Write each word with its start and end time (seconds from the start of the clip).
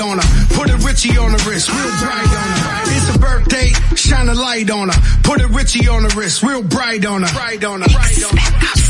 on 0.00 0.18
her. 0.18 0.46
Put 0.54 0.70
a 0.70 0.76
Richie 0.78 1.16
on 1.18 1.32
the 1.32 1.44
wrist, 1.48 1.68
real 1.68 1.90
bright 2.00 2.26
on 2.26 2.48
her. 2.58 2.82
It's 2.96 3.14
a 3.14 3.18
birthday, 3.18 3.72
shine 3.94 4.28
a 4.28 4.34
light 4.34 4.70
on 4.70 4.88
her. 4.88 5.20
Put 5.22 5.40
a 5.40 5.48
Richie 5.48 5.88
on 5.88 6.02
the 6.02 6.14
wrist, 6.16 6.42
real. 6.42 6.62
Bright 6.62 7.06
on 7.06 7.22
her. 7.22 7.32
Bright 7.32 7.64
on 7.64 7.82
her. 7.82 8.85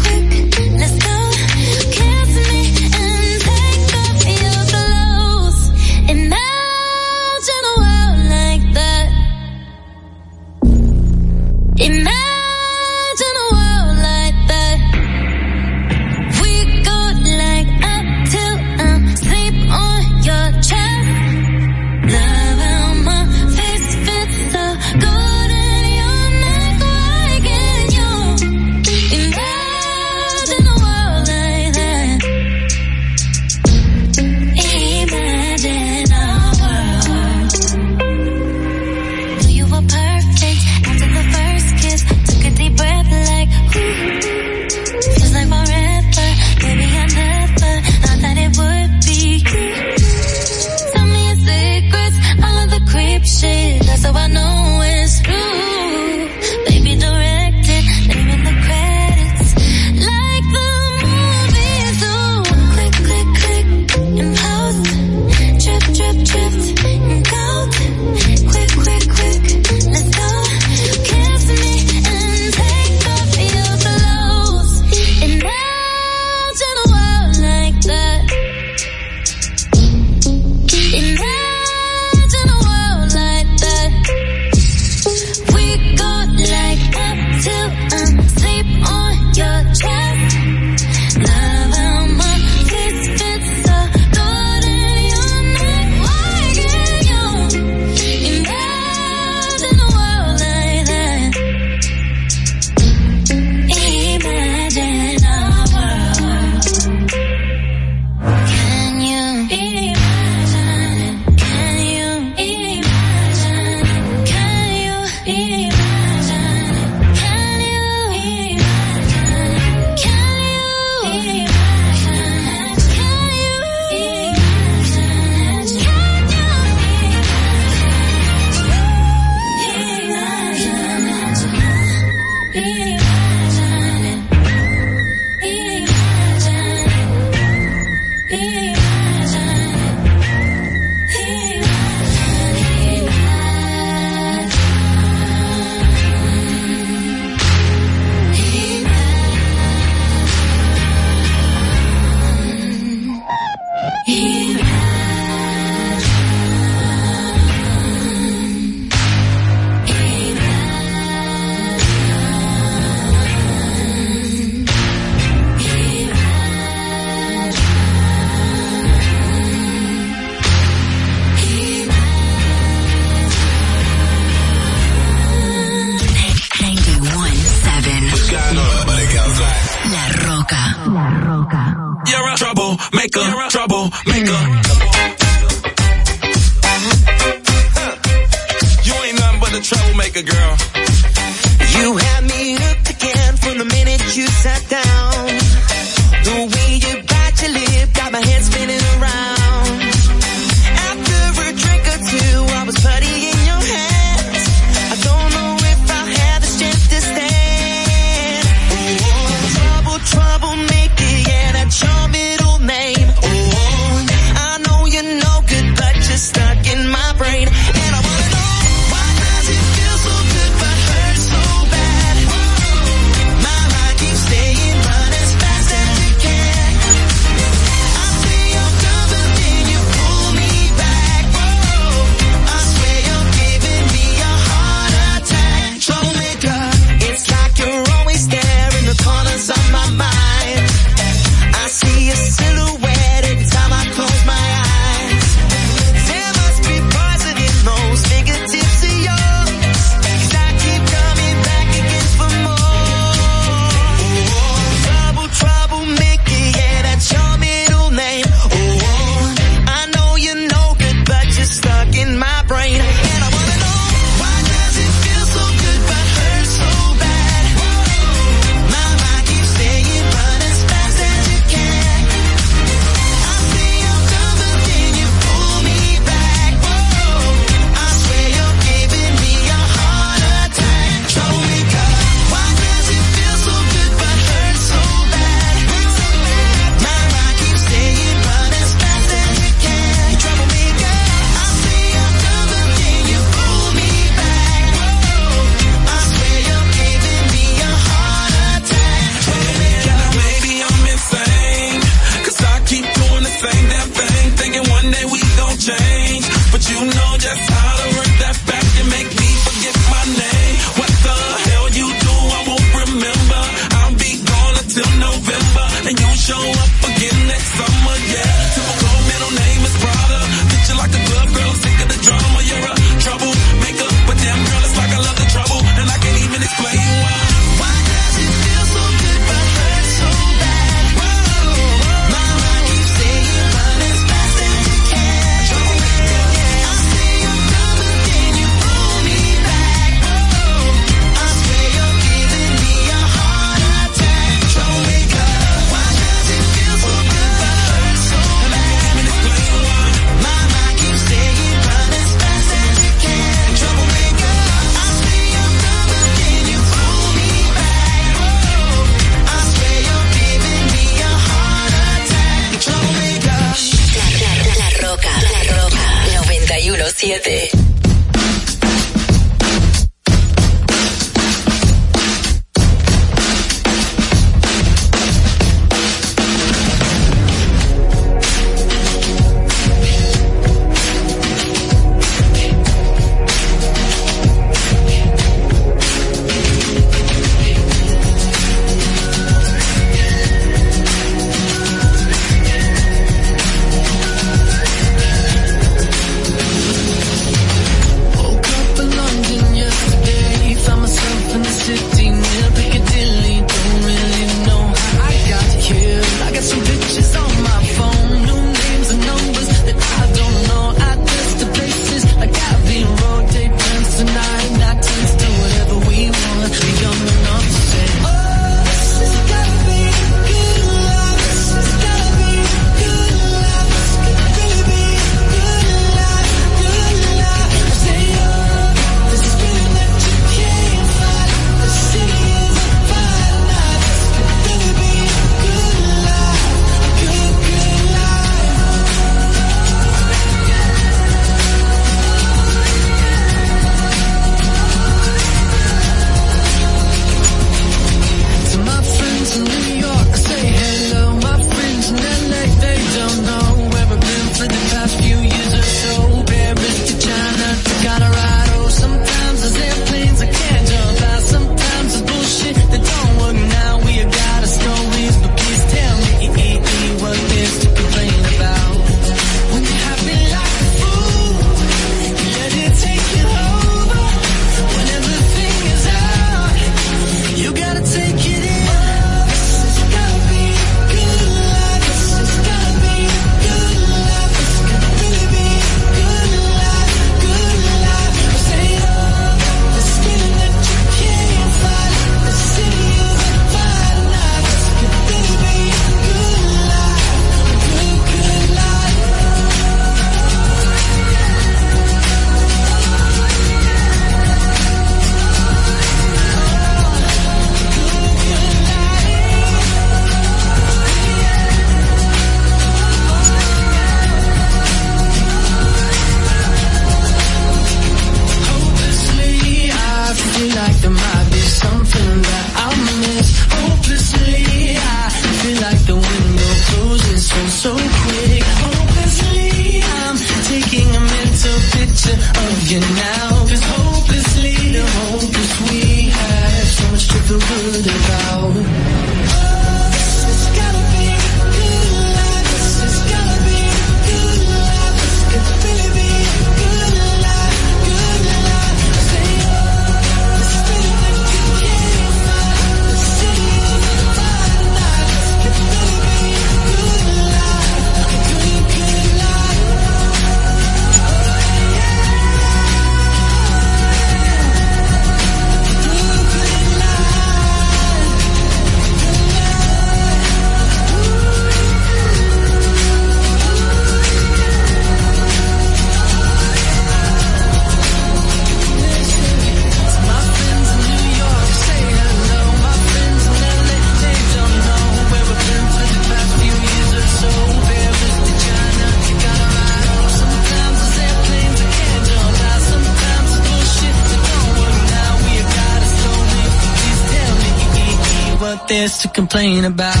About. 599.65 600.00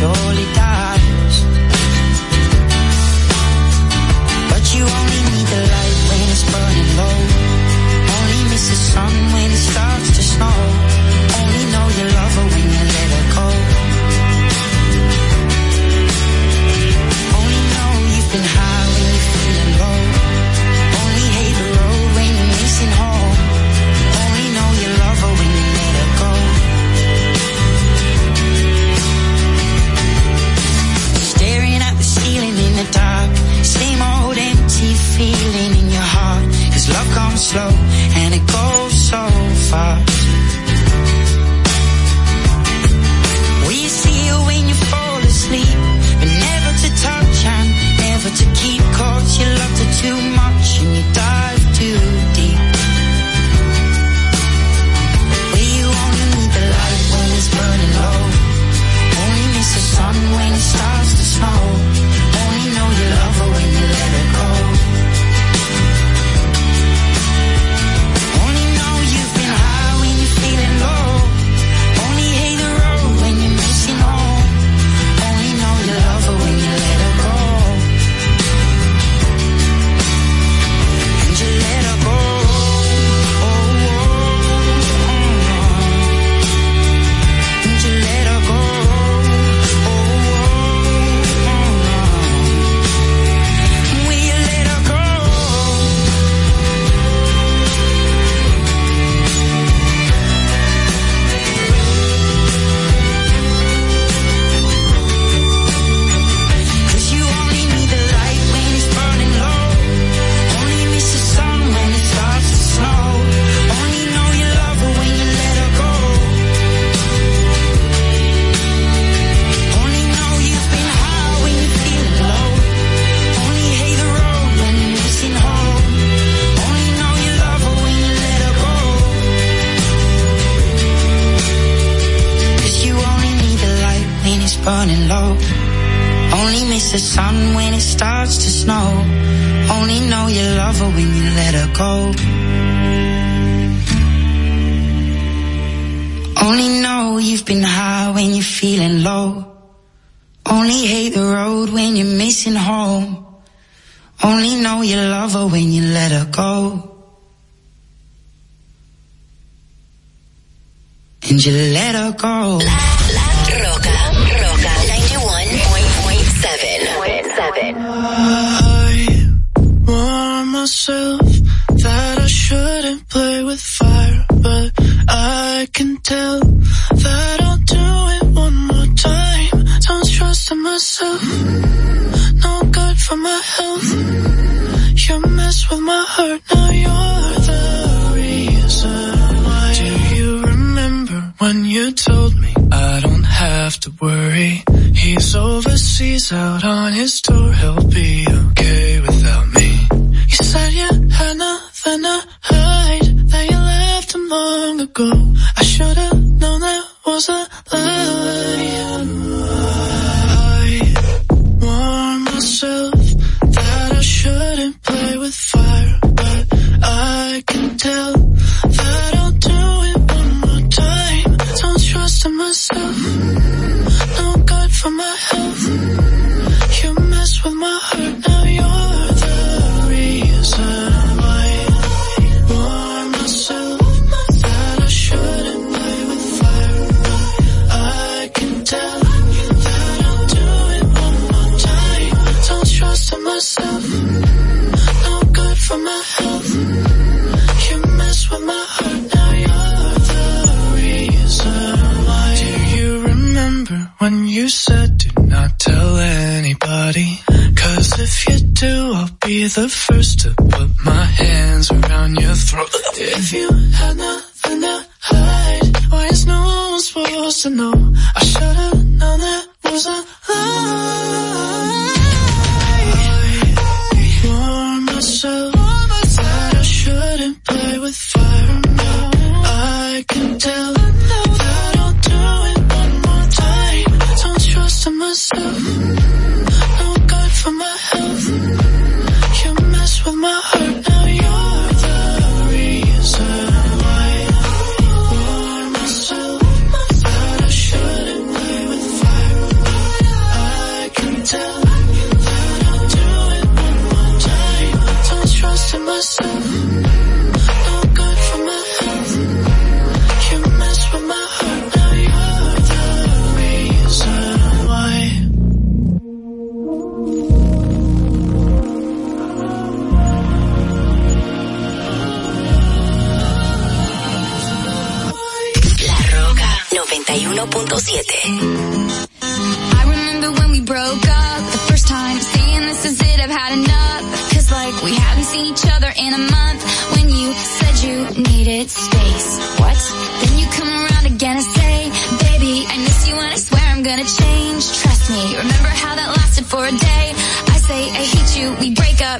Touch 0.00 0.57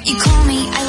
You 0.05 0.15
call 0.15 0.45
me, 0.45 0.69
I 0.71 0.88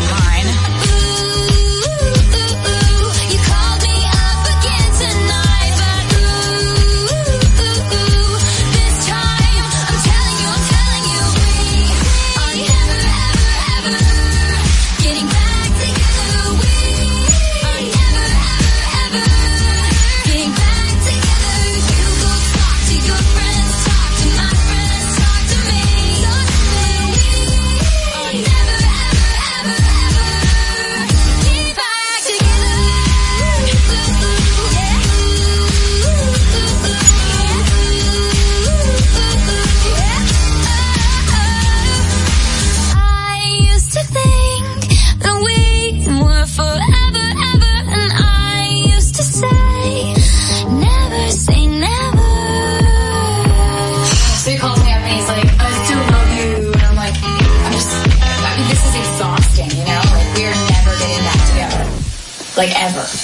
like 62.57 62.71
ever. 62.79 63.20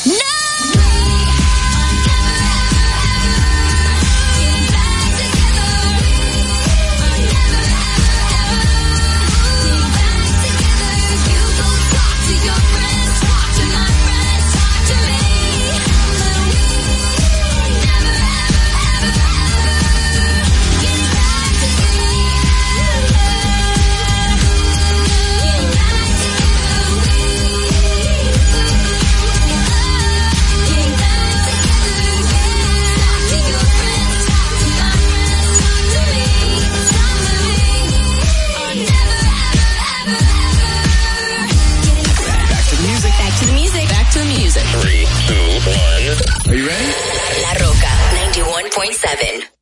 7. 48.97 49.56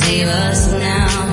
Save 0.00 0.28
us 0.28 0.70
now. 0.72 1.27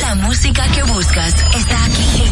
La 0.00 0.14
música 0.14 0.62
que 0.68 0.82
buscas 0.84 1.34
está 1.56 1.84
aquí. 1.86 2.25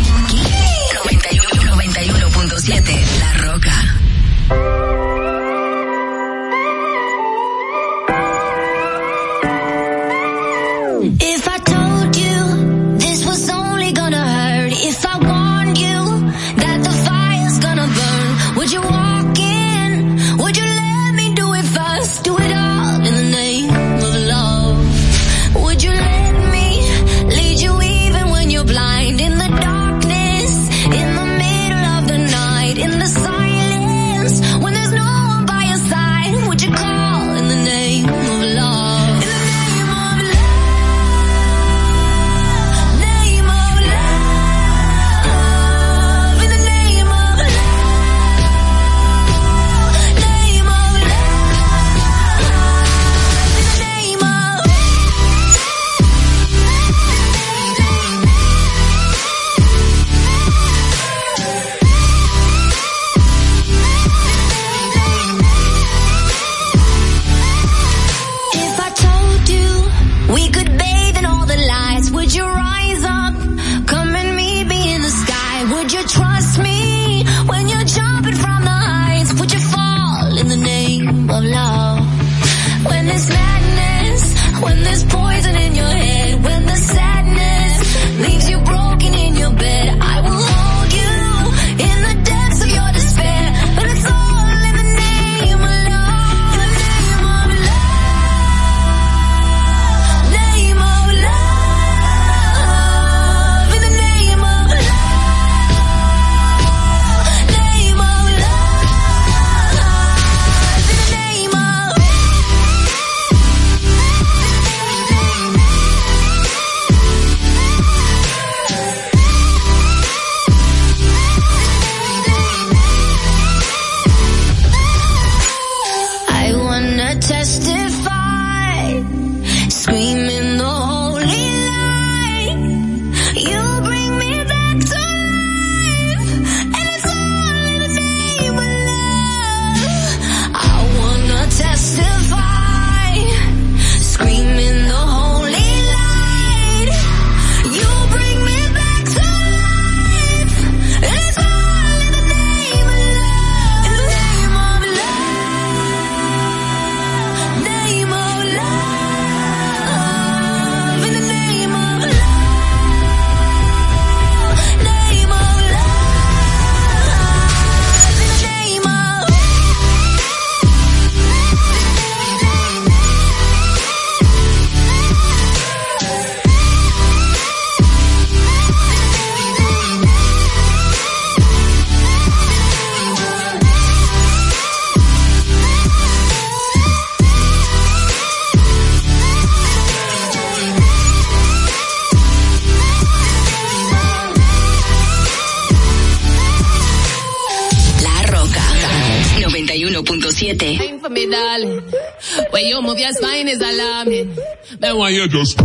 Just 205.34 205.63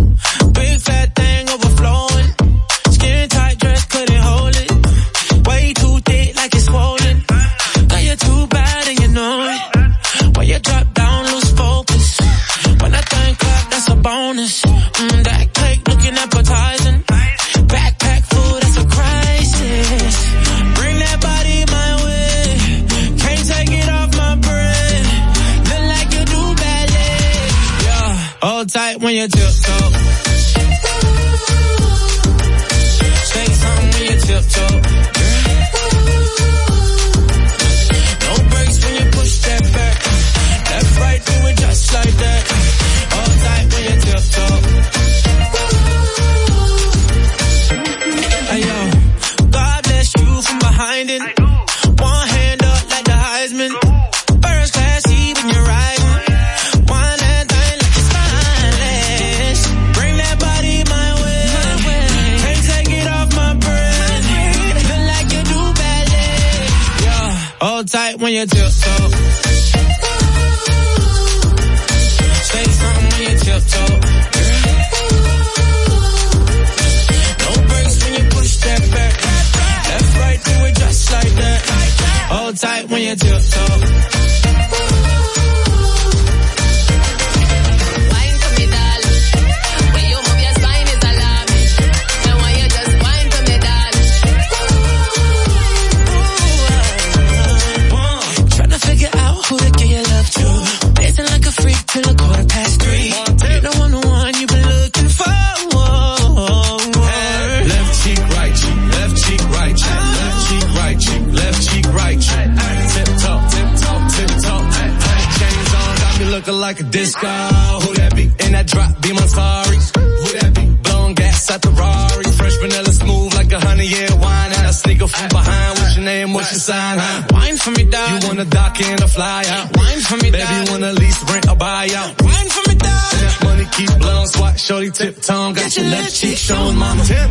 in 129.43 129.51
or 129.51 129.55
fly 129.55 129.55
out? 129.55 129.77
Wine 129.77 129.99
for 130.01 130.17
me, 130.17 130.31
Baby, 130.31 130.53
you 130.53 130.71
wanna 130.71 130.93
lease, 130.93 131.23
rent 131.31 131.47
or 131.49 131.55
buy 131.55 131.89
out? 131.95 132.21
Wine 132.21 132.49
for 132.49 132.69
me. 132.69 132.75
And 132.81 133.43
money 133.43 133.65
keep 133.71 133.89
blowing, 133.99 134.27
swat, 134.27 134.59
shorty 134.59 134.91
tip 134.91 135.21
tongue. 135.21 135.53
Got 135.53 135.75
your 135.75 135.85
left 135.87 136.15
cheek 136.15 136.37
showing, 136.37 136.77
mama. 136.77 137.03
Tip? 137.03 137.29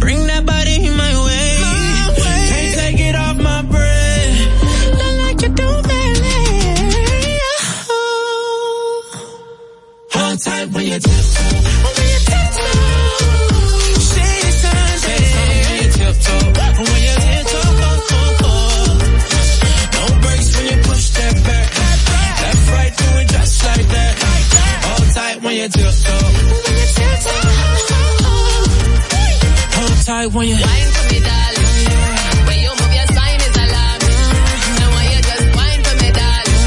Bring 0.00 0.26
that 0.26 0.44
body 0.46 0.86
in 0.86 0.96
my 0.96 1.24
way. 1.24 1.56
Can't 2.50 2.74
take 2.78 3.00
it 3.00 3.14
off 3.14 3.36
my 3.36 3.62
breath. 3.62 4.98
Not 4.98 5.14
like 5.22 5.42
you 5.42 5.48
do, 5.48 5.82
baby. 5.88 7.38
Hold 10.12 10.38
tight 10.42 10.68
when 10.70 10.86
you 10.86 10.98
tiptoe. 10.98 11.44
When 11.96 12.08
you 12.14 12.20
tiptoe. 12.30 12.74
Shady 14.10 14.50
Sunday. 14.62 15.24
When 15.66 15.76
you 15.82 15.90
tiptoe. 15.92 16.82
When 16.82 17.02
you 17.02 17.14
tiptoe. 17.14 17.59
Back. 21.50 21.68
Left, 22.42 22.66
right, 22.74 22.92
do 23.00 23.08
it 23.20 23.28
just 23.28 23.54
like 23.66 23.86
that. 23.94 24.14
Hold 24.86 25.08
tight 25.14 25.38
when 25.42 25.54
you 25.56 25.68
tiptoe. 25.68 26.28
Hold 29.76 29.98
tight 30.06 30.28
when 30.34 30.44
you. 30.48 30.56
Wine 30.56 30.90
for 30.96 31.04
me, 31.12 31.18
darling. 31.28 31.70
When 32.46 32.58
you 32.64 32.70
move 32.80 32.94
your 32.98 33.08
is. 33.16 33.52
And 34.80 34.90
when 34.94 35.06
you 35.12 35.20
just 35.30 35.46
wine 35.56 35.82
for 35.86 35.96
me, 36.02 36.08
darling. 36.20 36.58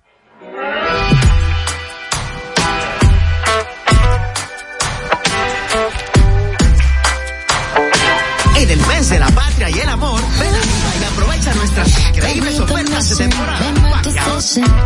patria 9.60 9.78
y 9.78 9.82
el 9.82 9.90
amor, 9.90 10.22
ven 10.40 10.56
a 10.56 10.60
Viva 10.60 10.94
y 11.00 11.04
aprovecha 11.04 11.54
nuestras 11.56 12.08
increíbles 12.08 12.60
ofertas 12.60 13.10
de 13.10 13.16
temporada. 13.16 13.72
Vaya. 13.82 14.24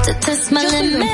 to 0.03 0.13
test 0.19 0.51
my 0.51 0.63
limit. 0.63 1.11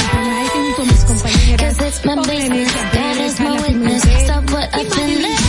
Cause 1.57 1.82
it's 1.82 2.05
my 2.05 2.16
business, 2.16 2.74
that 2.93 3.18
is 3.18 3.39
my 3.39 3.62
witness. 3.62 4.03
Stop 4.24 4.49
what 4.51 4.70
I 4.74 4.86
finished. 4.86 5.43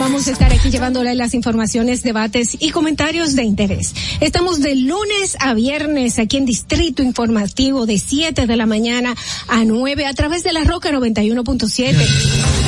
Vamos 0.00 0.28
a 0.28 0.32
estar 0.32 0.52
aquí 0.52 0.70
llevándole 0.70 1.14
las 1.16 1.34
informaciones, 1.34 2.02
debates 2.02 2.56
y 2.60 2.70
comentarios 2.70 3.34
de 3.34 3.42
interés. 3.42 3.94
Estamos 4.20 4.60
de 4.60 4.76
lunes 4.76 5.36
a 5.40 5.54
viernes 5.54 6.18
aquí 6.20 6.36
en 6.36 6.46
Distrito 6.46 7.02
Informativo 7.02 7.84
de 7.84 7.98
7 7.98 8.46
de 8.46 8.56
la 8.56 8.66
mañana 8.66 9.14
a 9.48 9.64
9 9.64 10.06
a 10.06 10.14
través 10.14 10.44
de 10.44 10.52
la 10.52 10.62
Roca 10.64 10.90
91.7. 10.92 12.67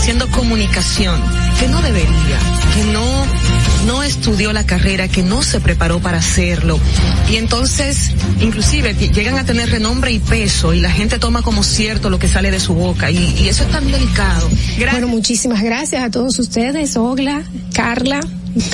haciendo 0.00 0.30
comunicación 0.30 1.20
que 1.58 1.68
no 1.68 1.82
debería, 1.82 2.38
que 2.74 2.84
no 2.90 3.26
no 3.86 4.02
estudió 4.02 4.52
la 4.52 4.64
carrera, 4.64 5.08
que 5.08 5.22
no 5.22 5.42
se 5.42 5.60
preparó 5.60 6.00
para 6.00 6.18
hacerlo. 6.18 6.78
Y 7.30 7.36
entonces, 7.36 8.12
inclusive, 8.40 8.94
llegan 8.94 9.36
a 9.38 9.44
tener 9.44 9.70
renombre 9.70 10.10
y 10.12 10.18
peso 10.18 10.72
y 10.72 10.80
la 10.80 10.90
gente 10.90 11.18
toma 11.18 11.42
como 11.42 11.62
cierto 11.62 12.08
lo 12.08 12.18
que 12.18 12.28
sale 12.28 12.50
de 12.50 12.60
su 12.60 12.74
boca. 12.74 13.10
Y, 13.10 13.18
y 13.18 13.48
eso 13.48 13.62
es 13.62 13.70
tan 13.70 13.90
delicado. 13.90 14.48
Bueno, 14.90 15.08
muchísimas 15.08 15.62
gracias 15.62 16.02
a 16.02 16.10
todos 16.10 16.38
ustedes, 16.38 16.96
Ogla, 16.96 17.42
Carla. 17.74 18.20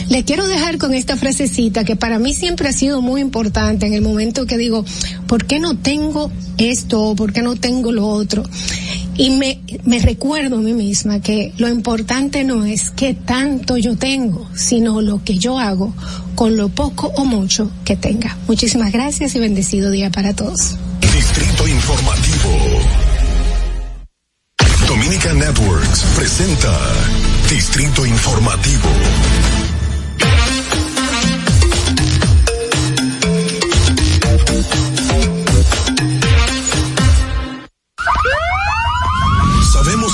Le 0.08 0.24
quiero 0.24 0.46
dejar 0.46 0.78
con 0.78 0.94
esta 0.94 1.16
frasecita 1.16 1.84
que 1.84 1.96
para 1.96 2.18
mí 2.18 2.32
siempre 2.34 2.68
ha 2.68 2.72
sido 2.72 3.02
muy 3.02 3.20
importante 3.20 3.86
en 3.86 3.94
el 3.94 4.02
momento 4.02 4.46
que 4.46 4.56
digo, 4.56 4.84
¿por 5.26 5.46
qué 5.46 5.60
no 5.60 5.76
tengo 5.76 6.30
esto? 6.58 7.14
¿Por 7.14 7.32
qué 7.32 7.42
no 7.42 7.56
tengo 7.56 7.92
lo 7.92 8.06
otro? 8.06 8.42
Y 9.16 9.30
me, 9.30 9.60
me 9.84 9.98
recuerdo 9.98 10.56
a 10.56 10.60
mí 10.60 10.74
misma 10.74 11.20
que 11.20 11.52
lo 11.56 11.68
importante 11.68 12.44
no 12.44 12.64
es 12.64 12.90
qué 12.90 13.14
tanto 13.14 13.76
yo 13.76 13.96
tengo, 13.96 14.48
sino 14.54 15.00
lo 15.00 15.24
que 15.24 15.38
yo 15.38 15.58
hago 15.58 15.94
con 16.34 16.56
lo 16.56 16.68
poco 16.68 17.12
o 17.16 17.24
mucho 17.24 17.70
que 17.84 17.96
tenga. 17.96 18.36
Muchísimas 18.46 18.92
gracias 18.92 19.34
y 19.34 19.38
bendecido 19.38 19.90
día 19.90 20.10
para 20.10 20.34
todos. 20.34 20.76
Distrito 21.00 21.66
Informativo. 21.66 22.50
Dominica 24.86 25.32
Networks 25.32 26.04
presenta 26.14 26.72
Distrito 27.50 28.06
Informativo. 28.06 28.88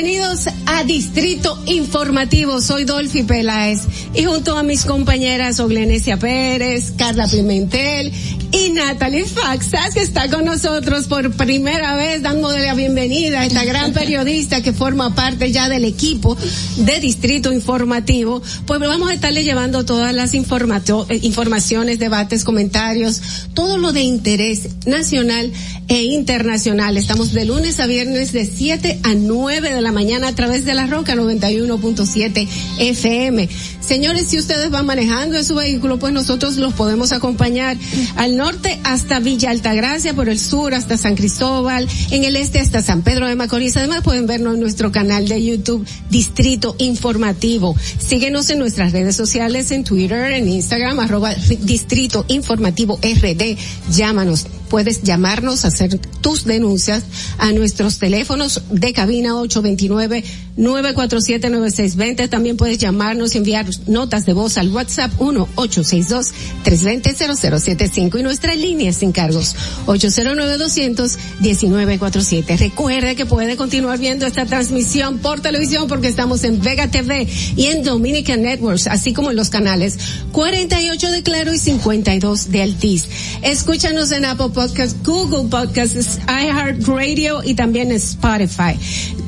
bienvenidos 0.00 0.48
a 0.66 0.84
Distrito 0.84 1.60
Informativo, 1.66 2.60
soy 2.60 2.84
Dolphy 2.84 3.24
Peláez 3.24 3.80
y 4.14 4.22
junto 4.22 4.56
a 4.56 4.62
mis 4.62 4.84
compañeras 4.84 5.58
Oglenesia 5.58 6.16
Pérez, 6.16 6.92
Carla 6.96 7.26
Pimentel 7.26 8.12
y 8.52 8.70
Natalie 8.70 9.26
Faxas 9.26 9.94
que 9.94 10.00
está 10.00 10.28
con 10.30 10.44
nosotros 10.44 11.06
por 11.06 11.30
primera 11.32 11.96
vez 11.96 12.22
dándole 12.22 12.64
la 12.64 12.74
bienvenida 12.74 13.40
a 13.40 13.46
esta 13.46 13.64
gran 13.64 13.92
periodista 13.92 14.62
que 14.62 14.72
forma 14.72 15.14
parte 15.14 15.52
ya 15.52 15.68
del 15.68 15.84
equipo 15.84 16.36
de 16.78 17.00
Distrito 17.00 17.52
Informativo, 17.52 18.42
pues 18.66 18.80
vamos 18.80 19.10
a 19.10 19.14
estarle 19.14 19.44
llevando 19.44 19.84
todas 19.84 20.14
las 20.14 20.34
eh, 20.34 21.20
informaciones, 21.22 21.98
debates, 21.98 22.44
comentarios, 22.44 23.20
todo 23.54 23.78
lo 23.78 23.92
de 23.92 24.02
interés 24.02 24.86
nacional 24.86 25.52
e 25.88 26.04
internacional. 26.04 26.96
Estamos 26.96 27.32
de 27.32 27.44
lunes 27.44 27.80
a 27.80 27.86
viernes 27.86 28.32
de 28.32 28.46
7 28.46 29.00
a 29.02 29.14
9 29.14 29.74
de 29.74 29.80
la 29.82 29.92
mañana 29.92 30.28
a 30.28 30.34
través 30.34 30.64
de 30.64 30.74
la 30.74 30.86
Roca 30.86 31.14
91.7 31.14 32.48
FM. 32.78 33.48
Señores, 33.88 34.26
si 34.28 34.38
ustedes 34.38 34.70
van 34.70 34.84
manejando 34.84 35.38
en 35.38 35.46
su 35.46 35.54
vehículo, 35.54 35.98
pues 35.98 36.12
nosotros 36.12 36.56
los 36.58 36.74
podemos 36.74 37.10
acompañar 37.12 37.74
al 38.16 38.36
norte 38.36 38.78
hasta 38.84 39.18
Villa 39.18 39.48
Altagracia, 39.48 40.12
por 40.12 40.28
el 40.28 40.38
sur 40.38 40.74
hasta 40.74 40.98
San 40.98 41.16
Cristóbal, 41.16 41.88
en 42.10 42.24
el 42.24 42.36
este 42.36 42.60
hasta 42.60 42.82
San 42.82 43.00
Pedro 43.00 43.26
de 43.26 43.34
Macorís. 43.34 43.78
Además 43.78 44.02
pueden 44.02 44.26
vernos 44.26 44.56
en 44.56 44.60
nuestro 44.60 44.92
canal 44.92 45.26
de 45.26 45.42
YouTube 45.42 45.86
Distrito 46.10 46.76
Informativo. 46.76 47.74
Síguenos 47.98 48.50
en 48.50 48.58
nuestras 48.58 48.92
redes 48.92 49.16
sociales, 49.16 49.70
en 49.70 49.84
Twitter, 49.84 50.32
en 50.32 50.46
Instagram, 50.46 51.00
arroba 51.00 51.34
Distrito 51.34 52.26
Informativo 52.28 53.00
RD. 53.02 53.56
Llámanos. 53.90 54.57
Puedes 54.68 55.02
llamarnos, 55.02 55.64
hacer 55.64 55.98
tus 56.20 56.44
denuncias 56.44 57.04
a 57.38 57.50
nuestros 57.52 57.98
teléfonos 57.98 58.62
de 58.70 58.92
cabina 58.92 59.34
829-947-9620. 59.34 62.28
También 62.28 62.56
puedes 62.56 62.78
llamarnos 62.78 63.34
y 63.34 63.38
enviar 63.38 63.66
notas 63.86 64.26
de 64.26 64.32
voz 64.32 64.58
al 64.58 64.70
WhatsApp 64.70 65.12
1-862-320-0075 65.18 68.18
y 68.18 68.22
nuestra 68.22 68.54
línea 68.54 68.92
sin 68.92 69.10
cargos 69.12 69.54
809-200-1947. 69.86 72.58
Recuerde 72.58 73.14
que 73.16 73.26
puede 73.26 73.56
continuar 73.56 73.98
viendo 73.98 74.26
esta 74.26 74.46
transmisión 74.46 75.18
por 75.18 75.40
televisión 75.40 75.88
porque 75.88 76.06
estamos 76.08 76.44
en 76.44 76.60
Vega 76.60 76.88
TV 76.88 77.26
y 77.56 77.66
en 77.66 77.82
Dominican 77.82 78.42
Networks, 78.42 78.86
así 78.86 79.12
como 79.12 79.30
en 79.30 79.36
los 79.36 79.50
canales 79.50 79.98
48 80.32 81.10
de 81.10 81.22
Claro 81.22 81.52
y 81.52 81.58
52 81.58 82.50
de 82.50 82.62
Altiz. 82.62 83.08
Escúchanos 83.42 84.10
en 84.12 84.24
Apple 84.24 84.48
Podcast, 84.58 85.06
Google 85.06 85.48
Podcasts, 85.48 86.18
iHeartRadio 86.26 87.44
y 87.44 87.54
también 87.54 87.92
Spotify. 87.92 88.76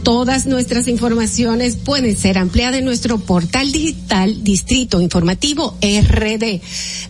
Todas 0.03 0.47
nuestras 0.47 0.89
informaciones 0.89 1.77
pueden 1.77 2.17
ser 2.17 2.39
ampliadas 2.39 2.79
en 2.79 2.87
nuestro 2.87 3.19
portal 3.19 3.71
digital 3.71 4.43
Distrito 4.43 5.01
Informativo 5.01 5.77
RD. 5.83 6.61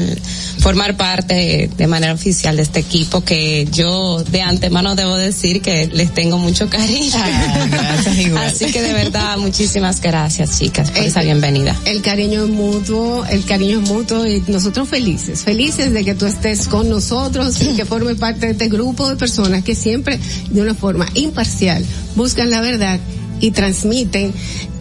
formar 0.59 0.97
parte 0.97 1.71
de 1.77 1.87
manera 1.87 2.13
oficial 2.13 2.57
de 2.57 2.63
este 2.63 2.81
equipo 2.81 3.23
que 3.23 3.67
yo 3.73 4.23
de 4.25 4.43
antemano 4.43 4.95
debo 4.95 5.17
decir 5.17 5.63
que 5.63 5.87
les 5.87 6.13
tengo 6.13 6.39
mucho 6.39 6.69
cariño. 6.69 7.17
Así 8.39 8.67
que 8.73 8.83
de 8.83 8.93
verdad 8.93 9.39
muchísimas 9.39 10.01
gracias 10.01 10.59
chicas 10.59 10.91
por 10.91 11.03
esa 11.03 11.23
bienvenida. 11.23 11.77
El 11.85 12.03
cariño 12.03 12.45
es 12.45 12.51
mutuo, 12.51 13.25
el 13.27 13.45
cariño 13.45 13.81
es 13.81 13.89
mutuo 13.89 14.27
y 14.27 14.43
nosotros 14.49 14.89
felices, 14.89 15.43
felices 15.43 15.93
de 15.93 16.05
que 16.05 16.15
tú 16.15 16.27
estés 16.27 16.69
con 16.69 16.89
nosotros 16.89 17.61
y 17.63 17.75
que 17.75 17.85
forme 17.85 18.15
parte 18.15 18.47
de 18.47 18.53
este 18.53 18.69
grupo 18.69 19.09
de 19.09 19.17
personas 19.17 19.63
que 19.63 19.75
siempre 19.75 20.19
de 20.51 20.61
una 20.61 20.75
forma 20.75 21.07
imparcial 21.15 21.85
buscan 22.17 22.51
la 22.51 22.61
verdad 22.61 22.99
y 23.41 23.53
transmiten 23.53 24.33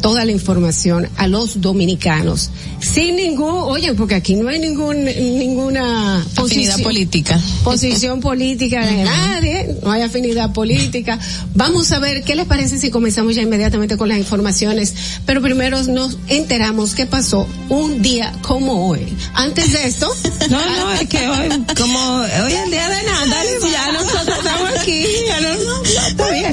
toda 0.02 0.26
la 0.26 0.32
información 0.32 1.10
a 1.18 1.28
los 1.28 1.62
dominicanos 1.62 2.50
sin 2.80 3.16
ningún, 3.16 3.54
oye, 3.64 3.94
porque 3.94 4.16
aquí 4.16 4.36
no 4.36 4.50
hay 4.50 4.60
ningún 4.60 5.06
ninguna 5.06 6.26
Afinidad 6.36 6.82
política. 6.82 7.40
posición 7.64 8.20
política 8.22 8.86
de 8.86 9.04
nadie, 9.04 9.76
no 9.84 9.92
hay 9.92 10.02
afinidad 10.02 10.54
política. 10.54 11.20
Vamos 11.56 11.92
a 11.92 12.00
ver 12.00 12.24
qué 12.24 12.36
les 12.36 12.46
parece 12.46 12.78
si 12.78 12.90
comenzamos 12.90 13.36
ya 13.36 13.42
inmediatamente 13.42 13.98
con 13.98 14.10
las 14.10 14.18
informaciones, 14.18 14.94
pero 15.26 15.42
primero 15.42 15.82
nos 15.84 16.18
enteramos 16.28 16.96
qué 16.96 17.06
pasó 17.06 17.48
un 17.70 18.02
día 18.02 18.34
como 18.42 18.90
hoy. 18.90 19.02
Antes 19.34 19.74
de 19.74 19.88
esto, 19.88 20.08
No, 20.50 20.60
no, 20.66 20.92
es 20.94 21.08
que 21.10 21.28
hoy, 21.28 21.50
como 21.78 22.00
hoy 22.20 22.52
es 22.54 22.64
el 22.64 22.72
día 22.72 22.90
de 22.90 23.04
nada, 23.04 23.44
ya 23.72 23.92
nosotros 23.92 24.38
estamos 24.38 24.70
aquí, 24.80 25.04
ya 25.28 25.42
no, 25.42 25.56
no, 25.56 25.64
no, 25.64 25.84
está 25.84 26.32
bien. 26.32 26.46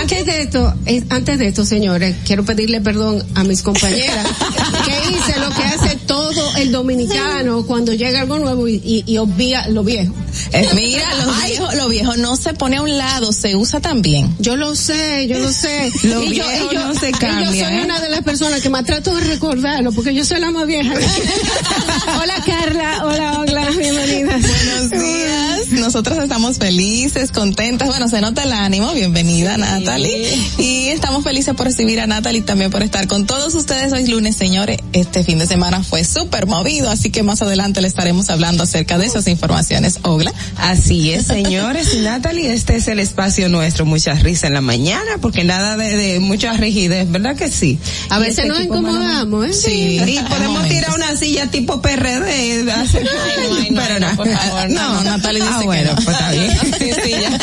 Antes 0.00 0.26
de 0.26 0.42
esto, 0.42 0.74
eh, 0.86 1.02
antes 1.10 1.38
de 1.38 1.48
esto, 1.48 1.64
señores, 1.64 2.14
quiero 2.24 2.44
pedirle 2.44 2.80
perdón 2.80 3.24
a 3.34 3.44
mis 3.44 3.62
compañeras. 3.62 4.26
Que 4.84 5.10
hice 5.10 5.38
lo 5.40 5.50
que 5.50 5.62
hace 5.64 5.96
todo 6.06 6.37
el 6.60 6.72
dominicano 6.72 7.64
cuando 7.66 7.92
llega 7.94 8.20
algo 8.20 8.38
nuevo 8.38 8.68
y, 8.68 8.74
y, 8.84 9.04
y 9.06 9.18
obvia 9.18 9.68
lo 9.68 9.84
viejo. 9.84 10.14
Eh, 10.52 10.66
Mira, 10.74 11.06
los 11.24 11.44
viejos, 11.44 11.74
lo 11.74 11.88
viejo 11.88 12.16
no 12.16 12.36
se 12.36 12.54
pone 12.54 12.76
a 12.76 12.82
un 12.82 12.96
lado, 12.96 13.32
se 13.32 13.56
usa 13.56 13.80
también. 13.80 14.34
Yo 14.38 14.56
lo 14.56 14.74
sé, 14.76 15.26
yo 15.28 15.38
lo 15.38 15.50
sé. 15.52 15.90
Lo 16.04 16.22
Y 16.22 16.34
yo- 16.36 16.44
viejo 16.46 16.68
y 16.70 16.74
yo- 16.74 16.84
no 16.86 16.94
se 16.94 17.08
y 17.10 17.12
yo 17.12 17.18
cambia, 17.18 17.48
soy 17.66 17.76
¿eh? 17.78 17.82
una 17.84 18.00
de 18.00 18.08
las 18.10 18.22
personas 18.22 18.60
que 18.60 18.70
más 18.70 18.84
trato 18.84 19.14
de 19.14 19.24
recordarlo 19.24 19.92
porque 19.92 20.14
yo 20.14 20.24
soy 20.24 20.40
la 20.40 20.50
más 20.50 20.66
vieja. 20.66 20.92
hola 22.22 22.42
Carla, 22.44 23.04
hola 23.04 23.38
hola, 23.40 23.70
bienvenida. 23.70 24.38
Buenos 24.38 24.90
días. 24.90 25.68
Nosotros 25.72 26.18
estamos 26.18 26.58
felices, 26.58 27.30
contentas. 27.32 27.88
Bueno, 27.88 28.08
se 28.08 28.20
nota 28.20 28.42
el 28.42 28.52
ánimo. 28.52 28.92
Bienvenida, 28.92 29.56
Natalie. 29.56 30.38
Y 30.58 30.88
estamos 30.88 31.22
felices 31.24 31.54
por 31.54 31.66
recibir 31.66 32.00
a 32.00 32.06
Natalie 32.06 32.42
también 32.42 32.70
por 32.70 32.82
estar 32.82 33.06
con 33.06 33.26
todos 33.26 33.54
ustedes 33.54 33.92
hoy 33.92 34.06
lunes, 34.06 34.36
señores. 34.36 34.78
Este 34.92 35.24
fin 35.24 35.38
de 35.38 35.46
semana 35.46 35.82
fue 35.82 36.04
súper 36.04 36.46
movido, 36.48 36.90
así 36.90 37.10
que 37.10 37.22
más 37.22 37.42
adelante 37.42 37.80
le 37.80 37.88
estaremos 37.88 38.28
hablando 38.30 38.64
acerca 38.64 38.98
de 38.98 39.06
esas 39.06 39.26
informaciones. 39.28 39.98
Ogla. 40.02 40.32
Así 40.56 41.12
es, 41.12 41.26
señores. 41.26 41.94
Y 41.94 42.00
Natalie, 42.00 42.52
este 42.52 42.76
es 42.76 42.88
el 42.88 42.98
espacio 42.98 43.48
nuestro. 43.48 43.86
Mucha 43.86 44.14
risa 44.14 44.46
en 44.48 44.54
la 44.54 44.60
mañana, 44.60 45.18
porque 45.20 45.44
nada 45.44 45.76
de, 45.76 45.96
de 45.96 46.20
mucha 46.20 46.52
rigidez, 46.54 47.10
¿verdad 47.10 47.36
que 47.36 47.48
sí? 47.50 47.78
A 48.10 48.16
Y 48.18 48.20
veces 48.22 48.38
este 48.38 48.48
nos 48.48 48.60
incomodamos, 48.62 49.46
¿eh? 49.46 49.52
Sí, 49.52 50.00
y 50.04 50.18
podemos 50.28 50.54
momentos. 50.54 50.68
tirar 50.68 50.94
una 50.94 51.16
silla 51.16 51.46
tipo 51.50 51.80
PRD. 51.80 52.70
hace- 52.72 52.98
ay, 52.98 53.70
no, 53.70 53.80
pero 53.82 54.00
no, 54.00 54.16
por 54.16 54.28
favor, 54.28 54.70
no, 54.70 54.94
no, 54.94 55.04
Natalie 55.04 55.40
dice 55.42 55.52
ah, 55.54 55.58
que 55.60 55.66
bueno, 55.66 55.90
no. 55.94 56.02
pues 56.04 56.16
está 56.16 56.32
bien. 56.32 56.48
Sí, 56.78 56.90
sí, 57.04 57.10
ya. 57.10 57.38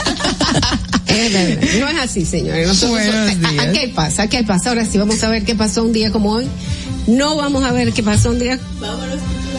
No 1.80 1.88
es 1.89 1.97
así, 1.99 2.26
señores. 2.26 2.68
Nosotros 2.68 2.91
Buenos 2.91 3.16
a- 3.16 3.49
días. 3.51 3.66
a- 3.68 3.72
¿Qué 3.72 3.88
pasa? 3.89 4.28
¿Qué 4.28 4.43
pasa? 4.43 4.70
Ahora 4.70 4.86
sí, 4.86 4.97
vamos 4.97 5.22
a 5.24 5.30
ver 5.30 5.43
qué 5.43 5.56
pasó 5.56 5.84
un 5.84 5.93
día 5.93 6.12
como 6.12 6.32
hoy. 6.32 6.47
No 7.08 7.36
vamos 7.36 7.64
a 7.64 7.72
ver 7.72 7.93
qué 7.93 8.01
pasó 8.03 8.32
un 8.32 8.39
día. 8.39 8.60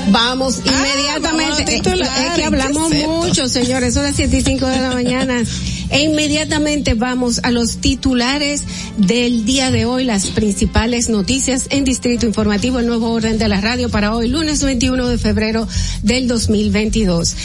Vamos 0.09 0.59
inmediatamente. 0.65 1.23
vamos 1.23 1.45
a 1.45 1.49
los 1.49 1.65
titulares, 1.65 2.27
es 2.27 2.35
que 2.35 2.45
hablamos 2.45 2.91
¿qué 2.91 3.01
es 3.03 3.09
mucho, 3.09 3.49
señores. 3.49 3.95
Son 3.95 4.05
las 4.05 4.15
siete 4.15 4.37
y 4.39 4.43
cinco 4.43 4.67
de 4.67 4.81
la 4.81 4.93
mañana. 4.93 5.43
E 5.91 6.03
inmediatamente 6.03 6.95
vamos 6.95 7.41
a 7.45 7.51
los 7.51 7.77
titulares 7.77 8.65
del 8.97 9.45
día 9.45 9.71
de 9.71 9.85
hoy, 9.85 10.05
las 10.05 10.27
principales 10.27 11.09
noticias 11.09 11.67
en 11.71 11.85
Distrito 11.85 12.27
Informativo, 12.27 12.81
el 12.81 12.87
nuevo 12.87 13.11
orden 13.11 13.39
de 13.39 13.49
la 13.49 13.61
radio 13.61 13.89
para 13.89 14.15
hoy, 14.15 14.29
lunes 14.29 14.63
21 14.63 15.07
de 15.07 15.19
febrero 15.19 15.69
del 16.03 16.27
2022. 16.27 17.37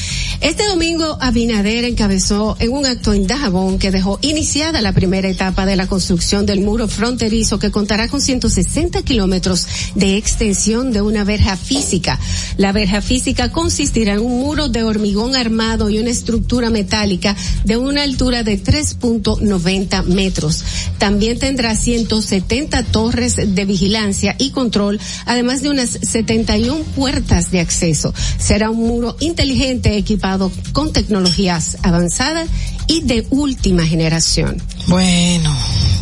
Este 0.42 0.66
domingo 0.66 1.18
Abinader 1.22 1.86
encabezó 1.86 2.58
en 2.60 2.72
un 2.72 2.88
acto 2.88 3.14
en 3.14 3.28
Dajabón 3.28 3.78
que 3.78 3.92
dejó 3.92 4.18
iniciada 4.24 4.82
la 4.82 4.92
primera 4.92 5.30
etapa 5.30 5.68
de 5.68 5.76
la 5.76 5.86
construcción 5.86 6.48
del 6.48 6.62
muro 6.62 6.88
fronterizo 6.88 7.60
que 7.60 7.70
contará 7.70 8.08
con 8.08 8.22
160 8.22 9.04
kilómetros 9.04 9.68
de 9.94 10.18
extensión 10.18 10.94
de 10.94 11.02
una 11.02 11.24
verja 11.24 11.58
física. 11.58 12.20
La 12.58 12.72
verja 12.72 13.02
física 13.02 13.52
consistirá 13.52 14.14
en 14.14 14.22
un 14.22 14.39
muro 14.39 14.68
de 14.68 14.82
hormigón 14.82 15.36
armado 15.36 15.92
y 15.92 16.00
una 16.00 16.10
estructura 16.10 16.72
metálica 16.72 17.36
de 17.64 17.78
una 17.78 18.02
altura 18.02 18.30
de 18.32 18.61
3.90 18.61 20.03
metros. 20.05 20.63
También 20.97 21.38
tendrá 21.38 21.75
170 21.75 22.84
torres 22.84 23.36
de 23.36 23.65
vigilancia 23.65 24.36
y 24.39 24.51
control, 24.51 24.99
además 25.25 25.61
de 25.61 25.69
unas 25.69 25.89
71 25.89 26.84
puertas 26.95 27.51
de 27.51 27.59
acceso. 27.59 28.13
Será 28.39 28.69
un 28.69 28.88
muro 28.88 29.15
inteligente 29.19 29.97
equipado 29.97 30.51
con 30.71 30.93
tecnologías 30.93 31.77
avanzadas 31.84 32.47
y 32.88 33.01
de 33.01 33.25
última 33.29 33.86
generación. 33.86 34.61
Bueno, 34.88 35.55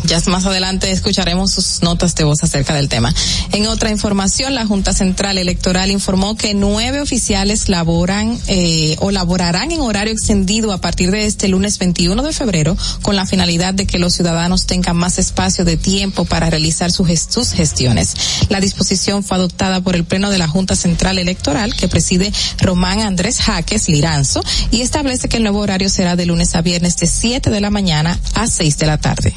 ya 0.04 0.20
más 0.26 0.46
adelante 0.46 0.90
escucharemos 0.90 1.52
sus 1.52 1.82
notas 1.82 2.14
de 2.14 2.24
voz 2.24 2.42
acerca 2.42 2.74
del 2.74 2.88
tema. 2.88 3.14
En 3.52 3.66
otra 3.66 3.90
información, 3.90 4.54
la 4.54 4.66
Junta 4.66 4.92
Central 4.92 5.38
Electoral 5.38 5.90
informó 5.90 6.36
que 6.36 6.54
nueve 6.54 7.00
oficiales 7.00 7.68
laboran 7.68 8.38
eh, 8.48 8.96
o 9.00 9.10
laborarán 9.10 9.70
en 9.70 9.80
horario 9.82 10.12
extendido 10.12 10.72
a 10.72 10.80
partir 10.80 11.10
de 11.10 11.26
este 11.26 11.48
lunes 11.48 11.78
21 11.78 12.22
de 12.22 12.32
febrero 12.32 12.76
con 13.02 13.16
la 13.16 13.26
finalidad 13.26 13.74
de 13.74 13.86
que 13.86 13.98
los 13.98 14.14
ciudadanos 14.14 14.66
tengan 14.66 14.96
más 14.96 15.18
espacio 15.18 15.64
de 15.64 15.76
tiempo 15.76 16.24
para 16.24 16.48
realizar 16.50 16.90
su 16.90 17.04
ges- 17.04 17.28
sus 17.30 17.52
gestiones. 17.52 18.14
La 18.48 18.60
disposición 18.60 19.22
fue 19.22 19.36
adoptada 19.36 19.80
por 19.82 19.94
el 19.94 20.04
Pleno 20.04 20.30
de 20.30 20.38
la 20.38 20.48
Junta 20.48 20.74
Central 20.74 21.18
Electoral 21.18 21.74
que 21.76 21.86
preside 21.88 22.32
Román 22.58 23.00
Andrés 23.00 23.40
Jaques 23.40 23.88
Liranzo 23.88 24.42
y 24.70 24.80
establece 24.80 25.28
que 25.28 25.36
el 25.36 25.42
nuevo 25.44 25.60
horario 25.60 25.88
será 25.90 26.16
de 26.16 26.26
lunes 26.26 26.54
a 26.56 26.62
viernes 26.62 26.79
de 26.80 27.06
7 27.06 27.50
de 27.50 27.60
la 27.60 27.70
mañana 27.70 28.18
a 28.34 28.46
6 28.46 28.78
de 28.78 28.86
la 28.86 28.98
tarde. 28.98 29.34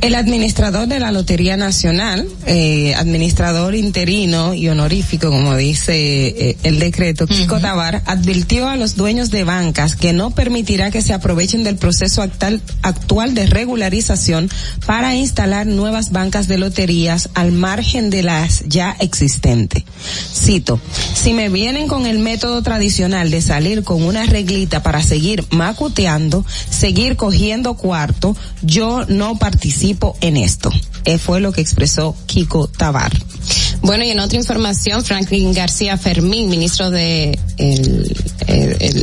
El 0.00 0.14
administrador 0.14 0.86
de 0.86 0.98
la 0.98 1.12
Lotería 1.12 1.56
Nacional, 1.56 2.26
eh, 2.46 2.94
administrador 2.94 3.74
interino 3.74 4.52
y 4.52 4.68
honorífico, 4.68 5.30
como 5.30 5.56
dice 5.56 5.94
eh, 5.94 6.56
el 6.62 6.78
decreto, 6.78 7.26
Kiko 7.26 7.60
Tabar, 7.60 8.02
advirtió 8.06 8.68
a 8.68 8.76
los 8.76 8.96
dueños 8.96 9.30
de 9.30 9.44
bancas 9.44 9.96
que 9.96 10.12
no 10.12 10.30
permitirá 10.30 10.90
que 10.90 11.00
se 11.00 11.14
aprovechen 11.14 11.64
del 11.64 11.76
proceso 11.76 12.22
actual, 12.22 12.60
actual 12.82 13.34
de 13.34 13.46
regularización 13.46 14.50
para 14.86 15.14
instalar 15.14 15.66
nuevas 15.66 16.10
bancas 16.10 16.48
de 16.48 16.58
loterías 16.58 17.30
al 17.34 17.52
margen 17.52 18.10
de 18.10 18.22
las 18.22 18.64
ya 18.66 18.96
existentes. 19.00 19.84
Cito, 20.34 20.80
si 21.14 21.32
me 21.32 21.48
vienen 21.48 21.88
con 21.88 22.06
el 22.06 22.18
método 22.18 22.62
tradicional 22.62 23.30
de 23.30 23.40
salir 23.40 23.84
con 23.84 24.02
una 24.02 24.26
reglita 24.26 24.82
para 24.82 25.02
seguir 25.02 25.44
macuteando, 25.50 26.44
seguir 26.68 27.16
cogiendo 27.16 27.74
cuarto, 27.74 28.36
yo 28.62 29.06
no 29.08 29.36
participo 29.38 29.83
en 30.20 30.36
esto. 30.36 30.70
Eh, 31.04 31.18
fue 31.18 31.40
lo 31.40 31.52
que 31.52 31.60
expresó 31.60 32.16
Kiko 32.26 32.66
Tabar. 32.68 33.12
Bueno, 33.82 34.04
y 34.04 34.10
en 34.10 34.20
otra 34.20 34.38
información, 34.38 35.04
Franklin 35.04 35.52
García 35.52 35.98
Fermín, 35.98 36.48
ministro 36.48 36.90
de 36.90 37.38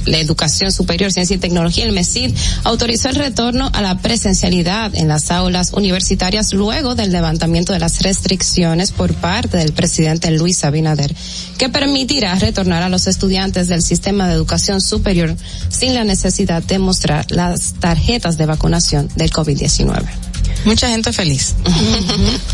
la 0.06 0.18
Educación 0.18 0.72
Superior, 0.72 1.12
Ciencia 1.12 1.36
y 1.36 1.40
Tecnología, 1.40 1.86
el 1.86 1.92
MESID, 1.92 2.34
autorizó 2.64 3.10
el 3.10 3.16
retorno 3.16 3.70
a 3.74 3.84
la 3.84 4.00
presencialidad 4.00 4.96
en 4.96 5.08
las 5.08 5.30
aulas 5.30 5.74
universitarias 5.74 6.54
luego 6.54 6.96
del 6.96 7.12
levantamiento 7.12 7.74
de 7.74 7.80
las 7.80 8.02
restricciones 8.02 8.92
por 8.92 9.14
parte 9.14 9.58
del 9.58 9.74
presidente 9.74 10.32
Luis 10.32 10.64
Abinader, 10.64 11.14
que 11.60 11.70
permitirá 11.70 12.34
retornar 12.34 12.82
a 12.82 12.90
los 12.90 13.06
estudiantes 13.06 13.68
del 13.68 13.84
sistema 13.84 14.28
de 14.28 14.34
educación 14.34 14.82
superior 14.82 15.36
sin 15.70 15.94
la 15.94 16.04
necesidad 16.04 16.64
de 16.64 16.80
mostrar 16.80 17.30
las 17.30 17.74
tarjetas 17.74 18.40
de 18.40 18.48
vacunación 18.48 19.10
del 19.16 19.30
COVID-19. 19.32 20.31
Mucha 20.66 20.90
gente 20.90 21.12
feliz. 21.12 21.56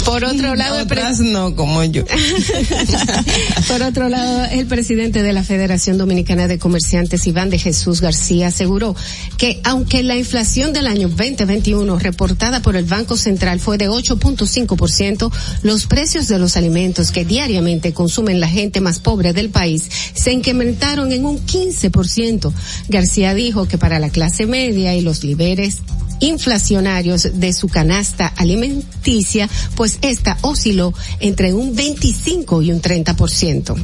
Por 0.06 0.24
otro 0.24 0.56
lado, 0.56 0.80
el 0.80 1.32
no, 1.32 1.56
como 1.56 1.84
yo. 1.84 2.03
Por 3.68 3.82
otro 3.82 4.07
lado, 4.10 4.45
el 4.45 4.65
presidente 4.65 5.22
de 5.22 5.34
la 5.34 5.44
Federación 5.44 5.98
Dominicana 5.98 6.48
de 6.48 6.57
Comerciantes, 6.57 7.28
Iván 7.28 7.49
de 7.49 7.60
Jesús 7.60 7.99
García, 8.02 8.48
aseguró 8.48 8.95
que 9.38 9.60
aunque 9.64 10.03
la 10.03 10.15
inflación 10.15 10.74
del 10.74 10.88
año 10.88 11.10
2021 11.10 11.99
reportada 11.99 12.61
por 12.61 12.76
el 12.76 12.86
Banco 12.86 13.18
Central 13.18 13.60
fue 13.60 13.78
de 13.78 13.90
8.5%, 13.90 15.32
los 15.64 15.86
precios 15.86 16.28
de 16.28 16.40
los 16.40 16.56
alimentos 16.57 17.11
que 17.11 17.26
diariamente 17.26 17.94
consumen 17.94 18.40
la 18.40 18.48
gente 18.48 18.80
más 18.82 18.99
pobre 18.99 19.34
del 19.34 19.49
país 19.49 19.90
se 20.14 20.32
incrementaron 20.32 21.11
en 21.11 21.26
un 21.26 21.45
15%. 21.45 22.53
García 22.88 23.34
dijo 23.34 23.68
que 23.68 23.78
para 23.78 23.99
la 23.99 24.10
clase 24.10 24.45
media 24.45 24.95
y 24.95 25.02
los 25.02 25.24
niveles 25.24 25.78
inflacionarios 26.19 27.39
de 27.39 27.53
su 27.53 27.68
canasta 27.68 28.34
alimenticia, 28.35 29.49
pues 29.76 29.99
esta 30.02 30.38
osciló 30.41 30.94
entre 31.19 31.53
un 31.53 31.76
25 31.76 32.61
y 32.61 32.72
un 32.72 32.81
30%. 32.81 33.76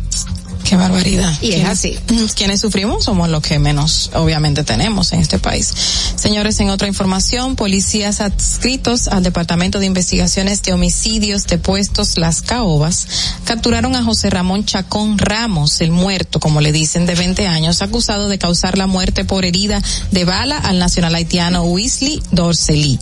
Qué 0.63 0.75
barbaridad. 0.75 1.33
Y 1.41 1.53
es 1.53 1.65
así. 1.65 1.97
Quienes 2.35 2.61
sufrimos 2.61 3.03
somos 3.03 3.29
los 3.29 3.41
que 3.41 3.59
menos, 3.59 4.11
obviamente, 4.13 4.63
tenemos 4.63 5.11
en 5.13 5.19
este 5.19 5.39
país. 5.39 5.73
Señores, 6.15 6.59
en 6.59 6.69
otra 6.69 6.87
información, 6.87 7.55
policías 7.55 8.21
adscritos 8.21 9.07
al 9.07 9.23
Departamento 9.23 9.79
de 9.79 9.85
Investigaciones 9.85 10.61
de 10.61 10.73
Homicidios 10.73 11.47
de 11.47 11.57
Puestos 11.57 12.17
Las 12.17 12.41
Caobas 12.41 13.07
capturaron 13.45 13.95
a 13.95 14.03
José 14.03 14.29
Ramón 14.29 14.65
Chacón 14.65 15.17
Ramos, 15.17 15.81
el 15.81 15.91
muerto, 15.91 16.39
como 16.39 16.61
le 16.61 16.71
dicen, 16.71 17.05
de 17.05 17.15
20 17.15 17.47
años, 17.47 17.81
acusado 17.81 18.29
de 18.29 18.37
causar 18.37 18.77
la 18.77 18.87
muerte 18.87 19.25
por 19.25 19.45
herida 19.45 19.81
de 20.11 20.25
bala 20.25 20.57
al 20.57 20.79
nacional 20.79 21.15
haitiano 21.15 21.63
Weasley 21.63 22.21
Dorcelí 22.31 22.99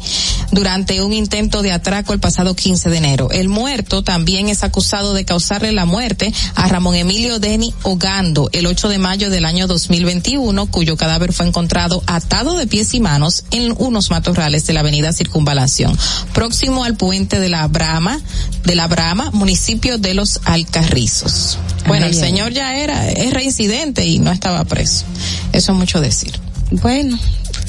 durante 0.51 1.01
un 1.01 1.13
intento 1.13 1.61
de 1.61 1.71
atraco 1.71 2.13
el 2.13 2.19
pasado 2.19 2.55
15 2.55 2.89
de 2.89 2.97
enero. 2.97 3.31
El 3.31 3.49
muerto 3.49 4.03
también 4.03 4.49
es 4.49 4.63
acusado 4.63 5.13
de 5.13 5.25
causarle 5.25 5.71
la 5.71 5.85
muerte 5.85 6.33
a 6.55 6.67
Ramón 6.67 6.95
Emilio 6.95 7.39
Ogando 7.83 8.49
el 8.53 8.65
8 8.65 8.87
de 8.87 8.97
mayo 8.97 9.29
del 9.29 9.43
año 9.43 9.67
2021, 9.67 10.67
cuyo 10.67 10.95
cadáver 10.95 11.33
fue 11.33 11.45
encontrado 11.45 12.01
atado 12.07 12.57
de 12.57 12.65
pies 12.65 12.93
y 12.93 13.01
manos 13.01 13.43
en 13.51 13.75
unos 13.77 14.09
matorrales 14.09 14.65
de 14.67 14.73
la 14.73 14.79
avenida 14.79 15.11
Circunvalación, 15.11 15.97
próximo 16.33 16.85
al 16.85 16.95
puente 16.95 17.41
de 17.41 17.49
la 17.49 17.67
Brama, 17.67 18.21
de 18.63 18.75
la 18.75 18.87
Brama, 18.87 19.31
municipio 19.31 19.97
de 19.97 20.13
Los 20.13 20.39
Alcarrizos. 20.45 21.57
Bueno, 21.87 22.05
Ay, 22.05 22.13
el 22.13 22.17
señor 22.17 22.53
ya 22.53 22.73
era, 22.75 23.09
es 23.09 23.33
reincidente 23.33 24.05
y 24.05 24.19
no 24.19 24.31
estaba 24.31 24.63
preso. 24.63 25.03
Eso 25.51 25.73
es 25.73 25.77
mucho 25.77 25.99
decir. 25.99 26.31
Bueno, 26.71 27.19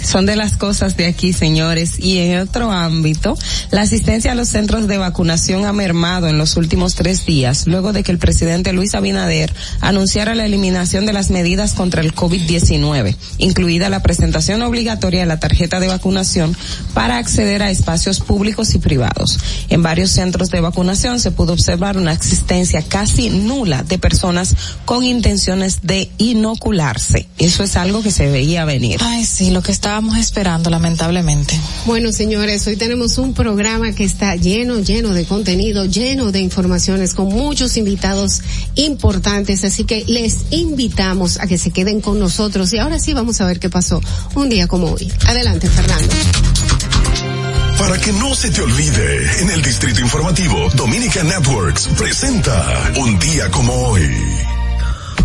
son 0.02 0.26
de 0.26 0.36
las 0.36 0.56
cosas 0.56 0.96
de 0.96 1.06
aquí, 1.06 1.32
señores. 1.32 1.98
Y 1.98 2.18
en 2.18 2.40
otro 2.40 2.70
ámbito, 2.70 3.36
la 3.70 3.82
asistencia 3.82 4.32
a 4.32 4.34
los 4.34 4.48
centros 4.48 4.88
de 4.88 4.98
vacunación 4.98 5.64
ha 5.66 5.72
mermado 5.72 6.28
en 6.28 6.38
los 6.38 6.56
últimos 6.56 6.94
tres 6.94 7.24
días, 7.26 7.66
luego 7.66 7.92
de 7.92 8.02
que 8.02 8.12
el 8.12 8.18
presidente 8.18 8.72
Luis 8.72 8.94
Abinader 8.94 9.52
anunciara 9.80 10.34
la 10.34 10.44
eliminación 10.44 11.06
de 11.06 11.12
las 11.12 11.30
medidas 11.30 11.74
contra 11.74 12.02
el 12.02 12.14
COVID-19, 12.14 13.16
incluida 13.38 13.88
la 13.88 14.02
presentación 14.02 14.62
obligatoria 14.62 15.20
de 15.20 15.26
la 15.26 15.40
tarjeta 15.40 15.80
de 15.80 15.88
vacunación 15.88 16.56
para 16.94 17.18
acceder 17.18 17.62
a 17.62 17.70
espacios 17.70 18.20
públicos 18.20 18.74
y 18.74 18.78
privados. 18.78 19.38
En 19.68 19.82
varios 19.82 20.10
centros 20.10 20.50
de 20.50 20.60
vacunación 20.60 21.20
se 21.20 21.30
pudo 21.30 21.52
observar 21.52 21.96
una 21.96 22.12
existencia 22.12 22.82
casi 22.82 23.30
nula 23.30 23.82
de 23.82 23.98
personas 23.98 24.54
con 24.84 25.04
intenciones 25.04 25.80
de 25.82 26.10
inocularse. 26.18 27.28
Eso 27.38 27.62
es 27.62 27.76
algo 27.76 28.02
que 28.02 28.10
se 28.10 28.30
veía 28.30 28.64
venir. 28.64 29.00
Ay, 29.02 29.24
sí, 29.24 29.50
lo 29.50 29.62
que 29.62 29.72
estábamos 29.92 30.16
esperando, 30.16 30.70
lamentablemente. 30.70 31.60
Bueno, 31.84 32.12
señores, 32.12 32.66
hoy 32.66 32.76
tenemos 32.76 33.18
un 33.18 33.34
programa 33.34 33.92
que 33.92 34.04
está 34.04 34.34
lleno, 34.36 34.78
lleno 34.78 35.12
de 35.12 35.26
contenido, 35.26 35.84
lleno 35.84 36.32
de 36.32 36.40
informaciones, 36.40 37.12
con 37.12 37.28
muchos 37.28 37.76
invitados 37.76 38.40
importantes, 38.74 39.64
así 39.64 39.84
que 39.84 40.02
les 40.08 40.50
invitamos 40.50 41.38
a 41.40 41.46
que 41.46 41.58
se 41.58 41.72
queden 41.72 42.00
con 42.00 42.18
nosotros 42.18 42.72
y 42.72 42.78
ahora 42.78 42.98
sí 42.98 43.12
vamos 43.12 43.42
a 43.42 43.44
ver 43.44 43.60
qué 43.60 43.68
pasó 43.68 44.00
un 44.34 44.48
día 44.48 44.66
como 44.66 44.92
hoy. 44.92 45.12
Adelante, 45.26 45.68
Fernando. 45.68 46.14
Para 47.76 47.98
que 47.98 48.12
no 48.14 48.34
se 48.34 48.50
te 48.50 48.62
olvide, 48.62 49.42
en 49.42 49.50
el 49.50 49.60
Distrito 49.60 50.00
Informativo, 50.00 50.70
Dominica 50.74 51.22
Networks 51.22 51.88
presenta 51.98 52.92
Un 52.96 53.18
día 53.18 53.50
como 53.50 53.74
hoy. 53.74 54.08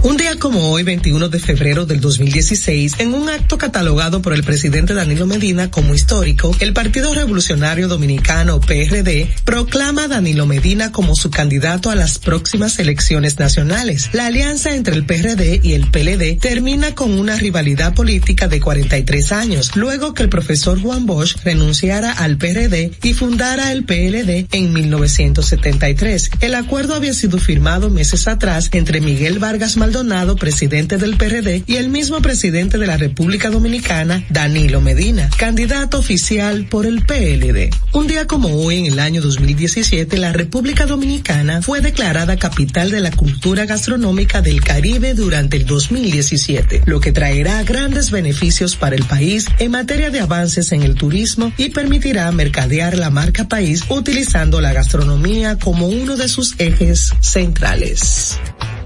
Un 0.07 0.15
día 0.15 0.39
como 0.39 0.71
hoy, 0.71 0.83
21 0.83 1.27
de 1.27 1.37
febrero 1.37 1.85
del 1.85 1.99
2016, 1.99 2.93
en 2.99 3.13
un 3.13 3.27
acto 3.27 3.57
catalogado 3.57 4.21
por 4.21 4.31
el 4.31 4.41
presidente 4.41 4.93
Danilo 4.93 5.27
Medina 5.27 5.69
como 5.69 5.93
histórico, 5.93 6.55
el 6.61 6.71
Partido 6.71 7.13
Revolucionario 7.13 7.89
Dominicano 7.89 8.61
PRD 8.61 9.29
proclama 9.43 10.05
a 10.05 10.07
Danilo 10.07 10.45
Medina 10.45 10.93
como 10.93 11.13
su 11.13 11.29
candidato 11.29 11.89
a 11.89 11.95
las 11.95 12.19
próximas 12.19 12.79
elecciones 12.79 13.37
nacionales. 13.37 14.09
La 14.13 14.27
alianza 14.27 14.75
entre 14.75 14.95
el 14.95 15.05
PRD 15.05 15.59
y 15.61 15.73
el 15.73 15.91
PLD 15.91 16.39
termina 16.39 16.95
con 16.95 17.11
una 17.11 17.35
rivalidad 17.35 17.93
política 17.93 18.47
de 18.47 18.61
43 18.61 19.33
años, 19.33 19.75
luego 19.75 20.13
que 20.13 20.23
el 20.23 20.29
profesor 20.29 20.81
Juan 20.81 21.05
Bosch 21.05 21.35
renunciara 21.43 22.13
al 22.13 22.37
PRD 22.37 22.93
y 23.03 23.11
fundara 23.11 23.73
el 23.73 23.83
PLD 23.83 24.47
en 24.53 24.71
1973. 24.71 26.31
El 26.39 26.55
acuerdo 26.55 26.95
había 26.95 27.13
sido 27.13 27.39
firmado 27.39 27.89
meses 27.89 28.29
atrás 28.29 28.69
entre 28.71 29.01
Miguel 29.01 29.39
Vargas 29.39 29.75
Maldonado, 29.75 29.96
presidente 30.35 30.97
del 30.97 31.17
PRD, 31.17 31.63
y 31.65 31.77
el 31.77 31.89
mismo 31.89 32.21
presidente 32.21 32.77
de 32.77 32.85
la 32.85 32.97
República 32.97 33.49
Dominicana, 33.49 34.23
Danilo 34.29 34.79
Medina, 34.79 35.27
candidato 35.37 35.97
oficial 35.97 36.67
por 36.69 36.85
el 36.85 37.03
PLD. 37.03 37.71
Un 37.93 38.05
día 38.05 38.27
como 38.27 38.49
hoy, 38.49 38.77
en 38.77 38.85
el 38.85 38.99
año 38.99 39.21
2017, 39.21 40.17
la 40.17 40.33
República 40.33 40.85
Dominicana 40.85 41.63
fue 41.63 41.81
declarada 41.81 42.37
capital 42.37 42.91
de 42.91 42.99
la 42.99 43.09
cultura 43.09 43.65
gastronómica 43.65 44.41
del 44.41 44.61
Caribe 44.61 45.15
durante 45.15 45.57
el 45.57 45.65
2017, 45.65 46.83
lo 46.85 46.99
que 46.99 47.11
traerá 47.11 47.63
grandes 47.63 48.11
beneficios 48.11 48.75
para 48.75 48.95
el 48.95 49.03
país 49.03 49.47
en 49.57 49.71
materia 49.71 50.11
de 50.11 50.19
avances 50.19 50.71
en 50.73 50.83
el 50.83 50.93
turismo 50.93 51.51
y 51.57 51.69
permitirá 51.69 52.31
mercadear 52.31 52.97
la 52.99 53.09
marca 53.09 53.47
país 53.47 53.83
utilizando 53.89 54.61
la 54.61 54.73
gastronomía 54.73 55.57
como 55.57 55.87
uno 55.87 56.17
de 56.17 56.27
sus 56.27 56.53
ejes 56.59 57.13
centrales. 57.19 58.37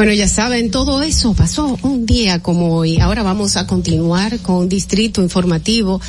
Bueno, 0.00 0.14
ya 0.14 0.28
saben, 0.28 0.70
todo 0.70 1.02
eso 1.02 1.34
pasó 1.34 1.78
un 1.82 2.06
día 2.06 2.38
como 2.38 2.74
hoy. 2.74 2.98
Ahora 3.00 3.22
vamos 3.22 3.58
a 3.58 3.66
continuar 3.66 4.38
con 4.38 4.66
Distrito 4.66 5.20
Informativo 5.20 6.00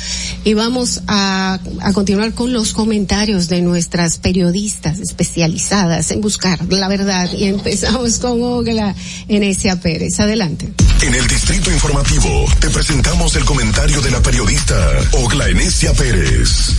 y 0.44 0.54
vamos 0.54 1.02
a, 1.08 1.60
continuar 1.92 2.32
con 2.32 2.54
los 2.54 2.72
comentarios 2.72 3.48
de 3.48 3.60
nuestras 3.60 4.16
periodistas 4.16 4.98
especializadas 4.98 6.10
en 6.10 6.22
buscar 6.22 6.58
la 6.72 6.88
verdad. 6.88 7.30
Y 7.36 7.44
empezamos 7.44 8.18
con 8.18 8.42
Ogla 8.42 8.94
Enesia 9.28 9.78
Pérez. 9.78 10.18
Adelante. 10.20 10.72
En 11.02 11.14
el 11.14 11.26
Distrito 11.26 11.70
Informativo 11.70 12.46
te 12.60 12.70
presentamos 12.70 13.36
el 13.36 13.44
comentario 13.44 14.00
de 14.00 14.10
la 14.10 14.22
periodista 14.22 14.74
Ogla 15.22 15.50
Enesia 15.50 15.92
Pérez. 15.92 16.74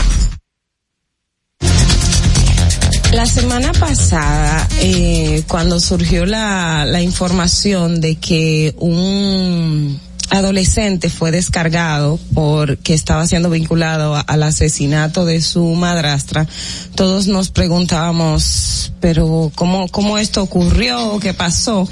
La 3.14 3.28
semana 3.28 3.72
pasada, 3.74 4.68
eh, 4.80 5.44
cuando 5.48 5.80
surgió 5.80 6.26
la, 6.26 6.84
la 6.86 7.00
información 7.04 8.02
de 8.02 8.16
que 8.16 8.74
un 8.80 10.00
adolescente 10.32 11.12
fue 11.12 11.30
descargado 11.30 12.20
porque 12.34 12.96
estaba 12.96 13.28
siendo 13.28 13.52
vinculado 13.52 14.16
al 14.26 14.42
asesinato 14.42 15.26
de 15.26 15.42
su 15.42 15.64
madrastra, 15.76 16.48
todos 16.96 17.28
nos 17.28 17.52
preguntábamos, 17.52 18.92
pero 19.00 19.52
¿cómo, 19.54 19.88
cómo 19.90 20.18
esto 20.18 20.42
ocurrió? 20.42 21.20
¿Qué 21.20 21.36
pasó? 21.36 21.88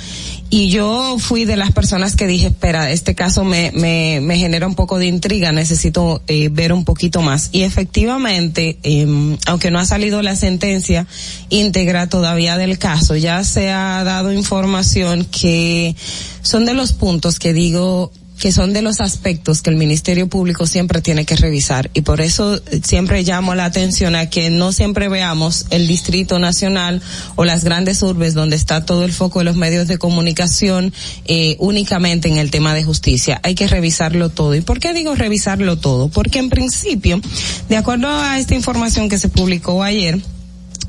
Y 0.53 0.69
yo 0.69 1.15
fui 1.17 1.45
de 1.45 1.55
las 1.55 1.71
personas 1.71 2.17
que 2.17 2.27
dije, 2.27 2.47
espera, 2.47 2.91
este 2.91 3.15
caso 3.15 3.45
me, 3.45 3.71
me, 3.71 4.19
me 4.21 4.37
genera 4.37 4.67
un 4.67 4.75
poco 4.75 4.99
de 4.99 5.07
intriga, 5.07 5.53
necesito 5.53 6.21
eh, 6.27 6.49
ver 6.51 6.73
un 6.73 6.83
poquito 6.83 7.21
más. 7.21 7.47
Y 7.53 7.63
efectivamente, 7.63 8.77
eh, 8.83 9.37
aunque 9.45 9.71
no 9.71 9.79
ha 9.79 9.85
salido 9.85 10.21
la 10.21 10.35
sentencia 10.35 11.07
íntegra 11.47 12.07
todavía 12.07 12.57
del 12.57 12.77
caso, 12.77 13.15
ya 13.15 13.45
se 13.45 13.71
ha 13.71 14.03
dado 14.03 14.33
información 14.33 15.23
que 15.23 15.95
son 16.41 16.65
de 16.65 16.73
los 16.73 16.91
puntos 16.91 17.39
que 17.39 17.53
digo 17.53 18.11
que 18.41 18.51
son 18.51 18.73
de 18.73 18.81
los 18.81 19.01
aspectos 19.01 19.61
que 19.61 19.69
el 19.69 19.75
Ministerio 19.75 20.27
Público 20.27 20.65
siempre 20.65 20.99
tiene 20.99 21.25
que 21.25 21.35
revisar 21.35 21.91
y 21.93 22.01
por 22.01 22.21
eso 22.21 22.55
eh, 22.55 22.81
siempre 22.83 23.21
llamo 23.21 23.53
la 23.53 23.65
atención 23.65 24.15
a 24.15 24.31
que 24.31 24.49
no 24.49 24.71
siempre 24.71 25.09
veamos 25.09 25.67
el 25.69 25.87
Distrito 25.87 26.39
Nacional 26.39 27.03
o 27.35 27.45
las 27.45 27.63
grandes 27.63 28.01
urbes 28.01 28.33
donde 28.33 28.55
está 28.55 28.83
todo 28.83 29.05
el 29.05 29.13
foco 29.13 29.39
de 29.39 29.45
los 29.45 29.57
medios 29.57 29.87
de 29.87 29.99
comunicación 29.99 30.91
eh, 31.25 31.55
únicamente 31.59 32.29
en 32.29 32.39
el 32.39 32.49
tema 32.49 32.73
de 32.73 32.83
justicia. 32.83 33.39
Hay 33.43 33.53
que 33.53 33.67
revisarlo 33.67 34.29
todo. 34.29 34.55
¿Y 34.55 34.61
por 34.61 34.79
qué 34.79 34.91
digo 34.95 35.13
revisarlo 35.13 35.77
todo? 35.77 36.09
Porque 36.09 36.39
en 36.39 36.49
principio, 36.49 37.21
de 37.69 37.77
acuerdo 37.77 38.07
a 38.09 38.39
esta 38.39 38.55
información 38.55 39.07
que 39.07 39.19
se 39.19 39.29
publicó 39.29 39.83
ayer, 39.83 40.19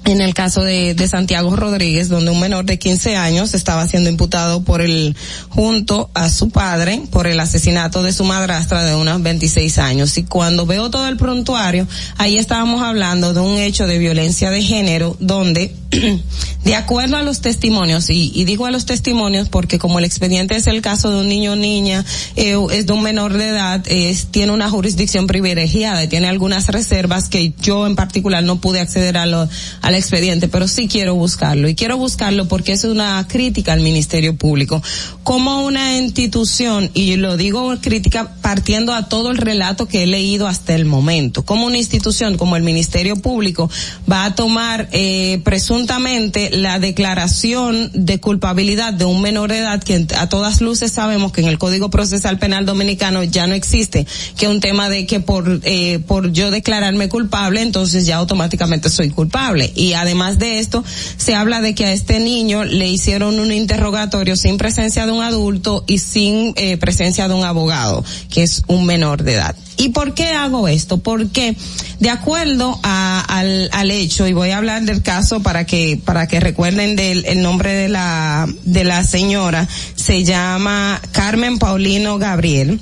en 0.05 0.21
el 0.21 0.35
caso 0.35 0.63
de, 0.63 0.95
de 0.95 1.09
Santiago 1.09 1.55
Rodríguez, 1.55 2.09
donde 2.09 2.31
un 2.31 2.41
menor 2.41 2.65
de 2.65 2.79
15 2.79 3.17
años 3.17 3.55
estaba 3.55 3.87
siendo 3.87 4.11
imputado 4.11 4.63
por 4.63 4.81
el, 4.81 5.17
junto 5.49 6.11
a 6.15 6.29
su 6.29 6.51
padre, 6.51 7.03
por 7.11 7.27
el 7.27 7.39
asesinato 7.39 8.03
de 8.03 8.13
su 8.13 8.25
madrastra 8.25 8.83
de 8.83 8.95
unos 8.95 9.23
26 9.23 9.79
años. 9.79 10.19
Y 10.19 10.25
cuando 10.25 10.67
veo 10.67 10.91
todo 10.91 11.07
el 11.09 11.17
prontuario, 11.17 11.87
ahí 12.19 12.37
estábamos 12.37 12.83
hablando 12.83 13.33
de 13.33 13.41
un 13.41 13.59
hecho 13.59 13.87
de 13.87 13.99
violencia 13.99 14.51
de 14.51 14.63
género, 14.63 15.17
donde, 15.21 15.75
de 16.65 16.75
acuerdo 16.75 17.17
a 17.17 17.23
los 17.23 17.41
testimonios, 17.41 18.11
y, 18.11 18.33
y 18.35 18.45
digo 18.45 18.67
a 18.67 18.71
los 18.71 18.87
testimonios 18.87 19.49
porque 19.49 19.79
como 19.79 19.99
el 19.99 20.05
expediente 20.05 20.57
es 20.57 20.67
el 20.67 20.83
caso 20.83 21.11
de 21.11 21.21
un 21.21 21.29
niño 21.29 21.53
o 21.53 21.57
niña, 21.57 22.05
eh, 22.37 22.57
es 22.73 22.87
de 22.87 22.93
un 22.93 23.03
menor 23.03 23.35
de 23.35 23.49
edad, 23.49 23.83
es, 23.87 24.27
tiene 24.27 24.53
una 24.53 24.69
jurisdicción 24.69 25.27
privilegiada 25.27 26.03
y 26.03 26.09
tiene 26.09 26.29
algunas 26.29 26.67
reservas 26.69 27.29
que 27.29 27.53
yo 27.61 27.87
en 27.87 27.95
particular 27.95 28.43
no 28.43 28.61
pude 28.61 28.81
acceder 28.81 29.17
a 29.17 29.27
lo, 29.27 29.49
al 29.93 29.99
expediente, 29.99 30.49
pero 30.49 30.69
sí 30.69 30.89
quiero 30.89 31.15
buscarlo. 31.15 31.69
Y 31.69 31.75
quiero 31.75 31.97
buscarlo 31.97 32.49
porque 32.49 32.73
es 32.73 32.85
una 32.85 33.27
crítica 33.29 33.73
al 33.73 33.81
Ministerio 33.81 34.37
Público. 34.37 34.83
Como 35.23 35.65
una 35.65 35.99
institución, 35.99 36.91
y 36.95 37.17
lo 37.17 37.37
digo 37.37 37.77
crítica 37.81 38.35
partiendo 38.43 38.95
a 38.95 39.09
todo 39.09 39.31
el 39.31 39.39
relato 39.39 39.87
que 39.87 40.03
he 40.03 40.07
leído 40.07 40.47
hasta 40.47 40.75
el 40.75 40.85
momento, 40.85 41.45
como 41.45 41.67
una 41.67 41.79
institución 41.79 42.37
como 42.37 42.57
el 42.57 42.63
Ministerio 42.63 43.17
Público 43.17 43.71
va 44.11 44.25
a 44.25 44.35
tomar 44.35 44.89
eh, 44.93 45.41
presuntamente 45.45 46.51
la 46.51 46.79
declaración 46.79 47.91
de 47.95 48.21
culpabilidad 48.21 48.93
de 48.93 49.05
un 49.05 49.23
menor 49.23 49.51
de 49.51 49.59
edad 49.59 49.83
que 49.83 50.07
a 50.19 50.29
todas 50.29 50.61
luces 50.61 50.93
sabemos 50.93 51.33
que 51.33 51.41
en 51.41 51.49
el 51.49 51.59
Código 51.59 51.91
Procesal 51.91 52.39
Penal 52.39 52.67
Dominicano 52.67 53.23
ya 53.25 53.47
no 53.47 53.55
existe, 53.55 54.07
que 54.37 54.49
un 54.49 54.61
tema 54.61 54.89
de 54.89 55.07
que 55.07 55.21
por, 55.21 55.61
eh, 55.65 56.01
por 56.07 56.33
yo 56.33 56.51
declararme 56.51 57.09
culpable, 57.09 57.63
entonces 57.63 58.07
ya 58.07 58.17
automáticamente 58.17 58.89
soy 58.89 59.11
culpable. 59.11 59.73
Y 59.83 59.95
además 59.95 60.39
de 60.39 60.61
esto, 60.61 60.85
se 61.17 61.35
habla 61.35 61.61
de 61.61 61.75
que 61.75 61.87
a 61.87 61.93
este 61.93 62.21
niño 62.21 62.63
le 62.63 62.87
hicieron 62.89 63.41
un 63.41 63.51
interrogatorio 63.51 64.37
sin 64.37 64.57
presencia 64.57 65.07
de 65.07 65.13
un 65.13 65.25
adulto 65.25 65.83
y 65.89 65.99
sin 65.99 66.53
eh, 66.55 66.77
presencia 66.77 67.27
de 67.27 67.35
un 67.35 67.43
abogado, 67.43 68.05
que 68.31 68.45
es 68.45 68.63
un 68.69 68.87
menor 68.87 69.25
de 69.25 69.35
edad. 69.35 69.57
¿Y 69.77 69.89
por 69.89 70.15
qué 70.15 70.29
hago 70.29 70.69
esto? 70.69 70.99
Porque 70.99 71.57
de 71.99 72.11
acuerdo 72.11 72.79
a, 72.85 73.25
al, 73.27 73.71
al 73.73 73.91
hecho, 73.91 74.29
y 74.29 74.33
voy 74.33 74.51
a 74.51 74.59
hablar 74.59 74.83
del 74.83 75.03
caso 75.03 75.43
para 75.43 75.67
que, 75.67 76.01
para 76.05 76.29
que 76.29 76.39
recuerden 76.39 76.95
del 76.95 77.25
el 77.25 77.43
nombre 77.43 77.73
de 77.73 77.89
la, 77.89 78.47
de 78.63 78.85
la 78.85 79.03
señora, 79.03 79.67
se 79.97 80.23
llama 80.23 81.03
Carmen 81.11 81.59
Paulino 81.59 82.19
Gabriel. 82.19 82.81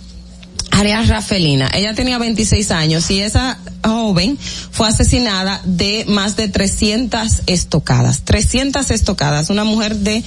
Arias 0.71 1.09
Rafelina. 1.09 1.71
Ella 1.75 1.95
tenía 1.95 2.19
26 2.19 2.71
años 2.71 3.11
y 3.11 3.21
esa 3.21 3.59
joven 3.85 4.39
fue 4.71 4.89
asesinada 4.89 5.61
de 5.65 6.05
más 6.09 6.37
de 6.37 6.49
300 6.49 7.43
estocadas. 7.47 8.23
300 8.25 8.91
estocadas. 8.91 9.51
Una 9.51 9.65
mujer 9.65 9.97
de 9.97 10.23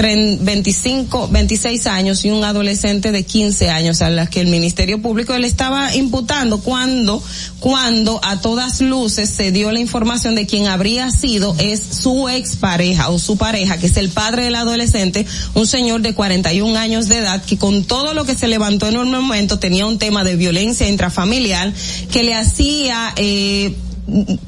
25, 0.00 1.28
26 1.28 1.86
años 1.88 2.24
y 2.24 2.30
un 2.30 2.44
adolescente 2.44 3.10
de 3.10 3.24
15 3.24 3.70
años 3.70 4.00
a 4.00 4.10
la 4.10 4.26
que 4.26 4.40
el 4.40 4.46
Ministerio 4.46 5.02
Público 5.02 5.36
le 5.36 5.48
estaba 5.48 5.94
imputando 5.96 6.60
cuando, 6.60 7.20
cuando 7.58 8.20
a 8.22 8.40
todas 8.40 8.80
luces 8.80 9.28
se 9.28 9.50
dio 9.50 9.72
la 9.72 9.80
información 9.80 10.36
de 10.36 10.46
quien 10.46 10.68
habría 10.68 11.10
sido 11.10 11.56
es 11.58 11.82
su 12.00 12.28
expareja 12.28 13.08
o 13.08 13.18
su 13.18 13.36
pareja, 13.36 13.78
que 13.78 13.86
es 13.86 13.96
el 13.96 14.10
padre 14.10 14.44
del 14.44 14.54
adolescente, 14.54 15.26
un 15.54 15.66
señor 15.66 16.00
de 16.00 16.14
41 16.14 16.78
años 16.78 17.08
de 17.08 17.18
edad 17.18 17.42
que 17.44 17.58
con 17.58 17.82
todo 17.82 18.14
lo 18.14 18.24
que 18.24 18.36
se 18.36 18.46
levantó 18.46 18.86
en 18.86 18.98
un 18.98 19.10
momento 19.10 19.58
tenía 19.58 19.86
un 19.86 19.98
tema 19.98 20.22
de 20.22 20.36
violencia 20.36 20.88
intrafamiliar 20.88 21.72
que 22.12 22.22
le 22.22 22.34
hacía 22.34 23.12
eh, 23.16 23.74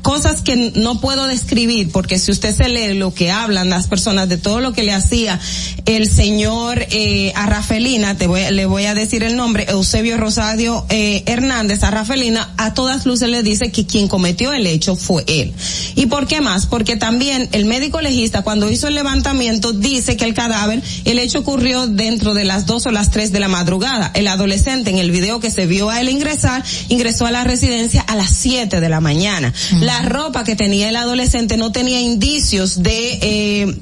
cosas 0.02 0.42
que 0.42 0.72
no 0.76 1.00
puedo 1.00 1.26
describir 1.26 1.90
porque 1.92 2.18
si 2.18 2.30
usted 2.30 2.54
se 2.54 2.68
lee 2.68 2.94
lo 2.94 3.12
que 3.12 3.30
hablan 3.30 3.68
las 3.70 3.86
personas 3.86 4.28
de 4.28 4.38
todo 4.38 4.60
lo 4.60 4.72
que 4.72 4.82
le 4.82 4.92
hacía 4.92 5.38
el 5.86 6.08
señor 6.08 6.86
eh, 6.90 7.32
a 7.34 7.46
Rafelina, 7.46 8.16
te 8.16 8.26
voy, 8.26 8.42
le 8.50 8.66
voy 8.66 8.84
a 8.84 8.94
decir 8.94 9.22
el 9.22 9.36
nombre, 9.36 9.66
Eusebio 9.68 10.16
Rosario 10.16 10.86
eh, 10.88 11.24
Hernández 11.26 11.82
a 11.82 11.90
Rafelina, 11.90 12.54
a 12.56 12.74
todas 12.74 13.06
luces 13.06 13.28
le 13.28 13.42
dice 13.42 13.70
que 13.70 13.86
quien 13.86 14.08
cometió 14.08 14.52
el 14.52 14.66
hecho 14.66 14.96
fue 14.96 15.24
él. 15.26 15.52
¿Y 15.94 16.06
por 16.06 16.26
qué 16.26 16.40
más? 16.40 16.66
Porque 16.66 16.96
también 16.96 17.48
el 17.52 17.64
médico 17.64 18.00
legista 18.00 18.42
cuando 18.42 18.70
hizo 18.70 18.88
el 18.88 18.94
levantamiento 18.94 19.72
dice 19.72 20.16
que 20.16 20.24
el 20.24 20.34
cadáver, 20.34 20.82
el 21.04 21.18
hecho 21.18 21.40
ocurrió 21.40 21.86
dentro 21.86 22.34
de 22.34 22.44
las 22.44 22.66
dos 22.66 22.86
o 22.86 22.90
las 22.90 23.10
tres 23.10 23.32
de 23.32 23.40
la 23.40 23.48
madrugada. 23.48 24.10
El 24.14 24.28
adolescente 24.28 24.90
en 24.90 24.98
el 24.98 25.10
video 25.10 25.40
que 25.40 25.50
se 25.50 25.66
vio 25.66 25.90
a 25.90 26.00
él 26.00 26.08
ingresar, 26.08 26.62
ingresó 26.88 27.26
a 27.26 27.30
la 27.30 27.44
residencia 27.44 28.02
a 28.02 28.14
las 28.14 28.30
siete 28.30 28.80
de 28.80 28.88
la 28.88 29.00
mañana. 29.00 29.49
La 29.80 30.02
ropa 30.02 30.44
que 30.44 30.56
tenía 30.56 30.88
el 30.88 30.96
adolescente 30.96 31.56
no 31.56 31.72
tenía 31.72 32.00
indicios 32.00 32.82
de, 32.82 33.18
eh, 33.22 33.80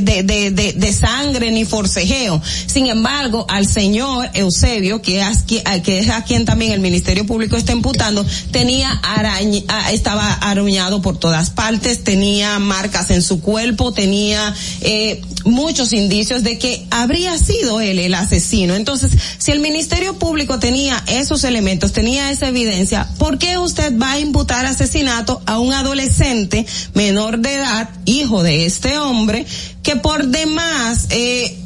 de, 0.00 0.22
de, 0.22 0.50
de, 0.50 0.72
de 0.72 0.92
sangre 0.92 1.50
ni 1.50 1.64
forcejeo. 1.64 2.40
Sin 2.66 2.86
embargo, 2.86 3.46
al 3.48 3.66
señor 3.66 4.28
Eusebio, 4.34 5.02
que 5.02 5.20
es, 5.20 5.46
qui- 5.46 5.62
a- 5.64 6.22
quien 6.24 6.44
también 6.44 6.72
el 6.72 6.80
Ministerio 6.80 7.26
Público 7.26 7.56
está 7.56 7.72
imputando, 7.72 8.24
tenía 8.50 8.90
arañ- 9.02 9.64
ah, 9.68 9.92
estaba 9.92 10.32
arañado 10.34 11.02
por 11.02 11.18
todas 11.18 11.50
partes, 11.50 12.04
tenía 12.04 12.58
marcas 12.58 13.10
en 13.10 13.22
su 13.22 13.40
cuerpo, 13.40 13.92
tenía 13.92 14.54
eh, 14.80 15.22
muchos 15.44 15.92
indicios 15.92 16.42
de 16.42 16.58
que 16.58 16.86
habría 16.90 17.36
sido 17.38 17.80
él 17.80 17.98
el 17.98 18.14
asesino. 18.14 18.74
Entonces, 18.74 19.12
si 19.38 19.50
el 19.52 19.60
Ministerio 19.60 20.18
Público 20.18 20.58
tenía 20.58 21.02
esos 21.08 21.44
elementos, 21.44 21.92
tenía 21.92 22.30
esa 22.30 22.48
evidencia, 22.48 23.08
¿por 23.18 23.38
qué 23.38 23.58
usted 23.58 23.98
va 23.98 24.12
a 24.12 24.18
imputar 24.20 24.66
asesinato 24.66 25.42
a 25.46 25.58
un 25.58 25.72
adolescente 25.72 26.66
menor 26.94 27.38
de 27.38 27.54
edad, 27.54 27.88
hijo 28.04 28.42
de 28.42 28.66
este 28.66 28.98
hombre, 28.98 29.46
que 29.82 29.96
por 29.96 30.26
demás, 30.26 31.06
eh, 31.10 31.58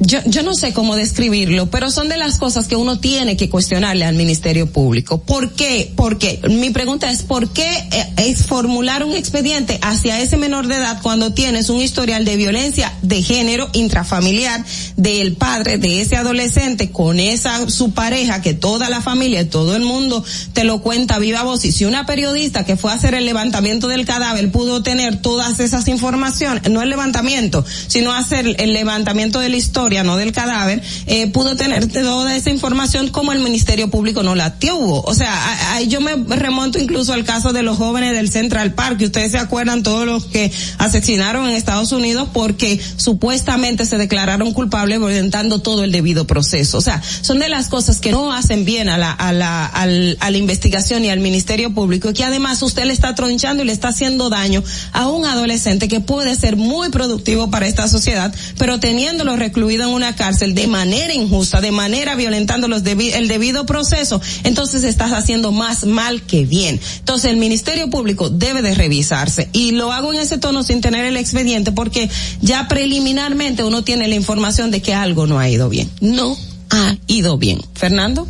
yo, 0.00 0.20
yo 0.26 0.42
no 0.44 0.54
sé 0.54 0.72
cómo 0.72 0.94
describirlo, 0.94 1.70
pero 1.70 1.90
son 1.90 2.08
de 2.08 2.16
las 2.16 2.38
cosas 2.38 2.68
que 2.68 2.76
uno 2.76 3.00
tiene 3.00 3.36
que 3.36 3.50
cuestionarle 3.50 4.04
al 4.04 4.14
Ministerio 4.14 4.70
Público. 4.70 5.18
¿Por 5.18 5.52
qué? 5.52 5.92
Porque 5.96 6.40
mi 6.48 6.70
pregunta 6.70 7.10
es, 7.10 7.22
¿por 7.22 7.52
qué 7.52 7.66
eh, 7.66 8.06
es 8.16 8.44
formular 8.44 9.02
un 9.02 9.16
expediente 9.16 9.78
hacia 9.82 10.20
ese 10.20 10.36
menor 10.36 10.68
de 10.68 10.76
edad 10.76 11.00
cuando 11.02 11.32
tienes 11.32 11.68
un 11.68 11.80
historial 11.80 12.24
de 12.24 12.36
violencia 12.36 12.92
de 13.02 13.22
género 13.22 13.68
intrafamiliar 13.72 14.64
del 14.96 15.34
padre 15.34 15.78
de 15.78 16.00
ese 16.00 16.16
adolescente 16.16 16.90
con 16.90 17.18
esa 17.18 17.68
su 17.68 17.92
pareja 17.92 18.40
que 18.40 18.54
toda 18.54 18.90
la 18.90 19.00
familia, 19.00 19.50
todo 19.50 19.74
el 19.74 19.82
mundo 19.82 20.24
te 20.52 20.62
lo 20.62 20.80
cuenta 20.80 21.18
viva 21.18 21.42
voz? 21.42 21.64
Y 21.64 21.72
si 21.72 21.84
una 21.86 22.06
periodista 22.06 22.64
que 22.64 22.76
fue 22.76 22.92
a 22.92 22.94
hacer 22.94 23.14
el 23.14 23.24
levantamiento 23.24 23.88
del 23.88 24.06
cadáver 24.06 24.52
pudo 24.52 24.82
tener 24.82 25.20
todas 25.20 25.58
esas 25.58 25.88
informaciones, 25.88 26.70
no 26.70 26.82
el 26.82 26.88
levantamiento, 26.88 27.64
sino 27.88 28.12
hacer 28.12 28.54
el 28.60 28.72
levantamiento 28.72 29.40
de 29.40 29.48
la 29.48 29.56
historia 29.56 29.87
no 30.04 30.16
del 30.16 30.32
cadáver, 30.32 30.82
eh, 31.06 31.26
pudo 31.28 31.56
tener 31.56 31.88
toda 31.88 32.36
esa 32.36 32.50
información 32.50 33.08
como 33.08 33.32
el 33.32 33.40
Ministerio 33.40 33.88
Público 33.90 34.22
no 34.22 34.34
la 34.34 34.58
tuvo. 34.58 35.02
O 35.02 35.14
sea, 35.14 35.74
ahí 35.74 35.88
yo 35.88 36.00
me 36.00 36.14
remonto 36.36 36.78
incluso 36.78 37.12
al 37.12 37.24
caso 37.24 37.52
de 37.52 37.62
los 37.62 37.76
jóvenes 37.76 38.14
del 38.14 38.30
Central 38.30 38.74
Park, 38.74 38.98
que 38.98 39.06
ustedes 39.06 39.32
se 39.32 39.38
acuerdan 39.38 39.82
todos 39.82 40.06
los 40.06 40.26
que 40.26 40.52
asesinaron 40.78 41.48
en 41.48 41.54
Estados 41.54 41.92
Unidos 41.92 42.28
porque 42.32 42.80
supuestamente 42.96 43.86
se 43.86 43.98
declararon 43.98 44.52
culpables 44.52 44.98
violentando 44.98 45.60
todo 45.60 45.84
el 45.84 45.92
debido 45.92 46.26
proceso. 46.26 46.78
O 46.78 46.80
sea, 46.80 47.02
son 47.20 47.38
de 47.38 47.48
las 47.48 47.68
cosas 47.68 48.00
que 48.00 48.12
no 48.12 48.32
hacen 48.32 48.64
bien 48.64 48.88
a 48.88 48.98
la, 48.98 49.12
a 49.12 49.32
la, 49.32 49.66
al, 49.66 50.16
a 50.20 50.30
la 50.30 50.36
investigación 50.36 51.04
y 51.04 51.10
al 51.10 51.20
Ministerio 51.20 51.72
Público, 51.72 52.12
que 52.12 52.24
además 52.24 52.62
usted 52.62 52.84
le 52.84 52.92
está 52.92 53.14
tronchando 53.14 53.62
y 53.62 53.66
le 53.66 53.72
está 53.72 53.88
haciendo 53.88 54.28
daño 54.30 54.62
a 54.92 55.08
un 55.08 55.24
adolescente 55.24 55.88
que 55.88 56.00
puede 56.00 56.34
ser 56.36 56.56
muy 56.56 56.90
productivo 56.90 57.50
para 57.50 57.66
esta 57.66 57.88
sociedad, 57.88 58.34
pero 58.58 58.80
teniéndolo 58.80 59.36
recluido 59.36 59.77
en 59.84 59.90
una 59.90 60.14
cárcel 60.16 60.54
de 60.54 60.66
manera 60.66 61.14
injusta, 61.14 61.60
de 61.60 61.70
manera 61.70 62.14
violentando 62.14 62.68
los 62.68 62.82
el 62.84 63.28
debido 63.28 63.66
proceso, 63.66 64.20
entonces 64.44 64.84
estás 64.84 65.12
haciendo 65.12 65.52
más 65.52 65.84
mal 65.84 66.22
que 66.22 66.44
bien. 66.44 66.80
Entonces 66.98 67.30
el 67.30 67.36
Ministerio 67.36 67.90
Público 67.90 68.30
debe 68.30 68.62
de 68.62 68.74
revisarse 68.74 69.48
y 69.52 69.72
lo 69.72 69.92
hago 69.92 70.12
en 70.12 70.20
ese 70.20 70.38
tono 70.38 70.62
sin 70.64 70.80
tener 70.80 71.04
el 71.04 71.16
expediente 71.16 71.72
porque 71.72 72.08
ya 72.40 72.68
preliminarmente 72.68 73.64
uno 73.64 73.82
tiene 73.82 74.08
la 74.08 74.14
información 74.14 74.70
de 74.70 74.82
que 74.82 74.94
algo 74.94 75.26
no 75.26 75.38
ha 75.38 75.48
ido 75.48 75.68
bien. 75.68 75.90
No 76.00 76.36
ha 76.70 76.96
ido 77.06 77.38
bien. 77.38 77.60
Fernando. 77.74 78.26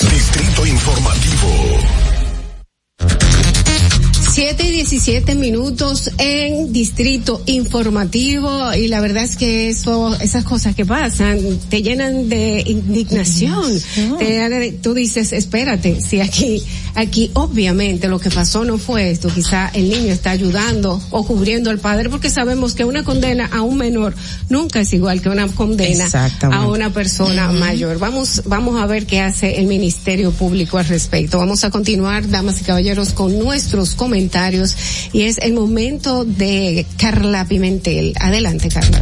Distrito 0.00 0.66
Informativo. 0.66 2.07
7 4.38 4.68
y 4.68 4.70
17 4.70 5.34
minutos 5.34 6.12
en 6.16 6.72
Distrito 6.72 7.42
Informativo 7.46 8.72
y 8.72 8.86
la 8.86 9.00
verdad 9.00 9.24
es 9.24 9.34
que 9.34 9.68
eso, 9.68 10.14
esas 10.20 10.44
cosas 10.44 10.76
que 10.76 10.86
pasan 10.86 11.40
te 11.68 11.82
llenan 11.82 12.28
de 12.28 12.62
indignación. 12.64 13.64
Te- 14.20 14.78
tú 14.80 14.94
dices, 14.94 15.32
espérate, 15.32 16.00
si 16.00 16.20
aquí, 16.20 16.62
aquí 16.94 17.32
obviamente 17.34 18.06
lo 18.06 18.20
que 18.20 18.30
pasó 18.30 18.62
no 18.64 18.78
fue 18.78 19.10
esto, 19.10 19.28
quizá 19.28 19.70
el 19.74 19.90
niño 19.90 20.12
está 20.12 20.30
ayudando 20.30 21.02
o 21.10 21.26
cubriendo 21.26 21.70
al 21.70 21.80
padre 21.80 22.08
porque 22.08 22.30
sabemos 22.30 22.74
que 22.74 22.84
una 22.84 23.02
condena 23.02 23.46
a 23.52 23.62
un 23.62 23.76
menor 23.76 24.14
nunca 24.48 24.78
es 24.82 24.92
igual 24.92 25.20
que 25.20 25.30
una 25.30 25.48
condena 25.48 26.06
a 26.54 26.68
una 26.68 26.92
persona 26.92 27.50
mayor. 27.50 27.98
Vamos, 27.98 28.42
vamos 28.44 28.80
a 28.80 28.86
ver 28.86 29.04
qué 29.04 29.18
hace 29.18 29.58
el 29.58 29.66
Ministerio 29.66 30.30
Público 30.30 30.78
al 30.78 30.86
respecto. 30.86 31.38
Vamos 31.38 31.64
a 31.64 31.70
continuar, 31.70 32.28
damas 32.28 32.60
y 32.60 32.64
caballeros, 32.64 33.12
con 33.12 33.36
nuestros 33.36 33.96
comentarios 33.96 34.27
y 35.12 35.22
es 35.22 35.38
el 35.38 35.52
momento 35.52 36.24
de 36.24 36.86
Carla 36.96 37.44
Pimentel. 37.46 38.14
Adelante, 38.20 38.68
Carla. 38.68 39.00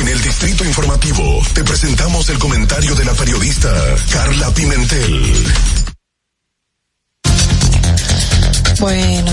En 0.00 0.08
el 0.08 0.22
Distrito 0.22 0.64
Informativo 0.64 1.42
te 1.54 1.64
presentamos 1.64 2.28
el 2.28 2.38
comentario 2.38 2.94
de 2.94 3.04
la 3.04 3.12
periodista 3.12 3.70
Carla 4.10 4.52
Pimentel. 4.52 5.32
Bueno, 8.84 9.32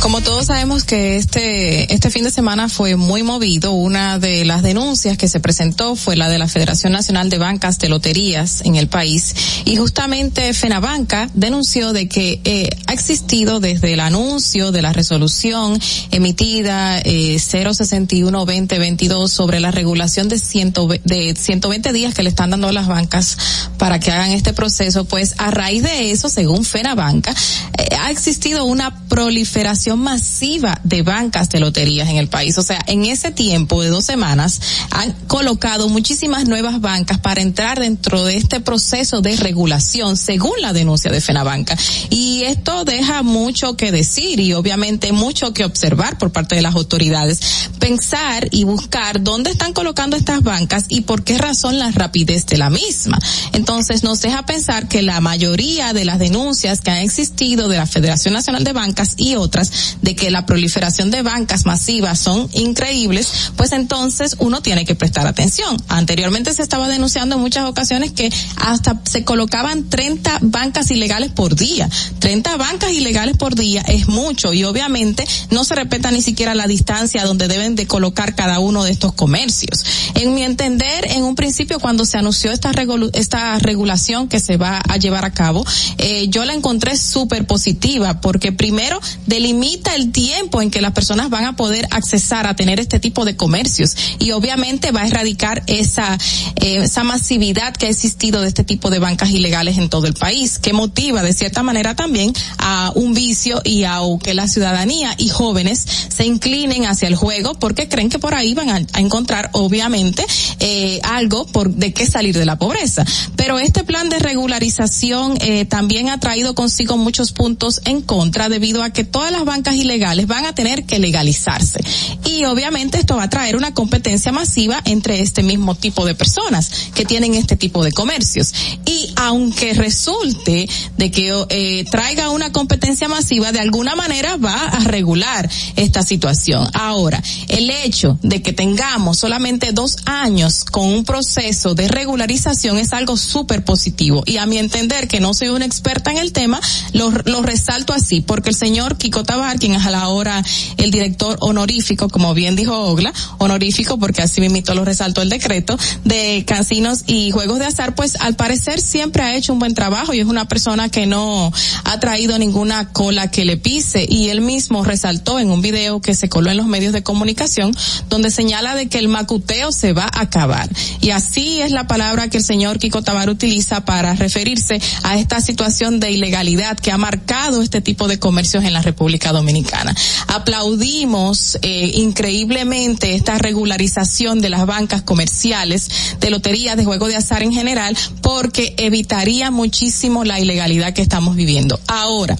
como 0.00 0.22
todos 0.22 0.46
sabemos 0.46 0.84
que 0.84 1.16
este, 1.16 1.92
este 1.92 2.10
fin 2.10 2.24
de 2.24 2.30
semana 2.30 2.68
fue 2.68 2.96
muy 2.96 3.22
movido, 3.22 3.72
una 3.72 4.18
de 4.18 4.46
las 4.46 4.62
denuncias 4.62 5.18
que 5.18 5.28
se 5.28 5.40
presentó 5.40 5.94
fue 5.94 6.16
la 6.16 6.28
de 6.28 6.38
la 6.38 6.48
Federación 6.48 6.92
Nacional 6.92 7.28
de 7.30 7.36
Bancas 7.36 7.78
de 7.78 7.90
Loterías 7.90 8.62
en 8.64 8.76
el 8.76 8.88
país. 8.88 9.34
Y 9.66 9.76
justamente 9.76 10.54
Fenabanca 10.54 11.30
denunció 11.34 11.92
de 11.92 12.08
que 12.08 12.40
eh, 12.44 12.70
ha 12.86 12.92
existido 12.94 13.60
desde 13.60 13.92
el 13.92 14.00
anuncio 14.00 14.72
de 14.72 14.82
la 14.82 14.92
resolución 14.94 15.78
emitida 16.10 16.98
eh, 17.00 17.36
061-2022 17.36 19.28
sobre 19.28 19.60
la 19.60 19.70
regulación 19.70 20.28
de, 20.28 20.38
ciento, 20.38 20.88
de 20.88 21.34
120 21.38 21.92
días 21.92 22.14
que 22.14 22.22
le 22.22 22.30
están 22.30 22.50
dando 22.50 22.68
a 22.68 22.72
las 22.72 22.86
bancas 22.86 23.36
para 23.78 24.00
que 24.00 24.10
hagan 24.10 24.30
este 24.32 24.54
proceso, 24.54 25.04
pues 25.04 25.34
a 25.38 25.50
raíz 25.50 25.82
de 25.82 26.10
eso, 26.10 26.28
según 26.28 26.64
Fenabanca, 26.64 27.34
eh, 27.76 27.96
ha 27.98 28.10
existido 28.10 28.64
proliferación 29.08 29.98
masiva 29.98 30.80
de 30.84 31.02
bancas 31.02 31.50
de 31.50 31.60
loterías 31.60 32.08
en 32.08 32.16
el 32.16 32.28
país. 32.28 32.56
O 32.58 32.62
sea, 32.62 32.78
en 32.86 33.04
ese 33.04 33.30
tiempo 33.30 33.82
de 33.82 33.88
dos 33.88 34.04
semanas 34.04 34.60
han 34.90 35.12
colocado 35.26 35.88
muchísimas 35.88 36.46
nuevas 36.46 36.80
bancas 36.80 37.18
para 37.18 37.42
entrar 37.42 37.80
dentro 37.80 38.24
de 38.24 38.36
este 38.36 38.60
proceso 38.60 39.20
de 39.20 39.36
regulación, 39.36 40.16
según 40.16 40.60
la 40.60 40.72
denuncia 40.72 41.10
de 41.10 41.20
Fenabanca. 41.20 41.76
Y 42.08 42.42
esto 42.44 42.84
deja 42.84 43.22
mucho 43.22 43.76
que 43.76 43.92
decir 43.92 44.40
y 44.40 44.52
obviamente 44.54 45.12
mucho 45.12 45.52
que 45.52 45.64
observar 45.64 46.18
por 46.18 46.32
parte 46.32 46.54
de 46.54 46.62
las 46.62 46.74
autoridades. 46.74 47.40
Pensar 47.78 48.48
y 48.50 48.64
buscar 48.64 49.22
dónde 49.22 49.50
están 49.50 49.72
colocando 49.72 50.16
estas 50.16 50.42
bancas 50.42 50.86
y 50.88 51.02
por 51.02 51.24
qué 51.24 51.38
razón 51.38 51.78
la 51.78 51.90
rapidez 51.90 52.46
de 52.46 52.58
la 52.58 52.70
misma. 52.70 53.18
Entonces 53.52 54.02
nos 54.02 54.20
deja 54.20 54.44
pensar 54.44 54.88
que 54.88 55.02
la 55.02 55.20
mayoría 55.20 55.92
de 55.92 56.04
las 56.04 56.18
denuncias 56.18 56.80
que 56.80 56.90
han 56.90 56.98
existido 56.98 57.68
de 57.68 57.76
la 57.76 57.86
Federación 57.86 58.34
Nacional 58.34 58.64
de 58.64 58.69
Bancas 58.72 59.14
y 59.16 59.34
otras 59.36 59.96
de 60.02 60.14
que 60.16 60.30
la 60.30 60.46
proliferación 60.46 61.10
de 61.10 61.22
bancas 61.22 61.66
masivas 61.66 62.18
son 62.18 62.48
increíbles, 62.52 63.52
pues 63.56 63.72
entonces 63.72 64.36
uno 64.38 64.62
tiene 64.62 64.84
que 64.84 64.94
prestar 64.94 65.26
atención. 65.26 65.76
Anteriormente 65.88 66.52
se 66.54 66.62
estaba 66.62 66.88
denunciando 66.88 67.36
en 67.36 67.40
muchas 67.42 67.68
ocasiones 67.68 68.12
que 68.12 68.30
hasta 68.56 69.00
se 69.04 69.24
colocaban 69.24 69.88
30 69.88 70.38
bancas 70.42 70.90
ilegales 70.90 71.30
por 71.32 71.56
día. 71.56 71.88
30 72.18 72.56
bancas 72.56 72.92
ilegales 72.92 73.36
por 73.36 73.54
día 73.54 73.82
es 73.82 74.08
mucho 74.08 74.52
y 74.52 74.64
obviamente 74.64 75.24
no 75.50 75.64
se 75.64 75.74
respeta 75.74 76.10
ni 76.10 76.22
siquiera 76.22 76.54
la 76.54 76.66
distancia 76.66 77.24
donde 77.24 77.48
deben 77.48 77.74
de 77.74 77.86
colocar 77.86 78.34
cada 78.34 78.58
uno 78.60 78.84
de 78.84 78.92
estos 78.92 79.12
comercios. 79.12 79.84
En 80.14 80.34
mi 80.34 80.42
entender, 80.42 81.06
en 81.10 81.24
un 81.24 81.34
principio 81.34 81.78
cuando 81.80 82.04
se 82.06 82.18
anunció 82.18 82.52
esta, 82.52 82.72
regulu- 82.72 83.10
esta 83.14 83.58
regulación 83.58 84.28
que 84.28 84.40
se 84.40 84.56
va 84.56 84.78
a 84.88 84.96
llevar 84.96 85.24
a 85.24 85.32
cabo, 85.32 85.64
eh, 85.98 86.26
yo 86.28 86.44
la 86.44 86.54
encontré 86.54 86.96
súper 86.96 87.46
positiva 87.46 88.20
porque 88.20 88.52
primero 88.60 89.00
delimita 89.24 89.94
el 89.94 90.12
tiempo 90.12 90.60
en 90.60 90.70
que 90.70 90.82
las 90.82 90.92
personas 90.92 91.30
van 91.30 91.46
a 91.46 91.56
poder 91.56 91.88
accesar 91.92 92.46
a 92.46 92.54
tener 92.54 92.78
este 92.78 93.00
tipo 93.00 93.24
de 93.24 93.34
comercios 93.34 93.96
y 94.18 94.32
obviamente 94.32 94.90
va 94.92 95.00
a 95.00 95.06
erradicar 95.06 95.62
esa, 95.66 96.18
eh, 96.56 96.80
esa 96.82 97.02
masividad 97.02 97.74
que 97.74 97.86
ha 97.86 97.88
existido 97.88 98.42
de 98.42 98.48
este 98.48 98.62
tipo 98.62 98.90
de 98.90 98.98
bancas 98.98 99.30
ilegales 99.30 99.78
en 99.78 99.88
todo 99.88 100.06
el 100.06 100.12
país, 100.12 100.58
que 100.58 100.74
motiva 100.74 101.22
de 101.22 101.32
cierta 101.32 101.62
manera 101.62 101.96
también 101.96 102.34
a 102.58 102.92
un 102.94 103.14
vicio 103.14 103.62
y 103.64 103.84
a 103.84 104.00
que 104.22 104.34
la 104.34 104.46
ciudadanía 104.46 105.14
y 105.16 105.30
jóvenes 105.30 105.86
se 106.10 106.26
inclinen 106.26 106.84
hacia 106.84 107.08
el 107.08 107.16
juego 107.16 107.54
porque 107.54 107.88
creen 107.88 108.10
que 108.10 108.18
por 108.18 108.34
ahí 108.34 108.52
van 108.52 108.68
a, 108.68 109.00
encontrar 109.00 109.48
obviamente 109.54 110.26
eh, 110.58 111.00
algo 111.02 111.46
por 111.46 111.70
de 111.70 111.94
qué 111.94 112.04
salir 112.04 112.36
de 112.36 112.44
la 112.44 112.58
pobreza. 112.58 113.06
Pero 113.36 113.58
este 113.58 113.84
plan 113.84 114.10
de 114.10 114.18
regularización 114.18 115.38
eh, 115.40 115.64
también 115.64 116.10
ha 116.10 116.20
traído 116.20 116.54
consigo 116.54 116.98
muchos 116.98 117.32
puntos 117.32 117.80
en 117.86 118.02
contra 118.02 118.49
debido 118.50 118.82
a 118.82 118.90
que 118.90 119.04
todas 119.04 119.32
las 119.32 119.44
bancas 119.44 119.76
ilegales 119.76 120.26
van 120.26 120.44
a 120.44 120.54
tener 120.54 120.84
que 120.84 120.98
legalizarse. 120.98 121.80
Y 122.26 122.44
obviamente 122.44 122.98
esto 122.98 123.16
va 123.16 123.24
a 123.24 123.30
traer 123.30 123.56
una 123.56 123.72
competencia 123.72 124.32
masiva 124.32 124.82
entre 124.84 125.20
este 125.20 125.42
mismo 125.42 125.74
tipo 125.74 126.04
de 126.04 126.14
personas 126.14 126.70
que 126.94 127.04
tienen 127.04 127.34
este 127.34 127.56
tipo 127.56 127.82
de 127.84 127.92
comercios. 127.92 128.52
Y 128.84 129.12
aunque 129.16 129.74
resulte 129.74 130.68
de 130.96 131.10
que 131.10 131.44
eh, 131.48 131.84
traiga 131.90 132.30
una 132.30 132.52
competencia 132.52 133.08
masiva, 133.08 133.52
de 133.52 133.60
alguna 133.60 133.96
manera 133.96 134.36
va 134.36 134.66
a 134.66 134.80
regular 134.80 135.48
esta 135.76 136.02
situación. 136.02 136.68
Ahora, 136.74 137.22
el 137.48 137.70
hecho 137.70 138.18
de 138.22 138.42
que 138.42 138.52
tengamos 138.52 139.18
solamente 139.18 139.72
dos 139.72 139.96
años 140.06 140.64
con 140.64 140.86
un 140.86 141.04
proceso 141.04 141.74
de 141.74 141.88
regularización 141.88 142.78
es 142.78 142.92
algo 142.92 143.16
súper 143.16 143.64
positivo. 143.64 144.22
Y 144.26 144.38
a 144.38 144.46
mi 144.46 144.58
entender, 144.58 145.08
que 145.08 145.20
no 145.20 145.34
soy 145.34 145.48
una 145.48 145.64
experta 145.64 146.10
en 146.10 146.18
el 146.18 146.32
tema, 146.32 146.60
lo, 146.92 147.10
lo 147.10 147.42
resalto 147.42 147.92
así, 147.92 148.20
porque 148.20 148.39
el 148.48 148.56
señor 148.56 148.96
Kiko 148.96 149.24
Tabar, 149.24 149.58
quien 149.58 149.74
es 149.74 149.84
a 149.84 149.90
la 149.90 150.08
hora 150.08 150.42
el 150.78 150.90
director 150.90 151.36
honorífico, 151.40 152.08
como 152.08 152.32
bien 152.34 152.56
dijo 152.56 152.78
Ogla, 152.78 153.12
honorífico 153.38 153.98
porque 153.98 154.22
así 154.22 154.40
mismo 154.40 154.50
lo 154.74 154.84
resaltó 154.84 155.22
el 155.22 155.28
decreto, 155.28 155.78
de 156.04 156.44
casinos 156.46 157.04
y 157.06 157.30
juegos 157.30 157.58
de 157.58 157.66
azar, 157.66 157.94
pues 157.94 158.16
al 158.20 158.36
parecer 158.36 158.80
siempre 158.80 159.22
ha 159.22 159.36
hecho 159.36 159.52
un 159.52 159.58
buen 159.58 159.74
trabajo 159.74 160.12
y 160.12 160.20
es 160.20 160.26
una 160.26 160.46
persona 160.46 160.88
que 160.88 161.06
no 161.06 161.52
ha 161.84 162.00
traído 162.00 162.38
ninguna 162.38 162.92
cola 162.92 163.30
que 163.30 163.44
le 163.44 163.56
pise 163.56 164.06
y 164.08 164.28
él 164.28 164.40
mismo 164.40 164.84
resaltó 164.84 165.38
en 165.38 165.50
un 165.50 165.62
video 165.62 166.00
que 166.00 166.14
se 166.14 166.28
coló 166.28 166.50
en 166.50 166.56
los 166.56 166.66
medios 166.66 166.92
de 166.92 167.02
comunicación 167.02 167.74
donde 168.08 168.30
señala 168.30 168.74
de 168.74 168.88
que 168.88 168.98
el 168.98 169.08
macuteo 169.08 169.72
se 169.72 169.92
va 169.92 170.04
a 170.12 170.22
acabar. 170.22 170.68
Y 171.00 171.10
así 171.10 171.60
es 171.60 171.70
la 171.70 171.86
palabra 171.86 172.28
que 172.28 172.38
el 172.38 172.44
señor 172.44 172.78
Kiko 172.78 173.02
Tabar 173.02 173.30
utiliza 173.30 173.84
para 173.84 174.14
referirse 174.14 174.80
a 175.02 175.18
esta 175.18 175.40
situación 175.40 176.00
de 176.00 176.10
ilegalidad 176.10 176.78
que 176.78 176.92
ha 176.92 176.98
marcado 176.98 177.62
este 177.62 177.80
tipo 177.80 178.08
de 178.08 178.18
comercios 178.30 178.62
en 178.62 178.72
la 178.72 178.80
República 178.80 179.32
Dominicana. 179.32 179.92
Aplaudimos 180.28 181.58
eh, 181.62 181.90
increíblemente 181.94 183.16
esta 183.16 183.38
regularización 183.38 184.40
de 184.40 184.50
las 184.50 184.66
bancas 184.66 185.02
comerciales, 185.02 185.90
de 186.20 186.30
loterías, 186.30 186.76
de 186.76 186.84
juego 186.84 187.08
de 187.08 187.16
azar 187.16 187.42
en 187.42 187.52
general, 187.52 187.96
porque 188.22 188.74
evitaría 188.76 189.50
muchísimo 189.50 190.22
la 190.22 190.38
ilegalidad 190.38 190.92
que 190.92 191.02
estamos 191.02 191.34
viviendo. 191.34 191.80
Ahora, 191.88 192.36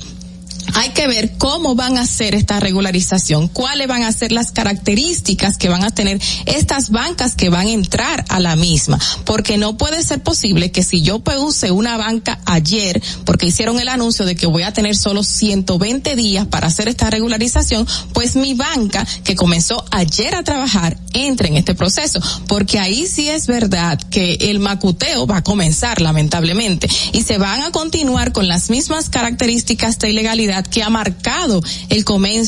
hay 0.74 0.90
que 0.90 1.06
ver 1.06 1.32
cómo 1.38 1.74
van 1.74 1.98
a 1.98 2.02
hacer 2.02 2.34
esta 2.34 2.60
regularización, 2.60 3.48
cuáles 3.48 3.88
van 3.88 4.02
a 4.02 4.12
ser 4.12 4.32
las 4.32 4.52
características 4.52 5.58
que 5.58 5.68
van 5.68 5.84
a 5.84 5.90
tener 5.90 6.20
estas 6.46 6.90
bancas 6.90 7.34
que 7.34 7.50
van 7.50 7.66
a 7.66 7.72
entrar 7.72 8.24
a 8.28 8.40
la 8.40 8.56
misma, 8.56 8.98
porque 9.24 9.58
no 9.58 9.76
puede 9.76 10.02
ser 10.02 10.22
posible 10.22 10.70
que 10.70 10.82
si 10.82 11.02
yo 11.02 11.20
puse 11.20 11.70
una 11.70 11.96
banca 11.96 12.40
ayer, 12.46 13.02
porque 13.24 13.46
hicieron 13.46 13.80
el 13.80 13.88
anuncio 13.88 14.24
de 14.24 14.36
que 14.36 14.46
voy 14.46 14.62
a 14.62 14.72
tener 14.72 14.96
solo 14.96 15.22
120 15.22 16.16
días 16.16 16.46
para 16.46 16.68
hacer 16.68 16.88
esta 16.88 17.10
regularización, 17.10 17.86
pues 18.12 18.36
mi 18.36 18.54
banca 18.54 19.06
que 19.24 19.36
comenzó 19.36 19.84
ayer 19.90 20.34
a 20.34 20.42
trabajar 20.42 20.96
entre 21.12 21.48
en 21.48 21.56
este 21.56 21.74
proceso, 21.74 22.20
porque 22.46 22.78
ahí 22.78 23.06
sí 23.06 23.28
es 23.28 23.46
verdad 23.46 24.00
que 24.10 24.34
el 24.34 24.60
macuteo 24.60 25.26
va 25.26 25.38
a 25.38 25.42
comenzar 25.42 26.00
lamentablemente 26.00 26.88
y 27.12 27.22
se 27.22 27.38
van 27.38 27.62
a 27.62 27.72
continuar 27.72 28.32
con 28.32 28.48
las 28.48 28.70
mismas 28.70 29.08
características 29.08 29.98
de 29.98 30.10
ilegalidad 30.10 30.49
que 30.70 30.82
ha 30.82 30.90
marcado 30.90 31.62
el, 31.88 32.04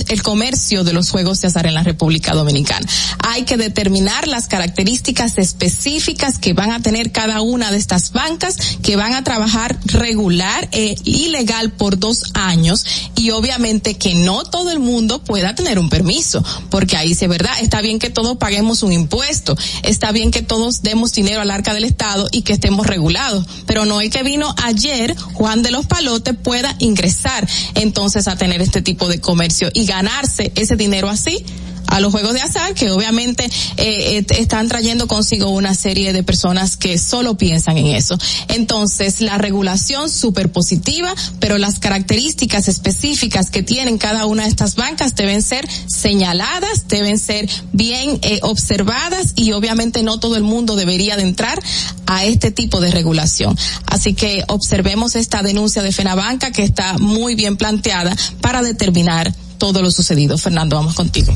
el 0.09 0.23
comercio 0.23 0.85
de 0.85 0.93
los 0.93 1.11
juegos 1.11 1.41
de 1.41 1.49
azar 1.49 1.66
en 1.66 1.74
la 1.74 1.83
República 1.83 2.35
Dominicana. 2.35 2.87
Hay 3.19 3.45
que 3.45 3.57
determinar 3.57 4.29
las 4.29 4.47
características 4.47 5.39
específicas 5.39 6.39
que 6.39 6.53
van 6.53 6.73
a 6.73 6.81
tener 6.81 7.12
cada 7.12 7.41
una 7.41 7.70
de 7.70 7.79
estas 7.79 8.12
bancas 8.12 8.57
que 8.83 8.97
van 8.97 9.15
a 9.15 9.24
trabajar 9.24 9.79
regular 9.85 10.69
e 10.73 10.97
ilegal 11.05 11.73
por 11.73 11.99
dos 11.99 12.33
años 12.35 12.85
y 13.16 13.31
obviamente 13.31 13.95
que 13.95 14.15
no 14.15 14.45
todo 14.45 14.70
el 14.70 14.79
mundo 14.79 15.23
pueda 15.23 15.55
tener 15.55 15.79
un 15.79 15.89
permiso, 15.89 16.45
porque 16.70 16.97
ahí 16.97 17.15
sí 17.15 17.24
es 17.24 17.31
verdad, 17.31 17.53
está 17.61 17.81
bien 17.81 17.99
que 17.99 18.11
todos 18.11 18.37
paguemos 18.37 18.83
un 18.83 18.93
impuesto, 18.93 19.57
está 19.83 20.12
bien 20.12 20.31
que 20.31 20.43
todos 20.43 20.83
demos 20.83 21.12
dinero 21.12 21.41
al 21.41 21.51
arca 21.51 21.74
del 21.74 21.85
Estado 21.85 22.29
y 22.33 22.43
que 22.43 22.53
estemos 22.53 22.87
regulados, 22.87 23.47
pero 23.66 23.85
no 23.85 23.99
hay 23.99 24.11
que 24.11 24.23
vino 24.23 24.55
ayer 24.62 25.16
Juan 25.35 25.62
de 25.62 25.70
los 25.70 25.87
Palotes 25.87 26.35
pueda 26.37 26.74
ingresar 26.79 27.47
entonces 27.74 27.91
a 28.28 28.36
tener 28.36 28.60
este 28.60 28.82
tipo 28.82 29.09
de 29.09 29.20
comercio 29.20 29.70
y 29.73 29.86
ganarse 29.86 30.52
ese 30.55 30.77
dinero 30.77 31.09
así 31.09 31.44
a 31.87 32.01
los 32.01 32.13
juegos 32.13 32.35
de 32.35 32.41
azar 32.41 32.75
que 32.75 32.91
obviamente 32.91 33.45
eh, 33.77 34.19
eh, 34.19 34.27
están 34.39 34.69
trayendo 34.69 35.07
consigo 35.07 35.51
una 35.51 35.75
serie 35.75 36.13
de 36.13 36.23
personas 36.23 36.77
que 36.77 36.99
solo 36.99 37.37
piensan 37.37 37.77
en 37.79 37.87
eso. 37.87 38.17
Entonces, 38.49 39.21
la 39.21 39.39
regulación 39.39 40.09
súper 40.09 40.51
positiva, 40.51 41.15
pero 41.41 41.59
las 41.59 41.79
características 41.79 42.69
específicas 42.69 43.51
que 43.51 43.63
tienen 43.63 43.99
cada 43.99 44.27
una 44.27 44.45
de 44.45 44.49
estas 44.49 44.77
bancas 44.77 45.15
deben 45.15 45.43
ser 45.43 45.69
señaladas, 45.87 46.89
deben 46.89 47.19
ser 47.19 47.49
bien 47.73 48.19
eh, 48.23 48.41
observadas 48.43 49.33
y 49.37 49.53
obviamente 49.53 50.03
no 50.03 50.19
todo 50.19 50.37
el 50.37 50.43
mundo 50.43 50.77
debería 50.77 51.17
de 51.17 51.23
entrar 51.23 51.61
a 52.07 52.25
este 52.25 52.51
tipo 52.51 52.81
de 52.81 52.91
regulación. 52.91 53.57
Así 53.87 54.15
que 54.15 54.45
observemos 54.49 55.17
esta 55.17 55.43
denuncia 55.43 55.83
de 55.83 55.93
Fenabanca 55.93 56.51
que 56.53 56.63
está 56.63 56.99
muy 56.99 57.35
bien 57.35 57.57
planteada 57.57 58.15
para 58.41 58.63
determinar 58.63 59.33
todo 59.63 59.81
lo 59.81 59.93
sucedido. 59.93 60.37
Fernando, 60.37 60.75
vamos 60.75 60.97
contigo. 60.97 61.33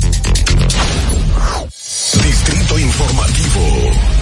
Distrito 2.24 2.76
Informativo. 2.76 4.15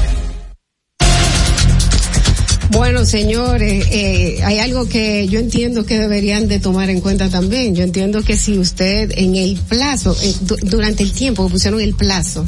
Bueno, 2.70 3.05
señores, 3.05 3.86
eh, 3.91 4.41
hay 4.43 4.59
algo 4.59 4.89
que 4.89 5.28
yo 5.28 5.39
entiendo 5.39 5.85
que 5.86 5.99
deberían 5.99 6.49
de 6.49 6.59
tomar 6.59 6.91
en 6.91 7.01
cuenta 7.01 7.28
también. 7.28 7.74
Yo 7.77 7.85
entiendo 7.85 8.23
que 8.23 8.36
si 8.36 8.59
usted 8.59 9.12
en 9.16 9.36
el 9.36 9.57
plazo, 9.57 10.16
eh, 10.23 10.35
du- 10.41 10.57
durante 10.62 11.03
el 11.05 11.12
tiempo 11.12 11.47
que 11.47 11.53
pusieron 11.53 11.81
el 11.81 11.95
plazo, 11.95 12.45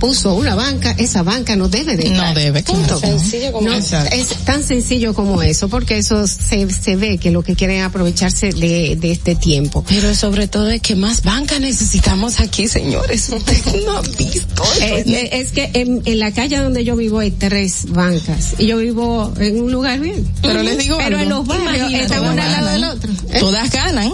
puso 0.00 0.34
una 0.34 0.54
banca, 0.54 0.92
esa 0.98 1.22
banca 1.22 1.54
no 1.56 1.68
debe 1.68 1.96
de 1.96 2.04
No 2.04 2.10
entrar. 2.10 2.34
debe, 2.34 2.62
Punto. 2.62 2.98
claro. 2.98 3.18
Sencillo 3.18 3.52
como 3.52 3.68
No, 3.68 3.74
eso. 3.74 3.98
Es 4.12 4.28
tan 4.44 4.62
sencillo 4.62 5.12
como 5.12 5.42
eso, 5.42 5.68
porque 5.68 5.98
eso 5.98 6.26
se, 6.26 6.70
se 6.70 6.96
ve 6.96 7.18
que 7.18 7.30
lo 7.30 7.42
que 7.42 7.54
quieren 7.54 7.78
es 7.80 7.84
aprovecharse 7.84 8.52
de, 8.52 8.96
de 8.96 9.12
este 9.12 9.34
tiempo. 9.34 9.84
Pero 9.86 10.14
sobre 10.14 10.48
todo 10.48 10.70
es 10.70 10.80
que 10.80 10.94
más 10.96 11.22
banca 11.22 11.58
necesitamos 11.58 12.40
aquí, 12.40 12.68
señores. 12.68 13.28
Ustedes 13.36 13.84
no 13.84 13.98
han 13.98 14.10
visto. 14.16 14.62
Eh, 14.80 15.04
eh, 15.06 15.30
es 15.32 15.50
que 15.52 15.70
en, 15.74 16.00
en 16.06 16.18
la 16.20 16.32
calle 16.32 16.56
donde 16.58 16.84
yo 16.84 16.96
vivo 16.96 17.18
hay 17.18 17.32
tres 17.32 17.84
bancas 17.88 18.54
y 18.58 18.66
yo 18.66 18.78
vivo 18.78 19.31
en 19.38 19.60
un 19.60 19.72
lugar 19.72 19.98
bien. 20.00 20.26
Pero 20.42 20.62
les 20.62 20.78
digo 20.78 20.96
Pero 20.98 21.18
algo. 21.18 21.22
en 21.22 21.28
los 21.28 21.46
barrios 21.46 21.92
están 21.92 22.18
todas 22.18 22.32
una 22.32 22.44
al 22.44 22.52
lado 22.52 22.66
del 22.68 22.80
ganan. 22.80 22.96
otro. 22.96 23.12
¿eh? 23.30 23.40
Todas 23.40 23.70
ganan. 23.70 24.12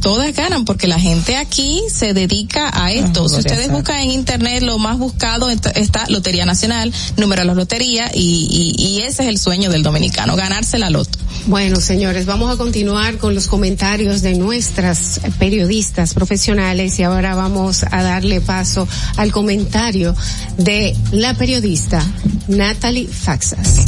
Todas 0.00 0.34
ganan 0.34 0.64
porque 0.64 0.86
la 0.86 0.98
gente 0.98 1.36
aquí 1.36 1.82
se 1.92 2.14
dedica 2.14 2.70
a 2.72 2.90
esto. 2.90 3.28
Si 3.28 3.36
ustedes 3.36 3.70
buscan 3.70 3.98
en 4.00 4.10
internet 4.12 4.62
lo 4.62 4.78
más 4.78 4.96
buscado 4.96 5.50
está, 5.50 5.68
está 5.72 6.06
Lotería 6.08 6.46
Nacional, 6.46 6.90
número 7.18 7.42
de 7.42 7.46
la 7.46 7.52
lotería 7.54 8.10
y, 8.14 8.74
y, 8.78 8.82
y 8.82 9.02
ese 9.02 9.24
es 9.24 9.28
el 9.28 9.36
sueño 9.38 9.68
del 9.68 9.82
dominicano, 9.82 10.36
ganarse 10.36 10.78
la 10.78 10.88
loto. 10.88 11.18
Bueno, 11.48 11.76
señores, 11.82 12.24
vamos 12.24 12.50
a 12.50 12.56
continuar 12.56 13.18
con 13.18 13.34
los 13.34 13.46
comentarios 13.46 14.22
de 14.22 14.34
nuestras 14.36 15.20
periodistas 15.38 16.14
profesionales 16.14 16.98
y 16.98 17.02
ahora 17.02 17.34
vamos 17.34 17.82
a 17.90 18.02
darle 18.02 18.40
paso 18.40 18.88
al 19.16 19.32
comentario 19.32 20.16
de 20.56 20.96
la 21.12 21.34
periodista 21.34 22.02
Natalie 22.48 23.06
Faxas. 23.06 23.84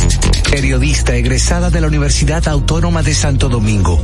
Periodista 0.52 1.16
egresada 1.16 1.70
de 1.70 1.80
la 1.80 1.86
Universidad 1.86 2.46
Autónoma 2.46 3.02
de 3.02 3.14
Santo 3.14 3.48
Domingo, 3.48 3.98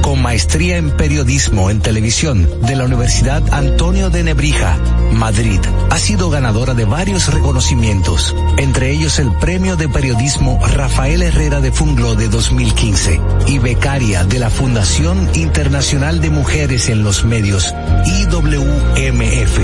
con 0.00 0.22
maestría 0.22 0.78
en 0.78 0.96
periodismo 0.96 1.68
en 1.68 1.82
televisión 1.82 2.48
de 2.62 2.74
la 2.74 2.86
Universidad 2.86 3.42
Antonio 3.52 4.08
de 4.08 4.22
Nebrija, 4.22 4.78
Madrid. 5.12 5.60
Ha 5.90 5.98
sido 5.98 6.30
ganadora 6.30 6.72
de 6.72 6.86
varios 6.86 7.30
reconocimientos, 7.30 8.34
entre 8.56 8.92
ellos 8.92 9.18
el 9.18 9.30
Premio 9.40 9.76
de 9.76 9.90
Periodismo 9.90 10.58
Rafael 10.66 11.20
Herrera 11.20 11.60
de 11.60 11.70
Funglo 11.70 12.14
de 12.14 12.30
2015 12.30 13.20
y 13.48 13.58
becaria 13.58 14.24
de 14.24 14.38
la 14.38 14.48
Fundación 14.48 15.28
Internacional 15.34 16.22
de 16.22 16.30
Mujeres 16.30 16.88
en 16.88 17.02
los 17.02 17.26
Medios, 17.26 17.74
IWMF, 18.06 19.58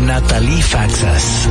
Natalie 0.00 0.62
Faxas. 0.62 1.48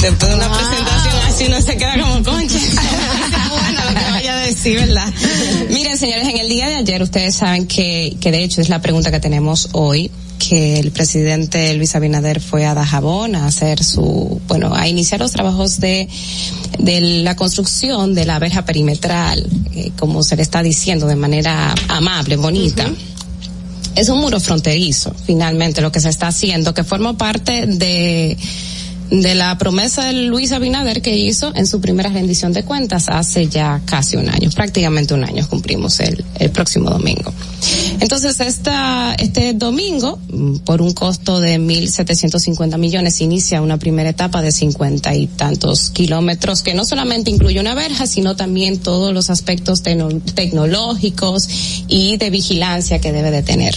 Después 0.00 0.30
de 0.30 0.34
una 0.34 0.50
presentación 0.50 1.14
así 1.26 1.44
uno 1.46 1.60
se 1.60 1.76
queda 1.76 2.00
como 2.00 2.22
concha. 2.24 2.58
bueno, 3.50 3.80
lo 3.84 4.00
que 4.00 4.10
vaya 4.10 4.34
a 4.34 4.40
decir, 4.40 4.78
¿verdad? 4.78 5.12
Miren, 5.68 5.98
señores, 5.98 6.26
en 6.26 6.38
el 6.38 6.48
día 6.48 6.68
de 6.70 6.76
ayer 6.76 7.02
ustedes 7.02 7.34
saben 7.34 7.66
que, 7.66 8.16
que 8.18 8.30
de 8.30 8.42
hecho 8.42 8.62
es 8.62 8.70
la 8.70 8.80
pregunta 8.80 9.10
que 9.10 9.20
tenemos 9.20 9.68
hoy, 9.72 10.10
que 10.38 10.80
el 10.80 10.90
presidente 10.90 11.74
Luis 11.74 11.94
Abinader 11.94 12.40
fue 12.40 12.64
a 12.64 12.72
Dajabón 12.72 13.34
a 13.34 13.46
hacer 13.46 13.84
su, 13.84 14.40
bueno, 14.48 14.74
a 14.74 14.88
iniciar 14.88 15.20
los 15.20 15.32
trabajos 15.32 15.80
de, 15.80 16.08
de 16.78 17.00
la 17.22 17.36
construcción 17.36 18.14
de 18.14 18.24
la 18.24 18.38
verja 18.38 18.64
perimetral, 18.64 19.46
eh, 19.74 19.92
como 19.98 20.22
se 20.22 20.36
le 20.36 20.42
está 20.42 20.62
diciendo 20.62 21.06
de 21.06 21.16
manera 21.16 21.74
amable, 21.88 22.36
bonita. 22.36 22.90
Es 23.96 24.08
un 24.08 24.20
muro 24.20 24.40
fronterizo, 24.40 25.14
finalmente, 25.26 25.82
lo 25.82 25.92
que 25.92 26.00
se 26.00 26.08
está 26.08 26.28
haciendo, 26.28 26.72
que 26.72 26.84
forma 26.84 27.18
parte 27.18 27.66
de, 27.66 28.38
de 29.10 29.34
la 29.34 29.58
promesa 29.58 30.04
de 30.04 30.12
Luis 30.12 30.52
Abinader 30.52 31.02
que 31.02 31.16
hizo 31.16 31.52
en 31.56 31.66
su 31.66 31.80
primera 31.80 32.10
rendición 32.10 32.52
de 32.52 32.64
cuentas 32.64 33.06
hace 33.08 33.48
ya 33.48 33.80
casi 33.84 34.16
un 34.16 34.28
año, 34.28 34.50
prácticamente 34.50 35.14
un 35.14 35.24
año 35.24 35.46
cumplimos 35.48 35.98
el, 36.00 36.24
el 36.38 36.50
próximo 36.50 36.90
domingo. 36.90 37.32
Entonces, 38.00 38.40
esta, 38.40 39.14
este 39.14 39.52
domingo, 39.52 40.18
por 40.64 40.80
un 40.80 40.92
costo 40.92 41.40
de 41.40 41.58
1.750 41.58 42.78
millones, 42.78 43.20
inicia 43.20 43.60
una 43.60 43.78
primera 43.78 44.10
etapa 44.10 44.42
de 44.42 44.52
cincuenta 44.52 45.14
y 45.14 45.26
tantos 45.26 45.90
kilómetros, 45.90 46.62
que 46.62 46.74
no 46.74 46.84
solamente 46.84 47.30
incluye 47.30 47.60
una 47.60 47.74
verja, 47.74 48.06
sino 48.06 48.36
también 48.36 48.78
todos 48.78 49.12
los 49.12 49.28
aspectos 49.28 49.82
tecno- 49.82 50.20
tecnológicos 50.34 51.48
y 51.88 52.16
de 52.16 52.30
vigilancia 52.30 53.00
que 53.00 53.12
debe 53.12 53.30
de 53.30 53.42
tener. 53.42 53.74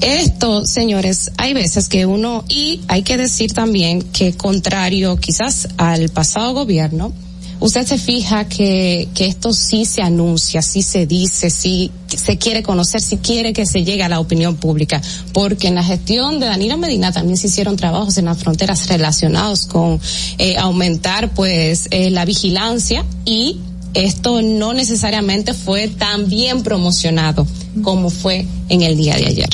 Esto, 0.00 0.66
señores, 0.66 1.30
hay 1.36 1.54
veces 1.54 1.88
que 1.88 2.06
uno, 2.06 2.44
y 2.48 2.80
hay 2.88 3.02
que 3.02 3.16
decir 3.16 3.52
también 3.52 4.02
que 4.02 4.34
contrario 4.34 5.16
quizás 5.16 5.68
al 5.76 6.08
pasado 6.10 6.52
gobierno, 6.52 7.12
usted 7.60 7.86
se 7.86 7.98
fija 7.98 8.46
que, 8.46 9.08
que 9.14 9.26
esto 9.26 9.52
sí 9.52 9.84
se 9.84 10.02
anuncia, 10.02 10.60
sí 10.62 10.82
se 10.82 11.06
dice, 11.06 11.48
sí 11.50 11.90
se 12.08 12.36
quiere 12.36 12.62
conocer, 12.62 13.00
sí 13.00 13.18
quiere 13.18 13.52
que 13.52 13.66
se 13.66 13.84
llegue 13.84 14.02
a 14.02 14.08
la 14.08 14.20
opinión 14.20 14.56
pública, 14.56 15.00
porque 15.32 15.68
en 15.68 15.74
la 15.74 15.84
gestión 15.84 16.40
de 16.40 16.46
Danilo 16.46 16.76
Medina 16.76 17.12
también 17.12 17.36
se 17.36 17.46
hicieron 17.46 17.76
trabajos 17.76 18.18
en 18.18 18.26
las 18.26 18.38
fronteras 18.38 18.86
relacionados 18.88 19.66
con 19.66 20.00
eh, 20.38 20.56
aumentar 20.58 21.32
pues 21.32 21.88
eh, 21.90 22.10
la 22.10 22.24
vigilancia 22.24 23.04
y 23.24 23.58
esto 23.94 24.42
no 24.42 24.74
necesariamente 24.74 25.54
fue 25.54 25.88
tan 25.88 26.28
bien 26.28 26.62
promocionado 26.62 27.46
como 27.82 28.10
fue 28.10 28.46
en 28.68 28.82
el 28.82 28.96
día 28.96 29.16
de 29.16 29.26
ayer. 29.26 29.48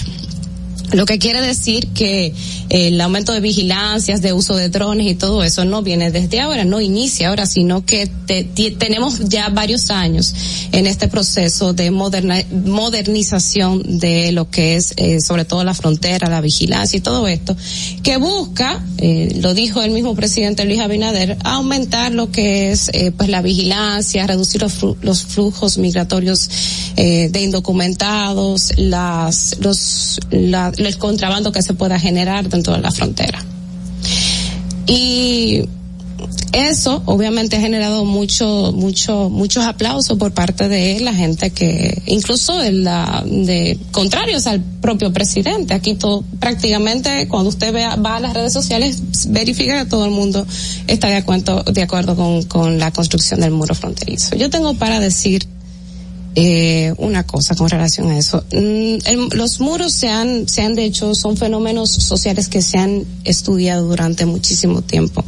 Lo 0.92 1.06
que 1.06 1.18
quiere 1.18 1.40
decir 1.40 1.88
que 1.88 2.34
el 2.68 3.00
aumento 3.00 3.32
de 3.32 3.40
vigilancias, 3.40 4.22
de 4.22 4.32
uso 4.32 4.56
de 4.56 4.68
drones 4.68 5.06
y 5.06 5.14
todo 5.14 5.44
eso 5.44 5.64
no 5.64 5.82
viene 5.82 6.10
desde 6.10 6.40
ahora, 6.40 6.64
no 6.64 6.80
inicia 6.80 7.28
ahora, 7.28 7.46
sino 7.46 7.84
que 7.86 8.06
te- 8.26 8.44
tenemos 8.44 9.28
ya 9.28 9.48
varios 9.50 9.90
años 9.90 10.34
en 10.72 10.86
este 10.86 11.06
proceso 11.08 11.72
de 11.72 11.90
moderna- 11.92 12.44
modernización 12.64 13.98
de 14.00 14.32
lo 14.32 14.50
que 14.50 14.76
es 14.76 14.94
eh, 14.96 15.20
sobre 15.20 15.44
todo 15.44 15.62
la 15.64 15.74
frontera, 15.74 16.28
la 16.28 16.40
vigilancia 16.40 16.96
y 16.96 17.00
todo 17.00 17.26
esto, 17.28 17.56
que 18.02 18.16
busca, 18.16 18.84
eh, 18.98 19.36
lo 19.40 19.54
dijo 19.54 19.82
el 19.82 19.92
mismo 19.92 20.14
presidente 20.14 20.64
Luis 20.64 20.80
Abinader, 20.80 21.36
aumentar 21.44 22.12
lo 22.12 22.30
que 22.30 22.72
es 22.72 22.90
eh, 22.92 23.12
pues 23.16 23.28
la 23.28 23.42
vigilancia, 23.42 24.26
reducir 24.26 24.60
los, 24.62 24.74
los 25.02 25.24
flujos 25.24 25.78
migratorios 25.78 26.48
eh, 26.96 27.28
de 27.30 27.42
indocumentados, 27.42 28.72
las, 28.76 29.56
los, 29.60 30.18
la- 30.30 30.72
el 30.86 30.98
contrabando 30.98 31.52
que 31.52 31.62
se 31.62 31.74
pueda 31.74 31.98
generar 31.98 32.48
dentro 32.48 32.74
de 32.74 32.80
la 32.80 32.90
frontera. 32.90 33.44
Y 34.86 35.64
eso 36.52 37.02
obviamente 37.06 37.56
ha 37.56 37.60
generado 37.60 38.04
mucho, 38.04 38.72
mucho, 38.74 39.30
muchos 39.30 39.64
aplausos 39.64 40.18
por 40.18 40.32
parte 40.32 40.68
de 40.68 40.98
la 41.00 41.14
gente 41.14 41.50
que, 41.50 42.02
incluso 42.06 42.58
de 42.58 43.78
contrarios 43.92 44.46
al 44.46 44.60
propio 44.60 45.12
presidente. 45.12 45.74
Aquí 45.74 45.94
todo, 45.94 46.24
prácticamente 46.40 47.28
cuando 47.28 47.50
usted 47.50 47.72
vea, 47.72 47.96
va 47.96 48.16
a 48.16 48.20
las 48.20 48.34
redes 48.34 48.52
sociales, 48.52 49.00
verifica 49.28 49.84
que 49.84 49.88
todo 49.88 50.04
el 50.04 50.10
mundo 50.10 50.44
está 50.88 51.08
de 51.08 51.16
acuerdo, 51.16 51.62
de 51.62 51.82
acuerdo 51.82 52.16
con, 52.16 52.42
con 52.44 52.78
la 52.78 52.90
construcción 52.90 53.40
del 53.40 53.52
muro 53.52 53.74
fronterizo. 53.74 54.34
Yo 54.34 54.50
tengo 54.50 54.74
para 54.74 54.98
decir 54.98 55.46
eh, 56.36 56.94
una 56.98 57.26
cosa 57.26 57.56
con 57.56 57.68
relación 57.68 58.10
a 58.10 58.18
eso. 58.18 58.44
Mm, 58.52 59.34
los 59.34 59.58
muros 59.60 59.92
se 59.92 60.08
han, 60.08 60.48
se 60.48 60.62
han 60.62 60.74
de 60.74 60.84
hecho, 60.84 61.14
son 61.14 61.36
fenómenos 61.36 61.90
sociales 61.90 62.48
que 62.48 62.62
se 62.62 62.78
han 62.78 63.04
estudiado 63.24 63.88
durante 63.88 64.26
muchísimo 64.26 64.82
tiempo. 64.82 65.24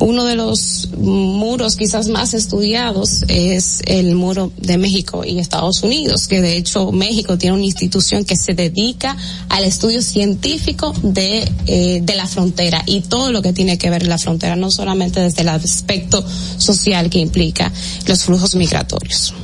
Uno 0.00 0.24
de 0.24 0.34
los 0.34 0.88
muros 0.98 1.76
quizás 1.76 2.08
más 2.08 2.34
estudiados 2.34 3.24
es 3.28 3.82
el 3.86 4.16
muro 4.16 4.52
de 4.56 4.78
México 4.78 5.24
y 5.24 5.38
Estados 5.38 5.82
Unidos, 5.84 6.26
que 6.26 6.40
de 6.40 6.56
hecho 6.56 6.90
México 6.90 7.38
tiene 7.38 7.54
una 7.54 7.64
institución 7.64 8.24
que 8.24 8.36
se 8.36 8.54
dedica 8.54 9.16
al 9.48 9.62
estudio 9.62 10.02
científico 10.02 10.92
de, 11.02 11.48
eh, 11.66 12.00
de 12.02 12.14
la 12.16 12.26
frontera 12.26 12.82
y 12.86 13.02
todo 13.02 13.30
lo 13.30 13.42
que 13.42 13.52
tiene 13.52 13.78
que 13.78 13.90
ver 13.90 14.06
la 14.08 14.18
frontera, 14.18 14.56
no 14.56 14.72
solamente 14.72 15.20
desde 15.20 15.42
el 15.42 15.50
aspecto 15.50 16.24
social 16.58 17.10
que 17.10 17.20
implica 17.20 17.70
los 18.06 18.24
flujos 18.24 18.56
migratorios. 18.56 19.34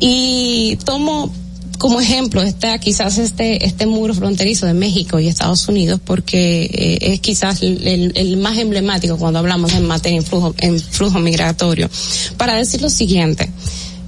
Y 0.00 0.76
tomo 0.84 1.32
como 1.78 2.00
ejemplo 2.00 2.42
está 2.42 2.78
quizás 2.78 3.18
este 3.18 3.66
este 3.66 3.84
muro 3.86 4.14
fronterizo 4.14 4.64
de 4.66 4.72
México 4.72 5.20
y 5.20 5.28
Estados 5.28 5.68
Unidos 5.68 6.00
porque 6.02 6.62
eh, 6.72 6.98
es 7.12 7.20
quizás 7.20 7.62
el, 7.62 7.86
el- 7.86 8.12
el 8.16 8.36
más 8.38 8.56
emblemático 8.56 9.18
cuando 9.18 9.38
hablamos 9.40 9.74
en 9.74 9.84
materia 9.86 10.16
en 10.18 10.24
flujo 10.24 10.54
en 10.58 10.80
flujo 10.80 11.18
migratorio. 11.18 11.90
Para 12.38 12.54
decir 12.54 12.80
lo 12.80 12.88
siguiente 12.88 13.50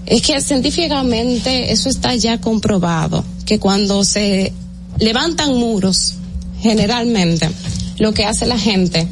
es 0.07 0.23
que 0.23 0.41
científicamente 0.41 1.71
eso 1.71 1.91
está 1.91 2.15
ya 2.17 2.41
comprobado 2.41 3.23
que 3.45 3.59
cuando 3.59 4.03
se 4.03 4.53
levantan 4.99 5.55
muros 5.55 6.15
generalmente 6.61 7.51
lo 7.99 8.15
que 8.15 8.25
hace 8.25 8.47
la 8.47 8.59
gente 8.59 9.07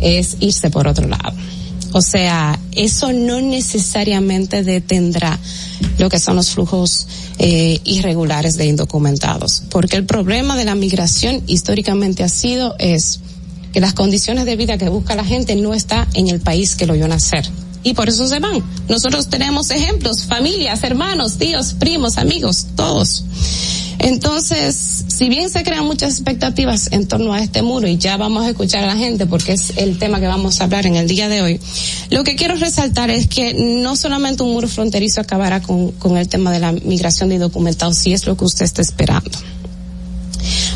es 0.00 0.36
irse 0.40 0.68
por 0.70 0.86
otro 0.86 1.08
lado 1.08 1.32
o 1.92 2.02
sea, 2.02 2.58
eso 2.72 3.12
no 3.12 3.40
necesariamente 3.40 4.62
detendrá 4.62 5.38
lo 5.98 6.08
que 6.08 6.18
son 6.18 6.36
los 6.36 6.50
flujos 6.50 7.06
eh, 7.38 7.80
irregulares 7.84 8.56
de 8.56 8.66
indocumentados, 8.66 9.62
porque 9.70 9.96
el 9.96 10.06
problema 10.06 10.56
de 10.56 10.64
la 10.64 10.74
migración 10.74 11.42
históricamente 11.46 12.22
ha 12.24 12.28
sido 12.28 12.74
es 12.78 13.20
que 13.72 13.80
las 13.80 13.94
condiciones 13.94 14.44
de 14.44 14.56
vida 14.56 14.78
que 14.78 14.88
busca 14.88 15.14
la 15.14 15.24
gente 15.24 15.56
no 15.56 15.74
está 15.74 16.08
en 16.14 16.28
el 16.28 16.40
país 16.40 16.76
que 16.76 16.86
lo 16.86 16.94
vio 16.94 17.08
nacer. 17.08 17.48
Y 17.84 17.94
por 17.94 18.08
eso 18.08 18.28
se 18.28 18.38
van. 18.38 18.62
Nosotros 18.88 19.28
tenemos 19.28 19.70
ejemplos, 19.70 20.24
familias, 20.24 20.84
hermanos, 20.84 21.36
tíos, 21.36 21.74
primos, 21.74 22.16
amigos, 22.16 22.66
todos. 22.76 23.24
Entonces, 23.98 25.04
si 25.08 25.28
bien 25.28 25.50
se 25.50 25.62
crean 25.62 25.84
muchas 25.84 26.12
expectativas 26.12 26.90
en 26.92 27.06
torno 27.06 27.32
a 27.32 27.40
este 27.40 27.62
muro 27.62 27.86
y 27.86 27.98
ya 27.98 28.16
vamos 28.16 28.44
a 28.44 28.50
escuchar 28.50 28.84
a 28.84 28.86
la 28.86 28.96
gente 28.96 29.26
porque 29.26 29.52
es 29.52 29.72
el 29.76 29.98
tema 29.98 30.20
que 30.20 30.26
vamos 30.26 30.60
a 30.60 30.64
hablar 30.64 30.86
en 30.86 30.96
el 30.96 31.08
día 31.08 31.28
de 31.28 31.42
hoy, 31.42 31.60
lo 32.10 32.24
que 32.24 32.34
quiero 32.34 32.56
resaltar 32.56 33.10
es 33.10 33.26
que 33.26 33.54
no 33.54 33.96
solamente 33.96 34.42
un 34.42 34.52
muro 34.52 34.68
fronterizo 34.68 35.20
acabará 35.20 35.62
con, 35.62 35.92
con 35.92 36.16
el 36.16 36.28
tema 36.28 36.52
de 36.52 36.60
la 36.60 36.72
migración 36.72 37.28
de 37.28 37.36
indocumentados, 37.36 37.98
si 37.98 38.12
es 38.12 38.26
lo 38.26 38.36
que 38.36 38.44
usted 38.44 38.64
está 38.64 38.82
esperando. 38.82 39.30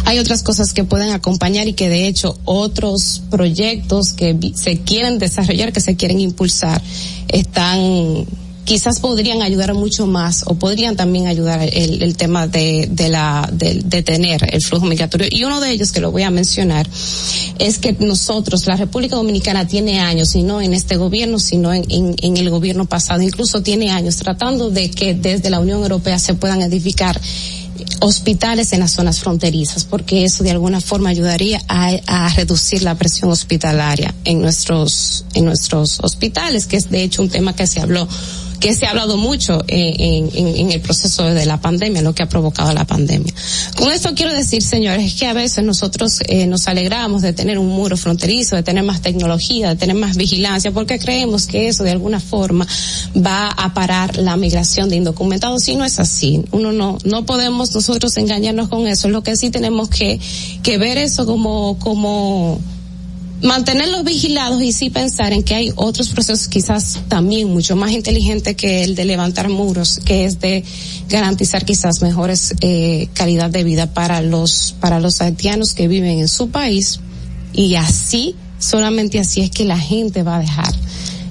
Hay 0.04 0.20
otras 0.20 0.42
cosas 0.44 0.72
que 0.72 0.84
pueden 0.84 1.10
acompañar 1.10 1.66
y 1.66 1.72
que 1.72 1.88
de 1.88 2.06
hecho 2.06 2.38
otros 2.44 3.22
proyectos 3.30 4.12
que 4.12 4.36
se 4.54 4.78
quieren 4.78 5.18
desarrollar, 5.18 5.72
que 5.72 5.80
se 5.80 5.96
quieren 5.96 6.20
impulsar, 6.20 6.80
están 7.28 8.26
quizás 8.66 8.98
podrían 9.00 9.42
ayudar 9.42 9.72
mucho 9.74 10.06
más 10.06 10.42
o 10.46 10.54
podrían 10.56 10.96
también 10.96 11.28
ayudar 11.28 11.62
el, 11.62 12.02
el 12.02 12.16
tema 12.16 12.48
de, 12.48 12.88
de 12.90 13.08
la 13.08 13.48
de, 13.52 13.80
de 13.84 14.02
tener 14.02 14.46
el 14.52 14.60
flujo 14.60 14.84
migratorio. 14.86 15.28
Y 15.30 15.44
uno 15.44 15.60
de 15.60 15.70
ellos 15.70 15.92
que 15.92 16.00
lo 16.00 16.10
voy 16.10 16.24
a 16.24 16.30
mencionar 16.30 16.86
es 17.58 17.78
que 17.78 17.96
nosotros 17.98 18.66
la 18.66 18.76
República 18.76 19.16
Dominicana 19.16 19.66
tiene 19.66 20.00
años 20.00 20.34
y 20.34 20.42
no 20.42 20.60
en 20.60 20.74
este 20.74 20.96
gobierno 20.96 21.38
sino 21.38 21.72
en, 21.72 21.84
en, 21.88 22.16
en 22.20 22.36
el 22.36 22.50
gobierno 22.50 22.84
pasado 22.86 23.22
incluso 23.22 23.62
tiene 23.62 23.90
años 23.90 24.16
tratando 24.16 24.68
de 24.68 24.90
que 24.90 25.14
desde 25.14 25.48
la 25.48 25.60
Unión 25.60 25.80
Europea 25.82 26.18
se 26.18 26.34
puedan 26.34 26.60
edificar 26.60 27.18
hospitales 28.00 28.72
en 28.72 28.80
las 28.80 28.92
zonas 28.92 29.20
fronterizas, 29.20 29.84
porque 29.84 30.24
eso 30.24 30.42
de 30.42 30.50
alguna 30.50 30.80
forma 30.80 31.10
ayudaría 31.10 31.60
a, 31.68 31.90
a 32.06 32.28
reducir 32.34 32.82
la 32.82 32.94
presión 32.96 33.30
hospitalaria 33.30 34.14
en 34.24 34.40
nuestros 34.40 35.24
en 35.34 35.44
nuestros 35.44 36.00
hospitales, 36.00 36.66
que 36.66 36.76
es 36.78 36.90
de 36.90 37.02
hecho 37.02 37.22
un 37.22 37.28
tema 37.28 37.54
que 37.54 37.66
se 37.66 37.80
habló 37.80 38.08
que 38.60 38.74
se 38.74 38.86
ha 38.86 38.90
hablado 38.90 39.16
mucho 39.16 39.64
en, 39.68 40.30
en, 40.34 40.72
el 40.72 40.80
proceso 40.80 41.24
de 41.24 41.46
la 41.46 41.60
pandemia, 41.60 42.02
lo 42.02 42.14
que 42.14 42.22
ha 42.22 42.28
provocado 42.28 42.72
la 42.72 42.84
pandemia. 42.84 43.32
Con 43.76 43.92
esto 43.92 44.14
quiero 44.14 44.32
decir, 44.32 44.62
señores, 44.62 45.14
que 45.14 45.26
a 45.26 45.32
veces 45.32 45.64
nosotros 45.64 46.20
eh, 46.26 46.46
nos 46.46 46.66
alegramos 46.68 47.22
de 47.22 47.32
tener 47.32 47.58
un 47.58 47.68
muro 47.68 47.96
fronterizo, 47.96 48.56
de 48.56 48.62
tener 48.62 48.82
más 48.82 49.02
tecnología, 49.02 49.70
de 49.70 49.76
tener 49.76 49.96
más 49.96 50.16
vigilancia, 50.16 50.70
porque 50.70 50.98
creemos 50.98 51.46
que 51.46 51.68
eso 51.68 51.84
de 51.84 51.90
alguna 51.90 52.20
forma 52.20 52.66
va 53.16 53.48
a 53.48 53.74
parar 53.74 54.16
la 54.16 54.36
migración 54.36 54.88
de 54.88 54.96
indocumentados 54.96 55.66
y 55.68 55.76
no 55.76 55.84
es 55.84 55.98
así. 55.98 56.42
Uno 56.52 56.72
no, 56.72 56.98
no 57.04 57.26
podemos 57.26 57.74
nosotros 57.74 58.16
engañarnos 58.16 58.68
con 58.68 58.86
eso. 58.86 59.08
Lo 59.08 59.22
que 59.22 59.36
sí 59.36 59.50
tenemos 59.50 59.88
que, 59.88 60.18
que 60.62 60.78
ver 60.78 60.98
eso 60.98 61.26
como, 61.26 61.78
como, 61.78 62.60
mantenerlos 63.42 64.04
vigilados 64.04 64.62
y 64.62 64.72
sí 64.72 64.90
pensar 64.90 65.32
en 65.32 65.42
que 65.42 65.54
hay 65.54 65.72
otros 65.76 66.08
procesos 66.08 66.48
quizás 66.48 67.00
también 67.08 67.48
mucho 67.50 67.76
más 67.76 67.90
inteligentes 67.90 68.56
que 68.56 68.82
el 68.82 68.94
de 68.94 69.04
levantar 69.04 69.48
muros, 69.48 70.00
que 70.04 70.24
es 70.24 70.40
de 70.40 70.64
garantizar 71.08 71.64
quizás 71.64 72.02
mejores 72.02 72.54
eh, 72.60 73.08
calidad 73.14 73.50
de 73.50 73.64
vida 73.64 73.92
para 73.92 74.20
los 74.22 74.74
para 74.80 75.00
los 75.00 75.20
haitianos 75.20 75.74
que 75.74 75.88
viven 75.88 76.18
en 76.20 76.28
su 76.28 76.50
país 76.50 77.00
y 77.52 77.74
así 77.74 78.34
solamente 78.58 79.20
así 79.20 79.42
es 79.42 79.50
que 79.50 79.64
la 79.64 79.78
gente 79.78 80.22
va 80.22 80.36
a 80.36 80.40
dejar 80.40 80.74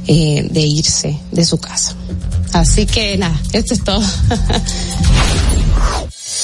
eh, 0.08 0.48
de 0.50 0.62
irse 0.62 1.18
de 1.32 1.46
su 1.46 1.58
casa. 1.58 1.96
Así 2.54 2.86
que 2.86 3.18
nada, 3.18 3.42
esto 3.52 3.74
es 3.74 3.84
todo. 3.84 4.02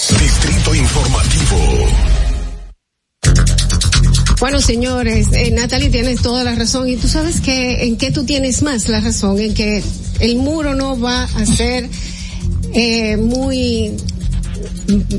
Distrito 0.09 0.75
Informativo. 0.75 2.20
Bueno, 4.41 4.59
señores, 4.59 5.27
eh, 5.33 5.51
Natalie 5.51 5.91
tienes 5.91 6.23
toda 6.23 6.43
la 6.43 6.55
razón 6.55 6.89
y 6.89 6.95
tú 6.95 7.07
sabes 7.07 7.41
que 7.41 7.83
en 7.83 7.95
qué 7.95 8.09
tú 8.09 8.23
tienes 8.23 8.63
más 8.63 8.89
la 8.89 8.99
razón, 8.99 9.39
en 9.39 9.53
que 9.53 9.83
el 10.19 10.35
muro 10.37 10.73
no 10.73 10.99
va 10.99 11.25
a 11.25 11.45
ser 11.45 11.87
eh, 12.73 13.17
muy, 13.17 13.91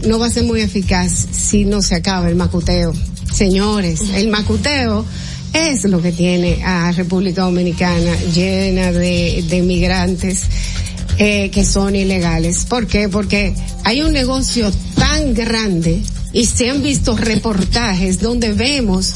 no 0.09 0.19
va 0.19 0.27
a 0.27 0.31
ser 0.31 0.43
muy 0.43 0.61
eficaz 0.61 1.13
si 1.31 1.65
no 1.65 1.83
se 1.83 1.95
acaba 1.95 2.29
el 2.29 2.35
macuteo. 2.35 2.93
Señores, 3.33 4.01
el 4.13 4.27
macuteo 4.27 5.07
es 5.53 5.85
lo 5.85 6.03
que 6.03 6.11
tiene 6.11 6.65
a 6.65 6.91
República 6.91 7.43
Dominicana 7.43 8.17
llena 8.35 8.91
de, 8.91 9.45
de 9.49 9.63
migrantes 9.63 10.47
eh, 11.19 11.49
que 11.51 11.65
son 11.65 11.95
ilegales. 11.95 12.65
¿Por 12.65 12.89
qué? 12.89 13.09
Porque 13.09 13.55
hay 13.85 14.03
un 14.03 14.13
negocio 14.13 14.73
tan 14.97 15.33
grande 15.33 16.03
y 16.33 16.47
se 16.47 16.71
han 16.71 16.83
visto 16.83 17.17
reportajes 17.17 18.21
donde 18.21 18.53
vemos 18.53 19.13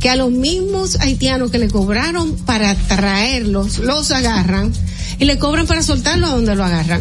que 0.00 0.10
a 0.10 0.16
los 0.16 0.30
mismos 0.30 1.00
haitianos 1.00 1.50
que 1.50 1.58
le 1.58 1.68
cobraron 1.68 2.34
para 2.36 2.74
traerlos, 2.74 3.78
los 3.78 4.10
agarran 4.10 4.72
y 5.18 5.24
le 5.24 5.38
cobran 5.38 5.66
para 5.66 5.82
soltarlo 5.82 6.26
a 6.26 6.30
donde 6.30 6.54
lo 6.54 6.64
agarran. 6.64 7.00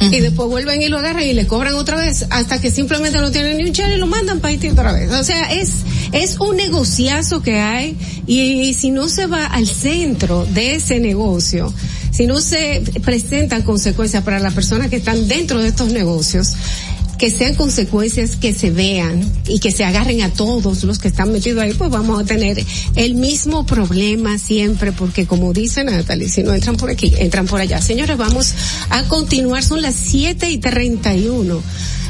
Y 0.00 0.20
después 0.20 0.48
vuelven 0.48 0.82
y 0.82 0.88
lo 0.88 0.98
agarran 0.98 1.22
y 1.22 1.32
le 1.32 1.46
cobran 1.46 1.74
otra 1.74 1.96
vez 1.96 2.26
hasta 2.30 2.60
que 2.60 2.70
simplemente 2.70 3.18
no 3.20 3.30
tienen 3.30 3.56
ni 3.56 3.64
un 3.64 3.72
chale 3.72 3.96
y 3.96 3.98
lo 3.98 4.06
mandan 4.06 4.40
para 4.40 4.52
Haití 4.52 4.68
otra 4.68 4.92
vez. 4.92 5.10
O 5.10 5.24
sea, 5.24 5.52
es, 5.52 5.70
es 6.12 6.38
un 6.38 6.56
negociazo 6.56 7.42
que 7.42 7.58
hay 7.60 7.96
y, 8.26 8.40
y 8.40 8.74
si 8.74 8.90
no 8.90 9.08
se 9.08 9.26
va 9.26 9.46
al 9.46 9.66
centro 9.66 10.46
de 10.52 10.74
ese 10.74 11.00
negocio, 11.00 11.72
si 12.10 12.26
no 12.26 12.40
se 12.40 12.82
presentan 13.02 13.62
consecuencias 13.62 14.22
para 14.22 14.38
las 14.38 14.54
personas 14.54 14.88
que 14.88 14.96
están 14.96 15.26
dentro 15.26 15.60
de 15.60 15.68
estos 15.68 15.90
negocios, 15.90 16.52
que 17.24 17.30
sean 17.30 17.54
consecuencias 17.54 18.36
que 18.36 18.52
se 18.52 18.70
vean 18.70 19.26
y 19.48 19.58
que 19.58 19.70
se 19.70 19.82
agarren 19.82 20.20
a 20.20 20.28
todos 20.28 20.84
los 20.84 20.98
que 20.98 21.08
están 21.08 21.32
metidos 21.32 21.62
ahí, 21.62 21.72
pues 21.72 21.88
vamos 21.88 22.20
a 22.20 22.26
tener 22.26 22.62
el 22.96 23.14
mismo 23.14 23.64
problema 23.64 24.36
siempre, 24.36 24.92
porque 24.92 25.24
como 25.24 25.54
dice 25.54 25.84
Natalie, 25.84 26.28
si 26.28 26.42
no 26.42 26.52
entran 26.52 26.76
por 26.76 26.90
aquí, 26.90 27.14
entran 27.16 27.46
por 27.46 27.62
allá. 27.62 27.80
Señores, 27.80 28.18
vamos 28.18 28.52
a 28.90 29.04
continuar, 29.04 29.62
son 29.62 29.80
las 29.80 29.94
siete 29.94 30.50
y 30.50 30.58
treinta 30.58 31.16
y 31.16 31.28
uno 31.28 31.62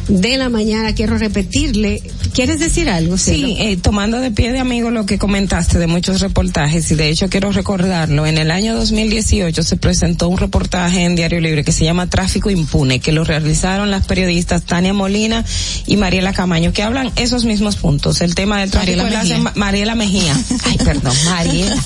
de 0.08 0.36
la 0.36 0.48
mañana, 0.48 0.94
quiero 0.94 1.16
repetirle, 1.18 2.02
¿quieres 2.34 2.58
decir 2.58 2.88
algo? 2.88 3.16
Sí, 3.16 3.56
eh, 3.58 3.76
tomando 3.76 4.20
de 4.20 4.30
pie 4.30 4.52
de 4.52 4.58
amigo 4.58 4.90
lo 4.90 5.06
que 5.06 5.18
comentaste 5.18 5.78
de 5.78 5.86
muchos 5.86 6.20
reportajes 6.20 6.90
y 6.90 6.94
de 6.94 7.08
hecho 7.08 7.28
quiero 7.28 7.52
recordarlo, 7.52 8.26
en 8.26 8.38
el 8.38 8.50
año 8.50 8.74
2018 8.74 9.62
se 9.62 9.76
presentó 9.76 10.28
un 10.28 10.38
reportaje 10.38 11.04
en 11.04 11.16
Diario 11.16 11.40
Libre 11.40 11.64
que 11.64 11.72
se 11.72 11.84
llama 11.84 12.08
Tráfico 12.08 12.50
Impune, 12.50 13.00
que 13.00 13.12
lo 13.12 13.24
realizaron 13.24 13.90
las 13.90 14.06
periodistas 14.06 14.64
Tania 14.64 14.92
Molina 14.92 15.44
y 15.86 15.96
Mariela 15.96 16.32
Camaño, 16.32 16.72
que 16.72 16.82
hablan 16.82 17.10
esos 17.16 17.44
mismos 17.44 17.76
puntos, 17.76 18.20
el 18.20 18.34
tema 18.34 18.60
del 18.60 18.70
tráfico 18.70 19.02
Mariela 19.02 19.22
de 19.22 19.38
Mejía. 19.38 19.52
Mariela 19.54 19.94
Mejía, 19.94 20.36
ay 20.64 20.78
perdón, 20.84 21.16
Mariela, 21.24 21.76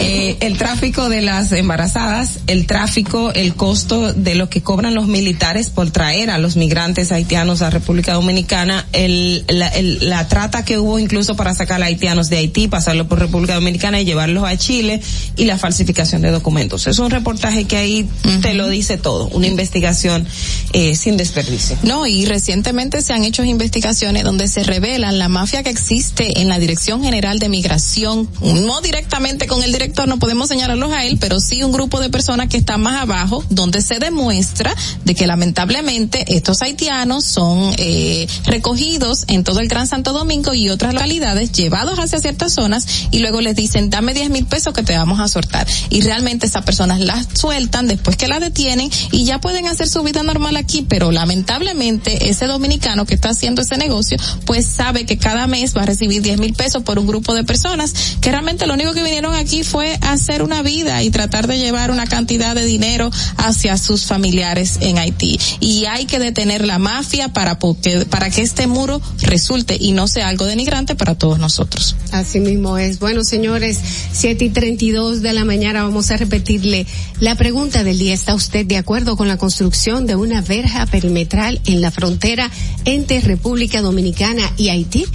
Eh, 0.00 0.36
el 0.40 0.56
tráfico 0.58 1.08
de 1.08 1.22
las 1.22 1.50
embarazadas, 1.52 2.40
el 2.46 2.66
tráfico, 2.66 3.32
el 3.32 3.54
costo 3.54 4.12
de 4.12 4.34
lo 4.34 4.48
que 4.48 4.62
cobran 4.62 4.94
los 4.94 5.06
militares 5.06 5.70
por 5.70 5.90
traer 5.90 6.30
a 6.30 6.38
los 6.38 6.56
migrantes 6.56 7.10
haitianos 7.10 7.47
a 7.48 7.70
República 7.70 8.12
Dominicana, 8.14 8.86
el, 8.92 9.44
la, 9.48 9.68
el- 9.68 10.08
la 10.10 10.28
trata 10.28 10.64
que 10.64 10.78
hubo 10.78 10.98
incluso 10.98 11.34
para 11.36 11.54
sacar 11.54 11.82
a 11.82 11.86
haitianos 11.86 12.28
de 12.28 12.36
Haití, 12.38 12.68
pasarlo 12.68 13.08
por 13.08 13.18
República 13.18 13.54
Dominicana 13.54 14.00
y 14.00 14.04
llevarlos 14.04 14.44
a 14.44 14.56
Chile 14.56 15.00
y 15.36 15.44
la 15.46 15.56
falsificación 15.58 16.22
de 16.22 16.30
documentos. 16.30 16.86
Es 16.86 16.98
un 16.98 17.10
reportaje 17.10 17.64
que 17.64 17.76
ahí 17.76 18.08
te 18.42 18.54
lo 18.54 18.68
dice 18.68 18.98
todo, 18.98 19.28
una 19.28 19.46
investigación 19.46 20.26
eh, 20.72 20.94
sin 20.94 21.16
desperdicio. 21.16 21.76
No, 21.82 22.06
y 22.06 22.26
recientemente 22.26 23.00
se 23.02 23.12
han 23.14 23.24
hecho 23.24 23.42
investigaciones 23.44 24.24
donde 24.24 24.48
se 24.48 24.62
revelan 24.64 25.18
la 25.18 25.28
mafia 25.28 25.62
que 25.62 25.70
existe 25.70 26.40
en 26.40 26.48
la 26.48 26.58
Dirección 26.58 27.02
General 27.02 27.38
de 27.38 27.48
Migración, 27.48 28.28
no 28.42 28.80
directamente 28.82 29.46
con 29.46 29.62
el 29.62 29.72
director, 29.72 30.06
no 30.08 30.18
podemos 30.18 30.48
señalarlos 30.48 30.92
a 30.92 31.04
él, 31.06 31.16
pero 31.20 31.40
sí 31.40 31.62
un 31.62 31.72
grupo 31.72 32.00
de 32.00 32.10
personas 32.10 32.48
que 32.48 32.58
están 32.58 32.80
más 32.82 33.00
abajo, 33.00 33.44
donde 33.50 33.80
se 33.82 33.98
demuestra 33.98 34.74
de 35.04 35.14
que 35.14 35.26
lamentablemente 35.26 36.24
estos 36.34 36.62
haitianos 36.62 37.24
son 37.38 37.72
eh, 37.78 38.26
recogidos 38.46 39.22
en 39.28 39.44
todo 39.44 39.60
el 39.60 39.68
Gran 39.68 39.86
Santo 39.86 40.12
Domingo 40.12 40.54
y 40.54 40.70
otras 40.70 40.92
localidades, 40.92 41.52
llevados 41.52 42.00
hacia 42.00 42.18
ciertas 42.18 42.52
zonas 42.52 42.84
y 43.12 43.20
luego 43.20 43.40
les 43.40 43.54
dicen, 43.54 43.90
dame 43.90 44.12
10 44.12 44.30
mil 44.30 44.44
pesos 44.44 44.74
que 44.74 44.82
te 44.82 44.98
vamos 44.98 45.20
a 45.20 45.28
soltar. 45.28 45.64
Y 45.88 46.00
realmente 46.00 46.46
esas 46.46 46.64
personas 46.64 46.98
las 46.98 47.28
sueltan 47.34 47.86
después 47.86 48.16
que 48.16 48.26
las 48.26 48.40
detienen 48.40 48.90
y 49.12 49.24
ya 49.24 49.40
pueden 49.40 49.68
hacer 49.68 49.86
su 49.86 50.02
vida 50.02 50.24
normal 50.24 50.56
aquí, 50.56 50.84
pero 50.88 51.12
lamentablemente 51.12 52.28
ese 52.28 52.46
dominicano 52.46 53.06
que 53.06 53.14
está 53.14 53.28
haciendo 53.28 53.62
ese 53.62 53.76
negocio, 53.76 54.18
pues 54.44 54.66
sabe 54.66 55.06
que 55.06 55.16
cada 55.16 55.46
mes 55.46 55.76
va 55.76 55.82
a 55.82 55.86
recibir 55.86 56.22
10 56.22 56.40
mil 56.40 56.54
pesos 56.54 56.82
por 56.82 56.98
un 56.98 57.06
grupo 57.06 57.34
de 57.34 57.44
personas 57.44 57.94
que 58.20 58.32
realmente 58.32 58.66
lo 58.66 58.74
único 58.74 58.94
que 58.94 59.04
vinieron 59.04 59.36
aquí 59.36 59.62
fue 59.62 59.96
hacer 60.00 60.42
una 60.42 60.62
vida 60.62 61.04
y 61.04 61.10
tratar 61.12 61.46
de 61.46 61.58
llevar 61.58 61.92
una 61.92 62.08
cantidad 62.08 62.56
de 62.56 62.64
dinero 62.64 63.12
hacia 63.36 63.78
sus 63.78 64.06
familiares 64.06 64.78
en 64.80 64.98
Haití. 64.98 65.38
Y 65.60 65.84
hay 65.84 66.06
que 66.06 66.18
detener 66.18 66.66
la 66.66 66.80
mafia 66.80 67.27
para, 67.32 67.58
que- 67.82 68.06
para 68.08 68.30
que 68.30 68.42
este 68.42 68.66
muro 68.66 69.00
resulte 69.22 69.76
y 69.78 69.92
no 69.92 70.08
sea 70.08 70.28
algo 70.28 70.44
denigrante 70.46 70.94
para 70.94 71.14
todos 71.16 71.38
nosotros. 71.38 71.96
Así 72.12 72.40
mismo 72.40 72.78
es. 72.78 72.98
Bueno, 72.98 73.24
señores, 73.24 73.78
siete 74.12 74.46
y 74.46 74.50
treinta 74.50 74.84
y 74.84 74.90
dos 74.90 75.22
de 75.22 75.32
la 75.32 75.44
mañana 75.44 75.82
vamos 75.82 76.10
a 76.10 76.16
repetirle 76.16 76.86
la 77.20 77.34
pregunta 77.34 77.84
del 77.84 77.98
día. 77.98 78.14
¿Está 78.14 78.34
usted 78.34 78.66
de 78.66 78.76
acuerdo 78.76 79.16
con 79.16 79.28
la 79.28 79.36
construcción 79.36 80.06
de 80.06 80.16
una 80.16 80.40
verja 80.40 80.86
perimetral 80.86 81.60
en 81.66 81.80
la 81.80 81.90
frontera 81.90 82.50
entre 82.84 83.20
República 83.20 83.80
Dominicana 83.82 84.42
y 84.56 84.68
Haití? 84.70 85.06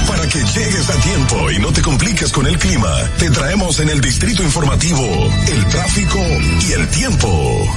Para 0.06 0.26
que 0.26 0.38
llegues 0.38 0.88
a 0.88 0.94
tiempo 1.02 1.50
y 1.50 1.58
no 1.58 1.70
te 1.72 1.82
compliques 1.82 2.32
con 2.32 2.46
el 2.46 2.56
clima, 2.58 2.90
te 3.18 3.28
traemos 3.30 3.78
en 3.80 3.90
el 3.90 4.00
distrito 4.00 4.42
informativo 4.42 5.04
el 5.52 5.66
tráfico 5.66 6.18
y 6.66 6.72
el 6.72 6.88
tiempo. 6.88 7.68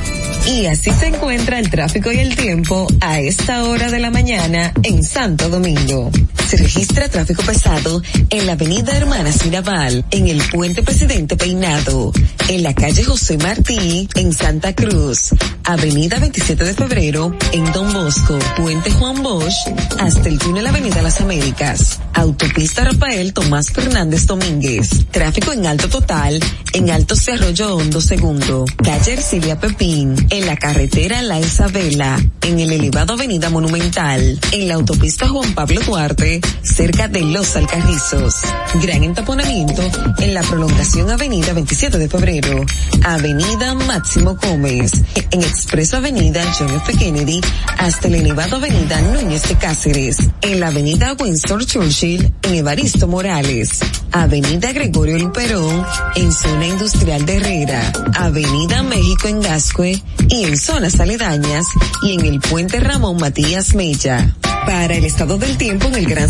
Y 0.48 0.66
así 0.66 0.92
se 0.92 1.08
encuentra 1.08 1.60
el 1.60 1.70
tráfico 1.70 2.12
y 2.12 2.20
el 2.20 2.36
tiempo 2.36 2.88
a 3.00 3.20
esta 3.20 3.64
hora 3.66 3.92
de 3.92 4.00
la 4.00 4.10
mañana 4.12 4.74
en 4.84 5.04
Santo 5.04 5.50
Domingo. 5.50 6.10
Se 6.52 6.58
registra 6.58 7.08
tráfico 7.08 7.44
pesado 7.44 8.02
en 8.30 8.46
la 8.46 8.52
avenida 8.52 8.92
Hermanas 8.92 9.46
Mirabal, 9.46 10.04
en 10.12 10.28
el 10.28 10.42
puente 10.50 10.84
Presidente 10.84 11.38
Peinado, 11.38 12.12
en 12.50 12.64
la 12.64 12.74
calle 12.74 13.06
José 13.06 13.38
Martí, 13.38 14.10
en 14.16 14.34
Santa 14.34 14.76
Cruz, 14.76 15.30
avenida 15.64 16.20
27 16.20 16.66
de 16.66 16.74
febrero, 16.74 17.34
en 17.54 17.72
Don 17.72 17.94
Bosco, 17.94 18.38
puente 18.58 18.92
Juan 18.92 19.24
Bosch, 19.24 19.56
hasta 19.98 20.28
el 20.28 20.40
túnel 20.40 20.68
Avenida 20.68 21.02
Las 21.02 21.22
Américas, 21.22 22.02
autopista 22.14 22.84
Rafael 22.84 23.32
Tomás 23.32 23.72
Fernández 23.72 24.28
Domínguez, 24.28 25.06
tráfico 25.10 25.54
en 25.54 25.66
alto 25.68 25.88
total, 25.88 26.38
en 26.74 26.90
Alto 26.90 27.16
Cerrollo 27.16 27.78
Hondo 27.78 28.02
Segundo, 28.02 28.66
calle 28.84 29.14
Ercilia 29.14 29.58
Pepín, 29.58 30.28
en 30.30 30.46
la 30.46 30.58
carretera 30.58 31.22
La 31.22 31.40
Isabela, 31.40 32.22
en 32.42 32.60
el 32.60 32.74
elevado 32.74 33.14
Avenida 33.14 33.50
Monumental, 33.50 34.38
en 34.52 34.68
la 34.68 34.74
autopista 34.74 35.30
Juan 35.30 35.54
Pablo 35.54 35.80
Duarte, 35.82 36.41
cerca 36.64 37.08
de 37.08 37.22
Los 37.22 37.56
Alcarrizos. 37.56 38.36
Gran 38.82 39.04
entaponamiento 39.04 39.82
en 40.20 40.34
la 40.34 40.42
prolongación 40.42 41.10
Avenida 41.10 41.54
27 41.54 41.98
de 41.98 42.10
Febrero, 42.10 42.66
Avenida 43.04 43.74
Máximo 43.74 44.36
Gómez, 44.36 44.92
en 45.32 45.42
Expreso 45.42 45.98
Avenida 45.98 46.44
John 46.58 46.74
F. 46.76 46.98
Kennedy, 46.98 47.42
hasta 47.78 48.08
el 48.08 48.16
elevado 48.16 48.58
Avenida 48.58 49.02
Núñez 49.02 49.48
de 49.48 49.56
Cáceres, 49.56 50.18
en 50.42 50.60
la 50.60 50.68
Avenida 50.68 51.16
Winston 51.20 51.66
Churchill, 51.66 52.34
en 52.44 52.56
Evaristo 52.56 53.08
Morales, 53.08 53.80
Avenida 54.12 54.72
Gregorio 54.72 55.18
Luperón, 55.18 55.86
en 56.16 56.32
Zona 56.32 56.68
Industrial 56.68 57.26
de 57.26 57.38
Herrera, 57.38 57.94
Avenida 58.16 58.84
México 58.84 59.28
en 59.28 59.42
Gascue 59.42 60.02
y 60.30 60.44
en 60.44 60.58
zonas 60.58 61.00
aledañas 61.00 61.66
y 62.04 62.14
en 62.14 62.26
el 62.26 62.40
puente 62.40 62.80
Ramón 62.80 63.18
Matías 63.18 63.76
Mella. 63.76 64.36
Para 64.66 64.96
el 64.96 65.06
estado 65.06 65.38
del 65.38 65.58
tiempo 65.58 65.88
en 65.88 65.96
el 65.96 66.06
Gran 66.06 66.30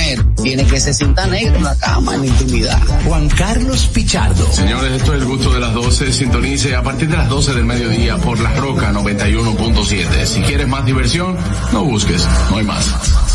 tiene 0.41 0.65
que 0.65 0.79
se 0.79 0.93
sienta 0.93 1.27
negro 1.27 1.55
en 1.55 1.63
la 1.63 1.75
cama, 1.77 2.15
en 2.15 2.21
la 2.21 2.27
intimidad. 2.27 2.79
Juan 3.05 3.29
Carlos 3.29 3.87
Pichardo. 3.93 4.51
Señores, 4.51 4.91
esto 4.93 5.13
es 5.13 5.21
el 5.21 5.27
gusto 5.27 5.53
de 5.53 5.59
las 5.59 5.73
12. 5.73 6.11
Sintonice 6.11 6.75
a 6.75 6.83
partir 6.83 7.09
de 7.09 7.17
las 7.17 7.29
12 7.29 7.53
del 7.53 7.65
mediodía 7.65 8.17
por 8.17 8.39
La 8.39 8.53
Roca 8.55 8.91
91.7. 8.91 10.25
Si 10.25 10.41
quieres 10.41 10.67
más 10.67 10.85
diversión, 10.85 11.37
no 11.71 11.83
busques, 11.83 12.27
no 12.49 12.57
hay 12.57 12.63
más. 12.63 13.30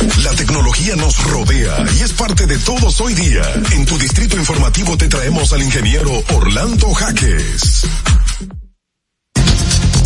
La 0.00 0.32
tecnología 0.32 0.96
nos 0.96 1.22
rodea 1.24 1.84
y 1.98 2.02
es 2.02 2.12
parte 2.14 2.46
de 2.46 2.58
todos 2.58 3.00
hoy 3.00 3.12
día. 3.14 3.42
En 3.72 3.84
tu 3.84 3.98
distrito 3.98 4.36
informativo 4.36 4.96
te 4.96 5.08
traemos 5.08 5.52
al 5.52 5.62
ingeniero 5.62 6.10
Orlando 6.32 6.92
Jaques. 6.94 7.86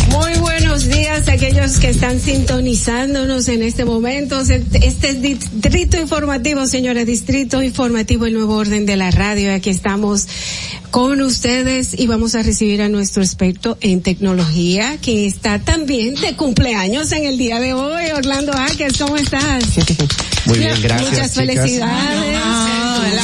Muy 0.09 0.37
buenos 0.39 0.87
días 0.87 1.27
a 1.27 1.33
aquellos 1.33 1.77
que 1.77 1.89
están 1.89 2.19
sintonizándonos 2.19 3.47
en 3.47 3.63
este 3.63 3.85
momento. 3.85 4.39
Este 4.39 5.09
es 5.09 5.21
Distrito 5.21 5.97
Informativo, 5.97 6.65
señores, 6.67 7.05
Distrito 7.05 7.61
Informativo, 7.61 8.25
el 8.25 8.33
nuevo 8.33 8.55
orden 8.55 8.85
de 8.85 8.95
la 8.95 9.11
radio. 9.11 9.53
Aquí 9.53 9.69
estamos 9.69 10.27
con 10.91 11.21
ustedes 11.21 11.97
y 11.97 12.07
vamos 12.07 12.35
a 12.35 12.43
recibir 12.43 12.81
a 12.81 12.89
nuestro 12.89 13.21
experto 13.23 13.77
en 13.81 14.01
tecnología 14.01 14.97
que 15.01 15.25
está 15.25 15.59
también 15.59 16.15
de 16.15 16.35
cumpleaños 16.35 17.11
en 17.11 17.25
el 17.25 17.37
día 17.37 17.59
de 17.59 17.73
hoy. 17.73 18.05
Orlando 18.15 18.53
Jaques, 18.53 18.97
¿cómo 18.97 19.17
estás? 19.17 19.63
Muy 20.45 20.59
bien, 20.59 20.81
gracias. 20.81 21.11
Muchas 21.11 21.33
chicas. 21.33 21.45
felicidades. 21.55 22.39
El 23.11 23.19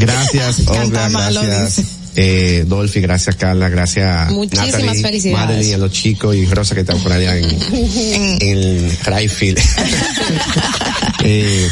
Gracias, 0.00 0.60
Olga, 0.66 1.08
gracias. 1.08 1.82
Eh, 2.16 2.64
Dolphy, 2.66 3.00
gracias 3.00 3.36
Carla, 3.36 3.68
gracias 3.68 4.32
Muchísimas 4.32 4.72
Natalie, 4.72 5.00
felicidades. 5.00 5.46
Madeline, 5.46 5.74
a 5.74 5.78
los 5.78 5.92
chicos 5.92 6.34
y 6.34 6.44
Rosa 6.44 6.74
que 6.74 6.80
están 6.80 6.98
por 6.98 7.12
allá 7.12 7.36
en, 7.36 7.44
en 7.72 8.40
el 8.40 8.98
Rayfield. 9.04 9.60
eh, 11.24 11.68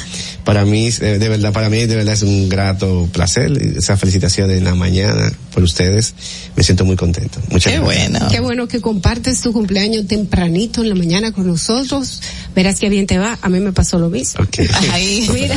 para 0.49 0.65
mí, 0.65 0.89
eh, 0.89 1.19
de 1.19 1.29
verdad, 1.29 1.53
para 1.53 1.69
mí 1.69 1.85
de 1.85 1.95
verdad 1.95 2.15
es 2.15 2.23
un 2.23 2.49
grato 2.49 3.07
placer, 3.13 3.53
esa 3.77 3.99
felicitación 3.99 4.51
en 4.51 4.65
la 4.65 4.75
mañana 4.75 5.31
por 5.53 5.63
ustedes, 5.63 6.15
me 6.57 6.63
siento 6.63 6.87
muy 6.87 6.97
contento. 6.97 7.39
Muchas 7.51 7.79
gracias. 7.79 8.33
Qué 8.33 8.41
bueno 8.41 8.67
que 8.67 8.81
compartes 8.81 9.43
tu 9.43 9.53
cumpleaños 9.53 10.07
tempranito 10.07 10.81
en 10.81 10.89
la 10.89 10.95
mañana 10.95 11.33
con 11.33 11.47
nosotros. 11.47 12.23
Verás 12.55 12.81
qué 12.81 12.89
bien 12.89 13.07
te 13.07 13.19
va. 13.19 13.39
A 13.43 13.51
mí 13.51 13.61
me 13.61 13.73
pasó 13.75 13.99
lo 13.99 14.09
mismo. 14.09 14.43
Ahí. 14.91 15.29
Mira, 15.35 15.55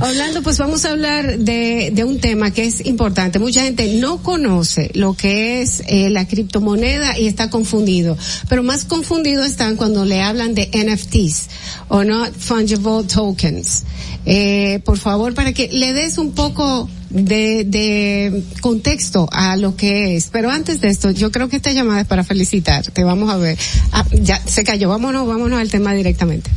Orlando, 0.00 0.42
pues 0.42 0.56
vamos 0.56 0.86
a 0.86 0.92
hablar 0.92 1.38
de, 1.38 1.90
de 1.92 2.04
un 2.04 2.18
tema 2.18 2.52
que 2.52 2.64
es 2.64 2.86
importante. 2.86 3.38
Mucha 3.38 3.64
gente 3.64 3.98
no 4.00 4.22
conoce 4.22 4.90
lo 4.94 5.12
que 5.12 5.60
es 5.60 5.82
eh, 5.88 6.08
la 6.08 6.26
criptomoneda 6.26 7.18
y 7.18 7.26
está 7.26 7.50
confundido. 7.50 8.16
Pero 8.48 8.62
más 8.62 8.86
confundido 8.86 9.44
están 9.44 9.76
cuando 9.76 10.06
le 10.06 10.22
hablan 10.22 10.54
de 10.54 10.70
NFTs 10.72 11.48
o 11.88 12.02
not 12.02 12.32
fungible 12.34 13.04
tokens. 13.04 13.84
Eh, 14.26 14.80
por 14.84 14.98
favor, 14.98 15.34
para 15.34 15.52
que 15.52 15.68
le 15.68 15.92
des 15.92 16.18
un 16.18 16.32
poco 16.32 16.90
de, 17.10 17.64
de 17.64 18.42
contexto 18.60 19.28
a 19.30 19.56
lo 19.56 19.76
que 19.76 20.16
es. 20.16 20.28
Pero 20.32 20.50
antes 20.50 20.80
de 20.80 20.88
esto, 20.88 21.12
yo 21.12 21.30
creo 21.30 21.48
que 21.48 21.56
esta 21.56 21.72
llamada 21.72 22.00
es 22.00 22.06
para 22.06 22.24
felicitarte. 22.24 23.04
Vamos 23.04 23.32
a 23.32 23.36
ver. 23.36 23.56
Ah, 23.92 24.04
ya 24.12 24.40
se 24.44 24.64
cayó. 24.64 24.88
Vámonos, 24.88 25.26
vámonos 25.28 25.60
al 25.60 25.70
tema 25.70 25.94
directamente. 25.94 26.50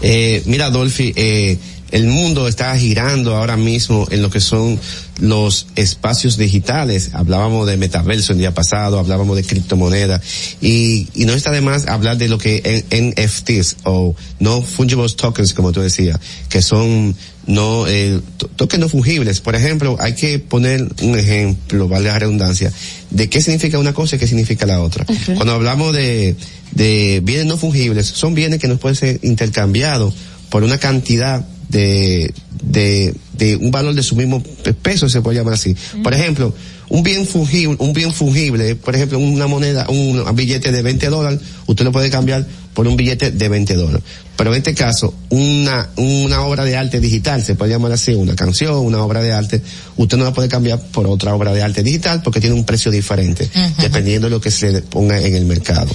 Eh, 0.00 0.42
mira, 0.46 0.70
Dolphy, 0.70 1.12
eh, 1.14 1.56
el 1.90 2.06
mundo 2.06 2.48
está 2.48 2.76
girando 2.76 3.34
ahora 3.36 3.56
mismo 3.56 4.06
en 4.10 4.20
lo 4.22 4.30
que 4.30 4.40
son 4.40 4.78
los 5.20 5.66
espacios 5.74 6.36
digitales. 6.36 7.10
Hablábamos 7.12 7.66
de 7.66 7.76
metaverso 7.76 8.32
el 8.32 8.38
día 8.38 8.52
pasado, 8.54 8.98
hablábamos 8.98 9.36
de 9.36 9.44
criptomonedas 9.44 10.20
y, 10.60 11.08
y 11.14 11.24
no 11.24 11.32
está 11.34 11.50
de 11.50 11.60
más 11.60 11.86
hablar 11.86 12.18
de 12.18 12.28
lo 12.28 12.38
que 12.38 12.84
en- 12.90 13.14
NFTs 13.16 13.78
o 13.84 14.14
no 14.38 14.62
fungible 14.62 15.08
tokens, 15.16 15.54
como 15.54 15.72
tú 15.72 15.80
decías, 15.80 16.18
que 16.48 16.60
son 16.62 17.14
no 17.46 17.86
eh, 17.88 18.20
to- 18.36 18.48
tokens 18.48 18.80
no 18.80 18.88
fungibles. 18.90 19.40
Por 19.40 19.54
ejemplo, 19.56 19.96
hay 19.98 20.14
que 20.14 20.38
poner 20.38 20.86
un 21.02 21.18
ejemplo, 21.18 21.88
vale 21.88 22.08
la 22.08 22.18
redundancia, 22.18 22.70
de 23.10 23.28
qué 23.30 23.40
significa 23.40 23.78
una 23.78 23.94
cosa 23.94 24.16
y 24.16 24.18
qué 24.18 24.26
significa 24.26 24.66
la 24.66 24.82
otra. 24.82 25.06
Cuando 25.36 25.54
hablamos 25.54 25.94
de, 25.94 26.36
de 26.72 27.20
bienes 27.24 27.46
no 27.46 27.56
fungibles, 27.56 28.06
son 28.06 28.34
bienes 28.34 28.60
que 28.60 28.68
nos 28.68 28.78
pueden 28.78 28.96
ser 28.96 29.20
intercambiados 29.22 30.12
por 30.50 30.62
una 30.62 30.78
cantidad 30.78 31.46
de, 31.68 32.32
de, 32.62 33.14
de 33.34 33.56
un 33.56 33.70
valor 33.70 33.94
de 33.94 34.02
su 34.02 34.16
mismo 34.16 34.42
peso, 34.82 35.08
se 35.08 35.20
puede 35.20 35.38
llamar 35.38 35.54
así. 35.54 35.76
Por 36.02 36.14
ejemplo, 36.14 36.54
un 36.88 37.02
bien 37.02 37.26
fungible, 37.26 37.76
un 37.78 37.92
bien 37.92 38.12
fungible, 38.12 38.74
por 38.76 38.94
ejemplo, 38.94 39.18
una 39.18 39.46
moneda, 39.46 39.86
un, 39.88 40.24
billete 40.34 40.72
de 40.72 40.82
20 40.82 41.08
dólares, 41.08 41.40
usted 41.66 41.84
lo 41.84 41.92
puede 41.92 42.10
cambiar 42.10 42.46
por 42.74 42.86
un 42.88 42.96
billete 42.96 43.30
de 43.30 43.48
20 43.48 43.74
dólares. 43.74 44.02
Pero 44.38 44.52
en 44.52 44.58
este 44.58 44.72
caso, 44.72 45.12
una, 45.30 45.88
una 45.96 46.42
obra 46.42 46.64
de 46.64 46.76
arte 46.76 47.00
digital, 47.00 47.42
se 47.42 47.56
puede 47.56 47.72
llamar 47.72 47.90
así, 47.90 48.14
una 48.14 48.36
canción, 48.36 48.76
una 48.76 49.02
obra 49.02 49.20
de 49.20 49.32
arte, 49.32 49.60
usted 49.96 50.16
no 50.16 50.22
la 50.22 50.32
puede 50.32 50.48
cambiar 50.48 50.80
por 50.80 51.08
otra 51.08 51.34
obra 51.34 51.52
de 51.52 51.60
arte 51.60 51.82
digital 51.82 52.22
porque 52.22 52.38
tiene 52.38 52.54
un 52.54 52.64
precio 52.64 52.92
diferente, 52.92 53.50
dependiendo 53.80 54.28
de 54.28 54.30
lo 54.30 54.40
que 54.40 54.52
se 54.52 54.80
ponga 54.82 55.20
en 55.20 55.34
el 55.34 55.44
mercado. 55.44 55.90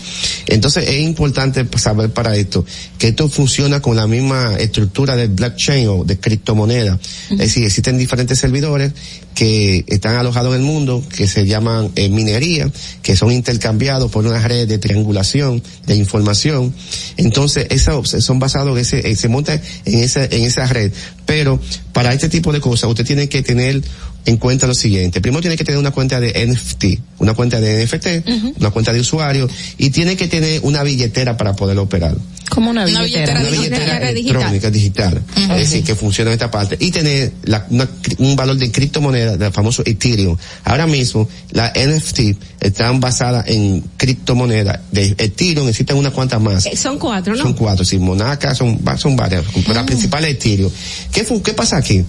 Entonces 0.47 0.89
es 0.89 0.99
importante 0.99 1.65
saber 1.77 2.11
para 2.11 2.35
esto 2.35 2.65
que 2.99 3.07
esto 3.07 3.29
funciona 3.29 3.81
con 3.81 3.95
la 3.95 4.07
misma 4.07 4.57
estructura 4.59 5.15
de 5.15 5.27
blockchain 5.27 5.87
o 5.87 6.03
de 6.03 6.19
criptomoneda. 6.19 6.99
Es 7.31 7.37
decir, 7.37 7.63
existen 7.63 7.97
diferentes 7.97 8.39
servidores 8.39 8.91
que 9.33 9.83
están 9.87 10.15
alojados 10.15 10.53
en 10.55 10.61
el 10.61 10.67
mundo, 10.67 11.03
que 11.15 11.27
se 11.27 11.45
llaman 11.45 11.91
eh, 11.95 12.09
minería, 12.09 12.69
que 13.01 13.15
son 13.15 13.31
intercambiados 13.31 14.11
por 14.11 14.25
una 14.25 14.45
red 14.45 14.67
de 14.67 14.77
triangulación 14.77 15.63
de 15.85 15.95
información. 15.95 16.73
Entonces, 17.17 17.67
esa, 17.69 17.93
son 18.33 18.39
basados 18.39 18.75
en 18.75 18.81
ese, 18.81 19.11
eh, 19.11 19.15
se 19.15 19.29
monta 19.29 19.53
en 19.53 19.99
esa, 19.99 20.25
en 20.25 20.43
esa 20.43 20.65
red. 20.65 20.91
Pero 21.25 21.59
para 21.93 22.13
este 22.13 22.29
tipo 22.29 22.51
de 22.51 22.59
cosas, 22.59 22.89
usted 22.89 23.05
tiene 23.05 23.29
que 23.29 23.41
tener 23.41 23.81
en 24.25 24.37
cuenta 24.37 24.67
lo 24.67 24.73
siguiente. 24.73 25.19
Primero 25.21 25.41
tiene 25.41 25.57
que 25.57 25.63
tener 25.65 25.79
una 25.79 25.91
cuenta 25.91 26.19
de 26.19 26.45
NFT, 26.47 26.85
una 27.19 27.33
cuenta 27.33 27.59
de 27.59 27.83
NFT, 27.85 28.57
una 28.59 28.71
cuenta 28.71 28.93
de 28.93 28.99
usuario, 29.01 29.49
y 29.77 29.89
tiene 29.89 30.15
que 30.15 30.27
tener 30.27 30.61
una 30.63 30.81
billetera 30.83 31.35
para 31.35 31.53
poder 31.55 31.77
operar. 31.77 32.15
Como 32.49 32.69
una 32.69 32.85
Una 32.85 33.01
billetera. 33.01 33.39
Una 33.39 33.49
billetera 33.49 34.11
digital. 34.11 34.35
electrónica 34.35 34.69
digital. 34.71 35.21
Es 35.35 35.47
decir, 35.57 35.83
que 35.83 35.95
funciona 35.95 36.29
en 36.29 36.33
esta 36.33 36.51
parte. 36.51 36.77
Y 36.79 36.91
tener 36.91 37.33
la- 37.45 37.65
una 37.69 37.89
un 38.19 38.35
valor 38.35 38.55
de 38.57 38.71
criptomoneda, 38.71 39.37
del 39.37 39.51
famoso 39.51 39.81
Ethereum. 39.85 40.37
Ahora 40.63 40.85
mismo, 40.87 41.27
las 41.51 41.71
NFT 41.75 42.35
están 42.61 42.99
basadas 42.99 43.45
en 43.47 43.83
criptomonedas 43.97 44.79
de 44.91 45.15
Ethereum, 45.17 45.67
existen 45.67 45.97
unas 45.97 46.13
cuantas 46.13 46.39
más. 46.41 46.65
Eh, 46.65 46.77
Son 46.77 46.97
cuatro, 46.99 47.35
¿no? 47.35 47.41
Son 47.41 47.53
cuatro, 47.53 47.83
sí, 47.83 47.97
Monaca, 47.97 48.53
son, 48.53 48.79
son 48.97 49.15
varias, 49.15 49.43
pero 49.53 49.73
la 49.73 49.85
principal 49.85 50.23
es 50.25 50.31
Ethereum. 50.35 50.71
¿Qué, 51.13 51.25
¿Qué 51.43 51.53
pasa 51.53 51.77
aquí? 51.77 52.03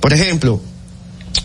Por 0.00 0.12
ejemplo, 0.12 0.60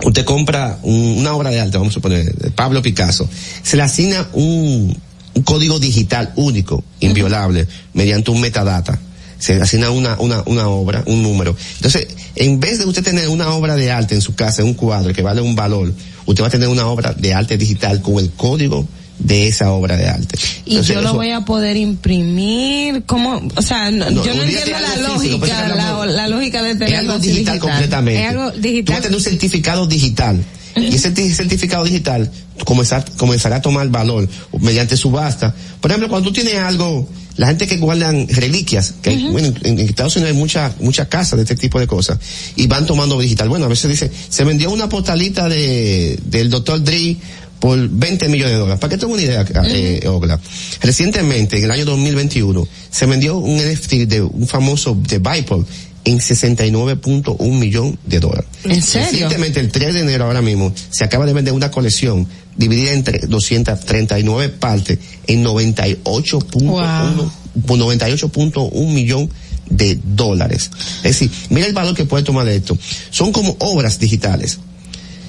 usted 0.05 0.23
compra 0.25 0.79
un- 0.83 1.17
una 1.19 1.33
obra 1.35 1.49
de 1.49 1.59
arte, 1.59 1.77
vamos 1.77 1.93
a 1.93 1.95
suponer, 1.95 2.33
de 2.35 2.51
Pablo 2.51 2.81
Picasso, 2.81 3.27
se 3.63 3.75
le 3.77 3.83
asigna 3.83 4.27
un, 4.33 4.97
un 5.33 5.43
código 5.43 5.79
digital 5.79 6.31
único, 6.35 6.83
inviolable, 6.99 7.67
mediante 7.93 8.31
un 8.31 8.41
metadata. 8.41 8.99
Se 9.39 9.55
le 9.55 9.61
asigna 9.63 9.89
una, 9.89 10.17
una, 10.19 10.43
una 10.45 10.67
obra, 10.67 11.03
un 11.07 11.23
número. 11.23 11.55
Entonces, 11.77 12.07
en 12.35 12.59
vez 12.59 12.77
de 12.77 12.85
usted 12.85 13.03
tener 13.03 13.27
una 13.27 13.49
obra 13.49 13.75
de 13.75 13.91
arte 13.91 14.13
en 14.13 14.21
su 14.21 14.35
casa, 14.35 14.63
un 14.63 14.75
cuadro 14.75 15.13
que 15.13 15.23
vale 15.23 15.41
un 15.41 15.55
valor, 15.55 15.91
usted 16.27 16.43
va 16.43 16.47
a 16.47 16.51
tener 16.51 16.67
una 16.67 16.85
obra 16.87 17.13
de 17.13 17.33
arte 17.33 17.57
digital 17.57 18.01
con 18.03 18.19
el 18.19 18.29
código 18.31 18.87
de 19.23 19.47
esa 19.47 19.71
obra 19.71 19.97
de 19.97 20.07
arte. 20.07 20.37
Y 20.65 20.71
Entonces, 20.71 20.95
yo 20.95 21.01
lo 21.01 21.07
eso- 21.09 21.15
voy 21.17 21.31
a 21.31 21.41
poder 21.41 21.77
imprimir, 21.77 23.03
¿cómo? 23.05 23.41
O 23.55 23.61
sea, 23.61 23.91
no- 23.91 24.09
No, 24.09 24.23
yo 24.25 24.33
no 24.35 24.43
entiendo 24.43 24.71
la 24.79 24.87
físico, 25.19 25.37
lógica, 25.37 25.67
la, 25.75 26.05
la 26.05 26.27
lógica 26.27 26.63
de 26.63 26.75
tener 26.75 26.95
algo 26.95 27.13
algo 27.13 27.23
digital, 27.23 27.59
completamente. 27.59 28.21
Es 28.23 28.29
algo 28.29 28.43
Tú 28.43 28.57
vas 28.57 28.57
a 28.57 28.61
digital. 28.61 29.01
tener 29.01 29.15
un 29.17 29.23
certificado 29.23 29.87
digital. 29.87 30.43
Y 30.75 30.95
ese 30.95 31.11
ti- 31.11 31.33
certificado 31.33 31.83
digital 31.83 32.31
comenzar- 32.65 33.03
comenzará 33.17 33.57
a 33.57 33.61
tomar 33.61 33.89
valor 33.89 34.27
mediante 34.59 34.95
subasta. 34.95 35.53
Por 35.81 35.91
ejemplo, 35.91 36.07
cuando 36.07 36.29
tú 36.29 36.33
tienes 36.33 36.55
algo, 36.55 37.09
la 37.35 37.47
gente 37.47 37.67
que 37.67 37.75
guardan 37.77 38.25
reliquias, 38.29 38.93
que 39.01 39.17
bueno, 39.31 39.49
en, 39.63 39.79
en 39.79 39.89
Estados 39.89 40.15
Unidos 40.15 40.31
hay 40.33 40.37
muchas 40.39 40.79
muchas 40.79 41.07
casas 41.07 41.35
de 41.37 41.43
este 41.43 41.55
tipo 41.57 41.77
de 41.77 41.87
cosas, 41.87 42.19
y 42.55 42.67
van 42.67 42.85
tomando 42.85 43.19
digital. 43.19 43.49
Bueno, 43.49 43.65
a 43.65 43.67
veces 43.67 43.89
dice, 43.91 44.09
se 44.29 44.43
vendió 44.45 44.71
una 44.71 44.87
postalita 44.87 45.49
de, 45.49 46.17
del 46.25 46.49
doctor 46.49 46.81
Dre 46.81 47.17
por 47.61 47.77
20 47.87 48.27
millones 48.27 48.53
de 48.53 48.59
dólares. 48.59 48.79
Para 48.81 48.89
que 48.89 48.97
tenga 48.97 49.13
una 49.13 49.21
idea, 49.21 49.45
eh, 49.67 50.05
Ogla. 50.07 50.39
Recientemente, 50.81 51.59
en 51.59 51.65
el 51.65 51.71
año 51.71 51.85
2021, 51.85 52.67
se 52.89 53.05
vendió 53.05 53.37
un 53.37 53.57
NFT 53.57 53.93
de 54.07 54.23
un 54.23 54.47
famoso 54.47 54.95
de 54.95 55.19
Bible 55.19 55.63
en 56.03 56.19
69.1 56.19 57.59
millón 57.59 57.99
de 58.03 58.19
dólares. 58.19 58.47
¿En 58.63 58.81
serio? 58.81 59.09
Recientemente, 59.11 59.59
el 59.59 59.71
3 59.71 59.93
de 59.93 59.99
enero 59.99 60.25
ahora 60.25 60.41
mismo, 60.41 60.73
se 60.89 61.03
acaba 61.03 61.27
de 61.27 61.33
vender 61.33 61.53
una 61.53 61.69
colección 61.69 62.27
dividida 62.57 62.93
entre 62.93 63.19
239 63.19 64.49
partes 64.49 64.97
en 65.27 65.45
98.1 65.45 67.31
por 67.67 67.77
98.1 67.77 68.87
millón 68.87 69.29
de 69.69 69.99
dólares. 70.03 70.71
Es 70.97 71.19
decir, 71.19 71.29
mira 71.51 71.67
el 71.67 71.73
valor 71.73 71.93
que 71.95 72.05
puede 72.05 72.23
tomar 72.23 72.47
esto. 72.47 72.75
Son 73.11 73.31
como 73.31 73.55
obras 73.59 73.99
digitales. 73.99 74.57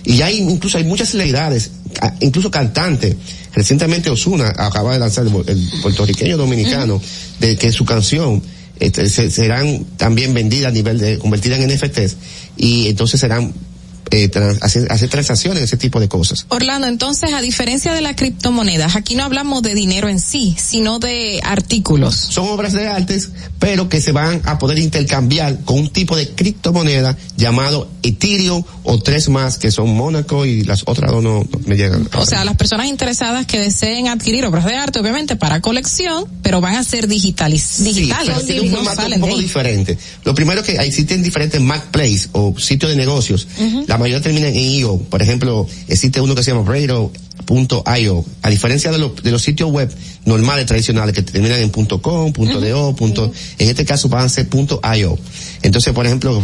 Y 0.04 0.22
hay, 0.22 0.38
incluso 0.38 0.78
hay 0.78 0.84
muchas 0.84 1.10
celebridades, 1.10 1.70
incluso 2.20 2.50
cantantes. 2.50 3.14
Recientemente 3.54 4.10
Osuna 4.10 4.48
acaba 4.56 4.92
de 4.94 4.98
lanzar 4.98 5.26
el, 5.26 5.32
el 5.46 5.68
puertorriqueño 5.82 6.36
dominicano, 6.36 7.00
de 7.38 7.56
que 7.56 7.70
su 7.70 7.84
canción 7.84 8.42
este, 8.80 9.08
se- 9.08 9.30
serán 9.30 9.84
también 9.96 10.34
vendidas 10.34 10.70
a 10.70 10.74
nivel 10.74 10.98
de, 10.98 11.18
convertidas 11.18 11.60
en 11.60 11.70
NFTs, 11.72 12.16
y 12.56 12.88
entonces 12.88 13.20
serán, 13.20 13.52
eh, 14.10 14.28
trans- 14.28 14.62
hacer, 14.62 14.90
hacer 14.90 15.08
transacciones, 15.08 15.62
ese 15.62 15.76
tipo 15.76 16.00
de 16.00 16.08
cosas. 16.08 16.46
Orlando, 16.48 16.86
entonces, 16.86 17.32
a 17.32 17.40
diferencia 17.40 17.92
de 17.92 18.00
las 18.00 18.16
criptomonedas, 18.16 18.96
aquí 18.96 19.14
no 19.14 19.24
hablamos 19.24 19.62
de 19.62 19.74
dinero 19.74 20.08
en 20.08 20.20
sí, 20.20 20.54
sino 20.58 20.98
de 20.98 21.40
artículos. 21.44 22.14
Son 22.16 22.48
obras 22.48 22.72
de 22.72 22.88
artes, 22.88 23.30
pero 23.58 23.88
que 23.88 24.00
se 24.00 24.12
van 24.12 24.42
a 24.44 24.58
poder 24.58 24.78
intercambiar 24.78 25.60
con 25.64 25.78
un 25.78 25.90
tipo 25.90 26.16
de 26.16 26.28
criptomoneda 26.30 27.16
llamado 27.36 27.88
Ethereum 28.02 28.64
o 28.84 28.98
tres 29.00 29.28
más 29.28 29.58
que 29.58 29.70
son 29.70 29.90
Mónaco 29.94 30.44
y 30.46 30.64
las 30.64 30.82
otras 30.86 31.10
dos 31.10 31.22
no, 31.22 31.40
no 31.40 31.60
me 31.66 31.76
llegan. 31.76 32.08
O 32.16 32.26
sea, 32.26 32.44
las 32.44 32.56
personas 32.56 32.86
interesadas 32.86 33.46
que 33.46 33.58
deseen 33.58 34.08
adquirir 34.08 34.44
obras 34.44 34.64
de 34.64 34.74
arte, 34.74 34.98
obviamente 34.98 35.36
para 35.36 35.60
colección, 35.60 36.24
pero 36.42 36.60
van 36.60 36.74
a 36.76 36.84
ser 36.84 37.06
digitaliz 37.08 37.82
digitales. 37.84 38.36
Sí, 38.40 38.44
pero 38.48 38.62
un 38.62 38.70
formato 38.70 39.02
poco 39.20 39.38
diferente. 39.38 39.98
Lo 40.24 40.34
primero 40.34 40.62
que 40.62 40.72
existen 40.72 41.22
diferentes 41.22 41.60
marketplace 41.60 42.28
o 42.32 42.54
sitios 42.58 42.90
de 42.90 42.96
negocios. 42.96 43.46
La 43.92 43.98
mayoría 43.98 44.22
terminan 44.22 44.48
en 44.48 44.56
IO. 44.56 44.96
Por 44.96 45.20
ejemplo, 45.20 45.66
existe 45.86 46.18
uno 46.22 46.34
que 46.34 46.42
se 46.42 46.50
llama 46.50 46.64
Radar.io. 46.66 48.24
A 48.40 48.48
diferencia 48.48 48.90
de, 48.90 48.96
los- 48.96 49.22
de 49.22 49.30
los 49.30 49.42
sitios 49.42 49.70
web 49.70 49.94
normales, 50.24 50.64
tradicionales, 50.64 51.14
que 51.14 51.20
terminan 51.20 51.60
en 51.60 51.68
.com, 51.68 52.32
.do, 52.32 52.96
punto, 52.96 53.30
en 53.58 53.68
este 53.68 53.84
caso 53.84 54.08
van 54.08 54.24
a 54.24 54.28
ser 54.30 54.48
.io. 54.96 55.18
Entonces, 55.60 55.92
por 55.92 56.06
ejemplo, 56.06 56.42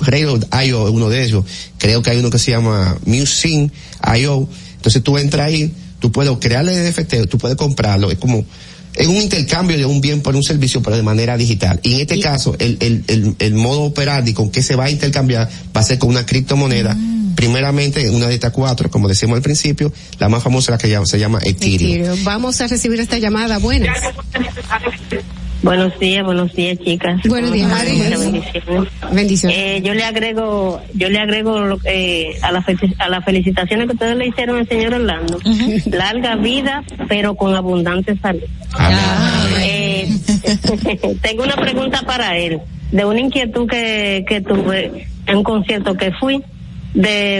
Radar.io 0.00 0.86
es 0.88 0.92
uno 0.92 1.08
de 1.08 1.24
ellos. 1.24 1.46
Creo 1.78 2.02
que 2.02 2.10
hay 2.10 2.18
uno 2.18 2.28
que 2.28 2.38
se 2.38 2.50
llama 2.50 2.98
Musing.io. 3.06 4.48
Entonces 4.76 5.02
tú 5.02 5.16
entras 5.16 5.46
ahí, 5.46 5.72
tú 5.98 6.12
puedes 6.12 6.36
crearle 6.40 6.90
NFT, 6.90 7.26
tú 7.30 7.38
puedes 7.38 7.56
comprarlo. 7.56 8.10
Es 8.10 8.18
como, 8.18 8.44
es 8.94 9.06
un 9.06 9.16
intercambio 9.16 9.76
de 9.76 9.84
un 9.86 10.00
bien 10.00 10.20
por 10.20 10.36
un 10.36 10.42
servicio, 10.42 10.82
pero 10.82 10.96
de 10.96 11.02
manera 11.02 11.36
digital. 11.36 11.80
Y 11.82 11.94
en 11.94 12.00
este 12.00 12.20
caso, 12.20 12.54
el, 12.58 12.76
el, 12.80 13.04
el, 13.08 13.34
el 13.38 13.54
modo 13.54 13.82
operandi 13.82 14.32
con 14.34 14.50
que 14.50 14.62
se 14.62 14.76
va 14.76 14.84
a 14.84 14.90
intercambiar 14.90 15.48
va 15.76 15.80
a 15.80 15.84
ser 15.84 15.98
con 15.98 16.10
una 16.10 16.26
criptomoneda. 16.26 16.96
Primeramente, 17.34 18.08
una 18.10 18.26
de 18.28 18.34
estas 18.34 18.52
cuatro, 18.52 18.90
como 18.90 19.08
decíamos 19.08 19.36
al 19.36 19.42
principio, 19.42 19.92
la 20.18 20.28
más 20.28 20.42
famosa 20.42 20.72
la 20.72 20.78
que 20.78 20.88
llama- 20.90 21.06
se 21.06 21.18
llama 21.18 21.38
Ethereum. 21.42 21.90
Ethereum. 21.90 22.24
Vamos 22.24 22.60
a 22.60 22.66
recibir 22.66 23.00
esta 23.00 23.18
llamada. 23.18 23.58
Buenas. 23.58 23.96
Buenos 25.62 25.96
días, 26.00 26.24
buenos 26.24 26.52
días, 26.54 26.76
chicas. 26.84 27.20
Buenos 27.28 27.52
días, 27.52 27.68
Muchas 27.68 27.84
María. 27.86 28.18
bendiciones. 28.18 28.88
Bendiciones. 29.12 29.56
Eh, 29.58 29.80
yo 29.84 29.94
le 29.94 30.02
agrego, 30.04 30.80
yo 30.94 31.08
le 31.08 31.18
agrego 31.20 31.60
lo- 31.60 31.78
eh, 31.84 32.32
a, 32.42 32.50
la 32.50 32.64
a 32.98 33.08
las 33.08 33.24
felicitaciones 33.24 33.86
que 33.86 33.92
ustedes 33.92 34.16
le 34.16 34.26
hicieron 34.26 34.58
al 34.58 34.68
señor 34.68 34.94
Orlando. 34.94 35.38
Larga 35.86 36.34
vida, 36.36 36.82
pero 37.08 37.36
con 37.36 37.54
abundante 37.54 38.16
salud. 38.18 38.42
Eh, 39.60 40.08
tengo 41.22 41.44
una 41.44 41.54
pregunta 41.56 42.02
para 42.02 42.36
él, 42.38 42.60
de 42.90 43.04
una 43.04 43.20
inquietud 43.20 43.68
que, 43.68 44.24
que 44.28 44.40
tuve 44.40 45.06
en 45.26 45.36
un 45.36 45.44
concierto 45.44 45.94
que 45.94 46.10
fui. 46.12 46.42
De, 46.92 47.38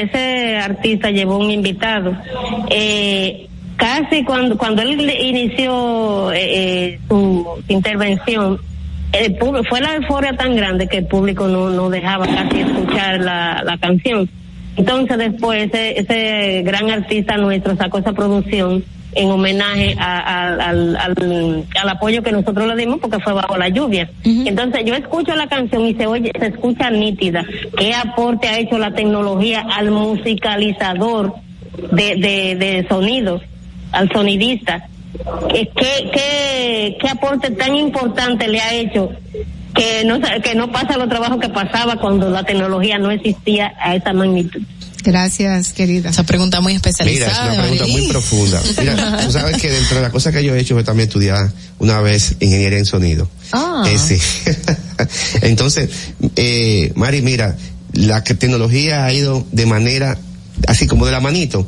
ese 0.00 0.56
artista 0.56 1.10
llevó 1.10 1.36
un 1.36 1.50
invitado. 1.50 2.16
Eh, 2.70 3.48
casi 3.80 4.22
cuando, 4.24 4.56
cuando 4.58 4.82
él 4.82 5.00
inició 5.00 6.30
eh, 6.32 6.38
eh, 6.94 7.00
su 7.08 7.46
intervención, 7.68 8.58
el 9.12 9.34
público, 9.36 9.64
fue 9.68 9.80
la 9.80 9.96
euforia 9.96 10.36
tan 10.36 10.54
grande 10.54 10.86
que 10.86 10.98
el 10.98 11.06
público 11.06 11.48
no, 11.48 11.70
no 11.70 11.90
dejaba 11.90 12.26
casi 12.26 12.60
escuchar 12.60 13.20
la, 13.20 13.62
la 13.64 13.76
canción. 13.78 14.28
Entonces 14.76 15.18
después 15.18 15.68
ese, 15.72 15.98
ese 15.98 16.62
gran 16.62 16.90
artista 16.90 17.36
nuestro 17.36 17.74
sacó 17.76 17.98
esa 17.98 18.12
producción 18.12 18.84
en 19.12 19.28
homenaje 19.28 19.96
a- 19.98 20.18
a- 20.20 20.68
al, 20.68 20.94
al, 20.96 21.64
al 21.74 21.88
apoyo 21.88 22.22
que 22.22 22.30
nosotros 22.30 22.68
le 22.68 22.76
dimos 22.76 23.00
porque 23.00 23.18
fue 23.18 23.32
bajo 23.32 23.56
la 23.56 23.68
lluvia. 23.68 24.08
Entonces 24.46 24.84
yo 24.84 24.94
escucho 24.94 25.34
la 25.34 25.48
canción 25.48 25.84
y 25.86 25.94
se 25.94 26.06
oye, 26.06 26.30
se 26.38 26.46
escucha 26.46 26.90
nítida. 26.90 27.44
¿Qué 27.76 27.92
aporte 27.92 28.46
ha 28.48 28.58
hecho 28.60 28.78
la 28.78 28.92
tecnología 28.92 29.66
al 29.76 29.90
musicalizador 29.90 31.34
de, 31.92 32.14
de, 32.16 32.54
de 32.54 32.86
sonidos, 32.88 33.42
al 33.92 34.10
sonidista? 34.12 34.88
¿Qué, 35.52 35.70
qué, 35.76 36.10
qué, 36.12 36.96
qué 37.00 37.08
aporte 37.08 37.50
tan 37.50 37.74
importante 37.74 38.48
le 38.48 38.60
ha 38.60 38.74
hecho 38.74 39.10
que 39.74 40.04
no, 40.04 40.20
que 40.42 40.54
no 40.54 40.70
pasa 40.70 40.96
los 40.96 41.08
trabajos 41.08 41.38
que 41.40 41.48
pasaba 41.48 41.96
cuando 41.96 42.30
la 42.30 42.44
tecnología 42.44 42.98
no 42.98 43.10
existía 43.10 43.72
a 43.80 43.94
esa 43.94 44.12
magnitud? 44.12 44.62
Gracias, 45.02 45.72
querida. 45.72 46.10
Esa 46.10 46.24
pregunta 46.24 46.60
muy 46.60 46.74
Mira, 46.74 46.90
es 46.90 47.00
especializada. 47.00 47.52
una 47.52 47.62
pregunta 47.62 47.86
muy 47.86 48.08
profunda. 48.08 48.62
Mira, 48.78 49.20
tú 49.24 49.32
sabes 49.32 49.56
que 49.60 49.70
dentro 49.70 49.96
de 49.96 50.02
las 50.02 50.12
cosas 50.12 50.34
que 50.34 50.44
yo 50.44 50.54
he 50.54 50.60
hecho 50.60 50.74
fue 50.74 50.84
también 50.84 51.08
estudiar 51.08 51.50
una 51.78 52.00
vez 52.00 52.36
ingeniería 52.40 52.78
en 52.78 52.86
sonido. 52.86 53.28
Ah. 53.52 53.84
Eh, 53.86 53.98
sí. 53.98 54.18
Entonces, 55.42 55.88
eh, 56.36 56.92
Mari, 56.96 57.22
mira, 57.22 57.56
la 57.92 58.22
tecnología 58.22 59.04
ha 59.04 59.12
ido 59.12 59.46
de 59.52 59.66
manera, 59.66 60.18
así 60.66 60.86
como 60.86 61.06
de 61.06 61.12
la 61.12 61.20
manito, 61.20 61.66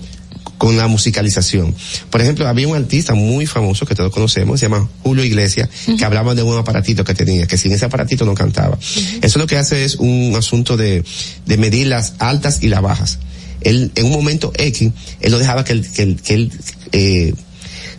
con 0.59 0.77
la 0.77 0.87
musicalización. 0.87 1.75
Por 2.11 2.21
ejemplo, 2.21 2.47
había 2.47 2.69
un 2.69 2.77
artista 2.77 3.15
muy 3.15 3.47
famoso 3.47 3.85
que 3.85 3.95
todos 3.95 4.13
conocemos, 4.13 4.61
se 4.61 4.67
llama 4.67 4.89
Julio 5.03 5.25
Iglesias, 5.25 5.69
que 5.99 6.05
hablaba 6.05 6.35
de 6.35 6.43
un 6.43 6.57
aparatito 6.57 7.05
que 7.05 7.15
tenía, 7.15 7.47
que 7.47 7.59
sin 7.59 7.73
ese 7.73 7.85
aparatito 7.85 8.25
no 8.25 8.35
cantaba. 8.35 8.79
Eso 9.21 9.39
lo 9.39 9.47
que 9.47 9.57
hace 9.57 9.85
es 9.85 9.97
un 9.97 10.35
asunto 10.37 10.77
de, 10.77 11.05
de 11.47 11.57
medir 11.57 11.89
las 11.89 12.15
altas 12.19 12.63
y 12.63 12.69
las 12.69 12.83
bajas. 12.83 13.19
Él, 13.61 13.93
en 13.95 14.07
un 14.07 14.13
momento 14.13 14.53
X, 14.57 14.91
él 15.21 15.33
no 15.33 15.39
dejaba 15.39 15.65
que 15.65 15.73
él, 15.73 15.89
que 15.91 16.03
él, 16.03 16.21
que 16.21 16.35
él, 16.35 16.53
eh, 16.93 17.35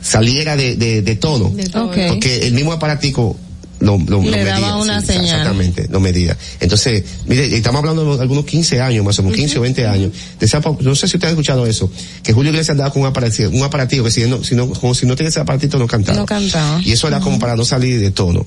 saliera 0.02 0.56
de, 0.56 0.76
de, 0.76 1.02
de 1.02 1.16
tono. 1.16 1.50
De. 1.50 1.66
Ok. 1.78 1.98
Porque 2.10 2.48
el 2.48 2.54
mismo 2.54 2.74
aparatico 2.74 3.38
Le 3.84 4.44
daba 4.44 4.78
una 4.78 5.02
sí, 5.02 5.08
señal. 5.08 5.26
Exactamente, 5.26 5.88
lo 5.90 6.00
medía. 6.00 6.38
Entonces, 6.60 7.04
mire, 7.28 7.56
estamos 7.56 7.80
hablando 7.80 8.16
de 8.16 8.22
algunos 8.22 8.46
15 8.46 8.82
años, 8.82 9.04
más 9.06 9.20
o 9.20 9.24
menos 9.24 9.38
15 9.38 9.60
o 9.60 9.62
20 9.62 9.88
años. 9.88 10.12
De 10.40 10.46
esa, 10.46 10.62
pa- 10.62 10.76
no 10.80 10.96
sé 10.96 11.08
si 11.08 11.18
usted 11.18 11.28
ha 11.28 11.32
escuchado 11.32 11.66
eso, 11.68 11.92
que 12.24 12.34
Julio 12.34 12.52
Iglesias 12.52 12.72
andaba 12.72 12.92
con 12.92 13.02
un 13.02 13.08
aparatito, 13.10 13.50
un 13.50 13.62
aparatito 13.64 14.04
que 14.04 14.12
si 14.12 14.22
no, 14.26 14.44
si 14.44 14.56
no, 14.56 14.70
como 14.70 14.94
si 14.96 15.06
no 15.06 15.16
tenía 15.16 15.30
ese 15.30 15.40
aparatito 15.40 15.78
no 15.78 15.88
cantaba. 15.88 16.18
No 16.18 16.26
cantaba. 16.26 16.82
Y 16.84 16.92
eso 16.94 17.08
era 17.08 17.20
como 17.20 17.38
para 17.40 17.56
no 17.56 17.66
salir 17.66 18.00
de 18.00 18.12
tono. 18.12 18.46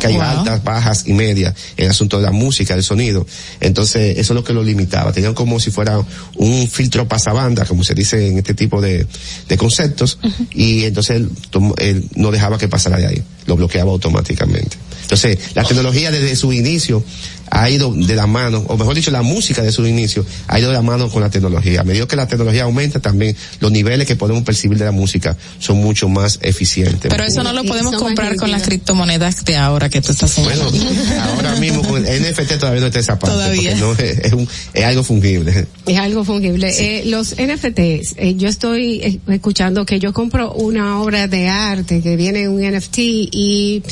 Que 0.00 0.06
hay 0.08 0.14
Wow. 0.14 0.22
altas, 0.22 0.64
bajas 0.64 1.04
y 1.06 1.12
medias 1.12 1.54
en 1.76 1.84
el 1.84 1.90
asunto 1.90 2.16
de 2.18 2.24
la 2.24 2.32
música, 2.32 2.74
del 2.74 2.82
sonido. 2.82 3.26
Entonces, 3.60 4.18
eso 4.18 4.32
es 4.32 4.34
lo 4.34 4.42
que 4.44 4.52
lo 4.52 4.62
limitaba. 4.64 5.12
Tenían 5.12 5.34
como 5.34 5.60
si 5.60 5.70
fuera 5.70 6.00
un 6.36 6.68
filtro 6.68 7.06
pasabanda, 7.06 7.64
como 7.66 7.84
se 7.84 7.94
dice 7.94 8.26
en 8.28 8.38
este 8.38 8.54
tipo 8.54 8.80
de, 8.80 9.06
de 9.48 9.56
conceptos, 9.56 10.18
y 10.54 10.84
entonces 10.84 11.16
él, 11.16 11.30
él 11.78 12.08
no 12.16 12.30
dejaba 12.30 12.58
que 12.58 12.68
pasara 12.68 12.96
de 12.98 13.06
ahí. 13.06 13.22
Lo 13.46 13.56
bloqueaba 13.56 13.90
automáticamente. 13.90 14.71
Entonces, 15.12 15.54
la 15.54 15.62
tecnología 15.64 16.10
desde 16.10 16.34
su 16.36 16.54
inicio 16.54 17.04
ha 17.50 17.68
ido 17.68 17.92
de 17.92 18.16
la 18.16 18.26
mano, 18.26 18.64
o 18.66 18.78
mejor 18.78 18.94
dicho, 18.94 19.10
la 19.10 19.20
música 19.20 19.60
de 19.60 19.70
su 19.70 19.86
inicio 19.86 20.24
ha 20.48 20.58
ido 20.58 20.68
de 20.68 20.74
la 20.74 20.80
mano 20.80 21.10
con 21.10 21.20
la 21.20 21.28
tecnología. 21.28 21.82
A 21.82 21.84
medida 21.84 22.08
que 22.08 22.16
la 22.16 22.26
tecnología 22.26 22.62
aumenta, 22.62 22.98
también 22.98 23.36
los 23.60 23.70
niveles 23.70 24.06
que 24.08 24.16
podemos 24.16 24.42
percibir 24.42 24.78
de 24.78 24.86
la 24.86 24.90
música 24.92 25.36
son 25.58 25.76
mucho 25.76 26.08
más 26.08 26.38
eficientes. 26.40 27.10
Pero 27.10 27.24
eso 27.24 27.42
no 27.42 27.52
lo 27.52 27.62
podemos 27.64 27.94
comprar 27.96 28.36
con 28.36 28.50
las 28.50 28.62
criptomonedas 28.62 29.44
de 29.44 29.56
ahora 29.56 29.90
que 29.90 30.00
tú 30.00 30.12
estás 30.12 30.34
Bueno, 30.42 30.70
señalando. 30.70 31.20
ahora 31.34 31.56
mismo 31.56 31.82
con 31.82 32.06
el 32.06 32.22
NFT 32.22 32.52
todavía 32.58 32.80
no 32.80 32.86
está 32.86 33.00
esa 33.00 33.18
parte. 33.18 33.34
Todavía. 33.36 33.76
Porque 33.78 33.80
no, 33.80 33.92
es, 34.10 34.18
es 34.20 34.32
un- 34.32 34.48
es 34.72 34.84
algo 34.84 35.04
fungible. 35.04 35.66
Es 35.86 35.98
algo 35.98 36.24
fungible. 36.24 36.70
Eh, 36.70 37.04
los 37.04 37.32
NFTs, 37.34 38.14
eh, 38.16 38.34
yo 38.38 38.48
estoy 38.48 39.00
eh, 39.02 39.18
escuchando 39.28 39.84
que 39.84 39.98
yo 40.00 40.14
compro 40.14 40.52
una 40.54 41.02
obra 41.02 41.28
de 41.28 41.48
arte 41.48 42.00
que 42.00 42.16
viene 42.16 42.44
en 42.44 42.48
un 42.52 42.62
NFT 42.62 42.98
y 42.98 43.82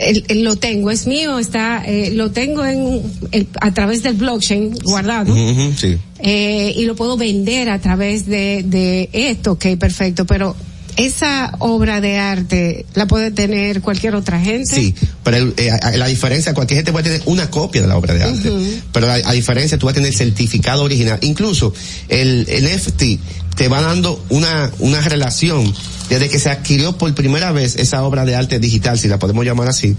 el- 0.00 0.24
el- 0.28 0.42
lo 0.44 0.56
tengo, 0.56 0.90
es 0.90 1.06
mío, 1.06 1.38
está, 1.38 1.82
eh, 1.86 2.10
lo 2.12 2.30
tengo 2.30 2.64
en, 2.64 3.02
el- 3.32 3.46
a 3.60 3.72
través 3.74 4.02
del 4.02 4.14
blockchain 4.14 4.74
guardado. 4.84 5.34
Sí. 5.76 5.96
eh, 6.20 6.72
y 6.76 6.84
lo 6.86 6.96
puedo 6.96 7.16
vender 7.16 7.68
a 7.68 7.78
través 7.80 8.26
de, 8.26 8.62
de 8.66 9.10
esto, 9.12 9.52
ok, 9.52 9.66
perfecto, 9.78 10.24
pero 10.24 10.56
esa 10.96 11.52
obra 11.58 12.00
de 12.00 12.18
arte 12.18 12.86
la 12.94 13.06
puede 13.08 13.32
tener 13.32 13.80
cualquier 13.80 14.14
otra 14.14 14.40
gente. 14.40 14.72
Sí, 14.74 14.94
pero 15.24 15.38
el- 15.38 15.54
eh, 15.56 15.70
la 15.96 16.06
diferencia, 16.06 16.54
cualquier 16.54 16.78
gente 16.78 16.92
puede 16.92 17.04
tener 17.10 17.22
una 17.26 17.50
copia 17.50 17.82
de 17.82 17.88
la 17.88 17.96
obra 17.96 18.14
de 18.14 18.22
arte, 18.22 18.50
pero 18.92 19.06
la, 19.08 19.14
a 19.14 19.32
diferencia 19.32 19.76
tú 19.76 19.86
vas 19.86 19.92
a 19.92 19.96
tener 19.96 20.12
certificado 20.14 20.84
original. 20.84 21.18
Incluso 21.22 21.74
el, 22.08 22.46
el 22.48 22.64
NFT 22.68 23.18
te 23.56 23.68
va 23.68 23.80
dando 23.80 24.22
una, 24.30 24.70
una 24.78 25.00
relación 25.00 25.72
desde 26.08 26.28
que 26.28 26.38
se 26.38 26.50
adquirió 26.50 26.98
por 26.98 27.14
primera 27.14 27.52
vez 27.52 27.76
esa 27.76 28.02
obra 28.02 28.24
de 28.24 28.34
arte 28.34 28.58
digital, 28.58 28.98
si 28.98 29.08
la 29.08 29.18
podemos 29.18 29.44
llamar 29.44 29.68
así, 29.68 29.96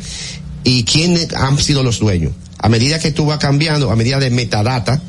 y 0.64 0.84
quiénes 0.84 1.34
han 1.34 1.57
sido 1.57 1.84
los 1.84 1.99
dueños. 1.99 2.34
A 2.57 2.69
medida 2.69 2.99
que 2.99 3.11
tú 3.11 3.26
vas 3.26 3.40
cambiando, 3.40 3.91
a 3.91 3.95
medida 3.95 4.19
de 4.19 4.30
metadata, 4.30 5.02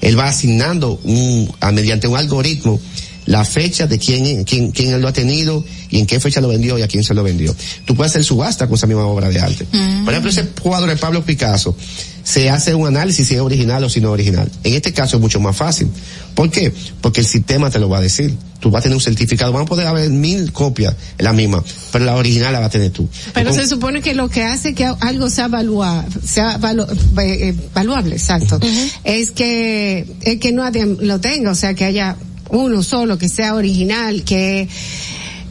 él 0.00 0.18
va 0.18 0.26
asignando 0.26 1.00
un, 1.04 1.52
a, 1.60 1.72
mediante 1.72 2.08
un 2.08 2.16
algoritmo 2.16 2.80
la 3.26 3.44
fecha 3.44 3.86
de 3.86 3.98
quién, 3.98 4.44
quién, 4.44 4.70
quién 4.70 4.92
él 4.92 5.00
lo 5.00 5.08
ha 5.08 5.12
tenido 5.12 5.64
y 5.90 5.98
en 5.98 6.06
qué 6.06 6.20
fecha 6.20 6.40
lo 6.40 6.48
vendió 6.48 6.78
y 6.78 6.82
a 6.82 6.88
quién 6.88 7.02
se 7.02 7.12
lo 7.12 7.22
vendió. 7.22 7.54
Tú 7.84 7.94
puedes 7.94 8.12
hacer 8.12 8.24
subasta 8.24 8.66
con 8.66 8.76
esa 8.76 8.86
misma 8.86 9.04
obra 9.04 9.28
de 9.28 9.40
arte. 9.40 9.66
Por 10.04 10.12
ejemplo, 10.12 10.30
ese 10.30 10.46
cuadro 10.62 10.88
de 10.88 10.96
Pablo 10.96 11.24
Picasso, 11.24 11.76
se 12.26 12.50
hace 12.50 12.74
un 12.74 12.88
análisis 12.88 13.28
si 13.28 13.34
es 13.36 13.40
original 13.40 13.84
o 13.84 13.88
si 13.88 14.00
no 14.00 14.08
es 14.08 14.14
original. 14.14 14.50
En 14.64 14.74
este 14.74 14.92
caso 14.92 15.14
es 15.16 15.20
mucho 15.22 15.38
más 15.38 15.54
fácil. 15.56 15.86
¿Por 16.34 16.50
qué? 16.50 16.72
Porque 17.00 17.20
el 17.20 17.26
sistema 17.26 17.70
te 17.70 17.78
lo 17.78 17.88
va 17.88 17.98
a 17.98 18.00
decir. 18.00 18.34
Tú 18.58 18.68
vas 18.68 18.80
a 18.80 18.82
tener 18.82 18.96
un 18.96 19.00
certificado. 19.00 19.52
Van 19.52 19.62
a 19.62 19.66
poder 19.66 19.86
haber 19.86 20.10
mil 20.10 20.50
copias, 20.50 20.96
la 21.18 21.32
misma, 21.32 21.62
pero 21.92 22.04
la 22.04 22.16
original 22.16 22.52
la 22.52 22.58
va 22.58 22.66
a 22.66 22.68
tener 22.70 22.90
tú. 22.90 23.08
Pero 23.32 23.52
se 23.52 23.68
supone 23.68 24.00
que 24.02 24.12
lo 24.12 24.28
que 24.28 24.42
hace 24.42 24.74
que 24.74 24.86
algo 24.86 25.30
sea 25.30 25.46
valua, 25.46 26.04
sea 26.24 26.58
valu- 26.58 26.90
eh, 27.22 27.50
eh, 27.50 27.54
valuable, 27.72 28.16
exacto, 28.16 28.58
es 29.04 29.30
que, 29.30 30.04
es 30.22 30.40
que 30.40 30.50
nadie 30.50 30.84
lo 30.84 31.20
tenga, 31.20 31.52
o 31.52 31.54
sea, 31.54 31.74
que 31.74 31.84
haya 31.84 32.16
uno 32.50 32.82
solo 32.82 33.18
que 33.18 33.28
sea 33.28 33.54
original, 33.54 34.24
que, 34.24 34.68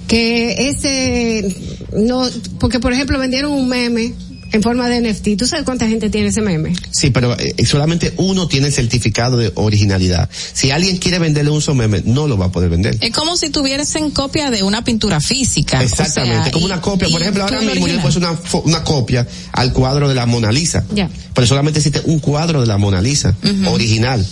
que 0.10 0.68
ese, 0.69 1.56
no, 1.95 2.27
porque 2.60 2.81
por 2.81 2.91
ejemplo 2.91 3.18
vendieron 3.18 3.53
un 3.53 3.69
meme 3.69 4.14
en 4.52 4.62
forma 4.62 4.88
de 4.88 5.02
NFT. 5.02 5.38
¿Tú 5.38 5.46
sabes 5.48 5.66
cuánta 5.66 5.88
gente 5.88 6.10
tiene 6.10 6.28
ese 6.30 6.42
meme? 6.42 6.74
Sí, 6.92 7.10
pero 7.10 7.38
eh, 7.38 7.66
solamente 7.66 8.14
uno 8.18 8.48
tiene 8.48 8.68
el 8.68 8.74
certificado 8.74 9.38
de 9.38 9.52
originalidad. 9.56 10.30
Si 10.54 10.72
alguien 10.72 10.98
quiere 10.98 11.20
venderle 11.20 11.52
un 11.52 11.62
solo 11.62 11.76
meme, 11.76 12.02
no 12.06 12.28
lo 12.28 12.38
va 12.38 12.46
a 12.46 12.52
poder 12.52 12.70
vender. 12.70 12.98
Es 13.02 13.12
como 13.12 13.36
si 13.38 13.50
tuviesen 13.50 14.12
copia 14.12 14.52
de 14.52 14.64
una 14.64 14.84
pintura 14.84 15.20
física. 15.20 15.84
Exactamente, 15.84 16.40
o 16.40 16.44
sea, 16.44 16.52
como 16.54 16.68
y- 16.68 16.72
una 16.72 16.82
copia. 16.82 17.10
Por 17.10 17.22
ejemplo, 17.22 17.44
ahora 17.44 17.60
mismo 17.62 17.74
yo 17.88 17.96
original. 17.96 18.02
puse 18.02 18.18
una, 18.20 18.34
fo- 18.34 18.62
una 18.66 18.84
copia 18.84 19.28
al 19.52 19.74
cuadro 19.74 20.08
de 20.08 20.16
la 20.16 20.26
Mona 20.26 20.52
Lisa. 20.52 20.86
Ya. 20.94 21.10
Pero 21.34 21.48
solamente 21.48 21.80
existe 21.80 22.02
un 22.06 22.20
cuadro 22.20 22.62
de 22.62 22.68
la 22.68 22.78
Mona 22.78 23.02
Lisa, 23.02 23.36
original. 23.68 24.26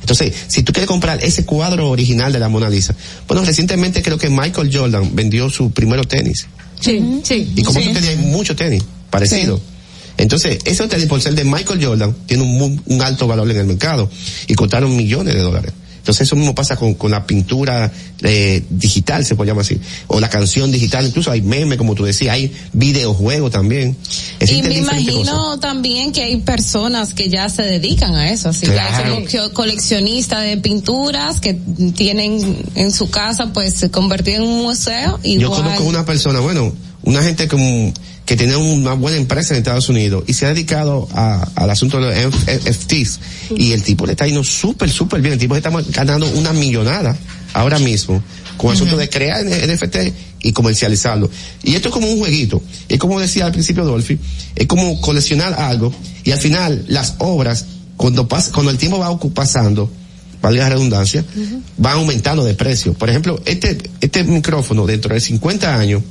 Entonces, 0.00 0.32
si 0.48 0.62
tú 0.62 0.72
quieres 0.72 0.86
comprar 0.86 1.24
ese 1.24 1.46
cuadro 1.46 1.88
original 1.88 2.30
de 2.32 2.38
la 2.38 2.48
Mona 2.50 2.68
Lisa, 2.68 2.94
bueno, 3.26 3.42
recientemente 3.44 4.02
creo 4.02 4.18
que 4.18 4.28
Michael 4.28 4.70
Jordan 4.72 5.16
vendió 5.16 5.48
su 5.48 5.70
primero 5.70 6.04
tenis. 6.04 6.46
Sí, 6.78 7.20
sí. 7.24 7.50
Y 7.56 7.62
como 7.62 7.80
sí. 7.80 7.86
tú 7.88 7.94
tenías 7.94 8.18
mucho 8.18 8.54
tenis, 8.54 8.82
parecido. 9.18 9.60
Entonces, 10.16 10.58
ese 10.64 10.86
tenis 10.86 11.06
por 11.06 11.20
ser 11.20 11.34
de 11.34 11.44
Michael 11.44 11.84
Jordan 11.84 12.14
tiene 12.26 12.44
un, 12.44 12.80
un 12.86 13.02
alto 13.02 13.26
valor 13.26 13.50
en 13.50 13.56
el 13.56 13.66
mercado 13.66 14.08
y 14.46 14.54
costaron 14.54 14.94
millones 14.96 15.34
de 15.34 15.40
dólares. 15.40 15.72
Entonces 16.04 16.26
eso 16.28 16.36
mismo 16.36 16.54
pasa 16.54 16.76
con, 16.76 16.92
con 16.92 17.10
la 17.12 17.26
pintura 17.26 17.90
eh, 18.20 18.62
digital, 18.68 19.24
se 19.24 19.36
puede 19.36 19.50
llamar 19.50 19.62
así, 19.62 19.80
o 20.08 20.20
la 20.20 20.28
canción 20.28 20.70
digital, 20.70 21.06
incluso 21.06 21.30
hay 21.30 21.40
memes, 21.40 21.78
como 21.78 21.94
tú 21.94 22.04
decías, 22.04 22.34
hay 22.34 22.52
videojuegos 22.74 23.50
también. 23.50 23.96
Y 24.46 24.62
me 24.64 24.74
imagino 24.74 25.32
cosas. 25.32 25.60
también 25.60 26.12
que 26.12 26.22
hay 26.22 26.36
personas 26.36 27.14
que 27.14 27.30
ya 27.30 27.48
se 27.48 27.62
dedican 27.62 28.14
a 28.16 28.30
eso, 28.30 28.50
así 28.50 28.66
Claro. 28.66 29.24
que 29.26 29.38
hay 29.38 29.50
coleccionistas 29.54 30.44
de 30.44 30.58
pinturas 30.58 31.40
que 31.40 31.54
tienen 31.96 32.54
en 32.74 32.92
su 32.92 33.08
casa 33.08 33.54
pues 33.54 33.72
se 33.72 33.90
convertido 33.90 34.42
en 34.42 34.50
un 34.50 34.62
museo 34.62 35.18
igual. 35.22 35.40
Yo 35.40 35.50
conozco 35.52 35.84
una 35.84 36.04
persona, 36.04 36.40
bueno, 36.40 36.70
una 37.04 37.22
gente 37.22 37.48
como 37.48 37.94
que 38.26 38.36
tiene 38.36 38.56
una 38.56 38.94
buena 38.94 39.18
empresa 39.18 39.52
en 39.54 39.58
Estados 39.58 39.88
Unidos 39.88 40.24
y 40.26 40.32
se 40.34 40.46
ha 40.46 40.48
dedicado 40.48 41.08
a- 41.12 41.46
al 41.56 41.68
asunto 41.70 42.00
de 42.00 42.06
los 42.24 42.34
NFTs 42.46 43.20
y 43.56 43.72
el 43.72 43.82
tipo 43.82 44.06
le 44.06 44.12
está 44.12 44.26
yendo 44.26 44.42
súper, 44.44 44.90
súper 44.90 45.20
bien. 45.20 45.34
El 45.34 45.38
tipo 45.38 45.54
está 45.56 45.70
ganando 45.90 46.26
una 46.30 46.52
millonada 46.52 47.16
ahora 47.52 47.78
mismo 47.78 48.22
con 48.56 48.70
el 48.70 48.76
asunto 48.76 48.96
de 48.96 49.08
crear 49.10 49.44
NFT 49.44 49.96
y 50.42 50.52
comercializarlo. 50.52 51.30
Y 51.62 51.74
esto 51.74 51.88
es 51.88 51.92
como 51.94 52.06
un 52.08 52.18
jueguito. 52.18 52.62
Es 52.88 52.98
como 52.98 53.20
decía 53.20 53.46
al 53.46 53.52
principio 53.52 53.84
Dolphy, 53.84 54.18
es 54.56 54.66
como 54.66 55.00
coleccionar 55.00 55.54
algo 55.54 55.92
y 56.24 56.30
al 56.30 56.38
final 56.38 56.84
las 56.88 57.14
obras, 57.18 57.66
cuando 57.96 58.26
pasa, 58.26 58.52
cuando 58.52 58.70
el 58.70 58.78
tiempo 58.78 58.98
va 58.98 59.18
pasando, 59.34 59.90
valga 60.40 60.64
la 60.64 60.70
redundancia, 60.70 61.24
va 61.84 61.92
aumentando 61.92 62.44
de 62.44 62.54
precio. 62.54 62.94
Por 62.94 63.10
ejemplo, 63.10 63.40
este, 63.44 63.76
este 64.00 64.24
micrófono 64.24 64.86
dentro 64.86 65.12
de 65.14 65.20
50 65.20 65.76
años, 65.78 66.02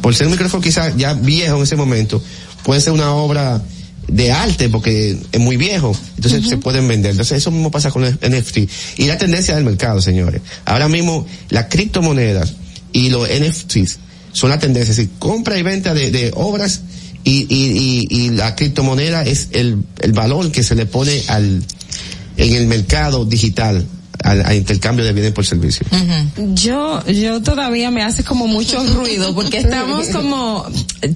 por 0.00 0.14
ser 0.14 0.26
un 0.26 0.32
micrófono 0.32 0.62
quizás 0.62 0.96
ya 0.96 1.14
viejo 1.14 1.56
en 1.56 1.62
ese 1.62 1.76
momento, 1.76 2.22
puede 2.64 2.80
ser 2.80 2.92
una 2.92 3.14
obra 3.14 3.62
de 4.08 4.32
arte 4.32 4.68
porque 4.68 5.16
es 5.30 5.40
muy 5.40 5.56
viejo, 5.56 5.96
entonces 6.16 6.48
se 6.48 6.56
pueden 6.58 6.86
vender. 6.88 7.12
Entonces 7.12 7.38
eso 7.38 7.50
mismo 7.50 7.70
pasa 7.70 7.90
con 7.90 8.04
el 8.04 8.14
NFT. 8.14 8.58
Y 8.98 9.06
la 9.06 9.16
tendencia 9.16 9.54
del 9.54 9.64
mercado, 9.64 10.00
señores. 10.00 10.42
Ahora 10.64 10.88
mismo 10.88 11.26
las 11.48 11.66
criptomonedas 11.66 12.54
y 12.92 13.10
los 13.10 13.28
NFTs 13.28 13.98
son 14.32 14.50
la 14.50 14.58
tendencia, 14.58 14.90
es 14.90 14.96
decir, 14.96 15.12
compra 15.18 15.58
y 15.58 15.62
venta 15.62 15.94
de, 15.94 16.10
de 16.10 16.32
obras 16.34 16.82
y, 17.24 17.46
y, 17.48 18.06
y, 18.10 18.24
y 18.24 18.30
la 18.30 18.56
criptomoneda 18.56 19.22
es 19.24 19.48
el, 19.52 19.78
el 20.00 20.12
valor 20.12 20.50
que 20.50 20.62
se 20.62 20.74
le 20.74 20.86
pone 20.86 21.22
al, 21.28 21.62
en 22.36 22.54
el 22.54 22.66
mercado 22.66 23.24
digital 23.24 23.86
al, 24.22 24.44
al 24.44 24.56
intercambio 24.56 25.04
de 25.04 25.12
bienes 25.12 25.32
por 25.32 25.44
servicio. 25.44 25.86
Yo, 26.54 27.04
yo 27.06 27.42
todavía 27.42 27.90
me 27.90 28.02
hace 28.02 28.24
como 28.24 28.46
mucho 28.46 28.84
ruido 28.94 29.34
porque 29.34 29.58
estamos 29.58 30.08
como, 30.08 30.66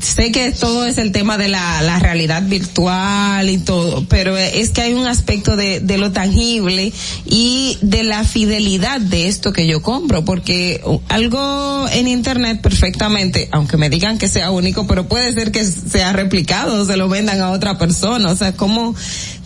sé 0.00 0.32
que 0.32 0.52
todo 0.52 0.86
es 0.86 0.98
el 0.98 1.12
tema 1.12 1.38
de 1.38 1.48
la, 1.48 1.82
la 1.82 1.98
realidad 1.98 2.42
virtual 2.42 3.48
y 3.48 3.58
todo, 3.58 4.04
pero 4.08 4.36
es 4.36 4.70
que 4.70 4.82
hay 4.82 4.94
un 4.94 5.06
aspecto 5.06 5.56
de, 5.56 5.80
de 5.80 5.98
lo 5.98 6.12
tangible 6.12 6.92
y 7.24 7.78
de 7.82 8.02
la 8.02 8.24
fidelidad 8.24 9.00
de 9.00 9.28
esto 9.28 9.52
que 9.52 9.66
yo 9.66 9.82
compro, 9.82 10.24
porque 10.24 10.80
algo 11.08 11.86
en 11.92 12.08
internet 12.08 12.60
perfectamente, 12.60 13.48
aunque 13.52 13.76
me 13.76 13.90
digan 13.90 14.18
que 14.18 14.28
sea 14.28 14.50
único, 14.50 14.86
pero 14.86 15.06
puede 15.08 15.32
ser 15.32 15.52
que 15.52 15.64
sea 15.64 16.12
replicado, 16.12 16.84
se 16.84 16.96
lo 16.96 17.08
vendan 17.08 17.40
a 17.40 17.50
otra 17.50 17.78
persona, 17.78 18.30
o 18.30 18.36
sea, 18.36 18.52
cómo, 18.52 18.94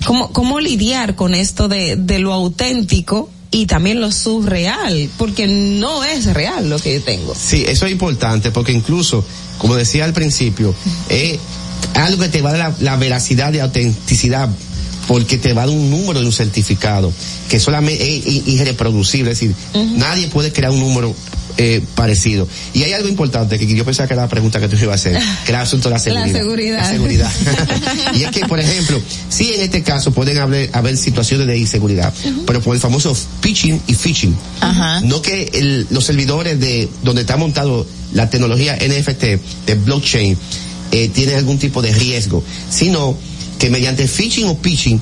cómo, 0.05 0.33
cómo 0.33 0.61
lidiar 0.61 1.15
con 1.15 1.35
esto 1.35 1.69
de, 1.69 1.97
de 1.97 2.19
lo 2.19 2.33
auténtico 2.33 3.31
y 3.51 3.67
también 3.67 4.01
lo 4.01 4.13
surreal, 4.13 5.11
porque 5.19 5.47
no 5.49 6.05
es 6.05 6.27
real 6.27 6.71
lo 6.71 6.79
que 6.79 6.95
yo 6.95 7.03
tengo. 7.03 7.35
Sí, 7.35 7.65
eso 7.67 7.87
es 7.87 7.93
importante 7.93 8.51
porque 8.51 8.73
incluso, 8.73 9.25
como 9.59 9.75
decía 9.75 10.05
al 10.05 10.13
principio, 10.13 10.75
es 11.09 11.39
algo 11.95 12.23
que 12.23 12.29
te 12.29 12.43
va 12.43 12.51
a 12.51 12.53
dar 12.53 12.75
la, 12.79 12.93
la 12.93 12.97
veracidad 12.97 13.53
y 13.53 13.59
autenticidad 13.59 14.49
porque 15.11 15.39
te 15.39 15.53
va 15.55 15.65
a 15.65 15.67
dar 15.67 15.75
un 15.75 15.91
número 15.91 16.21
de 16.21 16.27
un 16.27 16.33
certificado 16.33 17.13
que 17.49 17.59
solamente 17.59 18.01
es 18.01 18.47
irreproducible, 18.47 19.33
es 19.33 19.41
decir, 19.41 19.55
nadie 19.97 20.29
puede 20.29 20.53
crear 20.53 20.71
un 20.71 20.79
número 20.79 21.13
eh, 21.59 21.83
parecido. 21.97 22.47
Y 22.75 22.85
hay 22.85 22.93
algo 22.93 23.09
importante 23.09 23.59
que 23.59 23.67
yo 23.67 23.85
pensaba 23.85 24.07
que 24.07 24.15
era 24.15 24.23
la 24.23 24.29
pregunta 24.29 24.61
que 24.61 24.69
tú 24.69 24.77
ibas 24.77 24.93
a 24.93 24.95
hacer, 24.95 25.19
que 25.45 25.51
era 25.51 25.59
el 25.59 25.67
asunto 25.67 25.89
de 25.89 25.95
la 25.95 25.99
seguridad. 25.99 26.27
La 26.33 26.39
seguridad. 26.39 26.79
La 26.79 26.91
seguridad. 26.91 27.33
y 28.15 28.23
es 28.23 28.31
que, 28.31 28.47
por 28.47 28.61
ejemplo, 28.61 29.01
sí 29.29 29.53
en 29.53 29.63
este 29.63 29.83
caso 29.83 30.13
pueden 30.13 30.39
haber, 30.39 30.71
haber 30.73 30.97
situaciones 30.97 31.49
de 31.49 31.59
inseguridad, 31.59 32.15
pero 32.47 32.61
por 32.61 32.77
el 32.77 32.81
famoso 32.81 33.13
pitching 33.41 33.83
y 33.89 33.95
phishing. 33.97 34.37
No 35.03 35.21
que 35.23 35.51
el- 35.53 35.89
los 35.91 36.05
servidores 36.05 36.61
de 36.61 36.89
donde 37.03 37.23
está 37.23 37.37
montado 37.37 37.85
la 38.15 38.31
tecnología 38.31 38.77
NFT 38.77 39.25
de 39.67 39.75
blockchain 39.75 40.39
eh, 40.93 41.09
tienen 41.09 41.35
algún 41.37 41.59
tipo 41.59 41.83
de 41.83 41.93
riesgo, 41.93 42.43
sino 42.71 43.17
que 43.61 43.71
mediante 43.71 44.09
phishing 44.09 44.47
o 44.49 44.57
pitching 44.59 45.01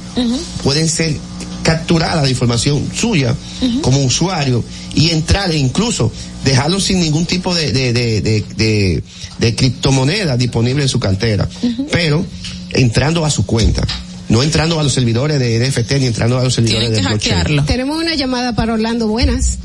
pueden 0.62 0.88
ser 0.88 1.16
capturada 1.62 2.22
la 2.22 2.28
información 2.30 2.82
suya 2.94 3.34
como 3.82 4.02
usuario 4.04 4.62
y 4.94 5.10
entrar 5.10 5.50
e 5.50 5.56
incluso 5.58 6.10
dejarlo 6.44 6.80
sin 6.80 7.00
ningún 7.00 7.24
tipo 7.26 7.54
de, 7.54 7.72
de, 7.72 7.92
de, 7.92 8.20
de, 8.20 8.44
de- 8.56 9.02
de 9.38 9.54
criptomoneda 9.54 10.36
disponible 10.36 10.82
en 10.82 10.88
su 10.88 10.98
cartera, 10.98 11.48
pero 11.92 12.24
entrando 12.70 13.24
a 13.24 13.30
su 13.30 13.46
cuenta. 13.46 13.86
No 14.28 14.42
entrando 14.42 14.78
a 14.78 14.82
los 14.82 14.92
servidores 14.92 15.38
de 15.38 15.58
NFT 15.70 15.92
ni 16.00 16.06
entrando 16.06 16.38
a 16.38 16.44
los 16.44 16.52
servidores 16.54 16.90
de 16.90 17.00
blockchain. 17.00 17.64
Tenemos 17.64 17.96
una 17.96 18.14
llamada 18.14 18.54
para 18.54 18.74
Orlando. 18.74 19.06
Buenas. 19.08 19.56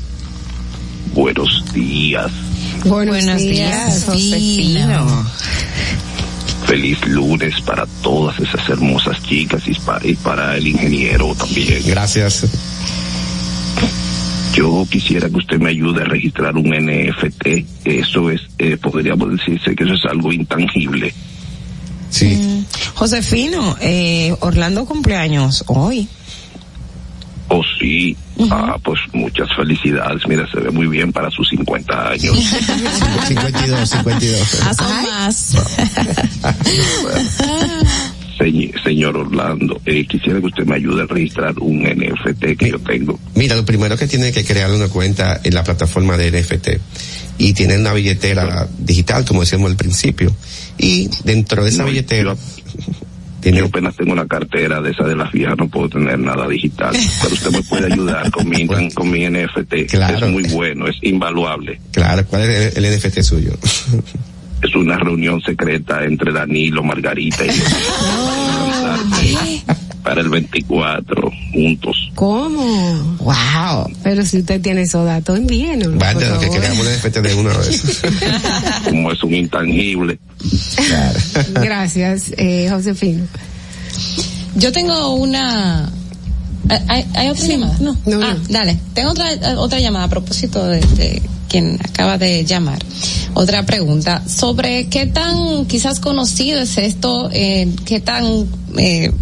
Buenos 1.14 1.64
días. 1.74 2.30
Buenos, 2.84 3.14
Buenos 3.16 3.40
días, 3.42 4.04
Josefino. 4.06 5.26
Feliz 6.66 7.06
lunes 7.06 7.60
para 7.60 7.86
todas 8.02 8.38
esas 8.40 8.68
hermosas 8.68 9.22
chicas 9.22 9.62
y 9.66 9.74
para, 9.74 10.06
y 10.06 10.14
para 10.14 10.56
el 10.56 10.66
ingeniero 10.66 11.34
también. 11.34 11.82
Gracias. 11.86 12.46
Yo 14.54 14.86
quisiera 14.88 15.28
que 15.28 15.36
usted 15.36 15.58
me 15.58 15.70
ayude 15.70 16.02
a 16.02 16.04
registrar 16.04 16.56
un 16.56 16.70
NFT. 16.70 17.66
Eso 17.84 18.30
es, 18.30 18.40
eh, 18.58 18.76
podríamos 18.76 19.32
decirse 19.32 19.74
que 19.74 19.84
eso 19.84 19.94
es 19.94 20.04
algo 20.04 20.32
intangible. 20.32 21.12
Sí. 22.10 22.64
Josefino, 22.94 23.76
eh, 23.80 24.34
Orlando 24.40 24.84
cumpleaños 24.84 25.64
hoy. 25.66 26.08
Oh, 27.56 27.62
sí. 27.78 28.16
Ah, 28.50 28.76
pues 28.82 28.98
muchas 29.12 29.46
felicidades. 29.56 30.26
Mira, 30.26 30.44
se 30.50 30.58
ve 30.58 30.70
muy 30.72 30.88
bien 30.88 31.12
para 31.12 31.30
sus 31.30 31.48
50 31.50 32.10
años. 32.10 32.36
52, 33.28 33.88
52. 33.90 34.60
Ah, 34.62 35.02
más. 35.04 35.54
Señ- 38.38 38.72
señor 38.82 39.16
Orlando, 39.16 39.80
eh, 39.86 40.04
quisiera 40.06 40.40
que 40.40 40.46
usted 40.46 40.64
me 40.66 40.74
ayude 40.74 41.02
a 41.02 41.06
registrar 41.06 41.56
un 41.60 41.84
NFT 41.84 42.56
que 42.58 42.70
yo 42.70 42.80
tengo. 42.80 43.20
Mira, 43.36 43.54
lo 43.54 43.64
primero 43.64 43.96
que 43.96 44.08
tiene 44.08 44.32
que 44.32 44.44
crear 44.44 44.72
una 44.72 44.88
cuenta 44.88 45.40
en 45.44 45.54
la 45.54 45.62
plataforma 45.62 46.16
de 46.16 46.32
NFT 46.32 46.68
y 47.38 47.52
tener 47.52 47.78
una 47.78 47.92
billetera 47.92 48.66
digital, 48.78 49.24
como 49.24 49.42
decíamos 49.42 49.70
al 49.70 49.76
principio. 49.76 50.34
Y 50.76 51.08
dentro 51.22 51.62
de 51.62 51.70
esa 51.70 51.84
billetera, 51.84 52.34
Yo 52.34 52.38
apenas 53.64 53.96
tengo 53.96 54.12
una 54.12 54.26
cartera 54.26 54.80
de 54.80 54.90
esa 54.90 55.04
de 55.04 55.16
las 55.16 55.30
viejas, 55.32 55.56
no 55.58 55.68
puedo 55.68 55.88
tener 55.88 56.18
nada 56.18 56.48
digital. 56.48 56.94
Pero 57.22 57.34
usted 57.34 57.50
me 57.50 57.62
puede 57.62 57.92
ayudar 57.92 58.30
con 58.30 58.48
mi, 58.48 58.66
con 58.66 59.10
mi 59.10 59.28
NFT. 59.28 59.90
Claro. 59.90 60.26
Es 60.26 60.32
muy 60.32 60.44
bueno, 60.44 60.88
es 60.88 60.96
invaluable. 61.02 61.80
claro, 61.92 62.24
¿cuál 62.26 62.42
es 62.42 62.76
el, 62.76 62.84
el 62.84 62.96
NFT 62.98 63.20
suyo? 63.20 63.52
Es 64.62 64.74
una 64.74 64.96
reunión 64.98 65.42
secreta 65.42 66.04
entre 66.04 66.32
Danilo, 66.32 66.82
Margarita 66.82 67.44
y 67.44 67.48
yo. 67.48 67.64
Para 70.04 70.20
el 70.20 70.28
24, 70.28 71.32
juntos. 71.52 71.96
¿Cómo? 72.14 73.16
Wow. 73.20 73.90
Pero 74.02 74.24
si 74.24 74.38
usted 74.40 74.60
tiene 74.60 74.82
esos 74.82 75.06
datos, 75.06 75.38
envíenos. 75.38 75.96
Vale, 75.96 76.28
lo 76.28 76.38
que 76.38 76.48
un 76.50 76.58
NFT 76.58 77.16
de 77.20 77.34
una 77.34 77.56
vez. 77.56 78.02
Como 78.84 79.10
es 79.12 79.22
un 79.22 79.34
intangible. 79.34 80.18
Gracias, 81.54 82.32
eh, 82.36 82.68
Josefino. 82.70 83.24
Yo 84.56 84.72
tengo 84.72 85.14
una. 85.14 85.90
¿Hay, 86.88 87.04
hay- 87.14 87.28
otra 87.30 87.46
llamada? 87.46 87.76
No. 87.80 87.96
ah, 88.22 88.36
dale. 88.48 88.78
Tengo 88.94 89.10
otra, 89.10 89.28
otra 89.58 89.80
llamada 89.80 90.04
a 90.04 90.08
propósito 90.08 90.66
de, 90.66 90.80
de 90.80 91.22
quien 91.48 91.78
acaba 91.82 92.18
de 92.18 92.44
llamar. 92.44 92.78
Otra 93.34 93.64
pregunta 93.64 94.22
sobre 94.28 94.88
qué 94.88 95.06
tan 95.06 95.66
quizás 95.66 95.98
conocido 96.00 96.60
es 96.60 96.78
esto, 96.78 97.30
eh, 97.32 97.68
qué 97.84 98.00
tan 98.00 98.46
eh, 98.76 99.12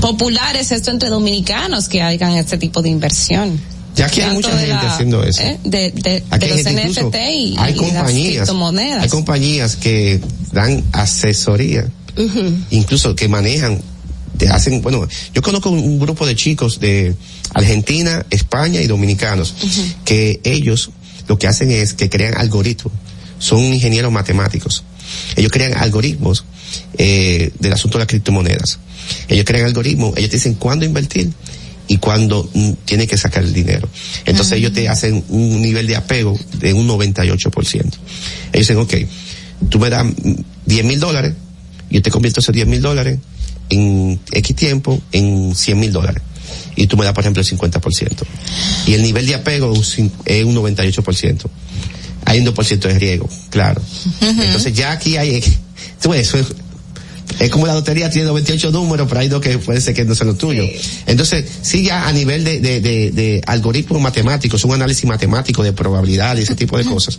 popular 0.00 0.56
es 0.56 0.72
esto 0.72 0.90
entre 0.90 1.08
dominicanos 1.08 1.88
que 1.88 2.02
hagan 2.02 2.32
este 2.32 2.58
tipo 2.58 2.82
de 2.82 2.88
inversión. 2.90 3.60
Ya 3.94 4.06
aquí 4.06 4.20
hay 4.20 4.34
mucha 4.34 4.50
gente 4.50 4.68
la- 4.68 4.92
haciendo 4.94 5.22
eso. 5.24 5.42
eh, 5.42 5.58
De, 5.64 5.90
de, 5.90 6.22
Aquí 6.30 6.46
de 6.46 6.52
hay 6.52 6.58
los 6.58 6.66
gente 6.66 6.82
incluso- 6.82 7.08
NFT 7.08 7.16
y, 7.30 7.54
hay 7.58 7.72
y 7.72 7.76
compañías, 7.76 8.34
criptomonedas. 8.36 9.02
hay 9.04 9.08
compañías 9.08 9.76
que 9.76 10.20
dan 10.52 10.84
asesoría, 10.92 11.86
incluso 12.70 13.14
que 13.14 13.28
manejan, 13.28 13.80
te 14.36 14.48
hacen, 14.48 14.82
bueno, 14.82 15.06
yo 15.34 15.40
conozco 15.40 15.70
un 15.70 15.98
grupo 15.98 16.26
de 16.26 16.34
chicos 16.36 16.78
de 16.78 17.14
Argentina, 17.54 18.26
España 18.28 18.82
y 18.82 18.86
dominicanos, 18.86 19.54
que 20.04 20.40
ellos 20.44 20.90
lo 21.26 21.38
que 21.38 21.46
hacen 21.46 21.70
es 21.70 21.94
que 21.94 22.10
crean 22.10 22.36
algoritmos, 22.36 22.92
son 23.38 23.60
ingenieros 23.60 24.12
matemáticos. 24.12 24.84
Ellos 25.36 25.50
crean 25.52 25.74
algoritmos 25.74 26.44
eh, 26.98 27.50
del 27.60 27.72
asunto 27.72 27.96
de 27.98 28.02
las 28.02 28.08
criptomonedas. 28.08 28.78
Ellos 29.28 29.44
crean 29.44 29.66
algoritmos, 29.66 30.16
ellos 30.16 30.30
te 30.30 30.36
dicen 30.36 30.54
cuándo 30.54 30.84
invertir 30.84 31.30
y 31.88 31.98
cuándo 31.98 32.48
mm, 32.52 32.70
tiene 32.84 33.06
que 33.06 33.16
sacar 33.16 33.44
el 33.44 33.52
dinero. 33.52 33.88
Entonces 34.24 34.58
ellos 34.58 34.72
te 34.72 34.88
hacen 34.88 35.24
un 35.28 35.60
nivel 35.62 35.86
de 35.86 35.96
apego 35.96 36.38
de 36.58 36.72
un 36.72 36.88
98%. 36.88 37.74
Ellos 37.80 37.92
dicen, 38.52 38.78
ok, 38.78 38.94
tú 39.68 39.78
me 39.78 39.90
das 39.90 40.04
mm, 40.04 40.34
10 40.66 40.84
mil 40.84 41.00
dólares, 41.00 41.34
yo 41.90 42.02
te 42.02 42.10
convierto 42.10 42.40
esos 42.40 42.54
10 42.54 42.66
mil 42.66 42.80
dólares 42.82 43.18
en 43.68 44.18
X 44.32 44.56
tiempo 44.56 45.00
en 45.12 45.54
100 45.54 45.78
mil 45.78 45.92
dólares. 45.92 46.22
Y 46.76 46.86
tú 46.88 46.96
me 46.96 47.04
das, 47.04 47.14
por 47.14 47.22
ejemplo, 47.24 47.42
el 47.42 47.48
50%. 47.48 48.10
Y 48.86 48.94
el 48.94 49.02
nivel 49.02 49.26
de 49.26 49.34
apego 49.34 49.72
es 49.72 49.78
un 49.98 50.08
cin- 50.08 50.12
es 50.24 50.44
un 50.44 50.54
98%. 50.54 51.46
Hay 52.24 52.40
un 52.40 52.46
2% 52.46 52.78
de 52.80 52.98
riesgo, 52.98 53.28
claro. 53.50 53.80
Entonces 54.20 54.74
ya 54.74 54.90
aquí 54.92 55.16
hay, 55.16 55.40
tú 56.02 56.10
ves, 56.10 56.26
eso 56.28 56.38
es, 56.38 56.46
es 57.38 57.50
como 57.50 57.66
la 57.66 57.74
lotería 57.74 58.10
tiene 58.10 58.28
98 58.28 58.70
números, 58.70 59.06
pero 59.08 59.20
hay 59.20 59.28
dos 59.28 59.40
que 59.40 59.58
puede 59.58 59.80
ser 59.80 59.94
que 59.94 60.04
no 60.04 60.14
sean 60.14 60.28
los 60.28 60.38
tuyos. 60.38 60.66
Entonces, 61.06 61.44
sí 61.62 61.84
ya 61.84 62.08
a 62.08 62.12
nivel 62.12 62.44
de, 62.44 62.60
de, 62.60 62.80
de, 62.80 63.10
de 63.10 63.42
algoritmos 63.46 64.00
matemáticos, 64.00 64.64
un 64.64 64.74
análisis 64.74 65.04
matemático 65.06 65.62
de 65.62 65.72
probabilidad 65.72 66.36
y 66.36 66.42
ese 66.42 66.54
tipo 66.54 66.78
de 66.78 66.84
cosas 66.84 67.18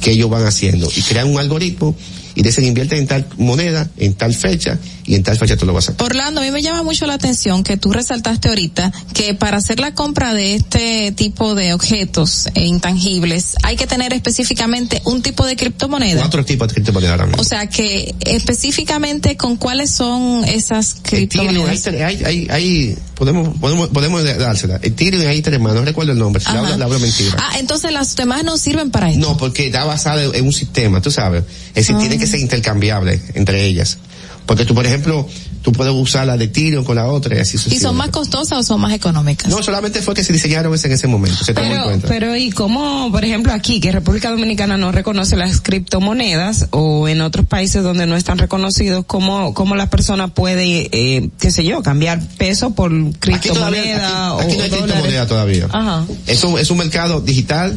que 0.00 0.12
ellos 0.12 0.30
van 0.30 0.44
haciendo. 0.44 0.88
Y 0.94 1.02
crean 1.02 1.28
un 1.28 1.38
algoritmo 1.38 1.96
y 2.36 2.42
dicen 2.42 2.64
invierte 2.64 2.96
en 2.98 3.06
tal 3.08 3.26
moneda, 3.38 3.88
en 3.96 4.14
tal 4.14 4.32
fecha 4.34 4.78
y 5.06 5.14
en 5.14 5.22
tal 5.22 5.36
fecha 5.38 5.56
tú 5.56 5.66
lo 5.66 5.72
vas 5.72 5.88
a 5.88 5.92
sacar. 5.92 6.06
Orlando, 6.06 6.40
a 6.40 6.44
mí 6.44 6.50
me 6.50 6.62
llama 6.62 6.82
mucho 6.82 7.06
la 7.06 7.14
atención 7.14 7.64
que 7.64 7.76
tú 7.76 7.92
resaltaste 7.92 8.48
ahorita 8.48 8.92
que 9.14 9.34
para 9.34 9.56
hacer 9.56 9.80
la 9.80 9.94
compra 9.94 10.34
de 10.34 10.54
este 10.54 11.12
tipo 11.12 11.54
de 11.54 11.72
objetos 11.72 12.48
e 12.54 12.64
intangibles 12.66 13.56
hay 13.62 13.76
que 13.76 13.86
tener 13.86 14.12
específicamente 14.12 15.00
un 15.04 15.22
tipo 15.22 15.46
de 15.46 15.56
criptomoneda. 15.56 16.20
Cuatro 16.20 16.44
tipos 16.44 16.68
de 16.68 16.74
criptomonedas 16.74 17.12
ahora 17.12 17.26
mismo. 17.26 17.40
O 17.40 17.44
sea 17.44 17.66
que 17.68 18.14
específicamente 18.20 19.36
con 19.36 19.56
cuáles 19.56 19.90
son 19.90 20.44
esas 20.44 20.96
Ethereum, 21.10 21.66
hay, 21.66 21.78
criptomonedas. 21.78 22.22
hay, 22.26 22.46
hay, 22.50 22.98
podemos, 23.14 23.56
podemos, 23.58 23.88
podemos 23.88 24.24
dársela. 24.24 24.78
Ethereum 24.82 25.26
hay 25.26 25.40
tres 25.42 25.60
más, 25.60 25.74
no 25.74 25.84
recuerdo 25.84 26.12
el 26.12 26.18
nombre, 26.18 26.42
la 26.44 26.50
hablo, 26.60 26.76
la 26.76 26.84
hablo 26.84 26.98
mentira. 26.98 27.36
Ah, 27.38 27.58
entonces 27.58 27.92
las 27.92 28.14
demás 28.16 28.44
no 28.44 28.58
sirven 28.58 28.90
para 28.90 29.10
esto. 29.10 29.20
No, 29.26 29.36
porque 29.36 29.66
está 29.66 29.84
basada 29.84 30.22
en 30.24 30.44
un 30.44 30.52
sistema, 30.52 31.00
tú 31.00 31.10
sabes. 31.10 31.44
Es 31.70 31.74
decir, 31.86 31.96
Ah. 31.96 32.00
tiene 32.00 32.18
que 32.18 32.25
ser 32.26 32.40
intercambiable 32.40 33.20
entre 33.34 33.64
ellas. 33.66 33.98
Porque 34.46 34.64
tú, 34.64 34.76
por 34.76 34.86
ejemplo, 34.86 35.26
tú 35.62 35.72
puedes 35.72 35.92
usar 35.92 36.24
la 36.24 36.36
de 36.36 36.44
Ethereum 36.44 36.84
con 36.84 36.94
la 36.94 37.08
otra 37.08 37.34
y 37.36 37.40
así 37.40 37.56
¿Y 37.56 37.58
son 37.58 37.64
sucesivamente. 37.70 37.98
más 37.98 38.10
costosas 38.10 38.58
o 38.60 38.62
son 38.62 38.80
más 38.80 38.92
económicas? 38.92 39.50
No, 39.50 39.60
solamente 39.60 40.00
fue 40.02 40.14
que 40.14 40.22
se 40.22 40.32
diseñaron 40.32 40.72
en 40.72 40.92
ese 40.92 41.08
momento, 41.08 41.42
se 41.44 41.52
tomó 41.52 41.66
en 41.66 41.72
Pero, 41.72 41.84
cuenta. 41.84 42.06
pero 42.08 42.36
y 42.36 42.50
cómo, 42.52 43.10
por 43.10 43.24
ejemplo, 43.24 43.52
aquí 43.52 43.80
que 43.80 43.90
República 43.90 44.30
Dominicana 44.30 44.76
no 44.76 44.92
reconoce 44.92 45.34
las 45.34 45.60
criptomonedas 45.60 46.68
o 46.70 47.08
en 47.08 47.20
otros 47.22 47.44
países 47.46 47.82
donde 47.82 48.06
no 48.06 48.14
están 48.16 48.38
reconocidos, 48.38 49.04
cómo, 49.04 49.52
cómo 49.52 49.74
la 49.74 49.90
persona 49.90 50.28
puede, 50.28 50.88
eh, 50.92 51.28
qué 51.40 51.50
sé 51.50 51.64
yo, 51.64 51.82
cambiar 51.82 52.20
peso 52.38 52.70
por 52.70 52.92
Aquí 52.92 53.48
todavía, 53.48 53.80
criptomoneda 53.80 54.40
aquí, 54.40 54.44
aquí 54.44 54.52
o 54.52 54.56
no 54.58 54.62
hay 54.62 54.70
dólares? 54.70 54.78
criptomoneda 54.84 55.26
todavía. 55.26 55.68
Ajá. 55.72 56.06
Es 56.28 56.44
un, 56.44 56.56
es 56.58 56.70
un 56.70 56.78
mercado 56.78 57.20
digital 57.20 57.74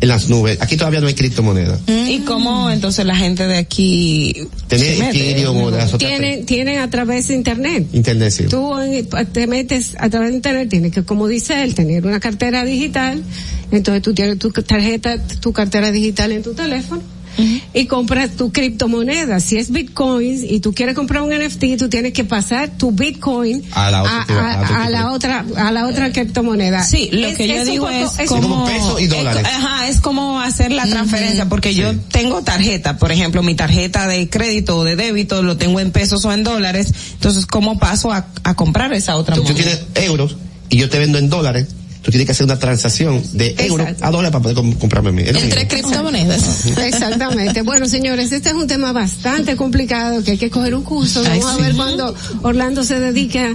en 0.00 0.08
las 0.08 0.28
nubes. 0.28 0.58
Aquí 0.60 0.76
todavía 0.76 1.00
no 1.00 1.06
hay 1.06 1.14
criptomoneda. 1.14 1.78
¿Y 1.86 2.20
cómo 2.20 2.70
entonces 2.70 3.04
la 3.04 3.16
gente 3.16 3.46
de 3.46 3.58
aquí 3.58 4.34
mete? 4.70 5.06
Ethereum 5.06 5.56
o 5.56 5.70
las 5.70 5.92
otras 5.92 5.98
Tienen, 6.10 6.46
tienen 6.46 6.78
a 6.78 6.90
través 6.90 7.28
de 7.28 7.34
internet. 7.34 7.86
internet 7.92 8.32
sí. 8.32 8.44
Tú 8.44 8.72
te 9.32 9.46
metes 9.46 9.94
a 9.98 10.08
través 10.08 10.30
de 10.30 10.36
internet, 10.36 10.68
tienes 10.68 10.92
que, 10.92 11.04
como 11.04 11.28
dice 11.28 11.62
él, 11.62 11.74
tener 11.74 12.06
una 12.06 12.20
cartera 12.20 12.64
digital. 12.64 13.22
Entonces 13.70 14.02
tú 14.02 14.14
tienes 14.14 14.38
tu 14.38 14.50
tarjeta, 14.50 15.18
tu 15.40 15.52
cartera 15.52 15.92
digital 15.92 16.32
en 16.32 16.42
tu 16.42 16.54
teléfono. 16.54 17.02
Y 17.72 17.86
compras 17.86 18.30
tu 18.36 18.52
criptomoneda. 18.52 19.40
Si 19.40 19.56
es 19.56 19.70
Bitcoin 19.70 20.44
y 20.48 20.60
tú 20.60 20.72
quieres 20.74 20.94
comprar 20.94 21.22
un 21.22 21.30
NFT, 21.30 21.76
tú 21.78 21.88
tienes 21.88 22.12
que 22.12 22.24
pasar 22.24 22.70
tu 22.76 22.92
Bitcoin 22.92 23.62
A 23.72 23.90
la 23.90 24.02
otra- 24.02 24.24
a, 24.28 24.52
a- 24.52 24.54
a 24.54 24.60
otro 24.60 24.60
a 24.60 24.66
tipo 24.66 24.90
la 24.90 25.12
otra 25.12 25.44
a 25.56 25.70
la 25.72 25.86
otra 25.86 26.12
criptomoneda. 26.12 26.82
Sí, 26.84 27.08
lo 27.12 27.34
que 27.34 27.48
yo 27.48 27.64
digo 27.64 27.86
poco- 27.86 28.14
es 28.22 28.28
como, 28.28 28.48
poco- 28.48 28.64
pesos 28.66 29.00
y 29.00 29.06
dólares. 29.06 29.42
Es, 29.42 29.54
ajá, 29.54 29.88
es 29.88 30.00
como 30.00 30.40
hacer 30.40 30.72
la 30.72 30.86
transferencia, 30.86 31.48
porque 31.48 31.74
yo 31.74 31.94
tengo 32.12 32.42
tarjeta, 32.42 32.96
por 32.98 33.12
ejemplo, 33.12 33.42
mi 33.42 33.54
tarjeta 33.54 34.06
de 34.06 34.28
crédito 34.28 34.78
o 34.78 34.84
de 34.84 34.96
débito 34.96 35.42
lo 35.42 35.56
tengo 35.56 35.80
en 35.80 35.92
pesos 35.92 36.24
o 36.24 36.32
en 36.32 36.44
dólares, 36.44 36.92
entonces 37.14 37.46
cómo 37.46 37.78
paso 37.78 38.12
a, 38.12 38.26
a 38.44 38.54
comprar 38.54 38.92
esa 38.92 39.16
otra 39.16 39.34
Tú 39.36 39.42
moneda? 39.44 39.56
tienes 39.62 39.80
euros 39.94 40.36
y 40.68 40.76
yo 40.78 40.88
te 40.90 40.98
vendo 40.98 41.18
en 41.18 41.28
dólares. 41.30 41.68
Tú 42.02 42.10
tienes 42.10 42.26
que 42.26 42.32
hacer 42.32 42.44
una 42.44 42.58
transacción 42.58 43.22
de 43.34 43.54
euros 43.58 43.86
a 44.00 44.10
dólares 44.10 44.30
para 44.32 44.42
poder 44.42 44.56
com- 44.56 44.72
comprarme 44.74 45.30
lo 45.32 45.38
Entre 45.38 45.68
criptomonedas. 45.68 46.66
Exactamente. 46.78 47.62
Bueno, 47.62 47.86
señores, 47.86 48.32
este 48.32 48.48
es 48.50 48.54
un 48.54 48.66
tema 48.66 48.92
bastante 48.92 49.54
complicado 49.56 50.22
que 50.24 50.32
hay 50.32 50.38
que 50.38 50.50
coger 50.50 50.74
un 50.74 50.82
curso. 50.82 51.22
Vamos 51.22 51.44
a 51.44 51.56
ver 51.58 51.74
cuando 51.74 52.14
Orlando 52.42 52.84
se 52.84 52.98
dedica 53.00 53.54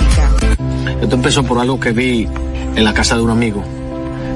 Esto 1.00 1.14
empezó 1.16 1.42
por 1.44 1.58
algo 1.58 1.78
que 1.78 1.92
vi 1.92 2.28
en 2.76 2.84
la 2.84 2.92
casa 2.92 3.16
de 3.16 3.22
un 3.22 3.30
amigo 3.30 3.64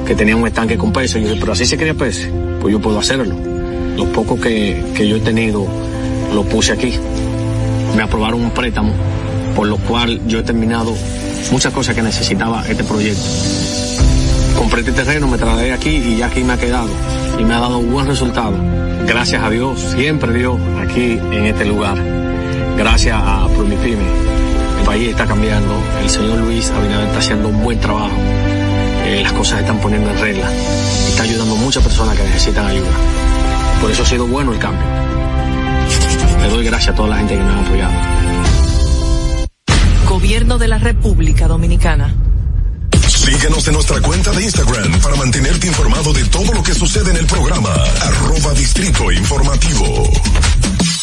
que 0.07 0.15
tenía 0.15 0.37
un 0.37 0.47
estanque 0.47 0.77
con 0.77 0.93
peces. 0.93 1.23
Yo 1.23 1.29
dije, 1.29 1.41
pero 1.41 1.53
así 1.53 1.67
se 1.67 1.77
quería 1.77 1.95
peces, 1.95 2.31
pues 2.61 2.73
yo 2.73 2.81
puedo 2.81 2.99
hacerlo. 2.99 3.35
Lo 3.97 4.07
poco 4.13 4.41
que, 4.41 4.83
que 4.95 5.09
yo 5.09 5.17
he 5.17 5.21
tenido 5.21 5.67
lo 6.35 6.45
puse 6.45 6.73
aquí. 6.73 6.95
Me 7.97 8.03
aprobaron 8.03 8.41
un 8.41 8.51
préstamo, 8.51 8.93
por 9.55 9.67
lo 9.67 9.77
cual 9.77 10.21
yo 10.27 10.39
he 10.39 10.43
terminado 10.43 10.95
muchas 11.51 11.73
cosas 11.73 11.95
que 11.95 12.03
necesitaba 12.03 12.65
este 12.69 12.85
proyecto. 12.85 13.23
Compré 14.57 14.81
este 14.81 14.93
terreno, 14.93 15.29
me 15.29 15.39
trasladé 15.39 15.73
aquí 15.73 15.91
y 15.91 16.17
ya 16.19 16.27
aquí 16.27 16.43
me 16.43 16.55
ha 16.55 16.59
quedado. 16.59 16.89
Y 17.39 17.45
me 17.45 17.55
ha 17.55 17.61
dado 17.61 17.81
buen 17.81 18.07
resultado. 18.07 18.57
Gracias 19.07 19.43
a 19.43 19.51
Dios, 19.51 19.81
siempre 19.95 20.33
Dios, 20.33 20.59
aquí 20.81 21.19
en 21.33 21.47
este 21.47 21.65
lugar. 21.65 21.97
Gracias 22.77 23.19
a 23.21 23.47
Promipyme 23.55 24.42
el 24.83 24.87
país 24.87 25.09
está 25.11 25.27
cambiando, 25.27 25.81
el 26.01 26.11
señor 26.11 26.39
Luis 26.41 26.71
Abinader 26.71 27.07
está 27.07 27.19
haciendo 27.19 27.49
un 27.49 27.63
buen 27.63 27.79
trabajo, 27.81 28.17
Eh, 29.05 29.21
las 29.23 29.33
cosas 29.33 29.61
están 29.61 29.79
poniendo 29.79 30.11
en 30.11 30.19
regla, 30.19 30.49
está 31.09 31.25
ayudando 31.25 31.55
a 31.55 31.59
muchas 31.59 31.83
personas 31.83 32.17
que 32.17 32.23
necesitan 32.23 32.67
ayuda. 32.67 32.91
Por 33.81 33.91
eso 33.91 34.03
ha 34.03 34.07
sido 34.07 34.27
bueno 34.27 34.53
el 34.53 34.59
cambio. 34.59 34.87
Le 36.41 36.49
doy 36.49 36.65
gracias 36.65 36.95
a 36.95 36.97
toda 36.97 37.09
la 37.09 37.17
gente 37.19 37.35
que 37.37 37.43
me 37.43 37.51
ha 37.51 37.59
apoyado. 37.59 37.93
Gobierno 40.09 40.59
de 40.59 40.69
la 40.69 40.79
República 40.79 41.49
Dominicana. 41.49 42.15
Síguenos 43.09 43.67
en 43.67 43.75
nuestra 43.75 44.01
cuenta 44.01 44.31
de 44.33 44.45
Instagram 44.45 45.01
para 45.01 45.17
mantenerte 45.17 45.67
informado 45.67 46.13
de 46.13 46.25
todo 46.27 46.53
lo 46.53 46.63
que 46.63 46.75
sucede 46.75 47.11
en 47.11 47.17
el 47.19 47.27
programa. 47.27 47.71
Arroba 48.01 48.55
Distrito 48.55 49.11
Informativo. 49.11 50.11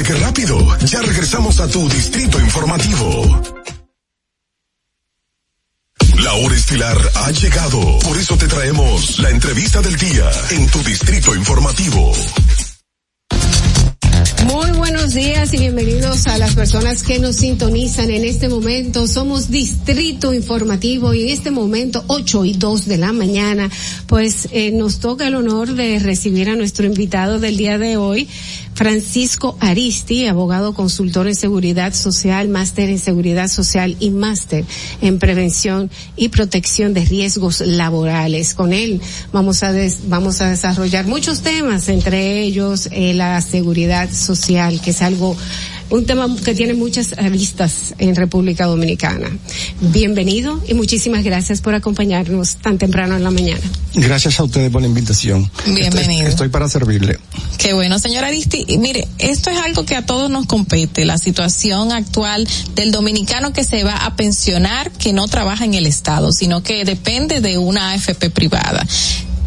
¿Viste 0.00 0.14
qué 0.14 0.20
rápido? 0.20 0.78
Ya 0.86 1.02
regresamos 1.02 1.60
a 1.60 1.68
tu 1.68 1.86
distrito 1.86 2.40
informativo. 2.40 3.42
La 6.22 6.32
hora 6.32 6.54
estilar 6.54 6.96
ha 7.16 7.30
llegado. 7.32 7.98
Por 7.98 8.16
eso 8.16 8.34
te 8.38 8.46
traemos 8.48 9.18
la 9.18 9.28
entrevista 9.28 9.82
del 9.82 9.96
día 9.96 10.30
en 10.52 10.66
tu 10.68 10.82
distrito 10.84 11.34
informativo. 11.34 12.14
Muy 14.46 14.70
buenos 14.72 15.12
días 15.12 15.52
y 15.52 15.58
bienvenidos 15.58 16.26
a 16.26 16.38
las 16.38 16.54
personas 16.54 17.02
que 17.02 17.18
nos 17.18 17.36
sintonizan 17.36 18.10
en 18.10 18.24
este 18.24 18.48
momento. 18.48 19.06
Somos 19.06 19.50
Distrito 19.50 20.32
Informativo 20.32 21.12
y 21.12 21.24
en 21.24 21.28
este 21.28 21.50
momento 21.50 22.02
8 22.06 22.46
y 22.46 22.54
2 22.54 22.86
de 22.86 22.96
la 22.96 23.12
mañana, 23.12 23.70
pues 24.06 24.48
eh, 24.50 24.72
nos 24.72 24.98
toca 24.98 25.26
el 25.26 25.34
honor 25.34 25.74
de 25.74 25.98
recibir 25.98 26.48
a 26.48 26.56
nuestro 26.56 26.86
invitado 26.86 27.38
del 27.38 27.58
día 27.58 27.76
de 27.76 27.98
hoy, 27.98 28.28
Francisco 28.84 29.58
Aristi, 29.60 30.26
abogado 30.26 30.72
consultor 30.72 31.26
en 31.28 31.34
seguridad 31.34 31.92
social, 31.92 32.48
máster 32.48 32.88
en 32.88 32.98
seguridad 32.98 33.48
social 33.48 33.94
y 34.00 34.08
máster 34.08 34.64
en 35.02 35.18
prevención 35.18 35.90
y 36.16 36.30
protección 36.30 36.94
de 36.94 37.04
riesgos 37.04 37.60
laborales. 37.60 38.54
Con 38.54 38.72
él 38.72 39.02
vamos 39.34 39.62
a 39.64 39.72
des- 39.74 40.08
vamos 40.08 40.40
a 40.40 40.48
desarrollar 40.48 41.06
muchos 41.06 41.42
temas, 41.42 41.90
entre 41.90 42.40
ellos 42.40 42.88
eh, 42.90 43.12
la 43.12 43.42
seguridad 43.42 44.10
social, 44.10 44.80
que 44.80 44.92
es 44.92 45.02
algo 45.02 45.36
un 45.90 46.06
tema 46.06 46.28
que 46.44 46.54
tiene 46.54 46.74
muchas 46.74 47.12
aristas 47.18 47.94
en 47.98 48.14
República 48.14 48.66
Dominicana. 48.66 49.28
Bienvenido 49.80 50.62
y 50.68 50.74
muchísimas 50.74 51.24
gracias 51.24 51.60
por 51.60 51.74
acompañarnos 51.74 52.56
tan 52.56 52.78
temprano 52.78 53.16
en 53.16 53.24
la 53.24 53.30
mañana. 53.30 53.60
Gracias 53.94 54.38
a 54.40 54.44
ustedes 54.44 54.70
por 54.70 54.80
la 54.80 54.88
invitación. 54.88 55.50
Bienvenido. 55.66 56.22
Estoy, 56.22 56.26
estoy 56.26 56.48
para 56.48 56.68
servirle. 56.68 57.18
Qué 57.58 57.72
bueno, 57.72 57.98
señora 57.98 58.28
Aristi. 58.28 58.64
Y 58.68 58.78
Mire, 58.78 59.06
esto 59.18 59.50
es 59.50 59.58
algo 59.58 59.84
que 59.84 59.96
a 59.96 60.06
todos 60.06 60.30
nos 60.30 60.46
compete, 60.46 61.04
la 61.04 61.18
situación 61.18 61.92
actual 61.92 62.48
del 62.74 62.92
dominicano 62.92 63.52
que 63.52 63.64
se 63.64 63.84
va 63.84 64.06
a 64.06 64.16
pensionar, 64.16 64.90
que 64.92 65.12
no 65.12 65.28
trabaja 65.28 65.64
en 65.64 65.74
el 65.74 65.86
Estado, 65.86 66.32
sino 66.32 66.62
que 66.62 66.84
depende 66.84 67.40
de 67.40 67.58
una 67.58 67.90
AFP 67.90 68.30
privada. 68.30 68.86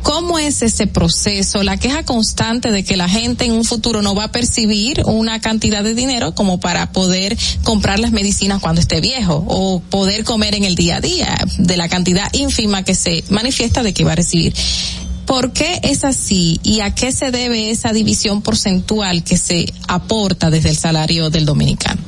¿Cómo 0.03 0.37
es 0.37 0.61
ese 0.61 0.85
proceso? 0.85 1.63
La 1.63 1.77
queja 1.77 2.03
constante 2.03 2.71
de 2.71 2.83
que 2.83 2.97
la 2.97 3.07
gente 3.07 3.45
en 3.45 3.53
un 3.53 3.63
futuro 3.63 4.01
no 4.01 4.13
va 4.13 4.25
a 4.25 4.31
percibir 4.31 5.01
una 5.05 5.39
cantidad 5.39 5.81
de 5.81 5.95
dinero 5.95 6.35
como 6.35 6.59
para 6.59 6.91
poder 6.91 7.37
comprar 7.63 7.99
las 7.99 8.11
medicinas 8.11 8.59
cuando 8.61 8.81
esté 8.81 8.99
viejo 8.99 9.43
o 9.47 9.79
poder 9.79 10.25
comer 10.25 10.55
en 10.55 10.65
el 10.65 10.75
día 10.75 10.97
a 10.97 11.01
día 11.01 11.35
de 11.57 11.77
la 11.77 11.87
cantidad 11.87 12.31
ínfima 12.33 12.83
que 12.83 12.95
se 12.95 13.23
manifiesta 13.29 13.81
de 13.81 13.93
que 13.93 14.03
va 14.03 14.11
a 14.11 14.15
recibir. 14.15 14.53
¿Por 15.25 15.53
qué 15.53 15.79
es 15.83 16.03
así 16.03 16.59
y 16.63 16.81
a 16.81 16.93
qué 16.93 17.13
se 17.13 17.31
debe 17.31 17.71
esa 17.71 17.93
división 17.93 18.41
porcentual 18.41 19.23
que 19.23 19.37
se 19.37 19.65
aporta 19.87 20.49
desde 20.49 20.69
el 20.69 20.75
salario 20.75 21.29
del 21.29 21.45
dominicano? 21.45 22.01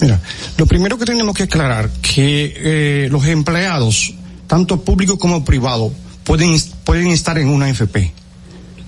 Mira, 0.00 0.20
lo 0.56 0.66
primero 0.66 0.96
que 0.96 1.04
tenemos 1.04 1.34
que 1.34 1.44
aclarar 1.44 1.90
que 2.00 2.54
eh, 2.56 3.08
los 3.10 3.26
empleados, 3.26 4.14
tanto 4.46 4.84
públicos 4.84 5.18
como 5.18 5.44
privados, 5.44 5.92
pueden, 6.24 6.56
pueden 6.84 7.08
estar 7.08 7.38
en 7.38 7.48
una 7.48 7.68
FP. 7.68 8.12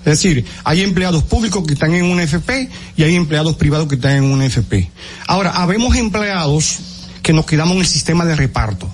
Es 0.05 0.23
decir, 0.23 0.44
hay 0.65 0.82
empleados 0.82 1.23
públicos 1.23 1.66
que 1.66 1.73
están 1.73 1.94
en 1.94 2.05
una 2.05 2.24
FP 2.24 2.69
y 2.97 3.02
hay 3.05 3.16
empleados 3.16 3.56
privados 3.56 3.89
que 3.89 3.94
están 3.94 4.12
en 4.12 4.24
una 4.24 4.44
FP. 4.44 4.90
Ahora, 5.27 5.51
habemos 5.51 5.97
empleados 5.97 6.78
que 7.23 7.32
nos 7.32 7.47
quedamos 7.47 7.74
en 7.74 7.81
el 7.81 7.86
sistema 7.86 8.24
de 8.27 8.36
reparto. 8.36 8.89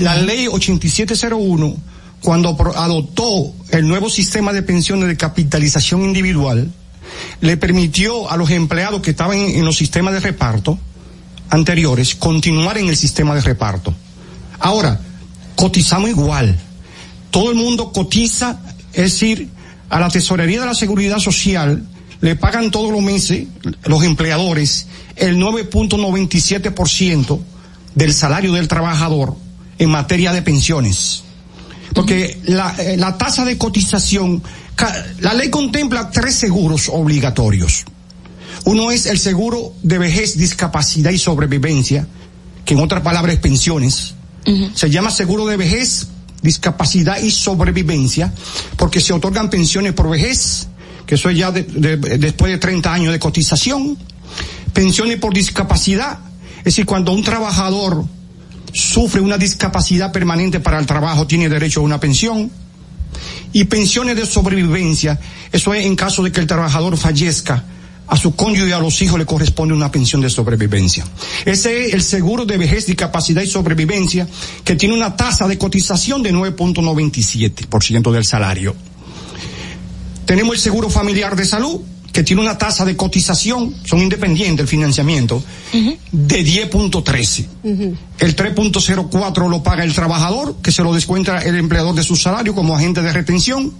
La 0.00 0.16
ley 0.16 0.46
8701, 0.46 1.76
cuando 2.22 2.56
adoptó 2.76 3.52
el 3.70 3.88
nuevo 3.88 4.08
sistema 4.10 4.52
de 4.52 4.62
pensiones 4.62 5.08
de 5.08 5.16
capitalización 5.16 6.04
individual, 6.04 6.70
le 7.40 7.56
permitió 7.56 8.30
a 8.30 8.36
los 8.36 8.50
empleados 8.50 9.00
que 9.02 9.10
estaban 9.10 9.38
en, 9.38 9.58
en 9.58 9.64
los 9.64 9.76
sistemas 9.76 10.14
de 10.14 10.20
reparto 10.20 10.78
anteriores 11.50 12.14
continuar 12.14 12.78
en 12.78 12.88
el 12.88 12.96
sistema 12.96 13.34
de 13.34 13.40
reparto. 13.40 13.94
Ahora, 14.60 15.00
cotizamos 15.56 16.10
igual. 16.10 16.58
Todo 17.38 17.52
el 17.52 17.56
mundo 17.56 17.92
cotiza, 17.92 18.58
es 18.92 19.12
decir, 19.12 19.48
a 19.90 20.00
la 20.00 20.08
tesorería 20.08 20.58
de 20.58 20.66
la 20.66 20.74
seguridad 20.74 21.20
social 21.20 21.86
le 22.20 22.34
pagan 22.34 22.72
todos 22.72 22.90
los 22.90 23.00
meses 23.00 23.46
los 23.84 24.02
empleadores 24.02 24.88
el 25.14 25.36
9.97% 25.36 27.38
del 27.94 28.12
salario 28.12 28.54
del 28.54 28.66
trabajador 28.66 29.36
en 29.78 29.88
materia 29.88 30.32
de 30.32 30.42
pensiones. 30.42 31.22
Porque 31.94 32.40
la, 32.42 32.74
eh, 32.76 32.96
la 32.96 33.16
tasa 33.16 33.44
de 33.44 33.56
cotización, 33.56 34.42
la 35.20 35.32
ley 35.32 35.48
contempla 35.48 36.10
tres 36.10 36.34
seguros 36.34 36.90
obligatorios. 36.92 37.84
Uno 38.64 38.90
es 38.90 39.06
el 39.06 39.20
seguro 39.20 39.74
de 39.84 39.98
vejez, 39.98 40.36
discapacidad 40.36 41.12
y 41.12 41.18
sobrevivencia, 41.18 42.04
que 42.64 42.74
en 42.74 42.80
otras 42.80 43.02
palabras 43.02 43.36
es 43.36 43.40
pensiones. 43.40 44.14
Se 44.74 44.90
llama 44.90 45.12
seguro 45.12 45.46
de 45.46 45.56
vejez, 45.56 46.08
discapacidad 46.42 47.20
y 47.20 47.30
sobrevivencia, 47.30 48.32
porque 48.76 49.00
se 49.00 49.12
otorgan 49.12 49.50
pensiones 49.50 49.92
por 49.92 50.08
vejez, 50.08 50.68
que 51.06 51.14
eso 51.16 51.30
es 51.30 51.38
ya 51.38 51.50
de- 51.50 51.62
de- 51.64 51.96
después 52.18 52.52
de 52.52 52.58
30 52.58 52.92
años 52.92 53.12
de 53.12 53.18
cotización, 53.18 53.96
pensiones 54.72 55.18
por 55.18 55.34
discapacidad, 55.34 56.18
es 56.58 56.64
decir, 56.64 56.86
cuando 56.86 57.12
un 57.12 57.22
trabajador 57.24 58.04
sufre 58.72 59.20
una 59.20 59.38
discapacidad 59.38 60.12
permanente 60.12 60.60
para 60.60 60.78
el 60.78 60.86
trabajo, 60.86 61.26
tiene 61.26 61.48
derecho 61.48 61.80
a 61.80 61.84
una 61.84 61.98
pensión, 61.98 62.50
y 63.52 63.64
pensiones 63.64 64.16
de 64.16 64.26
sobrevivencia, 64.26 65.18
eso 65.50 65.72
es 65.72 65.86
en 65.86 65.96
caso 65.96 66.22
de 66.22 66.30
que 66.30 66.40
el 66.40 66.46
trabajador 66.46 66.96
fallezca 66.98 67.64
a 68.08 68.16
su 68.16 68.34
cónyuge 68.34 68.68
y 68.68 68.72
a 68.72 68.78
los 68.78 69.00
hijos 69.02 69.18
le 69.18 69.26
corresponde 69.26 69.74
una 69.74 69.90
pensión 69.90 70.20
de 70.20 70.30
sobrevivencia. 70.30 71.04
Ese 71.44 71.86
es 71.86 71.94
el 71.94 72.02
seguro 72.02 72.44
de 72.44 72.56
vejez, 72.56 72.86
discapacidad 72.86 73.42
y 73.42 73.46
sobrevivencia 73.46 74.26
que 74.64 74.76
tiene 74.76 74.94
una 74.94 75.14
tasa 75.16 75.46
de 75.46 75.58
cotización 75.58 76.22
de 76.22 76.32
9.97% 76.32 78.10
del 78.10 78.24
salario. 78.24 78.74
Tenemos 80.24 80.56
el 80.56 80.60
seguro 80.60 80.90
familiar 80.90 81.36
de 81.36 81.44
salud 81.44 81.80
que 82.12 82.24
tiene 82.24 82.42
una 82.42 82.58
tasa 82.58 82.84
de 82.84 82.96
cotización, 82.96 83.74
son 83.84 84.00
independientes 84.00 84.60
el 84.64 84.68
financiamiento, 84.68 85.42
de 85.72 86.44
10.13. 86.44 87.46
El 88.18 88.34
3.04 88.34 89.48
lo 89.48 89.62
paga 89.62 89.84
el 89.84 89.94
trabajador, 89.94 90.56
que 90.62 90.72
se 90.72 90.82
lo 90.82 90.92
descuenta 90.92 91.42
el 91.42 91.56
empleador 91.56 91.94
de 91.94 92.02
su 92.02 92.16
salario 92.16 92.54
como 92.54 92.74
agente 92.74 93.02
de 93.02 93.12
retención, 93.12 93.72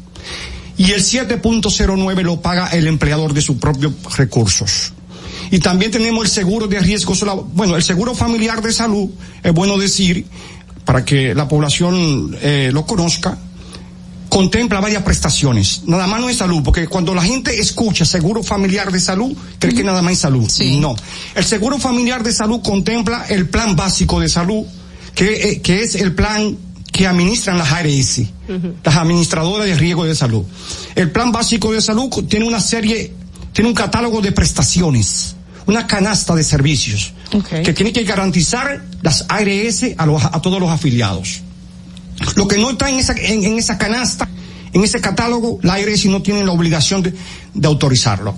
y 0.78 0.92
el 0.92 1.02
7.09 1.02 2.22
lo 2.22 2.40
paga 2.40 2.68
el 2.68 2.86
empleador 2.86 3.34
de 3.34 3.42
sus 3.42 3.56
propios 3.56 3.92
recursos. 4.16 4.92
Y 5.50 5.58
también 5.58 5.90
tenemos 5.90 6.24
el 6.24 6.30
seguro 6.30 6.68
de 6.68 6.78
riesgos, 6.78 7.24
bueno, 7.52 7.76
el 7.76 7.82
seguro 7.82 8.14
familiar 8.14 8.62
de 8.62 8.72
salud, 8.72 9.10
es 9.42 9.52
bueno 9.52 9.76
decir, 9.76 10.24
para 10.84 11.04
que 11.04 11.34
la 11.34 11.48
población 11.48 12.36
eh, 12.40 12.70
lo 12.72 12.86
conozca, 12.86 13.36
contempla 14.28 14.80
varias 14.80 15.02
prestaciones. 15.02 15.82
Nada 15.86 16.06
más 16.06 16.20
no 16.20 16.28
es 16.28 16.36
salud, 16.36 16.62
porque 16.62 16.86
cuando 16.86 17.14
la 17.14 17.22
gente 17.22 17.58
escucha 17.60 18.04
seguro 18.04 18.42
familiar 18.42 18.92
de 18.92 19.00
salud, 19.00 19.36
cree 19.58 19.74
que 19.74 19.84
nada 19.84 20.00
más 20.00 20.12
es 20.12 20.18
salud. 20.20 20.48
No. 20.78 20.94
El 21.34 21.44
seguro 21.44 21.78
familiar 21.78 22.22
de 22.22 22.32
salud 22.32 22.60
contempla 22.62 23.26
el 23.28 23.48
plan 23.48 23.74
básico 23.74 24.20
de 24.20 24.28
salud, 24.28 24.64
que, 25.14 25.50
eh, 25.50 25.60
que 25.60 25.82
es 25.82 25.96
el 25.96 26.14
plan 26.14 26.56
que 26.92 27.06
administran 27.06 27.58
las 27.58 27.70
ARS, 27.72 28.20
las 28.84 28.96
administradoras 28.96 29.66
de 29.66 29.74
riesgo 29.76 30.04
de 30.04 30.14
salud. 30.14 30.44
El 30.94 31.10
plan 31.10 31.30
básico 31.32 31.72
de 31.72 31.80
salud 31.80 32.08
tiene 32.28 32.46
una 32.46 32.60
serie, 32.60 33.12
tiene 33.52 33.68
un 33.68 33.74
catálogo 33.74 34.20
de 34.20 34.32
prestaciones, 34.32 35.36
una 35.66 35.86
canasta 35.86 36.34
de 36.34 36.42
servicios, 36.44 37.12
que 37.62 37.72
tiene 37.74 37.92
que 37.92 38.04
garantizar 38.04 38.84
las 39.02 39.26
ARS 39.28 39.84
a, 39.96 40.06
los- 40.06 40.24
a 40.24 40.40
todos 40.42 40.58
los 40.60 40.70
afiliados. 40.70 41.40
Lo 42.36 42.48
que 42.48 42.58
no 42.58 42.70
está 42.70 42.88
en 42.88 42.96
esa, 42.96 43.12
en, 43.12 43.44
en 43.44 43.58
esa 43.58 43.78
canasta, 43.78 44.28
en 44.72 44.82
ese 44.82 45.00
catálogo, 45.00 45.60
la 45.62 45.74
ARS 45.74 46.06
no 46.06 46.20
tiene 46.22 46.44
la 46.44 46.52
obligación 46.52 47.02
de, 47.02 47.14
de 47.54 47.66
autorizarlo. 47.68 48.34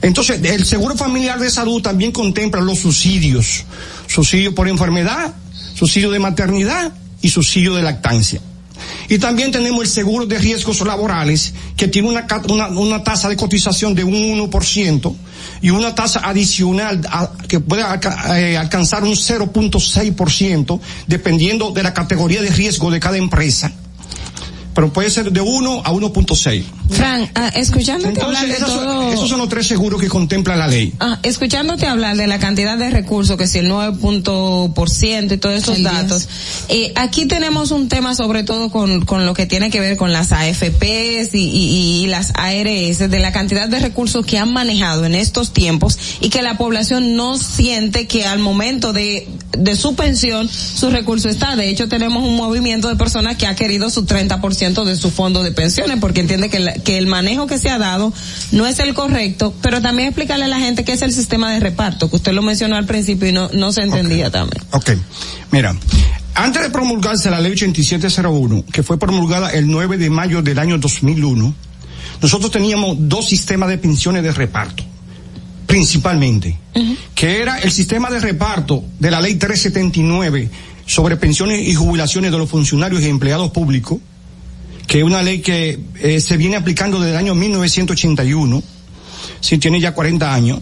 Entonces, 0.00 0.40
el 0.44 0.64
seguro 0.64 0.96
familiar 0.96 1.38
de 1.40 1.50
salud 1.50 1.82
también 1.82 2.12
contempla 2.12 2.60
los 2.60 2.78
subsidios. 2.78 3.64
Subsidio 4.06 4.54
por 4.54 4.68
enfermedad, 4.68 5.34
subsidio 5.74 6.10
de 6.10 6.18
maternidad 6.20 6.92
y 7.20 7.28
subsidio 7.28 7.74
de 7.74 7.82
lactancia. 7.82 8.40
Y 9.08 9.18
también 9.18 9.50
tenemos 9.50 9.82
el 9.82 9.88
seguro 9.88 10.26
de 10.26 10.38
riesgos 10.38 10.80
laborales, 10.82 11.54
que 11.76 11.88
tiene 11.88 12.08
una, 12.08 12.26
una, 12.48 12.68
una 12.68 13.02
tasa 13.02 13.28
de 13.28 13.36
cotización 13.36 13.94
de 13.94 14.04
un 14.04 14.14
1% 14.14 15.14
y 15.62 15.70
una 15.70 15.94
tasa 15.94 16.20
adicional 16.24 17.00
que 17.48 17.60
puede 17.60 17.82
eh, 17.82 18.56
alcanzar 18.56 19.04
un 19.04 19.12
0.6%, 19.14 20.80
dependiendo 21.06 21.70
de 21.70 21.82
la 21.82 21.94
categoría 21.94 22.42
de 22.42 22.50
riesgo 22.50 22.90
de 22.90 23.00
cada 23.00 23.16
empresa. 23.16 23.72
Pero 24.78 24.92
puede 24.92 25.10
ser 25.10 25.32
de 25.32 25.40
1 25.40 25.82
a 25.84 25.90
1.6. 25.92 26.62
Fran, 26.90 27.28
ah, 27.34 27.50
escuchándote 27.56 28.22
hablar 28.22 28.46
de 28.46 28.52
esos, 28.52 28.70
son- 28.70 28.84
todo... 28.84 29.12
esos 29.12 29.28
son 29.28 29.38
los 29.40 29.48
tres 29.48 29.66
seguros 29.66 30.00
que 30.00 30.06
contempla 30.08 30.54
la 30.54 30.68
ley. 30.68 30.92
Ah, 31.00 31.18
escuchándote 31.24 31.84
hablar 31.88 32.16
de 32.16 32.28
la 32.28 32.38
cantidad 32.38 32.78
de 32.78 32.88
recursos, 32.88 33.36
que 33.36 33.48
si 33.48 33.58
el 33.58 33.68
9% 33.68 35.32
y 35.34 35.38
todos 35.38 35.56
esos 35.56 35.76
El 35.78 35.82
10. 35.82 35.92
datos, 35.92 36.28
eh, 36.68 36.92
aquí 36.94 37.26
tenemos 37.26 37.72
un 37.72 37.88
tema 37.88 38.14
sobre 38.14 38.44
todo 38.44 38.70
con, 38.70 39.04
con 39.04 39.26
lo 39.26 39.34
que 39.34 39.46
tiene 39.46 39.70
que 39.70 39.80
ver 39.80 39.96
con 39.96 40.12
las 40.12 40.30
AFPs 40.30 41.34
y, 41.34 41.38
y- 41.42 42.04
y 42.04 42.06
las 42.06 42.30
ARS, 42.36 42.98
de 43.10 43.18
la 43.18 43.32
cantidad 43.32 43.68
de 43.68 43.80
recursos 43.80 44.24
que 44.24 44.38
han 44.38 44.52
manejado 44.52 45.04
en 45.04 45.16
estos 45.16 45.52
tiempos 45.52 45.98
y 46.20 46.28
que 46.30 46.40
la 46.42 46.56
población 46.56 47.16
no 47.16 47.36
siente 47.36 48.06
que 48.06 48.26
al 48.26 48.38
momento 48.38 48.92
de, 48.92 49.26
de 49.56 49.76
su 49.76 49.94
pensión 49.96 50.48
su 50.48 50.90
recurso 50.90 51.28
está. 51.28 51.56
De 51.56 51.70
hecho, 51.70 51.88
tenemos 51.88 52.22
un 52.22 52.36
movimiento 52.36 52.88
de 52.88 52.96
personas 52.96 53.36
que 53.36 53.46
ha 53.46 53.54
querido 53.56 53.88
su 53.90 54.04
30% 54.04 54.84
de 54.84 54.96
su 54.96 55.10
fondo 55.10 55.42
de 55.42 55.52
pensiones 55.52 55.98
porque 56.00 56.20
entiende 56.20 56.50
que, 56.50 56.58
la- 56.60 56.74
que 56.74 56.98
el 56.98 57.06
manejo 57.06 57.46
que 57.46 57.58
se 57.58 57.70
ha 57.70 57.78
dado 57.78 58.12
no 58.52 58.66
es 58.66 58.78
el 58.78 58.92
correcto, 58.94 59.54
pero 59.62 59.80
también 59.80 60.08
explicarle 60.08 60.44
a 60.44 60.48
la 60.48 60.58
gente 60.60 60.84
qué 60.84 60.92
es 60.92 61.02
el 61.02 61.12
sistema 61.12 61.52
de 61.52 61.60
reparto, 61.60 62.10
que 62.10 62.16
usted 62.16 62.32
lo 62.32 62.42
mencionó 62.42 62.76
al 62.76 62.84
principio 62.86 63.28
y 63.28 63.32
no, 63.32 63.48
no 63.54 63.72
se 63.72 63.82
entendía 63.82 64.30
también. 64.30 64.62
Ok, 64.72 64.90
mira, 65.50 65.74
antes 66.34 66.62
de 66.62 66.70
promulgarse 66.70 67.30
la 67.30 67.40
ley 67.40 67.52
8701, 67.52 68.64
que 68.72 68.82
fue 68.82 68.98
promulgada 68.98 69.50
el 69.50 69.66
9 69.66 69.96
de 69.98 70.10
mayo 70.10 70.42
del 70.42 70.58
año 70.58 70.78
2001, 70.78 71.54
nosotros 72.20 72.50
teníamos 72.50 72.96
dos 73.00 73.28
sistemas 73.28 73.68
de 73.68 73.78
pensiones 73.78 74.22
de 74.22 74.32
reparto, 74.32 74.84
principalmente, 75.68 76.56
que 77.14 77.42
era 77.42 77.58
el 77.58 77.70
sistema 77.70 78.10
de 78.10 78.18
reparto 78.20 78.82
de 78.98 79.10
la 79.10 79.20
ley 79.20 79.34
379 79.34 80.48
sobre 80.86 81.18
pensiones 81.18 81.68
y 81.68 81.74
jubilaciones 81.74 82.32
de 82.32 82.38
los 82.38 82.48
funcionarios 82.48 83.02
y 83.02 83.08
empleados 83.08 83.50
públicos, 83.50 83.98
que 84.86 85.00
es 85.00 85.04
una 85.04 85.22
ley 85.22 85.40
que 85.40 85.78
eh, 86.00 86.20
se 86.20 86.38
viene 86.38 86.56
aplicando 86.56 86.98
desde 86.98 87.12
el 87.12 87.18
año 87.18 87.34
1981, 87.34 88.62
si 89.40 89.58
tiene 89.58 89.78
ya 89.78 89.92
40 89.92 90.34
años, 90.34 90.60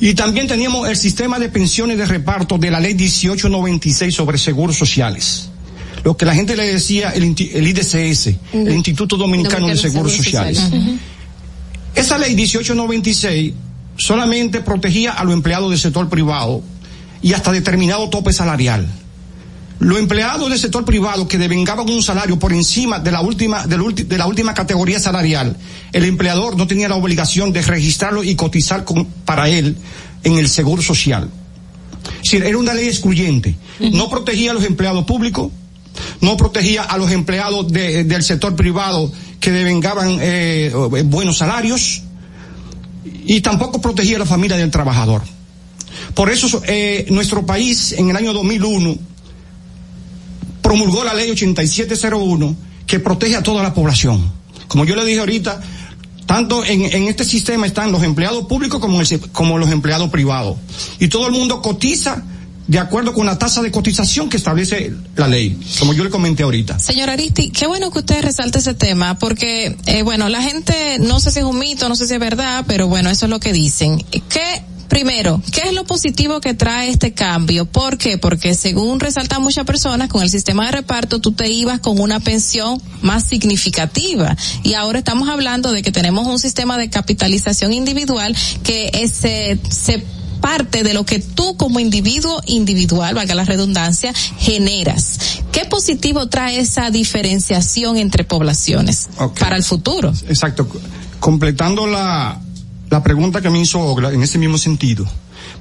y 0.00 0.14
también 0.14 0.48
teníamos 0.48 0.88
el 0.88 0.96
sistema 0.96 1.38
de 1.38 1.48
pensiones 1.48 1.96
de 1.96 2.06
reparto 2.06 2.58
de 2.58 2.72
la 2.72 2.80
ley 2.80 2.94
1896 2.94 4.12
sobre 4.12 4.36
seguros 4.36 4.76
sociales. 4.76 5.48
Lo 6.02 6.16
que 6.16 6.26
la 6.26 6.34
gente 6.34 6.56
le 6.56 6.64
decía 6.64 7.10
el, 7.10 7.22
el 7.22 7.68
IDCS, 7.68 8.26
el 8.52 8.72
Instituto 8.72 9.16
Dominicano 9.16 9.68
de 9.68 9.76
Seguros 9.76 10.12
Sociales. 10.12 10.60
Esa 11.94 12.18
ley 12.18 12.34
1896 12.34 13.52
solamente 13.98 14.60
protegía 14.60 15.12
a 15.12 15.24
los 15.24 15.32
empleados 15.34 15.70
del 15.70 15.78
sector 15.78 16.08
privado 16.08 16.62
y 17.22 17.32
hasta 17.32 17.52
determinado 17.52 18.08
tope 18.10 18.32
salarial. 18.32 18.86
Los 19.78 19.98
empleados 19.98 20.48
del 20.48 20.58
sector 20.58 20.84
privado 20.86 21.28
que 21.28 21.36
devengaban 21.36 21.88
un 21.90 22.02
salario 22.02 22.38
por 22.38 22.52
encima 22.52 22.98
de 22.98 23.10
la 23.12 23.20
última, 23.20 23.64
ulti- 23.64 24.06
de 24.06 24.16
la 24.16 24.26
última 24.26 24.54
categoría 24.54 24.98
salarial, 24.98 25.56
el 25.92 26.04
empleador 26.04 26.56
no 26.56 26.66
tenía 26.66 26.88
la 26.88 26.94
obligación 26.96 27.52
de 27.52 27.60
registrarlo 27.62 28.24
y 28.24 28.34
cotizar 28.36 28.84
con- 28.84 29.04
para 29.04 29.50
él 29.50 29.76
en 30.24 30.38
el 30.38 30.48
seguro 30.48 30.80
social. 30.82 31.28
Es 32.22 32.30
decir, 32.32 32.44
era 32.44 32.56
una 32.56 32.72
ley 32.72 32.86
excluyente. 32.86 33.54
No 33.80 34.08
protegía 34.08 34.52
a 34.52 34.54
los 34.54 34.64
empleados 34.64 35.04
públicos, 35.04 35.50
no 36.22 36.36
protegía 36.38 36.82
a 36.82 36.96
los 36.96 37.10
empleados 37.12 37.68
de- 37.70 38.04
del 38.04 38.22
sector 38.22 38.56
privado 38.56 39.12
que 39.40 39.50
devengaban 39.50 40.16
eh, 40.22 40.72
buenos 41.04 41.36
salarios 41.38 42.02
y 43.26 43.40
tampoco 43.40 43.80
protegía 43.80 44.16
a 44.16 44.20
la 44.20 44.26
familia 44.26 44.56
del 44.56 44.70
trabajador. 44.70 45.22
Por 46.14 46.30
eso 46.30 46.62
eh, 46.66 47.06
nuestro 47.10 47.44
país 47.44 47.92
en 47.92 48.10
el 48.10 48.16
año 48.16 48.32
2001 48.32 48.96
promulgó 50.62 51.04
la 51.04 51.14
ley 51.14 51.30
8701 51.30 52.56
que 52.86 53.00
protege 53.00 53.36
a 53.36 53.42
toda 53.42 53.62
la 53.62 53.74
población. 53.74 54.32
Como 54.68 54.84
yo 54.84 54.96
le 54.96 55.04
dije 55.04 55.20
ahorita, 55.20 55.60
tanto 56.26 56.64
en, 56.64 56.82
este 57.08 57.24
sistema 57.24 57.66
están 57.66 57.92
los 57.92 58.02
empleados 58.02 58.46
públicos 58.46 58.80
como 59.32 59.58
los 59.58 59.70
empleados 59.70 60.10
privados. 60.10 60.56
Y 60.98 61.08
todo 61.08 61.26
el 61.26 61.32
mundo 61.32 61.60
cotiza 61.60 62.24
de 62.66 62.78
acuerdo 62.78 63.12
con 63.12 63.26
la 63.26 63.38
tasa 63.38 63.62
de 63.62 63.70
cotización 63.70 64.28
que 64.28 64.36
establece 64.36 64.92
la 65.14 65.28
ley, 65.28 65.58
como 65.78 65.92
yo 65.92 66.02
le 66.04 66.10
comenté 66.10 66.42
ahorita. 66.42 66.78
Señor 66.78 67.10
Aristi, 67.10 67.50
qué 67.50 67.66
bueno 67.66 67.90
que 67.90 68.00
usted 68.00 68.22
resalte 68.22 68.58
ese 68.58 68.74
tema, 68.74 69.18
porque, 69.18 69.76
eh, 69.86 70.02
bueno, 70.02 70.28
la 70.28 70.42
gente, 70.42 70.98
no 70.98 71.20
sé 71.20 71.30
si 71.30 71.40
es 71.40 71.44
un 71.44 71.58
mito, 71.58 71.88
no 71.88 71.96
sé 71.96 72.06
si 72.06 72.14
es 72.14 72.20
verdad, 72.20 72.64
pero 72.66 72.88
bueno, 72.88 73.10
eso 73.10 73.26
es 73.26 73.30
lo 73.30 73.38
que 73.38 73.52
dicen. 73.52 74.04
¿Qué, 74.28 74.62
primero, 74.88 75.40
qué 75.52 75.62
es 75.68 75.72
lo 75.74 75.84
positivo 75.84 76.40
que 76.40 76.54
trae 76.54 76.90
este 76.90 77.12
cambio? 77.12 77.66
¿Por 77.66 77.98
qué? 77.98 78.18
Porque 78.18 78.54
según 78.54 78.98
resaltan 78.98 79.42
muchas 79.42 79.64
personas, 79.64 80.08
con 80.08 80.22
el 80.22 80.30
sistema 80.30 80.66
de 80.66 80.72
reparto 80.72 81.20
tú 81.20 81.32
te 81.32 81.48
ibas 81.48 81.78
con 81.78 82.00
una 82.00 82.18
pensión 82.18 82.82
más 83.00 83.24
significativa. 83.24 84.36
Y 84.64 84.74
ahora 84.74 84.98
estamos 84.98 85.28
hablando 85.28 85.70
de 85.70 85.82
que 85.82 85.92
tenemos 85.92 86.26
un 86.26 86.40
sistema 86.40 86.78
de 86.78 86.90
capitalización 86.90 87.72
individual 87.72 88.36
que 88.64 88.90
es, 88.92 89.12
se, 89.12 89.60
se 89.70 90.04
parte 90.46 90.84
de 90.84 90.94
lo 90.94 91.04
que 91.04 91.18
tú 91.18 91.56
como 91.56 91.80
individuo 91.80 92.40
individual, 92.46 93.16
valga 93.16 93.34
la 93.34 93.44
redundancia, 93.44 94.14
generas. 94.38 95.40
¿Qué 95.50 95.64
positivo 95.64 96.28
trae 96.28 96.60
esa 96.60 96.88
diferenciación 96.92 97.96
entre 97.96 98.22
poblaciones 98.22 99.08
para 99.40 99.56
el 99.56 99.64
futuro? 99.64 100.12
Exacto. 100.28 100.68
Completando 101.18 101.88
la, 101.88 102.40
la 102.90 103.02
pregunta 103.02 103.40
que 103.40 103.50
me 103.50 103.60
hizo 103.60 103.80
Ogla 103.80 104.12
en 104.12 104.22
ese 104.22 104.38
mismo 104.38 104.56
sentido. 104.56 105.04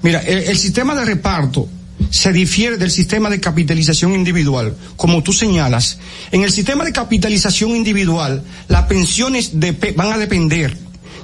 Mira, 0.03 0.19
el, 0.19 0.37
el 0.37 0.57
sistema 0.59 0.93
de 0.93 1.03
reparto 1.03 1.67
se 2.11 2.31
difiere 2.31 2.77
del 2.77 2.91
sistema 2.91 3.31
de 3.31 3.39
capitalización 3.39 4.13
individual, 4.13 4.75
como 4.97 5.23
tú 5.23 5.33
señalas. 5.33 5.97
En 6.31 6.43
el 6.43 6.51
sistema 6.51 6.85
de 6.85 6.91
capitalización 6.91 7.71
individual, 7.71 8.43
las 8.67 8.83
pensiones 8.83 9.49
van 9.95 10.13
a 10.13 10.19
depender 10.19 10.77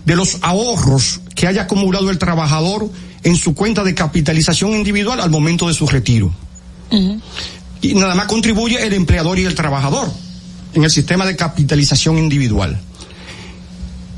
de 0.03 0.15
los 0.15 0.39
ahorros 0.41 1.21
que 1.35 1.45
haya 1.45 1.61
acumulado 1.61 2.09
el 2.09 2.17
trabajador 2.17 2.89
en 3.23 3.35
su 3.35 3.53
cuenta 3.53 3.83
de 3.83 3.93
capitalización 3.93 4.73
individual 4.73 5.19
al 5.19 5.29
momento 5.29 5.67
de 5.67 5.73
su 5.73 5.87
retiro. 5.87 6.33
Y 7.81 7.93
nada 7.95 8.15
más 8.15 8.27
contribuye 8.27 8.85
el 8.85 8.93
empleador 8.93 9.39
y 9.39 9.45
el 9.45 9.55
trabajador 9.55 10.11
en 10.73 10.83
el 10.83 10.91
sistema 10.91 11.25
de 11.25 11.35
capitalización 11.35 12.17
individual. 12.17 12.79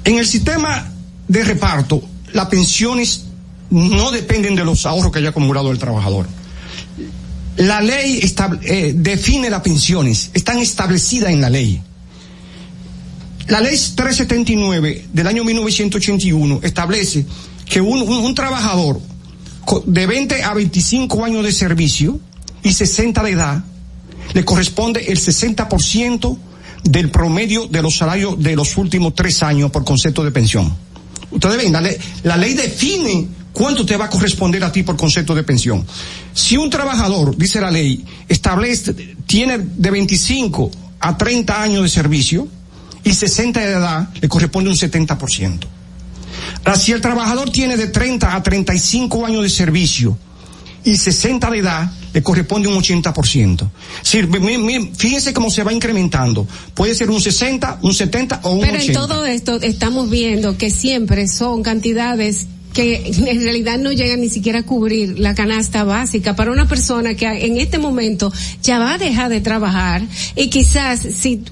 En 0.04 0.18
el 0.18 0.28
sistema 0.28 0.92
de 1.28 1.44
reparto, 1.44 2.02
las 2.34 2.48
pensiones 2.48 3.26
no 3.70 4.12
dependen 4.12 4.56
de 4.56 4.66
los 4.66 4.86
ahorros 4.86 5.12
que 5.12 5.20
haya 5.20 5.30
acumulado 5.30 5.72
el 5.72 5.78
trabajador. 5.78 6.28
La 7.58 7.82
ley 7.82 8.20
eh, 8.64 8.94
define 8.96 9.50
las 9.50 9.62
pensiones, 9.62 10.32
están 10.34 10.60
establecidas 10.60 11.32
en 11.32 11.42
la 11.42 11.50
ley. 11.50 11.82
La 13.48 13.60
ley 13.60 13.78
379 13.78 15.08
del 15.12 15.28
año 15.28 15.44
1981 15.44 16.62
establece 16.64 17.26
que 17.74 17.82
un, 17.82 18.04
un- 18.08 18.36
trabajador 18.36 19.02
de 19.88 20.06
20 20.06 20.44
a 20.44 20.54
25 20.54 21.26
años 21.26 21.44
de 21.44 21.52
servicio 21.52 22.20
y 22.62 22.72
60 22.72 23.24
de 23.24 23.32
edad 23.32 23.64
le 24.36 24.46
corresponde 24.46 25.06
el 25.12 25.18
60% 25.20 26.38
del 26.84 27.10
promedio 27.10 27.66
de 27.66 27.82
los 27.82 27.98
salarios 27.98 28.38
de 28.38 28.56
los 28.56 28.78
últimos 28.78 29.16
tres 29.16 29.42
años 29.42 29.72
por 29.72 29.84
concepto 29.84 30.24
de 30.24 30.30
pensión. 30.30 30.72
Ustedes 31.32 31.58
ven, 31.58 31.72
la 31.74 31.82
ley, 31.82 31.98
la 32.22 32.38
ley 32.38 32.54
define 32.54 33.28
cuánto 33.52 33.84
te 33.88 33.98
va 33.98 34.06
a 34.06 34.10
corresponder 34.12 34.64
a 34.64 34.72
ti 34.72 34.84
por 34.84 34.96
concepto 34.96 35.34
de 35.34 35.42
pensión. 35.42 35.84
Si 36.32 36.56
un 36.58 36.70
trabajador, 36.70 37.36
dice 37.36 37.60
la 37.60 37.72
ley, 37.72 38.06
establece, 38.30 38.94
tiene 39.26 39.58
de 39.58 39.90
25 39.90 40.70
a 41.00 41.18
30 41.18 41.60
años 41.60 41.82
de 41.82 41.90
servicio 41.90 42.48
y 43.04 43.14
60 43.14 43.60
de 43.62 43.72
edad, 43.72 44.10
le 44.22 44.30
corresponde 44.30 44.70
un 44.70 44.76
70%. 44.76 45.60
Si 46.76 46.92
el 46.92 47.02
trabajador 47.02 47.50
tiene 47.52 47.78
de 47.78 47.88
30 47.88 48.36
a 48.36 48.42
35 48.44 49.26
años 49.26 49.44
de 49.44 49.50
servicio 49.50 50.18
y 50.84 50.96
60 50.98 51.50
de 51.52 51.58
edad, 51.60 51.92
le 52.14 52.22
corresponde 52.22 52.68
un 52.68 52.76
80%. 52.76 53.70
Es 54.04 54.12
decir, 54.12 54.28
mi- 54.28 54.58
mi- 54.58 54.92
fíjense 54.96 55.34
cómo 55.34 55.50
se 55.50 55.64
va 55.64 55.74
incrementando. 55.74 56.48
Puede 56.74 56.94
ser 56.96 57.10
un 57.10 57.20
60, 57.22 57.80
un 57.82 57.94
70 57.94 58.40
o 58.44 58.52
un 58.52 58.62
Pero 58.62 58.78
80. 58.78 58.86
en 59.02 59.08
todo 59.08 59.26
esto 59.26 59.56
estamos 59.62 60.10
viendo 60.10 60.58
que 60.58 60.70
siempre 60.70 61.28
son 61.28 61.64
cantidades 61.64 62.48
que 62.74 63.04
en 63.06 63.44
realidad 63.44 63.78
no 63.78 63.92
llegan 63.92 64.22
ni 64.22 64.30
siquiera 64.30 64.60
a 64.60 64.64
cubrir 64.64 65.20
la 65.20 65.36
canasta 65.36 65.84
básica 65.84 66.36
para 66.36 66.52
una 66.52 66.68
persona 66.68 67.14
que 67.14 67.28
en 67.28 67.58
este 67.60 67.78
momento 67.78 68.34
ya 68.64 68.80
va 68.80 68.96
a 68.96 68.98
dejar 68.98 69.30
de 69.30 69.42
trabajar 69.42 70.02
y 70.36 70.50
quizás 70.50 71.00
si 71.02 71.44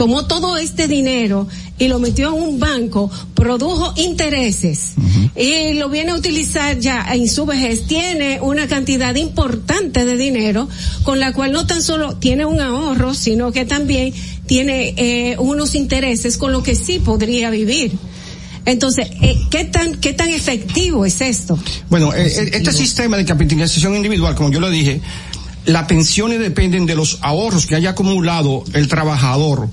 tomó 0.00 0.24
todo 0.24 0.56
este 0.56 0.88
dinero 0.88 1.46
y 1.78 1.88
lo 1.88 1.98
metió 1.98 2.28
en 2.28 2.42
un 2.42 2.58
banco, 2.58 3.10
produjo 3.34 3.92
intereses 3.98 4.94
y 5.36 5.74
lo 5.74 5.90
viene 5.90 6.12
a 6.12 6.14
utilizar 6.14 6.78
ya 6.78 7.04
en 7.12 7.28
su 7.28 7.44
vejez, 7.44 7.86
tiene 7.86 8.40
una 8.40 8.66
cantidad 8.66 9.14
importante 9.16 10.06
de 10.06 10.16
dinero 10.16 10.70
con 11.02 11.20
la 11.20 11.34
cual 11.34 11.52
no 11.52 11.66
tan 11.66 11.82
solo 11.82 12.16
tiene 12.16 12.46
un 12.46 12.62
ahorro, 12.62 13.12
sino 13.12 13.52
que 13.52 13.66
también 13.66 14.14
tiene 14.46 14.94
eh, 14.96 15.36
unos 15.38 15.74
intereses 15.74 16.38
con 16.38 16.50
lo 16.50 16.62
que 16.62 16.76
sí 16.76 16.98
podría 16.98 17.50
vivir. 17.50 17.92
Entonces, 18.64 19.06
eh, 19.20 19.36
¿qué 19.50 19.64
tan 19.66 19.96
qué 19.96 20.14
tan 20.14 20.30
efectivo 20.30 21.04
es 21.04 21.20
esto? 21.20 21.58
Bueno, 21.90 22.14
eh, 22.14 22.26
eh, 22.26 22.50
este 22.54 22.72
sistema 22.72 23.18
de 23.18 23.26
capitalización 23.26 23.94
individual, 23.96 24.34
como 24.34 24.50
yo 24.50 24.60
lo 24.60 24.70
dije, 24.70 25.02
las 25.66 25.84
pensiones 25.84 26.38
dependen 26.38 26.86
de 26.86 26.94
los 26.94 27.18
ahorros 27.20 27.66
que 27.66 27.74
haya 27.74 27.90
acumulado 27.90 28.64
el 28.72 28.88
trabajador 28.88 29.68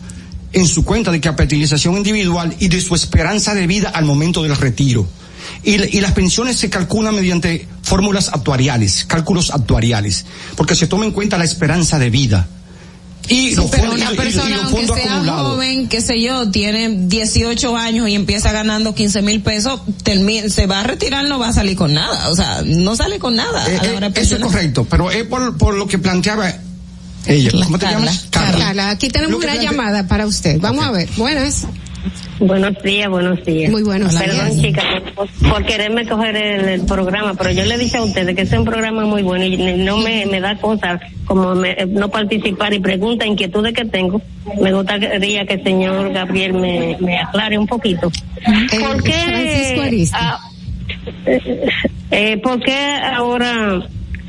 en 0.53 0.68
su 0.68 0.84
cuenta 0.86 1.11
de 1.11 1.19
capitalización 1.22 1.98
individual 1.98 2.56
y 2.60 2.68
de 2.69 2.82
su 2.82 2.95
esperanza 2.95 3.53
de 3.53 3.68
vida 3.68 3.90
al 3.90 4.06
momento 4.06 4.44
del 4.44 4.56
retiro. 4.56 5.07
Y, 5.64 5.76
y 5.98 6.02
las 6.02 6.11
pensiones 6.14 6.57
se 6.57 6.69
calculan 6.69 7.15
mediante 7.15 7.68
fórmulas 7.84 8.30
actuariales, 8.30 9.06
cálculos 9.06 9.52
actuariales, 9.52 10.26
porque 10.56 10.76
se 10.76 10.88
toma 10.88 11.06
en 11.06 11.11
cuenta 11.11 11.38
la 11.38 11.45
esperanza 11.45 11.99
de 11.99 12.10
vida. 12.10 12.48
Y 13.30 13.56
los 13.56 13.65
pero 13.65 13.84
fondos, 13.91 13.99
y- 13.99 14.02
una 14.03 14.11
y- 14.11 14.14
y 14.14 14.18
persona, 14.18 14.56
los 14.57 14.65
aunque 14.74 14.88
sea 15.02 15.22
joven, 15.26 15.90
qué 15.90 15.99
sé 16.02 16.22
yo, 16.22 16.49
tiene 16.49 16.90
18 17.07 17.76
años 17.76 18.07
y 18.07 18.15
empieza 18.15 18.53
ganando 18.53 18.95
15 18.95 19.22
mil 19.22 19.41
pesos, 19.41 19.82
termi- 20.06 20.48
se 20.49 20.65
va 20.65 20.80
a 20.80 20.84
retirar, 20.84 21.26
no 21.28 21.38
va 21.38 21.49
a 21.49 21.53
salir 21.53 21.76
con 21.76 21.94
nada. 21.94 22.30
O 22.30 22.36
sea, 22.38 22.61
no 22.65 22.95
sale 22.95 23.19
con 23.19 23.36
nada. 23.36 23.65
Eh, 23.69 23.80
eh, 23.84 24.11
eso 24.15 24.36
es 24.36 24.41
correcto, 24.41 24.88
pero 24.90 25.11
es 25.11 25.26
por, 25.26 25.57
por 25.57 25.76
lo 25.76 25.88
que 25.88 25.98
planteaba 25.98 26.53
ella. 27.28 27.52
¿Cómo 27.64 27.78
te 27.80 27.86
llamas? 27.86 28.28
Carla, 28.32 28.90
aquí 28.91 29.10
tenemos 29.10 29.44
una 29.44 29.56
llamada 29.56 30.08
para 30.08 30.26
usted. 30.26 30.60
Vamos 30.60 30.86
a 30.86 30.91
ver. 30.91 31.08
Buenas. 31.18 31.68
Buenos 32.40 32.82
días, 32.84 33.10
buenos 33.10 33.44
días. 33.44 33.72
Muy 33.72 33.82
buenos 33.82 34.14
Perdón, 34.16 34.52
días. 34.52 34.62
chicas, 34.62 34.86
por, 35.16 35.28
por 35.49 35.66
quererme 35.66 36.08
coger 36.08 36.36
el, 36.36 36.70
el 36.70 36.82
programa, 36.86 37.34
pero 37.34 37.49
yo 37.52 37.66
le 37.66 37.74
he 37.74 37.78
dicho 37.80 37.98
a 37.98 38.04
ustedes 38.04 38.36
que 38.36 38.44
este 38.44 38.56
es 38.56 38.60
un 38.60 38.66
programa 38.66 39.06
muy 39.06 39.24
bueno 39.24 39.44
y 39.44 39.58
no 39.58 39.98
me, 39.98 40.26
me 40.28 40.40
da 40.40 40.56
cosas 40.58 41.02
como 41.26 41.56
me- 41.56 41.76
no 41.88 42.10
participar 42.10 42.74
y 42.76 42.80
pregunta, 42.80 43.26
inquietudes 43.26 43.74
que 43.74 43.86
tengo. 43.86 44.22
Me 44.62 44.72
gustaría 44.72 45.45
que 45.48 45.56
el 45.56 45.64
señor 45.64 46.14
Gabriel 46.14 46.54
me, 46.54 46.95
me 47.02 47.18
aclare 47.18 47.58
un 47.58 47.66
poquito. 47.66 48.12
¿Por 48.80 49.04
qué, 49.04 50.10
ah, 50.14 50.40
eh, 51.26 51.66
eh, 52.12 52.38
¿por 52.38 52.60
qué 52.64 52.95
ahora 53.16 53.82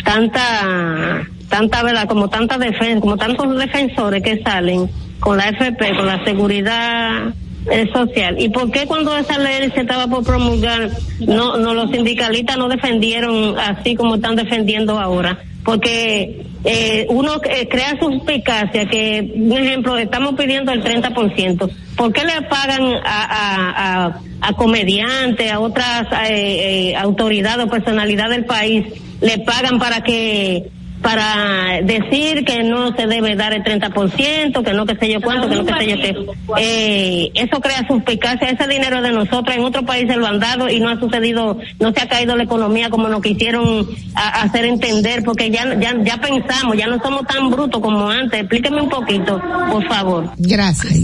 tanta, 0.02 1.26
tanta 1.48 1.82
verdad, 1.82 2.06
como 2.06 2.28
tanta 2.28 2.58
defensa, 2.58 3.00
como 3.00 3.16
tantos 3.16 3.56
defensores 3.56 4.22
que 4.22 4.42
salen 4.42 4.88
con 5.20 5.36
la 5.36 5.48
FP, 5.48 5.96
con 5.96 6.06
la 6.06 6.24
seguridad 6.24 7.34
eh, 7.70 7.88
social? 7.92 8.36
¿Y 8.38 8.48
por 8.48 8.70
qué 8.70 8.86
cuando 8.86 9.16
esa 9.16 9.38
ley 9.38 9.70
se 9.74 9.80
estaba 9.80 10.06
por 10.06 10.24
promulgar, 10.24 10.90
no, 11.20 11.56
no 11.56 11.74
los 11.74 11.90
sindicalistas 11.90 12.56
no 12.56 12.68
defendieron 12.68 13.58
así 13.58 13.94
como 13.94 14.16
están 14.16 14.36
defendiendo 14.36 14.98
ahora? 14.98 15.38
Porque 15.64 16.46
eh, 16.64 17.06
uno 17.10 17.40
eh, 17.44 17.68
crea 17.68 17.98
suspicacia 18.00 18.86
que, 18.86 19.32
un 19.34 19.52
ejemplo, 19.52 19.96
estamos 19.98 20.34
pidiendo 20.34 20.72
el 20.72 20.82
30%. 20.82 21.70
¿Por 21.96 22.12
qué 22.12 22.24
le 22.24 22.42
pagan 22.42 22.82
a, 23.04 23.24
a, 23.24 24.06
a, 24.06 24.20
a 24.40 24.52
comediantes, 24.54 25.50
a 25.50 25.60
otras 25.60 26.06
eh, 26.28 26.94
autoridades 26.96 27.66
o 27.66 27.68
personalidades 27.68 28.36
del 28.36 28.44
país, 28.44 28.86
le 29.20 29.38
pagan 29.38 29.78
para 29.78 30.02
que 30.02 30.70
para 31.02 31.80
decir 31.84 32.44
que 32.44 32.64
no 32.64 32.94
se 32.96 33.06
debe 33.06 33.36
dar 33.36 33.52
el 33.52 33.62
30%, 33.62 34.64
que 34.64 34.72
no 34.72 34.84
que 34.84 34.96
sé 34.96 35.12
yo 35.12 35.20
cuánto, 35.20 35.48
que 35.48 35.54
no 35.56 35.64
que 35.64 35.74
sé 35.74 35.86
yo 35.90 35.96
qué. 35.96 36.16
Eh, 36.58 37.30
eso 37.34 37.60
crea 37.60 37.86
suspicacia, 37.86 38.50
ese 38.50 38.66
dinero 38.66 38.96
es 38.96 39.02
de 39.04 39.12
nosotros, 39.12 39.56
en 39.56 39.64
otros 39.64 39.84
países 39.84 40.16
lo 40.16 40.26
han 40.26 40.40
dado 40.40 40.68
y 40.68 40.80
no 40.80 40.88
ha 40.88 40.98
sucedido, 40.98 41.58
no 41.78 41.92
se 41.92 42.00
ha 42.00 42.08
caído 42.08 42.36
la 42.36 42.42
economía 42.44 42.90
como 42.90 43.08
nos 43.08 43.22
quisieron 43.22 43.86
a- 44.14 44.42
hacer 44.42 44.64
entender, 44.64 45.22
porque 45.24 45.50
ya, 45.50 45.78
ya, 45.80 45.94
ya 46.04 46.16
pensamos, 46.20 46.76
ya 46.76 46.86
no 46.88 47.00
somos 47.02 47.26
tan 47.26 47.48
brutos 47.50 47.80
como 47.80 48.08
antes. 48.10 48.40
Explíqueme 48.40 48.80
un 48.82 48.88
poquito, 48.88 49.40
por 49.70 49.86
favor. 49.88 50.30
Gracias. 50.38 50.94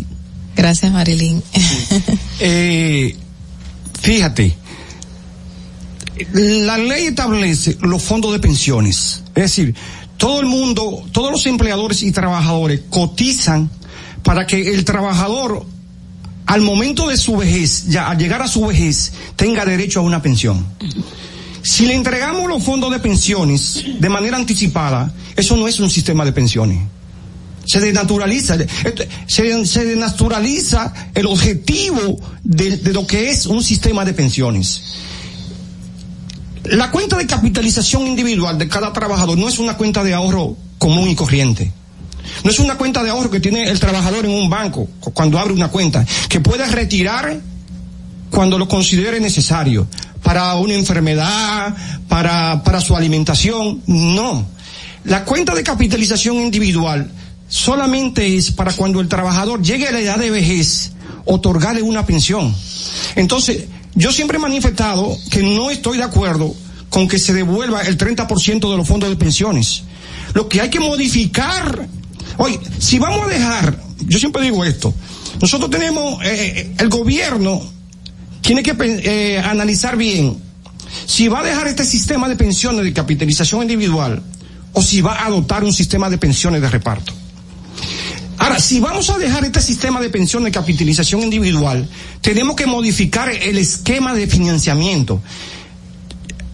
Gracias, 0.57 0.93
Marilyn. 0.93 1.43
Eh, 2.41 3.15
fíjate, 4.03 4.55
la 6.33 6.79
ley 6.79 7.07
establece 7.07 7.77
los 7.81 8.03
fondos 8.03 8.33
de 8.33 8.39
pensiones. 8.41 9.23
Es 9.35 9.43
decir, 9.43 9.75
todo 10.17 10.41
el 10.41 10.47
mundo, 10.47 11.05
todos 11.13 11.31
los 11.31 11.47
empleadores 11.47 12.03
y 12.03 12.13
trabajadores 12.13 12.83
cotizan 12.91 13.71
para 14.23 14.47
que 14.47 14.75
el 14.75 14.85
trabajador 14.85 15.67
al 16.47 16.61
momento 16.61 17.09
de 17.09 17.17
su 17.17 17.37
vejez, 17.37 17.87
ya 17.89 18.11
al 18.11 18.19
llegar 18.19 18.43
a 18.43 18.49
su 18.49 18.67
vejez, 18.67 19.13
tenga 19.37 19.65
derecho 19.65 20.01
a 20.01 20.03
una 20.03 20.21
pensión. 20.23 20.65
Si 21.63 21.87
le 21.87 21.95
entregamos 21.95 22.47
los 22.49 22.63
fondos 22.63 22.91
de 22.93 22.99
pensiones 23.01 23.83
de 23.99 24.09
manera 24.11 24.37
anticipada, 24.37 25.13
eso 25.37 25.57
no 25.57 25.67
es 25.67 25.81
un 25.81 25.89
sistema 25.91 26.25
de 26.25 26.33
pensiones. 26.33 26.81
Se 27.65 27.81
denaturaliza, 27.81 28.57
esto- 28.85 29.05
se, 29.27 29.65
se 29.67 29.85
denaturaliza 29.87 30.93
el 31.15 31.25
objetivo 31.27 32.21
de 32.43 32.77
lo 32.93 33.07
que 33.07 33.31
es 33.31 33.47
un 33.47 33.63
sistema 33.65 34.05
de 34.05 34.13
pensiones. 34.13 34.83
La 36.65 36.91
cuenta 36.91 37.17
de 37.17 37.27
capitalización 37.27 38.07
individual 38.07 38.57
de 38.59 38.69
cada 38.69 38.93
trabajador 38.93 39.37
no 39.39 39.49
es 39.49 39.59
una 39.59 39.77
cuenta 39.77 40.03
de 40.03 40.15
ahorro 40.15 40.57
común 40.79 41.09
y 41.11 41.15
corriente. 41.15 41.71
No 42.43 42.51
es 42.51 42.59
una 42.59 42.77
cuenta 42.77 43.03
de 43.03 43.11
ahorro 43.11 43.31
que 43.31 43.41
tiene 43.41 43.65
el 43.69 43.79
trabajador 43.79 44.25
en 44.25 44.31
un 44.31 44.49
banco 44.49 44.89
cu- 45.01 45.13
cuando 45.13 45.39
abre 45.39 45.53
una 45.53 45.69
cuenta, 45.69 46.05
que 46.29 46.41
puede 46.41 46.65
retirar 46.67 47.39
cuando 48.31 48.59
lo 48.59 48.67
considere 48.67 49.21
necesario, 49.21 49.87
para 50.23 50.55
una 50.55 50.75
enfermedad, 50.75 51.75
para, 52.09 52.63
para 52.65 52.81
su 52.81 52.97
alimentación. 52.97 53.83
No. 53.87 54.47
La 55.05 55.25
cuenta 55.25 55.55
de 55.55 55.63
capitalización 55.63 56.37
individual 56.37 57.11
solamente 57.47 58.37
es 58.37 58.51
para 58.51 58.73
cuando 58.73 59.01
el 59.01 59.09
trabajador 59.09 59.63
llegue 59.63 59.87
a 59.87 59.93
la 59.93 60.01
edad 60.01 60.19
de 60.19 60.31
vejez, 60.31 60.93
otorgarle 61.27 61.83
una 61.83 62.07
pensión. 62.07 62.55
Entonces, 63.17 63.65
yo 63.95 64.13
siempre 64.13 64.39
he 64.39 64.41
manifestado 64.41 65.17
que 65.31 65.43
no 65.43 65.71
estoy 65.71 65.99
de 65.99 66.05
acuerdo 66.05 66.55
con 66.89 67.09
que 67.09 67.19
se 67.19 67.33
devuelva 67.33 67.83
el 67.83 67.99
30% 67.99 68.71
de 68.71 68.77
los 68.77 68.87
fondos 68.87 69.11
de 69.11 69.17
pensiones. 69.17 69.83
Lo 70.33 70.49
que 70.49 70.61
hay 70.61 70.71
que 70.71 70.81
modificar, 70.81 71.89
oye, 72.39 72.61
si 72.79 72.99
vamos 72.99 73.27
a 73.27 73.29
dejar, 73.29 73.79
yo 74.01 74.19
siempre 74.19 74.43
digo 74.43 74.65
esto, 74.65 74.95
nosotros 75.41 75.71
tenemos, 75.71 76.23
eh, 76.25 76.55
eh, 76.57 76.75
el 76.79 76.89
gobierno 76.89 77.63
tiene 78.41 78.63
que 78.63 78.77
eh, 78.79 79.39
analizar 79.39 79.97
bien 79.97 80.37
si 81.07 81.29
va 81.29 81.41
a 81.41 81.45
dejar 81.45 81.67
este 81.67 81.85
sistema 81.85 82.29
de 82.29 82.37
pensiones 82.37 82.85
de 82.85 82.93
capitalización 82.93 83.63
individual 83.63 84.23
o 84.73 84.83
si 84.83 85.01
va 85.01 85.15
a 85.15 85.27
adoptar 85.27 85.65
un 85.65 85.73
sistema 85.73 86.11
de 86.11 86.19
pensiones 86.19 86.61
de 86.61 86.69
reparto. 86.69 87.13
Ahora, 88.39 88.59
si 88.59 88.81
vamos 88.81 89.09
a 89.11 89.19
dejar 89.19 89.45
este 89.45 89.61
sistema 89.61 90.01
de 90.01 90.11
pensión 90.11 90.45
de 90.45 90.51
capitalización 90.51 91.23
individual, 91.23 91.89
tenemos 92.21 92.57
que 92.57 92.67
modificar 92.67 93.31
el 93.31 93.59
esquema 93.59 94.15
de 94.15 94.27
financiamiento. 94.27 95.21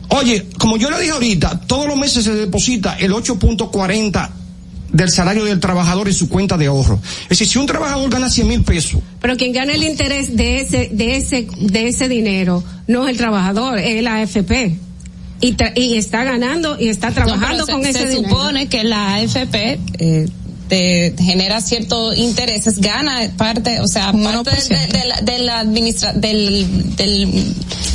Oye, 0.09 0.47
como 0.59 0.77
yo 0.77 0.91
le 0.91 0.99
dije 0.99 1.13
ahorita, 1.13 1.61
todos 1.67 1.87
los 1.87 1.97
meses 1.97 2.25
se 2.25 2.35
deposita 2.35 2.95
el 2.99 3.13
8.40 3.13 4.31
del 4.93 5.09
salario 5.11 5.45
del 5.45 5.61
trabajador 5.61 6.09
en 6.09 6.15
su 6.15 6.29
cuenta 6.29 6.57
de 6.59 6.67
ahorro. 6.67 6.99
Es 7.25 7.29
decir, 7.31 7.47
si 7.47 7.59
un 7.59 7.67
trabajador 7.67 8.11
gana 8.11 8.29
100 8.29 8.49
mil 8.49 8.63
pesos, 8.63 9.01
Pero 9.21 9.37
quien 9.37 9.53
gana 9.53 9.73
el 9.73 9.85
interés 9.85 10.37
de 10.37 10.61
ese, 10.61 10.89
de 10.93 11.17
ese, 11.17 11.47
de 11.61 11.89
ese 11.89 12.09
dinero 12.09 12.65
no 12.89 13.05
es 13.05 13.11
el 13.13 13.17
trabajador, 13.19 13.79
es 13.79 14.03
la 14.03 14.17
AFP. 14.17 14.77
Y, 15.43 15.55
tra- 15.55 15.73
y 15.77 15.97
está 15.97 16.25
ganando 16.25 16.77
y 16.79 16.89
está 16.89 17.13
trabajando 17.13 17.65
No, 17.67 17.73
con 17.73 17.83
se, 17.85 17.91
ese 17.91 18.01
se 18.01 18.09
dinero. 18.17 18.29
supone 18.29 18.69
que 18.69 18.83
la 18.85 19.15
AFP 19.15 19.79
eh, 19.99 20.29
genera 21.19 21.61
ciertos 21.61 22.17
intereses, 22.17 22.79
gana 22.81 23.31
parte, 23.37 23.81
o 23.81 23.87
sea, 23.89 24.13
parte 24.13 24.51
de, 24.69 24.87
de- 24.99 25.05
la, 25.07 25.21
de 25.21 25.39
la 25.41 25.61
administra- 25.61 26.13
del, 26.13 26.95
del 26.97 27.27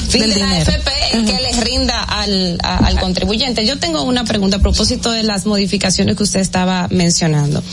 fin 0.09 0.21
Del 0.21 0.33
de 0.33 0.39
la 0.39 0.45
dinero. 0.47 0.71
AFP 0.71 0.91
es 1.13 1.23
que 1.31 1.41
les 1.41 1.63
rinda 1.63 2.01
al, 2.03 2.57
a- 2.63 2.77
al 2.77 2.99
contribuyente. 2.99 3.65
Yo 3.65 3.79
tengo 3.79 4.03
una 4.03 4.23
pregunta 4.25 4.57
a 4.57 4.59
propósito 4.59 5.11
de 5.11 5.23
las 5.23 5.45
modificaciones 5.45 6.15
que 6.15 6.23
usted 6.23 6.39
estaba 6.41 6.87
mencionando. 6.91 7.63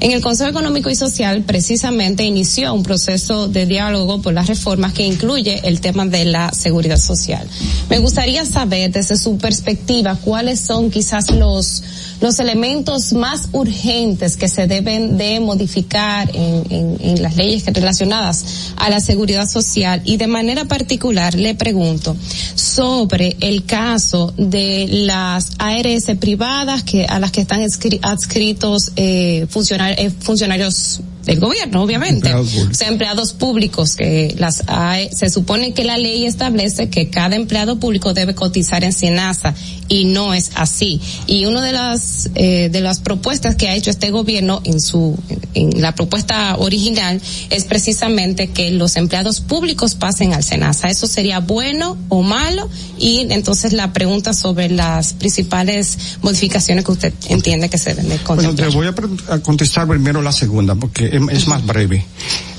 En 0.00 0.12
el 0.12 0.22
Consejo 0.22 0.48
Económico 0.48 0.88
y 0.88 0.94
Social 0.94 1.42
precisamente 1.42 2.24
inició 2.24 2.72
un 2.72 2.82
proceso 2.82 3.48
de 3.48 3.66
diálogo 3.66 4.22
por 4.22 4.32
las 4.32 4.46
reformas 4.46 4.94
que 4.94 5.04
incluye 5.04 5.60
el 5.64 5.80
tema 5.82 6.06
de 6.06 6.24
la 6.24 6.50
seguridad 6.52 6.96
social. 6.98 7.46
Me 7.90 7.98
gustaría 7.98 8.46
saber 8.46 8.90
desde 8.90 9.18
su 9.18 9.36
perspectiva 9.36 10.16
cuáles 10.16 10.58
son 10.60 10.90
quizás 10.90 11.30
los 11.30 11.82
los 12.20 12.38
elementos 12.38 13.12
más 13.12 13.48
urgentes 13.52 14.36
que 14.36 14.48
se 14.48 14.66
deben 14.66 15.16
de 15.16 15.40
modificar 15.40 16.30
en, 16.34 16.64
en- 17.00 17.22
las 17.22 17.36
leyes 17.36 17.64
relacionadas 17.66 18.72
a 18.76 18.88
la 18.90 19.00
seguridad 19.00 19.48
social. 19.48 20.00
Y 20.04 20.16
de 20.16 20.26
manera 20.26 20.64
particular 20.66 21.34
le 21.34 21.54
pregunto 21.54 22.16
sobre 22.54 23.36
el 23.40 23.64
caso 23.64 24.32
de 24.36 24.86
las 24.90 25.50
ARS 25.58 26.06
privadas 26.18 26.82
que 26.84 27.04
a 27.06 27.18
las 27.18 27.30
que 27.32 27.40
están 27.40 27.62
adscritos 28.02 28.92
eh, 28.96 29.46
funcionar- 29.50 29.94
eh, 29.98 30.10
funcionarios 30.20 31.00
del 31.24 31.40
gobierno, 31.40 31.82
obviamente. 31.82 32.28
Empleados 32.30 32.50
públicos. 32.50 32.70
O 32.70 32.74
sea, 32.74 32.88
empleados 32.88 33.32
públicos 33.32 33.96
que 33.96 34.34
las 34.38 34.64
AE 34.66 35.10
se 35.14 35.30
supone 35.30 35.74
que 35.74 35.84
la 35.84 35.98
ley 35.98 36.26
establece 36.26 36.88
que 36.88 37.10
cada 37.10 37.36
empleado 37.36 37.78
público 37.78 38.14
debe 38.14 38.34
cotizar 38.34 38.84
en 38.84 38.92
SENASA 38.92 39.54
y 39.88 40.04
no 40.04 40.34
es 40.34 40.52
así. 40.54 41.00
Y 41.26 41.46
una 41.46 41.62
de 41.62 41.72
las 41.72 42.30
eh, 42.34 42.68
de 42.70 42.80
las 42.80 43.00
propuestas 43.00 43.56
que 43.56 43.68
ha 43.68 43.74
hecho 43.74 43.90
este 43.90 44.10
gobierno 44.10 44.60
en 44.64 44.80
su 44.80 45.18
en 45.54 45.80
la 45.80 45.94
propuesta 45.94 46.56
original 46.56 47.20
es 47.50 47.64
precisamente 47.64 48.48
que 48.48 48.70
los 48.70 48.96
empleados 48.96 49.40
públicos 49.40 49.94
pasen 49.94 50.32
al 50.32 50.44
SENASA. 50.44 50.88
Eso 50.88 51.06
sería 51.06 51.40
bueno 51.40 51.98
o 52.08 52.22
malo 52.22 52.68
y 52.98 53.26
entonces 53.30 53.72
la 53.72 53.92
pregunta 53.92 54.32
sobre 54.32 54.68
las 54.68 55.12
principales 55.14 55.98
modificaciones 56.22 56.84
que 56.84 56.92
usted 56.92 57.14
entiende 57.28 57.68
que 57.68 57.78
se 57.78 57.90
deben 57.90 58.08
de 58.08 58.18
Bueno, 58.18 58.54
te 58.54 58.62
contemplar. 58.62 58.70
voy 58.72 58.86
a 59.28 59.38
contestar 59.40 59.88
primero 59.88 60.22
la 60.22 60.32
segunda, 60.32 60.74
porque 60.74 61.09
es, 61.10 61.46
más 61.46 61.64
breve. 61.64 62.04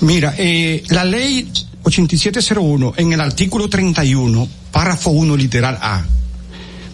Mira, 0.01 0.33
eh, 0.37 0.83
la 0.89 1.03
ley 1.05 1.51
8701, 1.83 2.93
en 2.97 3.13
el 3.13 3.21
artículo 3.21 3.69
31, 3.69 4.47
párrafo 4.71 5.11
1, 5.11 5.35
literal 5.35 5.77
A, 5.81 6.05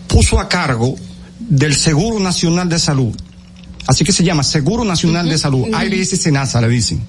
puso 0.07 0.39
a 0.39 0.47
cargo 0.47 0.95
del 1.39 1.75
Seguro 1.75 2.19
Nacional 2.19 2.69
de 2.69 2.79
Salud. 2.79 3.15
Así 3.87 4.03
que 4.03 4.11
se 4.11 4.23
llama 4.23 4.43
Seguro 4.43 4.83
Nacional 4.83 5.29
de 5.29 5.37
Salud, 5.37 5.65
ARS 5.73 6.09
Senasa 6.09 6.59
le 6.61 6.67
dicen. 6.67 7.01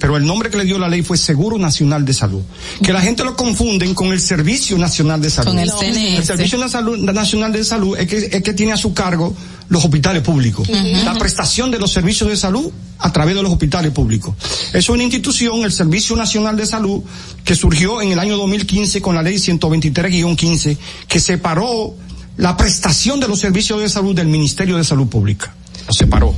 Pero 0.00 0.16
el 0.16 0.24
nombre 0.24 0.50
que 0.50 0.56
le 0.56 0.64
dio 0.64 0.78
la 0.78 0.88
ley 0.88 1.02
fue 1.02 1.16
Seguro 1.18 1.58
Nacional 1.58 2.04
de 2.04 2.14
Salud. 2.14 2.42
Que 2.82 2.92
la 2.92 3.02
gente 3.02 3.22
lo 3.22 3.36
confunden 3.36 3.94
con 3.94 4.12
el 4.12 4.20
Servicio 4.20 4.78
Nacional 4.78 5.20
de 5.20 5.30
Salud. 5.30 5.50
Con 5.50 5.58
el. 5.58 5.70
CNS. 5.70 6.18
El 6.18 6.24
Servicio 6.24 6.58
Nacional 6.58 7.52
de 7.52 7.64
Salud 7.64 7.96
es 7.98 8.06
que, 8.06 8.16
es 8.32 8.42
que 8.42 8.54
tiene 8.54 8.72
a 8.72 8.76
su 8.76 8.94
cargo 8.94 9.34
los 9.68 9.84
hospitales 9.84 10.22
públicos. 10.22 10.68
La 11.04 11.14
prestación 11.14 11.70
de 11.70 11.78
los 11.78 11.92
servicios 11.92 12.28
de 12.28 12.36
salud 12.36 12.70
a 12.98 13.12
través 13.12 13.34
de 13.34 13.42
los 13.42 13.52
hospitales 13.52 13.92
públicos. 13.92 14.34
Es 14.72 14.88
una 14.88 15.02
institución, 15.02 15.64
el 15.64 15.72
Servicio 15.72 16.16
Nacional 16.16 16.56
de 16.56 16.66
Salud, 16.66 17.02
que 17.44 17.54
surgió 17.54 18.00
en 18.00 18.12
el 18.12 18.18
año 18.18 18.36
2015 18.36 19.02
con 19.02 19.14
la 19.14 19.22
ley 19.22 19.36
123-15, 19.36 20.76
que 21.08 21.20
separó 21.20 21.94
la 22.36 22.56
prestación 22.56 23.20
de 23.20 23.28
los 23.28 23.40
servicios 23.40 23.80
de 23.80 23.88
salud 23.88 24.14
del 24.14 24.28
Ministerio 24.28 24.76
de 24.76 24.84
Salud 24.84 25.08
Pública. 25.08 25.54
Lo 25.86 25.92
separó. 25.92 26.34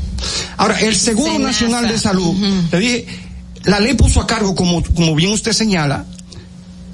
Ahora, 0.56 0.80
el 0.80 0.96
Seguro 0.96 1.32
Senasa. 1.32 1.46
Nacional 1.46 1.88
de 1.88 1.98
Salud, 1.98 2.34
le 2.72 2.78
dije, 2.78 3.06
la 3.64 3.80
ley 3.80 3.94
puso 3.94 4.20
a 4.20 4.26
cargo, 4.26 4.54
como, 4.54 4.82
como 4.82 5.14
bien 5.14 5.32
usted 5.32 5.52
señala, 5.52 6.04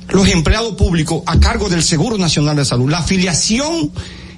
los 0.08 0.28
empleados 0.28 0.74
públicos 0.74 1.22
a 1.26 1.38
cargo 1.38 1.68
del 1.68 1.82
Seguro 1.82 2.18
Nacional 2.18 2.56
de 2.56 2.64
Salud. 2.64 2.90
La 2.90 2.98
afiliación 2.98 3.92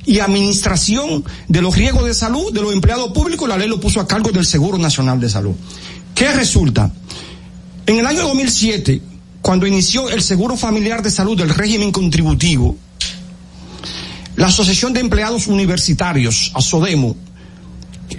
y 0.05 0.19
administración 0.19 1.25
de 1.49 1.63
los 1.63 1.77
riesgos 1.77 2.05
de 2.05 2.15
salud 2.15 2.53
de 2.53 2.61
los 2.61 2.73
empleados 2.73 3.13
públicos, 3.13 3.49
la 3.49 3.57
ley 3.57 3.69
lo 3.69 3.81
puso 3.81 4.01
a 4.01 4.07
cargo 4.07 4.31
del 4.33 4.45
Seguro 4.45 4.79
Nacional 4.79 5.21
de 5.21 5.29
Salud. 5.29 5.55
¿Qué 6.15 6.33
resulta? 6.33 6.93
En 7.87 7.99
el 7.99 8.07
año 8.07 8.23
2007, 8.23 9.01
cuando 9.41 9.67
inició 9.67 10.09
el 10.09 10.23
Seguro 10.23 10.57
Familiar 10.57 11.03
de 11.03 11.11
Salud 11.11 11.37
del 11.37 11.51
régimen 11.51 11.93
contributivo, 11.93 12.77
la 14.37 14.47
Asociación 14.47 14.93
de 14.93 15.01
Empleados 15.01 15.47
Universitarios, 15.47 16.53
ASODEMO, 16.55 17.17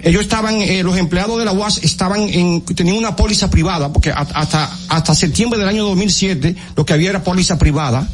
ellos 0.04 0.22
estaban, 0.22 0.60
eh, 0.60 0.82
los 0.82 0.96
empleados 0.96 1.38
de 1.38 1.44
la 1.44 1.52
UAS 1.52 1.78
estaban 1.82 2.28
en, 2.28 2.62
tenían 2.62 2.96
una 2.96 3.16
póliza 3.16 3.50
privada, 3.50 3.92
porque 3.92 4.10
hasta, 4.10 4.70
hasta 4.88 5.14
septiembre 5.14 5.58
del 5.58 5.68
año 5.68 5.84
2007 5.84 6.54
lo 6.76 6.84
que 6.84 6.92
había 6.92 7.10
era 7.10 7.24
póliza 7.24 7.58
privada, 7.58 8.08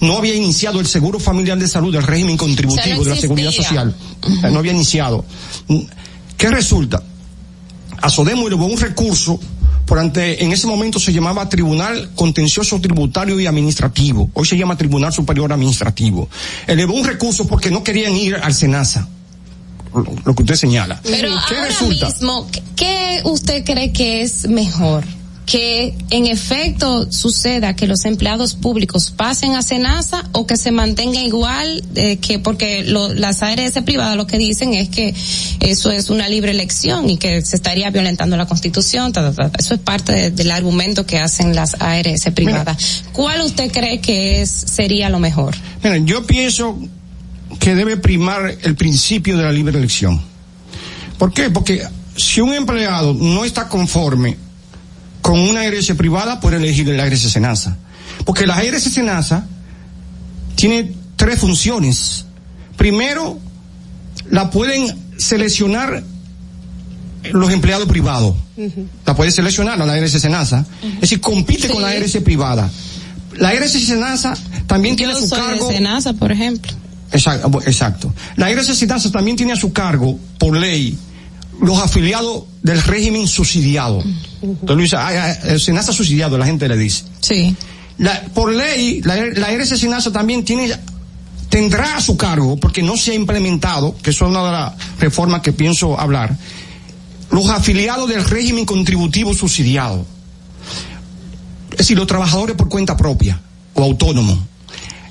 no 0.00 0.18
había 0.18 0.34
iniciado 0.34 0.80
el 0.80 0.86
seguro 0.86 1.20
familiar 1.20 1.58
de 1.58 1.68
salud 1.68 1.92
del 1.92 2.02
régimen 2.02 2.36
contributivo 2.36 2.82
O 2.82 2.84
sea, 2.84 2.96
no 2.96 3.04
de 3.04 3.10
la 3.10 3.16
seguridad 3.16 3.52
social, 3.52 3.94
sea, 4.40 4.50
no 4.50 4.58
había 4.58 4.72
iniciado. 4.72 5.24
¿Qué 6.36 6.48
resulta? 6.50 7.02
A 8.02 8.10
Sodemo 8.10 8.46
elevó 8.46 8.66
un 8.66 8.78
recurso 8.78 9.40
por 9.86 10.00
ante, 10.00 10.42
en 10.42 10.52
ese 10.52 10.66
momento 10.66 10.98
se 10.98 11.12
llamaba 11.12 11.48
Tribunal 11.48 12.10
Contencioso 12.16 12.80
Tributario 12.80 13.38
y 13.38 13.46
Administrativo, 13.46 14.30
hoy 14.34 14.44
se 14.44 14.58
llama 14.58 14.76
Tribunal 14.76 15.12
Superior 15.12 15.52
Administrativo. 15.52 16.28
Elevó 16.66 16.94
un 16.94 17.06
recurso 17.06 17.46
porque 17.46 17.70
no 17.70 17.84
querían 17.84 18.16
ir 18.16 18.34
al 18.34 18.52
SENASA, 18.52 19.08
lo, 20.24 20.34
que 20.34 20.42
usted 20.42 20.54
señala. 20.56 21.00
Pero 21.02 21.28
¿Qué 21.48 21.54
ahora 21.56 21.68
resulta? 21.68 22.06
mismo, 22.08 22.46
¿qué- 22.50 22.62
¿qué 22.76 23.20
usted 23.24 23.64
cree 23.64 23.92
que 23.92 24.22
es 24.22 24.48
mejor? 24.48 25.04
Que 25.46 25.94
en 26.10 26.26
efecto 26.26 27.06
suceda 27.12 27.76
que 27.76 27.86
los 27.86 28.04
empleados 28.04 28.54
públicos 28.54 29.12
pasen 29.16 29.54
a 29.54 29.62
Senasa 29.62 30.28
o 30.32 30.44
que 30.44 30.56
se 30.56 30.72
mantenga 30.72 31.20
igual, 31.22 31.84
eh, 31.94 32.16
que 32.16 32.40
porque 32.40 32.82
lo- 32.82 33.14
las 33.14 33.44
ARS 33.44 33.80
privadas 33.84 34.16
lo 34.16 34.26
que 34.26 34.38
dicen 34.38 34.74
es 34.74 34.88
que 34.88 35.14
eso 35.60 35.92
es 35.92 36.10
una 36.10 36.28
libre 36.28 36.50
elección 36.50 37.08
y 37.08 37.16
que 37.16 37.42
se 37.42 37.54
estaría 37.54 37.90
violentando 37.90 38.36
la 38.36 38.46
constitución, 38.46 39.12
ta, 39.12 39.32
ta, 39.32 39.50
ta. 39.50 39.56
eso 39.56 39.74
es 39.74 39.80
parte 39.80 40.10
de- 40.10 40.30
del 40.32 40.50
argumento 40.50 41.06
que 41.06 41.20
hacen 41.20 41.54
las 41.54 41.76
ARS 41.80 42.28
privadas. 42.34 43.04
¿Cuál 43.12 43.40
usted 43.42 43.70
cree 43.70 44.00
que 44.00 44.42
es 44.42 44.50
sería 44.50 45.10
lo 45.10 45.20
mejor? 45.20 45.54
Miren, 45.84 46.08
yo 46.08 46.26
pienso 46.26 46.76
que 47.58 47.74
debe 47.74 47.96
primar 47.96 48.56
el 48.62 48.76
principio 48.76 49.36
de 49.36 49.44
la 49.44 49.52
libre 49.52 49.78
elección. 49.78 50.20
¿Por 51.18 51.32
qué? 51.32 51.50
Porque 51.50 51.82
si 52.16 52.40
un 52.40 52.52
empleado 52.52 53.14
no 53.14 53.44
está 53.44 53.68
conforme 53.68 54.36
con 55.22 55.40
una 55.40 55.62
ARS 55.62 55.92
privada, 55.96 56.40
puede 56.40 56.56
elegir 56.56 56.86
la 56.88 57.04
ARS 57.04 57.20
Senasa. 57.20 57.76
Porque 58.24 58.46
la 58.46 58.56
ARS 58.56 58.82
Senasa 58.84 59.46
tiene 60.54 60.92
tres 61.16 61.40
funciones. 61.40 62.26
Primero, 62.76 63.38
la 64.30 64.50
pueden 64.50 64.86
seleccionar 65.18 66.02
los 67.32 67.52
empleados 67.52 67.88
privados. 67.88 68.36
La 69.04 69.16
puede 69.16 69.30
seleccionar 69.30 69.78
la 69.78 69.92
ARS 69.92 70.12
Senasa. 70.12 70.64
Es 70.94 71.00
decir, 71.00 71.20
compite 71.20 71.68
con 71.68 71.82
la 71.82 71.88
ARS 71.88 72.16
privada. 72.18 72.70
La 73.38 73.48
ARS 73.50 73.72
Senasa 73.72 74.34
también 74.66 74.96
tiene 74.96 75.12
Yo 75.12 75.20
su 75.20 75.26
soy 75.28 75.38
cargo. 75.38 75.68
de 75.68 75.74
Senasa, 75.74 76.12
por 76.14 76.32
ejemplo. 76.32 76.72
Exacto, 77.16 77.48
bu- 77.48 77.62
exacto. 77.66 78.12
La 78.36 78.46
ARS 78.46 78.66
Senasa 78.76 79.10
también 79.10 79.36
tiene 79.36 79.52
a 79.52 79.56
su 79.56 79.72
cargo, 79.72 80.18
por 80.38 80.56
ley, 80.56 80.96
los 81.60 81.78
afiliados 81.78 82.44
del 82.62 82.82
régimen 82.82 83.26
subsidiado. 83.26 84.02
Entonces, 84.42 84.76
Luisa, 84.76 85.06
ay, 85.06 85.16
ay, 85.16 85.36
el 85.52 85.60
Senasa 85.60 85.92
subsidiado, 85.92 86.36
la 86.38 86.46
gente 86.46 86.68
le 86.68 86.76
dice. 86.76 87.04
Sí. 87.20 87.56
La- 87.98 88.22
por 88.34 88.52
ley, 88.52 89.00
la, 89.02 89.16
la 89.16 89.64
Senasa 89.64 90.12
también 90.12 90.44
tiene, 90.44 90.70
tendrá 91.48 91.96
a 91.96 92.00
su 92.00 92.16
cargo, 92.16 92.56
porque 92.58 92.82
no 92.82 92.96
se 92.96 93.12
ha 93.12 93.14
implementado, 93.14 93.96
que 94.02 94.10
es 94.10 94.20
una 94.20 94.44
de 94.44 94.52
las 94.52 94.72
reformas 94.98 95.40
que 95.40 95.52
pienso 95.52 95.98
hablar, 95.98 96.36
los 97.30 97.48
afiliados 97.48 98.08
del 98.08 98.24
régimen 98.24 98.66
contributivo 98.66 99.32
subsidiado. 99.34 100.04
Es 101.72 101.78
decir, 101.78 101.96
los 101.98 102.06
trabajadores 102.06 102.56
por 102.56 102.68
cuenta 102.68 102.96
propia 102.96 103.40
o 103.74 103.82
autónomos. 103.82 104.38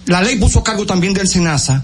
La 0.07 0.21
ley 0.21 0.35
puso 0.37 0.59
a 0.59 0.63
cargo 0.63 0.85
también 0.85 1.13
del 1.13 1.27
SENASA 1.27 1.83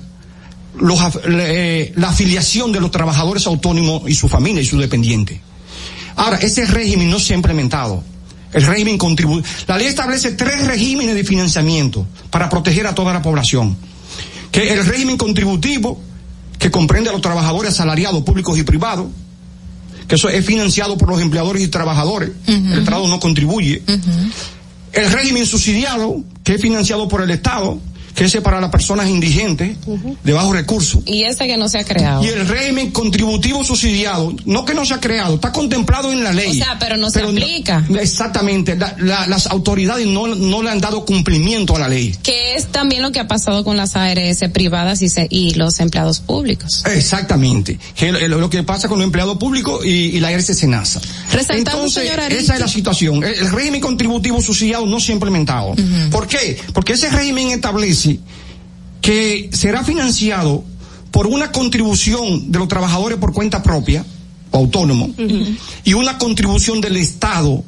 los 0.79 0.99
eh, 1.25 1.93
la 1.95 2.09
afiliación 2.09 2.71
de 2.71 2.79
los 2.79 2.91
trabajadores 2.91 3.45
autónomos 3.47 4.03
y 4.07 4.15
su 4.15 4.27
familia 4.27 4.61
y 4.61 4.65
sus 4.65 4.79
dependientes. 4.79 5.39
Ahora, 6.15 6.37
ese 6.37 6.65
régimen 6.65 7.09
no 7.09 7.19
se 7.19 7.33
ha 7.33 7.35
implementado. 7.35 8.03
El 8.53 8.63
régimen 8.63 8.97
contribu 8.97 9.41
La 9.67 9.77
ley 9.77 9.87
establece 9.87 10.33
tres 10.33 10.67
regímenes 10.67 11.15
de 11.15 11.23
financiamiento 11.23 12.05
para 12.29 12.49
proteger 12.49 12.85
a 12.85 12.95
toda 12.95 13.13
la 13.13 13.21
población. 13.21 13.77
Que 14.51 14.73
el 14.73 14.85
régimen 14.85 15.17
contributivo, 15.17 16.01
que 16.59 16.69
comprende 16.69 17.09
a 17.09 17.13
los 17.13 17.21
trabajadores 17.21 17.71
asalariados 17.71 18.23
públicos 18.23 18.57
y 18.57 18.63
privados, 18.63 19.07
que 20.07 20.15
eso 20.15 20.27
es 20.27 20.45
financiado 20.45 20.97
por 20.97 21.09
los 21.09 21.21
empleadores 21.21 21.63
y 21.63 21.69
trabajadores. 21.69 22.31
El 22.45 22.79
Estado 22.79 23.07
no 23.07 23.19
contribuye. 23.19 23.81
El 24.91 25.09
régimen 25.09 25.45
subsidiado, 25.45 26.21
que 26.43 26.55
es 26.55 26.61
financiado 26.61 27.07
por 27.07 27.21
el 27.21 27.31
Estado, 27.31 27.79
que 28.15 28.25
ese 28.25 28.39
es 28.39 28.43
para 28.43 28.59
las 28.61 28.69
personas 28.69 29.09
indigentes, 29.09 29.77
de 30.23 30.33
bajos 30.33 30.53
recursos. 30.55 31.01
Y 31.05 31.23
ese 31.23 31.47
que 31.47 31.57
no 31.57 31.67
se 31.69 31.79
ha 31.79 31.83
creado. 31.83 32.23
Y 32.23 32.27
el 32.27 32.47
régimen 32.47 32.91
contributivo 32.91 33.63
subsidiado, 33.63 34.33
no 34.45 34.65
que 34.65 34.73
no 34.73 34.85
se 34.85 34.93
ha 34.93 34.99
creado, 34.99 35.35
está 35.35 35.51
contemplado 35.51 36.11
en 36.11 36.23
la 36.23 36.33
ley. 36.33 36.49
O 36.51 36.53
sea, 36.53 36.77
pero 36.79 36.97
no 36.97 37.09
se 37.09 37.21
aplica. 37.21 37.85
exactamente, 37.99 38.75
la- 38.75 38.95
la- 38.99 39.27
las 39.27 39.47
autoridades 39.47 40.05
no, 40.07 40.27
no 40.27 40.61
le 40.61 40.69
han 40.69 40.81
dado 40.81 41.05
cumplimiento 41.05 41.75
a 41.75 41.79
la 41.79 41.87
ley. 41.87 42.15
Que 42.23 42.55
es 42.55 42.67
también 42.67 43.01
lo 43.01 43.11
que 43.11 43.19
ha 43.19 43.27
pasado 43.27 43.63
con 43.63 43.77
las 43.77 43.95
ARS 43.95 44.39
privadas 44.53 45.01
y, 45.01 45.09
se- 45.09 45.27
y 45.29 45.53
los 45.55 45.79
empleados 45.79 46.19
públicos. 46.19 46.83
Exactamente, 46.93 47.79
que 47.95 48.11
lo 48.11 48.49
que 48.49 48.63
pasa 48.63 48.87
con 48.87 48.99
los 48.99 49.05
empleados 49.05 49.37
públicos 49.37 49.85
y, 49.85 49.89
y 50.15 50.19
la 50.19 50.31
ERC 50.31 50.53
Senasa. 50.53 51.01
Resaltamos, 51.31 51.95
Entonces, 51.97 52.11
esa 52.43 52.53
es 52.55 52.59
la 52.59 52.67
situación. 52.67 53.23
El, 53.23 53.33
el 53.33 53.51
régimen 53.51 53.81
contributivo 53.81 54.41
subsidiado 54.41 54.85
no 54.85 54.99
se 54.99 55.11
ha 55.11 55.15
implementado. 55.15 55.75
¿Por 56.11 56.27
qué? 56.27 56.57
Porque 56.73 56.93
ese 56.93 57.09
régimen 57.09 57.49
establece 57.51 58.00
que 59.01 59.49
será 59.51 59.83
financiado 59.83 60.63
por 61.11 61.27
una 61.27 61.51
contribución 61.51 62.51
de 62.51 62.59
los 62.59 62.67
trabajadores 62.67 63.17
por 63.17 63.33
cuenta 63.33 63.61
propia 63.61 64.05
o 64.51 64.57
autónomo 64.57 65.13
y 65.83 65.93
una 65.93 66.17
contribución 66.17 66.81
del 66.81 66.97
Estado 66.97 67.63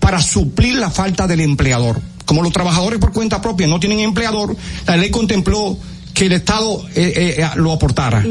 para 0.00 0.20
suplir 0.20 0.76
la 0.76 0.90
falta 0.90 1.26
del 1.26 1.40
empleador. 1.40 2.00
Como 2.24 2.42
los 2.42 2.52
trabajadores 2.52 2.98
por 2.98 3.12
cuenta 3.12 3.40
propia 3.40 3.66
no 3.66 3.80
tienen 3.80 4.00
empleador, 4.00 4.56
la 4.86 4.96
ley 4.96 5.10
contempló 5.10 5.78
que 6.12 6.26
el 6.26 6.32
Estado 6.32 6.84
eh, 6.94 7.36
eh, 7.38 7.48
lo 7.56 7.72
aportara. 7.72 8.24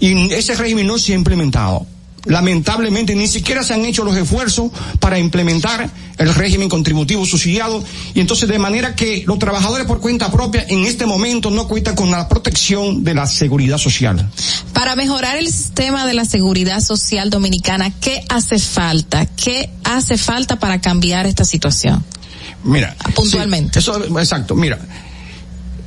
Y 0.00 0.32
ese 0.32 0.54
régimen 0.56 0.86
no 0.86 0.98
se 0.98 1.12
ha 1.12 1.16
implementado. 1.16 1.86
Lamentablemente 2.26 3.14
ni 3.14 3.26
siquiera 3.26 3.62
se 3.62 3.74
han 3.74 3.84
hecho 3.84 4.04
los 4.04 4.16
esfuerzos 4.16 4.70
para 4.98 5.18
implementar 5.18 5.90
el 6.16 6.34
régimen 6.34 6.68
contributivo 6.68 7.26
subsidiado 7.26 7.84
y 8.14 8.20
entonces 8.20 8.48
de 8.48 8.58
manera 8.58 8.94
que 8.94 9.24
los 9.26 9.38
trabajadores 9.38 9.86
por 9.86 10.00
cuenta 10.00 10.30
propia 10.30 10.64
en 10.68 10.84
este 10.84 11.06
momento 11.06 11.50
no 11.50 11.68
cuentan 11.68 11.94
con 11.94 12.10
la 12.10 12.28
protección 12.28 13.04
de 13.04 13.14
la 13.14 13.26
seguridad 13.26 13.78
social. 13.78 14.26
Para 14.72 14.96
mejorar 14.96 15.36
el 15.36 15.46
sistema 15.48 16.06
de 16.06 16.14
la 16.14 16.24
seguridad 16.24 16.80
social 16.80 17.30
dominicana, 17.30 17.92
¿qué 18.00 18.24
hace 18.28 18.58
falta? 18.58 19.26
¿Qué 19.26 19.70
hace 19.84 20.16
falta 20.16 20.58
para 20.58 20.80
cambiar 20.80 21.26
esta 21.26 21.44
situación? 21.44 22.04
Mira. 22.62 22.96
Puntualmente. 23.14 23.80
sí, 23.80 23.90
eso, 23.90 24.18
exacto, 24.18 24.54
mira. 24.54 24.78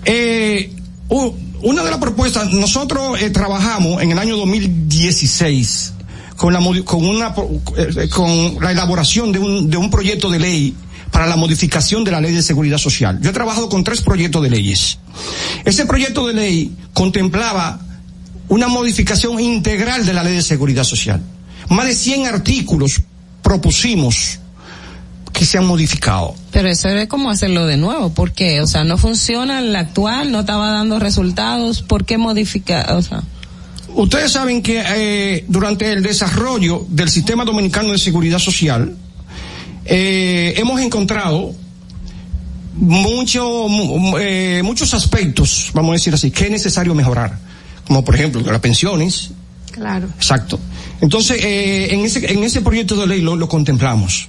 Eh, 0.05 0.71
una 1.09 1.83
de 1.83 1.89
las 1.89 1.99
propuestas, 1.99 2.53
nosotros 2.53 3.19
eh, 3.21 3.29
trabajamos 3.31 4.01
en 4.03 4.11
el 4.11 4.19
año 4.19 4.37
2016 4.37 5.93
con 6.37 6.53
la, 6.53 6.59
con 6.85 7.05
una, 7.05 7.35
pro- 7.35 7.49
eh, 7.75 8.07
con 8.09 8.57
la 8.61 8.71
elaboración 8.71 9.33
de 9.33 9.39
un, 9.39 9.69
de 9.69 9.75
un 9.75 9.89
proyecto 9.89 10.29
de 10.29 10.39
ley 10.39 10.75
para 11.11 11.27
la 11.27 11.35
modificación 11.35 12.03
de 12.03 12.11
la 12.11 12.21
ley 12.21 12.33
de 12.33 12.41
seguridad 12.41 12.77
social. 12.77 13.19
Yo 13.21 13.31
he 13.31 13.33
trabajado 13.33 13.67
con 13.69 13.83
tres 13.83 14.01
proyectos 14.01 14.41
de 14.43 14.49
leyes. 14.49 14.99
Ese 15.65 15.85
proyecto 15.85 16.27
de 16.27 16.33
ley 16.33 16.71
contemplaba 16.93 17.79
una 18.49 18.67
modificación 18.69 19.39
integral 19.39 20.05
de 20.05 20.13
la 20.13 20.23
ley 20.23 20.35
de 20.35 20.41
seguridad 20.41 20.83
social. 20.85 21.21
Más 21.69 21.85
de 21.85 21.93
100 21.95 22.27
artículos 22.27 23.01
propusimos 23.41 24.39
que 25.33 25.45
se 25.45 25.57
han 25.57 25.65
modificado. 25.65 26.35
Pero 26.51 26.69
eso 26.69 26.87
es 26.89 27.07
como 27.07 27.29
hacerlo 27.29 27.65
de 27.67 27.77
nuevo, 27.77 28.09
¿por 28.13 28.31
qué? 28.31 28.61
O 28.61 28.67
sea, 28.67 28.83
no 28.83 28.97
funciona 28.97 29.59
el 29.59 29.75
actual, 29.75 30.31
no 30.31 30.41
estaba 30.41 30.69
dando 30.71 30.99
resultados, 30.99 31.81
¿por 31.81 32.05
qué 32.05 32.17
modificar? 32.17 32.93
O 32.93 33.01
sea, 33.01 33.23
Ustedes 33.97 34.31
saben 34.31 34.61
que 34.61 34.83
eh, 34.85 35.45
durante 35.47 35.91
el 35.91 36.03
desarrollo 36.03 36.85
del 36.89 37.09
sistema 37.09 37.43
dominicano 37.43 37.91
de 37.91 37.97
seguridad 37.97 38.37
social 38.39 38.95
eh, 39.85 40.53
hemos 40.57 40.79
encontrado 40.81 41.53
mucho, 42.75 43.67
mu- 43.67 44.17
eh, 44.19 44.61
muchos 44.63 44.93
aspectos, 44.93 45.71
vamos 45.73 45.91
a 45.91 45.93
decir 45.93 46.13
así, 46.13 46.29
que 46.31 46.45
es 46.45 46.51
necesario 46.51 46.93
mejorar, 46.93 47.39
como 47.87 48.03
por 48.05 48.15
ejemplo 48.15 48.41
las 48.41 48.59
pensiones, 48.61 49.31
Claro. 49.71 50.07
Exacto. 50.15 50.59
Entonces, 51.01 51.39
eh, 51.43 51.89
en, 51.93 51.99
ese, 52.01 52.31
en 52.33 52.43
ese 52.43 52.61
proyecto 52.61 52.95
de 52.95 53.05
ley 53.05 53.21
lo, 53.21 53.35
lo 53.35 53.47
contemplamos. 53.47 54.27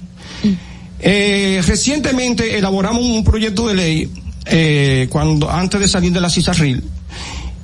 Eh, 0.99 1.59
recientemente 1.65 2.55
elaboramos 2.57 3.01
un 3.03 3.23
proyecto 3.23 3.67
de 3.67 3.73
ley 3.73 5.07
cuando 5.09 5.49
antes 5.49 5.79
de 5.79 5.87
salir 5.87 6.11
de 6.11 6.21
la 6.21 6.29
CISARRIL 6.29 6.83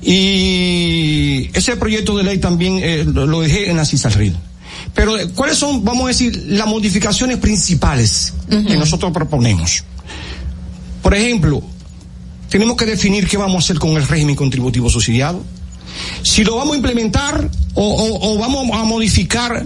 y 0.06 1.50
ese 1.54 1.76
proyecto 1.78 2.16
de 2.18 2.24
ley 2.24 2.38
también 2.38 2.80
eh, 2.82 3.04
lo, 3.06 3.42
dejé 3.42 3.70
en 3.70 3.78
la 3.78 3.86
CISARRIL. 3.86 4.36
Pero 4.94 5.18
eh, 5.18 5.28
¿cuáles 5.34 5.58
son, 5.58 5.84
vamos 5.84 6.06
a 6.06 6.08
decir, 6.10 6.46
las 6.48 6.68
modificaciones 6.68 7.38
principales 7.38 8.34
que 8.50 8.78
nosotros 8.78 9.12
proponemos? 9.12 9.84
Por 11.02 11.14
ejemplo, 11.14 11.62
tenemos 12.50 12.78
que 12.78 12.86
definir 12.86 13.28
qué 13.28 13.38
vamos 13.38 13.56
a 13.56 13.60
hacer 13.60 13.80
con 13.80 13.92
el 13.92 14.08
régimen 14.08 14.36
contributivo 14.36 14.90
subsidiado. 14.90 15.44
Si 16.24 16.44
lo 16.44 16.56
vamos 16.58 16.74
a 16.74 16.78
implementar 16.78 17.50
o, 17.74 17.84
o- 17.84 18.34
o 18.34 18.38
vamos 18.38 18.70
a 18.74 18.84
modificar 18.84 19.66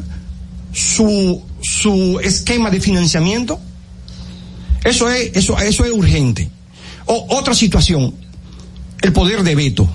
su, 0.73 1.41
su 1.61 2.19
esquema 2.23 2.69
de 2.69 2.79
financiamiento. 2.79 3.59
Eso 4.83 5.09
es, 5.11 5.31
eso, 5.35 5.57
eso 5.59 5.85
es 5.85 5.91
urgente. 5.91 6.49
O, 7.05 7.25
otra 7.37 7.53
situación, 7.53 8.13
el 9.01 9.11
poder 9.13 9.43
de 9.43 9.55
veto. 9.55 9.89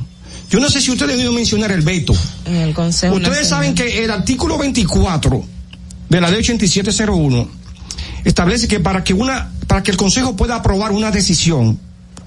Yo 0.55 0.61
no 0.61 0.71
sé 0.71 0.81
si 0.81 0.93
ustedes 0.93 1.15
han 1.15 1.19
oído 1.19 1.33
mencionar 1.33 1.73
el 1.73 1.81
veto. 1.81 2.15
en 2.47 2.55
el 2.55 2.75
Consejo 2.75 3.17
Ustedes 3.17 3.51
Nacional. 3.51 3.75
saben 3.75 3.75
que 3.75 4.05
el 4.05 4.11
artículo 4.13 4.57
24 4.57 5.45
de 6.09 6.21
la 6.21 6.31
ley 6.31 6.39
8701 6.39 7.49
establece 8.23 8.69
que 8.69 8.79
para 8.79 9.03
que 9.03 9.15
una, 9.15 9.51
para 9.67 9.83
que 9.83 9.91
el 9.91 9.97
Consejo 9.97 10.37
pueda 10.37 10.55
aprobar 10.55 10.93
una 10.93 11.11
decisión 11.11 11.77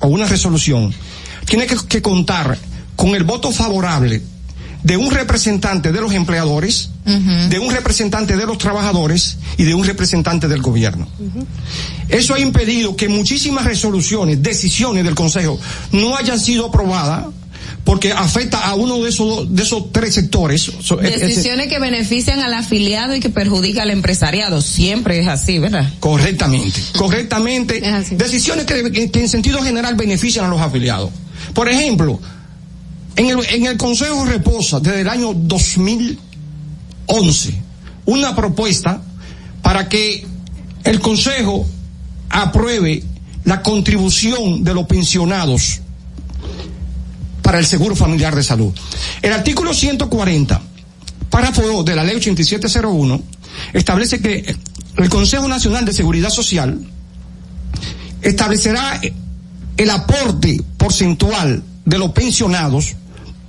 o 0.01 0.07
una 0.07 0.27
resolución, 0.27 0.93
tiene 1.45 1.67
que, 1.67 1.77
que 1.87 2.01
contar 2.01 2.57
con 2.97 3.15
el 3.15 3.23
voto 3.23 3.49
favorable 3.53 4.21
de 4.83 4.97
un 4.97 5.09
representante 5.09 5.93
de 5.93 6.01
los 6.01 6.11
empleadores, 6.11 6.89
de 7.05 7.59
un 7.59 7.71
representante 7.71 8.35
de 8.35 8.45
los 8.45 8.57
trabajadores 8.57 9.37
y 9.55 9.63
de 9.63 9.73
un 9.73 9.85
representante 9.85 10.49
del 10.49 10.61
gobierno. 10.61 11.07
Eso 12.09 12.33
ha 12.33 12.39
impedido 12.39 12.97
que 12.97 13.07
muchísimas 13.07 13.63
resoluciones, 13.63 14.43
decisiones 14.43 15.05
del 15.05 15.15
Consejo 15.15 15.57
no 15.93 16.17
hayan 16.17 16.41
sido 16.41 16.65
aprobadas 16.65 17.27
porque 17.87 18.11
afecta 18.11 18.67
a 18.67 18.75
uno 18.75 19.01
de 19.01 19.07
esos 19.07 19.55
de 19.55 19.63
esos 19.63 19.93
tres 19.93 20.13
sectores. 20.13 20.67
Ese- 20.67 21.25
Decisiones 21.25 21.69
que 21.69 21.79
benefician 21.79 22.41
al 22.41 22.53
afiliado 22.53 23.15
y 23.15 23.21
que 23.21 23.29
perjudican 23.29 23.83
al 23.83 23.91
empresariado. 23.91 24.61
Siempre 24.61 25.19
es 25.21 25.27
así, 25.29 25.57
¿verdad? 25.57 25.89
Correctamente, 26.01 26.81
correctamente. 26.97 27.81
Decisiones 28.11 28.65
que, 28.65 28.91
que- 28.91 29.09
que 29.09 29.21
en 29.21 29.29
sentido 29.29 29.61
general 29.63 29.95
benefician 29.95 30.43
a 30.43 30.49
los 30.49 30.59
afiliados. 30.59 31.11
Por 31.53 31.69
ejemplo, 31.69 32.19
en 33.15 33.27
el, 33.29 33.39
en 33.51 33.67
el 33.67 33.77
Consejo 33.77 34.25
reposa 34.25 34.81
desde 34.81 34.99
el 35.01 35.07
año 35.07 35.33
2011 35.33 37.53
una 38.05 38.35
propuesta 38.35 39.01
para 39.61 39.87
que 39.87 40.27
el 40.83 40.99
Consejo 40.99 41.65
apruebe 42.29 43.01
la 43.45 43.61
contribución 43.61 44.65
de 44.65 44.73
los 44.73 44.87
pensionados 44.87 45.79
para 47.47 47.59
el 47.59 47.65
Seguro 47.65 47.95
Familiar 47.95 48.35
de 48.35 48.43
Salud. 48.43 48.73
El 49.21 49.31
artículo 49.31 49.73
140, 49.73 50.61
párrafo 51.29 51.61
2 51.61 51.85
de 51.85 51.95
la 51.95 52.03
ley 52.03 52.17
8701, 52.17 53.21
establece 53.71 54.19
que 54.19 54.53
el 54.97 55.09
Consejo 55.09 55.47
Nacional 55.47 55.85
de 55.85 55.93
Seguridad 55.93 56.29
Social 56.29 56.77
establecerá 58.21 58.99
el 59.77 59.89
aporte 59.89 60.61
porcentual 60.75 61.63
de 61.85 61.97
los 61.97 62.11
pensionados 62.11 62.97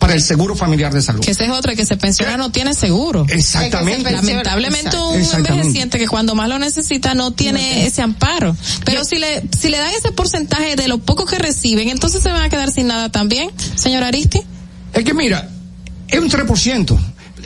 para 0.09 0.17
el 0.17 0.23
Seguro 0.23 0.57
Familiar 0.57 0.93
de 0.93 1.03
Salud. 1.03 1.21
Que 1.21 1.33
esa 1.33 1.45
es 1.45 1.51
otra, 1.51 1.77
que 1.77 1.85
se 1.85 1.99
pensiona 1.99 2.39
no 2.39 2.51
tiene 2.51 2.73
seguro. 2.73 3.27
Exactamente. 3.29 4.11
Lamentablemente 4.11 4.97
un 4.97 5.17
Exactamente. 5.17 5.53
envejeciente 5.53 5.99
que 5.99 6.09
cuando 6.09 6.35
más 6.35 6.49
lo 6.49 6.59
necesita 6.59 7.15
no 7.15 7.33
tiene 7.33 7.87
ese 7.87 8.01
amparo. 8.01 8.57
Pero 8.87 9.05
si 9.05 9.17
le, 9.17 9.43
si 9.59 9.69
le 9.69 9.77
dan 9.77 9.93
ese 9.93 10.11
porcentaje 10.13 10.77
de 10.77 10.89
lo 10.89 10.97
poco 10.99 11.27
que 11.27 11.39
reciben, 11.39 11.91
entonces 11.91 12.23
se 12.23 12.31
van 12.31 12.43
a 12.43 12.49
quedar 12.49 12.73
sin 12.73 12.87
nada 12.87 13.11
también, 13.11 13.51
señor 13.75 14.03
Aristi. 14.03 14.41
Es 14.95 15.05
que 15.05 15.13
mira, 15.13 15.51
es 16.09 16.19
un 16.19 16.31
3%. 16.31 16.99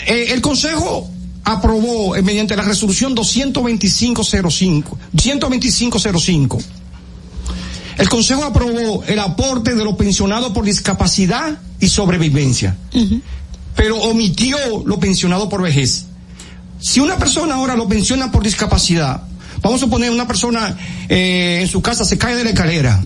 Eh, 0.06 0.26
el 0.30 0.40
Consejo 0.40 1.10
aprobó 1.42 2.14
eh, 2.14 2.22
mediante 2.22 2.54
la 2.54 2.62
resolución 2.62 3.16
22505, 3.16 4.98
12505. 5.12 6.58
El 7.98 8.08
Consejo 8.08 8.44
aprobó 8.44 9.04
el 9.06 9.18
aporte 9.18 9.74
de 9.74 9.84
los 9.84 9.94
pensionados 9.96 10.52
por 10.52 10.64
discapacidad 10.64 11.58
y 11.80 11.88
sobrevivencia, 11.88 12.76
pero 13.76 13.98
omitió 14.00 14.56
los 14.84 14.98
pensionados 14.98 15.48
por 15.48 15.62
vejez. 15.62 16.06
si 16.80 17.00
una 17.00 17.16
persona 17.16 17.54
ahora 17.54 17.76
lo 17.76 17.88
pensiona 17.88 18.30
por 18.32 18.42
discapacidad, 18.42 19.22
vamos 19.60 19.82
a 19.82 19.86
poner 19.86 20.10
una 20.10 20.26
persona 20.26 20.76
eh, 21.08 21.60
en 21.62 21.68
su 21.68 21.80
casa 21.80 22.04
se 22.04 22.18
cae 22.18 22.34
de 22.34 22.44
la 22.44 22.50
escalera. 22.50 23.04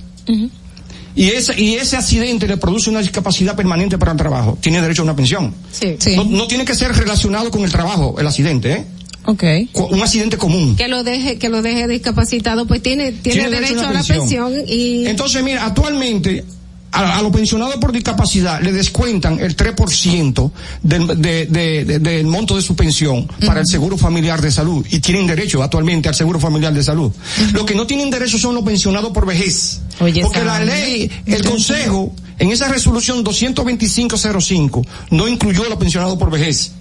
Y 1.15 1.31
ese, 1.31 1.59
y 1.59 1.75
ese 1.77 1.97
accidente 1.97 2.47
le 2.47 2.59
produce 2.59 2.91
una 2.91 3.01
discapacidad 3.01 3.57
permanente 3.57 3.97
para 3.97 4.13
el 4.13 4.19
trabajo. 4.19 4.59
Tiene 4.61 4.83
derecho 4.83 5.01
a 5.01 5.05
una 5.05 5.17
pensión. 5.17 5.55
Sí. 5.73 5.97
No, 6.15 6.25
no 6.25 6.47
tiene 6.47 6.67
que 6.67 6.75
ser 6.75 6.95
relacionado 6.95 7.51
con 7.51 7.65
el 7.65 7.73
trabajo, 7.73 8.17
el 8.19 8.27
accidente, 8.27 8.73
¿eh? 8.73 8.87
Okay. 9.27 9.69
Un 9.75 10.01
accidente 10.03 10.37
común. 10.39 10.77
Que 10.77 10.89
lo 10.89 11.03
deje, 11.03 11.39
que 11.39 11.49
lo 11.49 11.61
deje 11.63 11.89
discapacitado, 11.89 12.67
pues 12.67 12.83
tiene, 12.83 13.13
tiene, 13.13 13.51
derecho, 13.51 13.81
a, 13.81 13.93
la 13.93 14.03
pensión. 14.03 14.53
y 14.69 15.07
Entonces, 15.07 15.43
mira, 15.43 15.67
actualmente 15.67 16.45
a, 16.93 17.19
a 17.19 17.23
los 17.23 17.33
pensionados 17.33 17.75
por 17.77 17.93
discapacidad 17.93 18.63
le 18.63 18.73
descuentan 18.73 19.39
el 19.41 19.55
3% 19.57 20.51
del, 20.83 21.07
de, 21.21 21.47
de, 21.47 21.85
de- 21.85 21.99
del 21.99 22.27
monto 22.27 22.57
de 22.57 22.63
su 22.63 22.75
pensión 22.77 23.27
para 23.45 23.61
el 23.61 23.67
seguro 23.67 23.99
familiar 23.99 24.41
de 24.41 24.51
salud 24.51 24.87
y 24.91 25.01
tienen 25.01 25.27
derecho 25.27 25.63
actualmente 25.63 26.09
al 26.09 26.15
seguro 26.15 26.39
familiar 26.41 26.73
de 26.73 26.83
salud. 26.85 27.13
Lo 27.53 27.67
que 27.67 27.75
no 27.75 27.87
tienen 27.87 28.09
derecho 28.11 28.39
son 28.39 28.55
los 28.55 28.65
pensionados 28.65 29.11
por 29.13 29.27
vejez. 29.27 29.81
Oye, 30.01 30.23
Porque 30.23 30.43
la 30.45 30.61
ley, 30.65 31.11
el 31.27 31.45
consejo, 31.45 32.15
en 32.39 32.51
esa 32.53 32.69
resolución 32.69 33.23
22505, 33.25 34.87
no 35.11 35.29
incluyó 35.29 35.65
a 35.67 35.69
los 35.69 35.79
pensionados 35.79 36.17
por 36.17 36.31
vejez. 36.31 36.73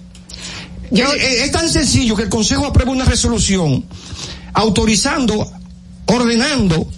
Es, 0.90 1.22
es- 1.22 1.42
es 1.44 1.52
tan 1.52 1.68
sencillo 1.68 2.14
que 2.16 2.24
el 2.24 2.28
consejo 2.28 2.66
apruebe 2.66 2.90
una 2.90 3.04
resolución 3.04 3.84
autorizando, 4.54 5.50
ordenando 6.06 6.88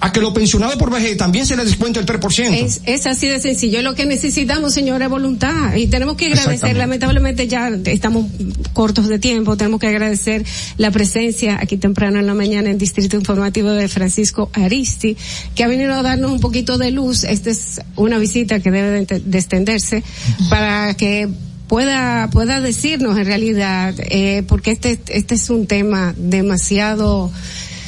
a 0.00 0.12
que 0.12 0.20
los 0.20 0.32
pensionados 0.32 0.76
por 0.76 0.92
vejez 0.92 1.16
también 1.16 1.44
se 1.44 1.56
les 1.56 1.66
descuente 1.66 1.98
el 1.98 2.06
3%. 2.06 2.54
Es, 2.54 2.82
es 2.84 3.04
así 3.06 3.26
de 3.26 3.40
sencillo. 3.40 3.82
Lo 3.82 3.96
que 3.96 4.06
necesitamos, 4.06 4.72
señora, 4.72 5.06
es 5.06 5.10
voluntad. 5.10 5.74
Y 5.74 5.88
tenemos 5.88 6.16
que 6.16 6.26
agradecer, 6.26 6.76
lamentablemente 6.76 7.48
ya 7.48 7.68
estamos 7.86 8.26
cortos 8.74 9.08
de 9.08 9.18
tiempo, 9.18 9.56
tenemos 9.56 9.80
que 9.80 9.88
agradecer 9.88 10.44
la 10.76 10.92
presencia 10.92 11.58
aquí 11.60 11.78
temprano 11.78 12.20
en 12.20 12.28
la 12.28 12.34
mañana 12.34 12.70
en 12.70 12.78
Distrito 12.78 13.16
Informativo 13.16 13.70
de 13.70 13.88
Francisco 13.88 14.50
Aristi, 14.52 15.16
que 15.56 15.64
ha 15.64 15.66
venido 15.66 15.92
a 15.94 16.02
darnos 16.02 16.30
un 16.30 16.38
poquito 16.38 16.78
de 16.78 16.92
luz. 16.92 17.24
Esta 17.24 17.50
es 17.50 17.80
una 17.96 18.18
visita 18.18 18.60
que 18.60 18.70
debe 18.70 19.04
de, 19.04 19.18
de 19.18 19.38
extenderse 19.38 20.04
para 20.48 20.94
que 20.94 21.28
pueda 21.68 22.28
pueda 22.30 22.60
decirnos 22.60 23.18
en 23.18 23.26
realidad 23.26 23.94
eh, 23.98 24.42
porque 24.48 24.72
este 24.72 24.98
este 25.08 25.34
es 25.34 25.50
un 25.50 25.66
tema 25.66 26.14
demasiado 26.16 27.30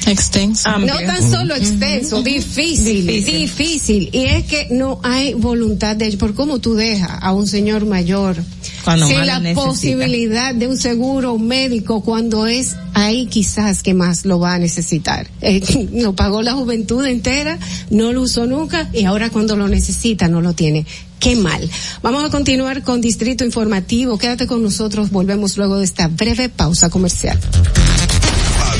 extenso. 0.07 0.79
No 0.79 0.99
tan 0.99 1.31
solo 1.31 1.55
extenso, 1.55 2.23
difícil, 2.23 3.07
difícil, 3.07 4.09
Y 4.13 4.25
es 4.25 4.45
que 4.45 4.69
no 4.71 5.01
hay 5.03 5.35
voluntad 5.35 5.97
de 5.97 6.17
por 6.17 6.35
cómo 6.35 6.59
tú 6.59 6.75
dejas 6.75 7.19
a 7.21 7.33
un 7.33 7.47
señor 7.47 7.87
mayor 7.87 8.37
Cuando 8.85 9.07
sin 9.07 9.19
más 9.19 9.27
la 9.27 9.39
necesita. 9.41 9.67
posibilidad 9.67 10.55
de 10.55 10.69
un 10.69 10.77
seguro 10.77 11.39
médico 11.39 12.03
cuando 12.03 12.47
es 12.47 12.77
ahí 12.95 13.27
quizás 13.27 13.83
que 13.83 13.95
más 13.95 14.25
lo 14.25 14.39
va 14.39 14.55
a 14.55 14.59
necesitar. 14.59 15.29
Eh, 15.41 15.89
lo 15.93 16.15
pagó 16.15 16.43
la 16.43 16.53
juventud 16.53 17.05
entera, 17.05 17.59
no 17.91 18.13
lo 18.13 18.23
usó 18.23 18.47
nunca 18.47 18.89
y 18.93 19.05
ahora 19.05 19.31
cuando 19.31 19.57
lo 19.57 19.69
necesita 19.69 20.29
no 20.29 20.41
lo 20.41 20.53
tiene. 20.53 20.87
Qué 21.19 21.37
mal. 21.37 21.69
Vamos 22.03 22.25
a 22.25 22.31
continuar 22.31 22.83
con 22.83 23.03
Distrito 23.03 23.45
Informativo. 23.45 24.17
Quédate 24.17 24.47
con 24.47 24.63
nosotros. 24.63 25.11
Volvemos 25.11 25.59
luego 25.59 25.77
de 25.77 25.85
esta 25.85 26.09
breve 26.09 26.49
pausa 26.49 26.89
comercial. 26.89 27.39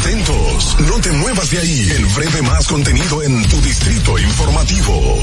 Atentos, 0.01 0.77
no 0.89 0.99
te 1.03 1.13
muevas 1.13 1.51
de 1.51 1.59
ahí. 1.59 1.91
El 1.97 2.07
breve 2.07 2.41
más 2.43 2.67
contenido 2.67 3.23
en 3.23 3.43
tu 3.47 3.61
distrito 3.61 4.19
informativo. 4.19 5.19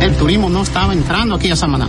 El 0.00 0.14
turismo 0.16 0.48
no 0.48 0.62
estaba 0.62 0.94
entrando 0.94 1.34
aquí 1.34 1.50
a 1.50 1.56
Samaná. 1.56 1.88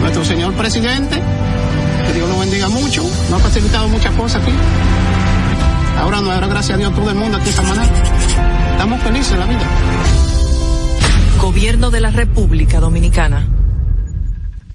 Nuestro 0.00 0.24
señor 0.24 0.54
presidente, 0.54 1.20
que 2.06 2.12
Dios 2.12 2.28
lo 2.28 2.38
bendiga 2.38 2.68
mucho, 2.68 3.02
nos 3.30 3.40
ha 3.40 3.44
facilitado 3.44 3.88
muchas 3.88 4.14
cosas 4.14 4.42
aquí. 4.42 4.52
Ahora 5.98 6.20
nos 6.20 6.28
dará 6.28 6.46
gracias 6.46 6.76
a 6.76 6.78
Dios 6.78 6.94
todo 6.94 7.10
el 7.10 7.16
mundo 7.16 7.38
aquí 7.38 7.48
en 7.48 7.54
Samaná. 7.54 7.84
Estamos 8.72 9.02
felices 9.02 9.32
en 9.32 9.40
la 9.40 9.46
vida. 9.46 9.66
Gobierno 11.40 11.90
de 11.90 12.00
la 12.00 12.10
República 12.10 12.80
Dominicana. 12.80 13.48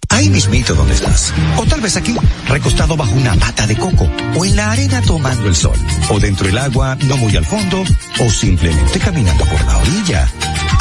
Ahí 0.10 0.30
mismito 0.30 0.76
donde 0.76 0.94
estás. 0.94 1.34
O 1.58 1.66
tal 1.66 1.82
vez 1.82 1.98
aquí, 1.98 2.16
recostado 2.48 2.96
bajo 2.96 3.16
una 3.16 3.36
mata 3.36 3.66
de 3.66 3.76
coco. 3.76 4.08
O 4.36 4.46
en 4.46 4.56
la 4.56 4.72
arena 4.72 5.02
tomando 5.02 5.48
el 5.48 5.56
sol. 5.56 5.78
O 6.10 6.20
dentro 6.20 6.46
del 6.46 6.58
agua, 6.58 6.96
no 7.08 7.18
muy 7.18 7.36
al 7.36 7.46
fondo. 7.46 7.84
O 8.20 8.30
simplemente 8.30 9.00
caminando 9.00 9.44
por 9.46 9.66
la 9.66 9.78
orilla. 9.78 10.28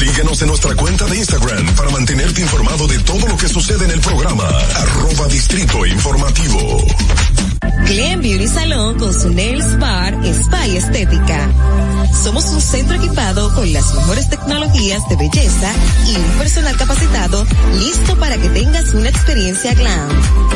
Síguenos 0.00 0.40
en 0.40 0.48
nuestra 0.48 0.74
cuenta 0.76 1.04
de 1.04 1.18
Instagram 1.18 1.74
para 1.74 1.90
mantenerte 1.90 2.40
informado 2.40 2.86
de 2.86 2.98
todo 3.00 3.28
lo 3.28 3.36
que 3.36 3.46
sucede 3.50 3.84
en 3.84 3.90
el 3.90 4.00
programa. 4.00 4.44
Arroba 4.44 5.28
Distrito 5.28 5.84
Informativo. 5.84 6.86
Glen 7.86 8.20
Beauty 8.22 8.46
Salón 8.46 8.98
con 8.98 9.12
su 9.12 9.30
Nails 9.30 9.78
Bar 9.78 10.14
Spa 10.24 10.66
y 10.68 10.76
Estética. 10.76 11.50
Somos 12.22 12.44
un 12.46 12.60
centro 12.60 12.96
equipado 12.96 13.52
con 13.54 13.72
las 13.72 13.94
mejores 13.94 14.28
tecnologías 14.28 15.08
de 15.08 15.16
belleza 15.16 15.72
y 16.06 16.16
un 16.16 16.38
personal 16.38 16.76
capacitado 16.76 17.44
listo 17.78 18.16
para 18.16 18.36
que 18.36 18.48
tengas 18.50 18.94
una 18.94 19.08
experiencia 19.08 19.74
glam. 19.74 20.08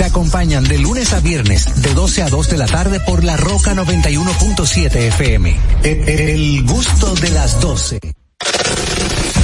Te 0.00 0.06
acompañan 0.06 0.64
de 0.64 0.78
lunes 0.78 1.12
a 1.12 1.20
viernes, 1.20 1.82
de 1.82 1.92
12 1.92 2.22
a 2.22 2.30
2 2.30 2.48
de 2.48 2.56
la 2.56 2.64
tarde 2.64 3.00
por 3.00 3.22
La 3.22 3.36
Roca 3.36 3.74
91.7 3.74 4.96
FM. 4.96 5.60
El, 5.82 6.08
el 6.08 6.62
gusto 6.62 7.14
de 7.16 7.28
las 7.28 7.60
12. 7.60 8.00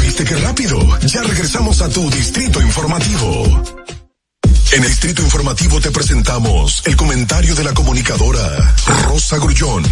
¿Viste 0.00 0.24
qué 0.24 0.36
rápido? 0.36 0.78
Ya 1.00 1.22
regresamos 1.24 1.82
a 1.82 1.90
tu 1.90 2.08
distrito 2.08 2.62
informativo. 2.62 3.64
En 4.72 4.82
el 4.82 4.88
distrito 4.88 5.20
informativo 5.20 5.78
te 5.78 5.90
presentamos 5.90 6.82
el 6.86 6.96
comentario 6.96 7.54
de 7.54 7.62
la 7.62 7.74
comunicadora 7.74 8.74
Rosa 9.04 9.36
Grullón. 9.36 9.84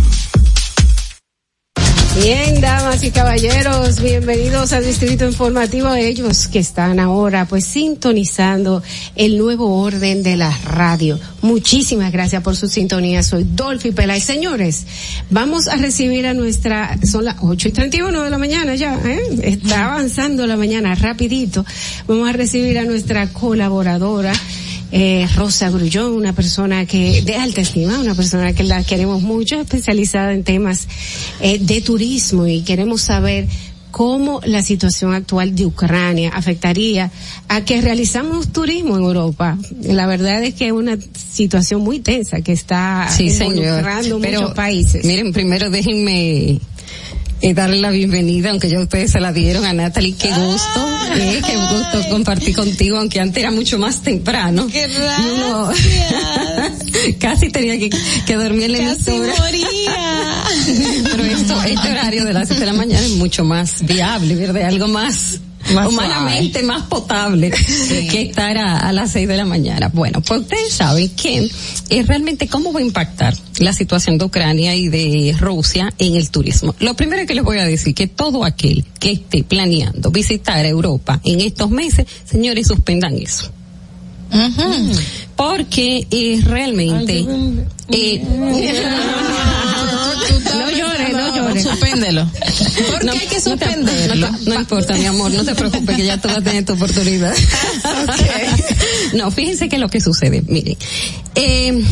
Bien, 2.16 2.60
damas 2.60 3.02
y 3.02 3.10
caballeros, 3.10 4.00
bienvenidos 4.00 4.72
al 4.72 4.84
Distrito 4.84 5.26
Informativo. 5.26 5.92
Ellos 5.94 6.46
que 6.46 6.60
están 6.60 7.00
ahora 7.00 7.44
pues 7.44 7.64
sintonizando 7.64 8.84
el 9.16 9.36
nuevo 9.36 9.82
orden 9.82 10.22
de 10.22 10.36
la 10.36 10.56
radio. 10.64 11.18
Muchísimas 11.42 12.12
gracias 12.12 12.40
por 12.44 12.54
su 12.54 12.68
sintonía. 12.68 13.24
Soy 13.24 13.42
Dolphy 13.42 13.90
Pelay. 13.90 14.20
Señores, 14.20 14.86
vamos 15.30 15.66
a 15.66 15.74
recibir 15.74 16.28
a 16.28 16.34
nuestra, 16.34 16.96
son 17.04 17.24
las 17.24 17.34
ocho 17.40 17.66
y 17.66 17.72
treinta 17.72 17.96
y 17.96 18.02
uno 18.02 18.22
de 18.22 18.30
la 18.30 18.38
mañana 18.38 18.76
ya, 18.76 18.94
¿eh? 19.04 19.20
está 19.42 19.86
avanzando 19.86 20.46
la 20.46 20.56
mañana 20.56 20.94
rapidito. 20.94 21.66
Vamos 22.06 22.28
a 22.28 22.32
recibir 22.32 22.78
a 22.78 22.84
nuestra 22.84 23.26
colaboradora 23.32 24.32
eh, 24.96 25.26
Rosa 25.34 25.70
Grullón, 25.70 26.12
una 26.12 26.32
persona 26.34 26.86
que 26.86 27.20
de 27.22 27.34
alta 27.34 27.60
estima, 27.62 27.98
una 27.98 28.14
persona 28.14 28.52
que 28.52 28.62
la 28.62 28.84
queremos 28.84 29.22
mucho, 29.22 29.60
especializada 29.60 30.32
en 30.32 30.44
temas 30.44 30.86
eh, 31.40 31.58
de 31.58 31.80
turismo 31.80 32.46
y 32.46 32.62
queremos 32.62 33.02
saber 33.02 33.48
cómo 33.90 34.40
la 34.44 34.62
situación 34.62 35.12
actual 35.12 35.52
de 35.56 35.66
Ucrania 35.66 36.30
afectaría 36.32 37.10
a 37.48 37.64
que 37.64 37.80
realizamos 37.80 38.52
turismo 38.52 38.96
en 38.96 39.02
Europa. 39.02 39.58
La 39.82 40.06
verdad 40.06 40.44
es 40.44 40.54
que 40.54 40.66
es 40.66 40.72
una 40.72 40.96
situación 41.28 41.80
muy 41.80 41.98
tensa 41.98 42.40
que 42.40 42.52
está 42.52 43.08
Sí, 43.10 43.30
señor. 43.30 43.56
involucrando 43.56 44.20
Pero, 44.20 44.40
muchos 44.42 44.54
países. 44.54 45.04
Miren, 45.04 45.32
primero 45.32 45.70
déjenme 45.70 46.60
eh, 47.44 47.52
darle 47.52 47.76
la 47.76 47.90
bienvenida, 47.90 48.48
aunque 48.48 48.70
ya 48.70 48.80
ustedes 48.80 49.10
se 49.10 49.20
la 49.20 49.30
dieron 49.30 49.66
a 49.66 49.74
Natalie, 49.74 50.14
qué 50.18 50.28
gusto, 50.28 50.88
eh, 51.14 51.42
qué 51.44 51.56
gusto 51.56 52.08
compartir 52.08 52.56
contigo, 52.56 52.96
aunque 52.96 53.20
antes 53.20 53.42
era 53.42 53.50
mucho 53.50 53.78
más 53.78 54.00
temprano. 54.00 54.66
Qué 54.66 54.88
No, 54.88 55.70
casi 57.20 57.50
tenía 57.50 57.78
que, 57.78 57.90
que 58.24 58.34
dormir 58.36 58.64
en 58.64 58.72
la 58.72 58.78
emisora. 58.78 59.34
Pero 61.10 61.22
esto, 61.22 61.62
este 61.64 61.90
horario 61.90 62.24
de 62.24 62.32
las 62.32 62.48
7 62.48 62.60
de 62.60 62.66
la 62.66 62.72
mañana 62.72 63.04
es 63.04 63.12
mucho 63.12 63.44
más 63.44 63.84
viable, 63.84 64.36
¿verdad? 64.36 64.62
Algo 64.62 64.88
más, 64.88 65.38
Más 65.72 65.88
humanamente 65.88 66.62
más 66.62 66.82
potable 66.82 67.50
que 67.50 68.22
estar 68.22 68.58
a, 68.58 68.80
a 68.80 68.92
las 68.92 69.12
6 69.12 69.28
de 69.28 69.36
la 69.36 69.44
mañana. 69.44 69.90
Bueno, 69.92 70.20
pues 70.20 70.40
ustedes 70.40 70.72
saben 70.72 71.08
que 71.10 71.48
eh, 71.88 72.02
realmente 72.02 72.48
cómo 72.48 72.72
va 72.72 72.80
a 72.80 72.82
impactar 72.82 73.34
la 73.58 73.72
situación 73.72 74.18
de 74.18 74.24
Ucrania 74.24 74.74
y 74.74 74.88
de 74.88 75.34
Rusia 75.38 75.92
en 75.98 76.16
el 76.16 76.30
turismo. 76.30 76.74
Lo 76.80 76.94
primero 76.94 77.26
que 77.26 77.34
les 77.34 77.44
voy 77.44 77.58
a 77.58 77.64
decir 77.64 77.94
que 77.94 78.06
todo 78.06 78.44
aquel 78.44 78.84
que 78.98 79.12
esté 79.12 79.44
planeando 79.44 80.10
visitar 80.10 80.64
Europa 80.66 81.20
en 81.24 81.40
estos 81.40 81.70
meses, 81.70 82.06
señores, 82.24 82.66
suspendan 82.66 83.16
eso. 83.16 83.50
Porque 85.36 86.06
eh, 86.10 86.40
realmente 86.44 87.24
eh, 87.90 88.22
no 90.54 90.70
llores. 91.62 91.78
Suspéndelo. 91.80 92.30
¿Por 92.90 93.00
qué 93.00 93.10
hay 93.10 93.26
que 93.28 93.34
no 93.36 93.40
suspenderlo? 93.42 94.30
No, 94.30 94.38
te- 94.38 94.50
no 94.50 94.54
importa, 94.60 94.94
mi 94.94 95.06
amor, 95.06 95.30
no 95.32 95.44
te 95.44 95.54
preocupes 95.54 95.96
que 95.96 96.04
ya 96.06 96.20
tú 96.20 96.28
vas 96.28 96.38
a 96.38 96.42
tener 96.42 96.64
tu 96.64 96.72
oportunidad. 96.74 97.34
No, 99.14 99.30
fíjense 99.30 99.68
que 99.68 99.78
lo 99.78 99.88
que 99.88 100.00
sucede, 100.00 100.42
miren, 100.46 100.76
eh, 101.34 101.82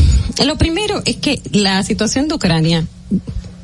lo 0.45 0.57
primero 0.57 1.01
es 1.05 1.17
que 1.17 1.41
la 1.51 1.83
situación 1.83 2.27
de 2.27 2.35
Ucrania, 2.35 2.85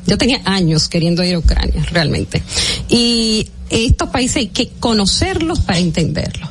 yo 0.08 0.18
tenía 0.18 0.42
años 0.46 0.88
queriendo 0.90 1.24
ir 1.24 1.36
a 1.36 1.40
Ucrania, 1.40 1.84
realmente, 1.92 2.42
y 2.88 3.48
estos 3.70 4.10
países 4.10 4.38
hay 4.38 4.48
que 4.48 4.70
conocerlos 4.80 5.60
para 5.62 5.80
entenderlos 5.80 6.50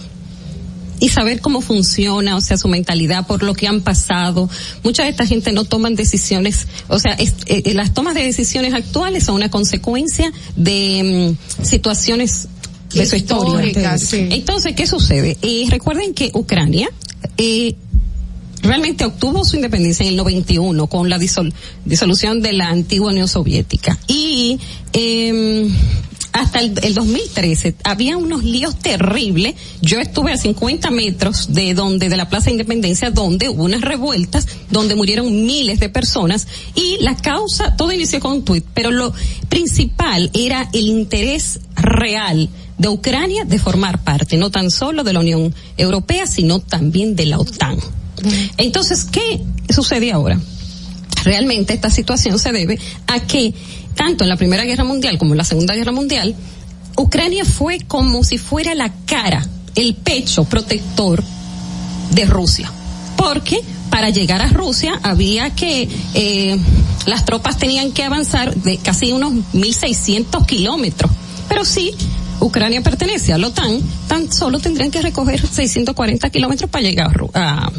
y 1.01 1.09
saber 1.11 1.41
cómo 1.41 1.61
funciona, 1.61 2.37
o 2.37 2.41
sea, 2.41 2.57
su 2.57 2.69
mentalidad, 2.69 3.27
por 3.27 3.43
lo 3.43 3.55
que 3.55 3.67
han 3.69 3.81
pasado. 3.83 4.49
Mucha 4.83 5.05
de 5.05 5.11
esta 5.11 5.27
gente 5.27 5.53
no 5.53 5.65
toman 5.65 5.95
decisiones, 5.95 6.67
o 6.89 6.99
sea, 6.99 7.13
es- 7.15 7.35
eh, 7.47 7.73
las 7.75 7.95
tomas 7.95 8.15
de 8.15 8.23
decisiones 8.25 8.75
actuales 8.75 9.25
son 9.25 9.37
una 9.37 9.51
consecuencia 9.51 10.33
de 10.57 11.37
mm, 11.61 11.65
situaciones 11.65 12.49
de 12.95 13.05
su 13.07 13.17
historia. 13.17 13.99
Sí. 13.99 14.29
Entonces, 14.31 14.75
¿qué 14.75 14.87
sucede? 14.87 15.37
Eh, 15.43 15.67
recuerden 15.71 16.15
que 16.15 16.31
Ucrania, 16.35 16.89
eh, 17.37 17.75
realmente 18.63 19.05
obtuvo 19.05 19.45
su 19.45 19.57
independencia 19.57 20.03
en 20.05 20.11
el 20.11 20.17
91 20.17 20.87
con 20.89 21.09
la 21.09 21.19
disol- 21.19 21.53
disolución 21.85 22.41
de 22.43 22.53
la 22.55 22.69
antigua 22.71 23.13
Unión 23.13 23.29
Soviética. 23.29 23.99
Y 24.09 24.59
eh, 24.95 25.69
hasta 26.41 26.61
el, 26.61 26.79
el 26.83 26.95
2013 26.95 27.77
había 27.85 28.17
unos 28.17 28.45
líos 28.45 28.79
terribles. 28.79 29.55
Yo 29.81 29.99
estuve 29.99 30.33
a 30.33 30.37
50 30.37 30.91
metros 30.91 31.53
de 31.53 31.75
donde, 31.75 32.09
de 32.09 32.17
la 32.17 32.29
Plaza 32.29 32.47
de 32.47 32.53
Independencia, 32.53 33.11
donde 33.11 33.49
hubo 33.49 33.65
unas 33.65 33.81
revueltas, 33.81 34.47
donde 34.71 34.95
murieron 34.95 35.47
miles 35.47 35.81
de 35.81 35.89
personas 35.89 36.47
y 36.75 36.99
la 37.01 37.17
causa, 37.17 37.77
todo 37.77 37.93
inició 37.93 38.21
con 38.21 38.33
un 38.33 38.45
tuit, 38.45 38.65
pero 38.75 38.91
lo 38.91 39.13
principal 39.49 40.31
era 40.33 40.69
el 40.73 40.87
interés 40.87 41.61
real 41.77 42.49
de 42.79 42.89
Ucrania 42.89 43.45
de 43.45 43.59
formar 43.59 44.03
parte, 44.05 44.37
no 44.37 44.51
tan 44.51 44.71
solo 44.71 45.05
de 45.05 45.13
la 45.13 45.21
Unión 45.21 45.55
Europea, 45.77 46.27
sino 46.27 46.61
también 46.61 47.17
de 47.17 47.27
la 47.27 47.39
OTAN. 47.39 47.79
Entonces, 48.57 49.05
¿qué 49.05 49.43
sucede 49.73 50.13
ahora? 50.13 50.41
Realmente 51.25 51.75
esta 51.75 51.91
situación 51.91 52.39
se 52.39 52.53
debe 52.53 52.79
a 53.07 53.21
que 53.21 53.53
tanto 53.99 54.25
en 54.25 54.31
la 54.31 54.37
Primera 54.37 54.65
Guerra 54.65 54.85
Mundial 54.85 55.19
como 55.19 55.33
en 55.35 55.39
la 55.39 55.45
Segunda 55.45 55.75
Guerra 55.75 55.93
Mundial, 55.93 56.35
Ucrania 56.97 57.45
fue 57.45 57.81
como 57.81 58.25
si 58.25 58.39
fuera 58.39 58.75
la 58.75 58.91
cara, 59.05 59.47
el 59.75 59.95
pecho 59.95 60.45
protector 60.45 61.23
de 62.15 62.25
Rusia. 62.25 62.71
Porque 63.17 63.61
para 63.91 64.11
llegar 64.11 64.41
a 64.41 64.49
Rusia 64.49 64.99
había 65.03 65.51
que, 65.51 65.89
eh, 66.15 66.57
las 67.07 67.25
tropas 67.25 67.59
tenían 67.59 67.93
que 67.93 68.05
avanzar 68.05 68.55
de 68.55 68.79
casi 68.79 69.13
unos 69.13 69.33
1.600 69.53 70.47
kilómetros. 70.47 71.11
Pero 71.49 71.65
sí, 71.65 71.93
Ucrania 72.41 72.81
pertenece 72.83 73.33
a 73.33 73.39
la 73.39 73.49
OTAN, 73.49 73.81
tan 74.07 74.33
solo 74.33 74.61
tendrían 74.61 74.91
que 74.93 75.03
recoger 75.03 75.45
640 75.47 76.31
kilómetros 76.31 76.71
para 76.71 76.83
llegar 76.83 77.09
a, 77.09 77.13
Ru- 77.13 77.31
a- 77.35 77.71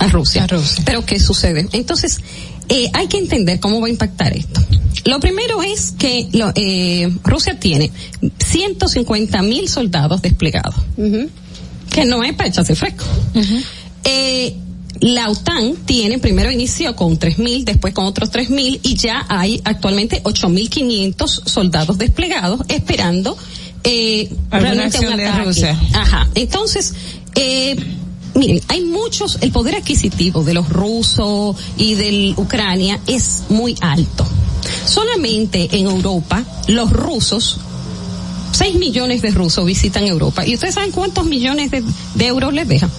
a 0.00 0.08
Rusia. 0.08 0.46
Pero 0.84 1.04
¿qué 1.04 1.18
sucede? 1.20 1.68
Entonces, 1.72 2.20
eh, 2.68 2.90
hay 2.92 3.06
que 3.08 3.18
entender 3.18 3.60
cómo 3.60 3.80
va 3.80 3.86
a 3.86 3.90
impactar 3.90 4.36
esto. 4.36 4.60
Lo 5.04 5.20
primero 5.20 5.62
es 5.62 5.92
que 5.98 6.28
lo- 6.32 6.52
eh, 6.56 7.10
Rusia 7.24 7.58
tiene 7.60 7.92
150 8.38 9.42
mil 9.42 9.68
soldados 9.68 10.22
desplegados 10.22 10.74
que 11.90 12.04
no 12.04 12.22
es 12.24 12.34
para 12.34 12.48
echarse 12.48 12.74
fresco. 12.74 13.04
Eh, 14.04 14.54
la 15.00 15.28
OTAN 15.30 15.74
tiene, 15.84 16.18
primero 16.18 16.50
inició 16.50 16.96
con 16.96 17.18
3.000, 17.18 17.64
después 17.64 17.92
con 17.94 18.06
otros 18.06 18.30
3.000 18.30 18.80
y 18.82 18.94
ya 18.96 19.26
hay 19.28 19.60
actualmente 19.64 20.22
8.500 20.22 21.26
soldados 21.46 21.98
desplegados 21.98 22.60
esperando 22.68 23.36
eh, 23.84 24.30
realmente 24.50 24.98
un 24.98 25.04
acción 25.04 25.16
de 25.16 25.26
ataque. 25.26 25.44
Rusia. 25.44 25.80
Ajá. 25.94 26.28
Entonces, 26.34 26.94
eh, 27.34 27.76
miren, 28.36 28.60
hay 28.68 28.82
muchos, 28.82 29.38
el 29.40 29.50
poder 29.52 29.76
adquisitivo 29.76 30.44
de 30.44 30.54
los 30.54 30.68
rusos 30.68 31.56
y 31.76 31.94
de 31.94 32.34
Ucrania 32.36 33.00
es 33.06 33.44
muy 33.48 33.76
alto. 33.80 34.26
Solamente 34.84 35.68
en 35.72 35.86
Europa, 35.86 36.44
los 36.68 36.90
rusos 36.90 37.58
6 38.52 38.76
millones 38.76 39.20
de 39.22 39.30
rusos 39.32 39.66
visitan 39.66 40.06
Europa. 40.06 40.46
¿Y 40.46 40.54
ustedes 40.54 40.74
saben 40.74 40.90
cuántos 40.90 41.26
millones 41.26 41.70
de, 41.70 41.82
de 42.14 42.26
euros 42.26 42.54
les 42.54 42.66
dejan? 42.66 42.90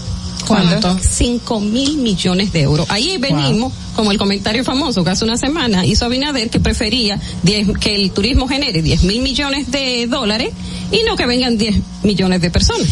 ¿Cuánto? 0.48 0.98
5 1.00 1.60
mil 1.60 1.98
millones 1.98 2.52
de 2.52 2.62
euros. 2.62 2.86
Ahí 2.90 3.18
venimos, 3.18 3.74
como 3.96 4.12
el 4.12 4.18
comentario 4.18 4.64
famoso 4.64 5.04
que 5.04 5.10
hace 5.10 5.26
una 5.26 5.38
semana 5.38 5.86
hizo 5.86 6.06
Abinader, 6.06 6.50
que 6.50 6.60
prefería 6.60 7.20
10, 7.44 7.78
que 7.80 7.96
el 7.96 8.12
turismo 8.12 8.48
genere 8.48 8.82
10 8.82 9.04
mil 9.04 9.22
millones 9.22 9.72
de 9.72 10.08
dólares 10.08 10.50
y 10.92 11.02
no 11.04 11.16
que 11.16 11.26
vengan 11.26 11.58
10 11.58 11.76
millones 12.04 12.42
de 12.42 12.50
personas. 12.50 12.88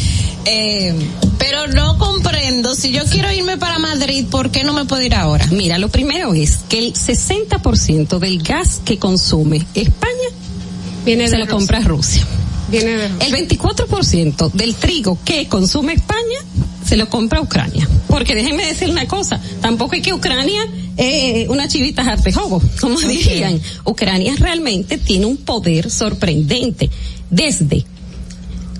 Eh, 0.45 0.93
pero 1.37 1.67
no 1.67 1.97
comprendo, 1.97 2.75
si 2.75 2.91
yo 2.91 3.03
quiero 3.05 3.31
irme 3.31 3.57
para 3.57 3.79
Madrid, 3.79 4.25
¿por 4.29 4.51
qué 4.51 4.63
no 4.63 4.73
me 4.73 4.85
puedo 4.85 5.01
ir 5.01 5.15
ahora? 5.15 5.45
Mira, 5.51 5.77
lo 5.77 5.89
primero 5.89 6.33
es 6.33 6.59
que 6.69 6.79
el 6.79 6.93
60% 6.93 8.19
del 8.19 8.41
gas 8.43 8.81
que 8.83 8.97
consume 8.97 9.65
España 9.73 10.11
Viene 11.05 11.27
se 11.27 11.33
de 11.33 11.37
lo 11.39 11.45
Rusia. 11.45 11.57
compra 11.57 11.79
Rusia. 11.81 12.23
Viene 12.69 12.91
de 12.97 13.05
El 13.05 13.47
24% 13.47 14.51
del 14.51 14.75
trigo 14.75 15.17
que 15.23 15.47
consume 15.47 15.93
España 15.93 16.39
se 16.85 16.97
lo 16.97 17.09
compra 17.09 17.41
Ucrania. 17.41 17.87
Porque 18.07 18.35
déjenme 18.35 18.65
decir 18.65 18.89
una 18.89 19.07
cosa, 19.07 19.41
tampoco 19.61 19.95
es 19.95 20.01
que 20.01 20.13
Ucrania 20.13 20.61
eh, 20.97 21.47
una 21.49 21.67
chivita 21.67 22.03
jartejobo, 22.03 22.61
como 22.79 22.99
dirían. 22.99 23.59
Ucrania 23.83 24.33
realmente 24.37 24.97
tiene 24.97 25.25
un 25.25 25.37
poder 25.37 25.89
sorprendente. 25.89 26.89
Desde 27.29 27.85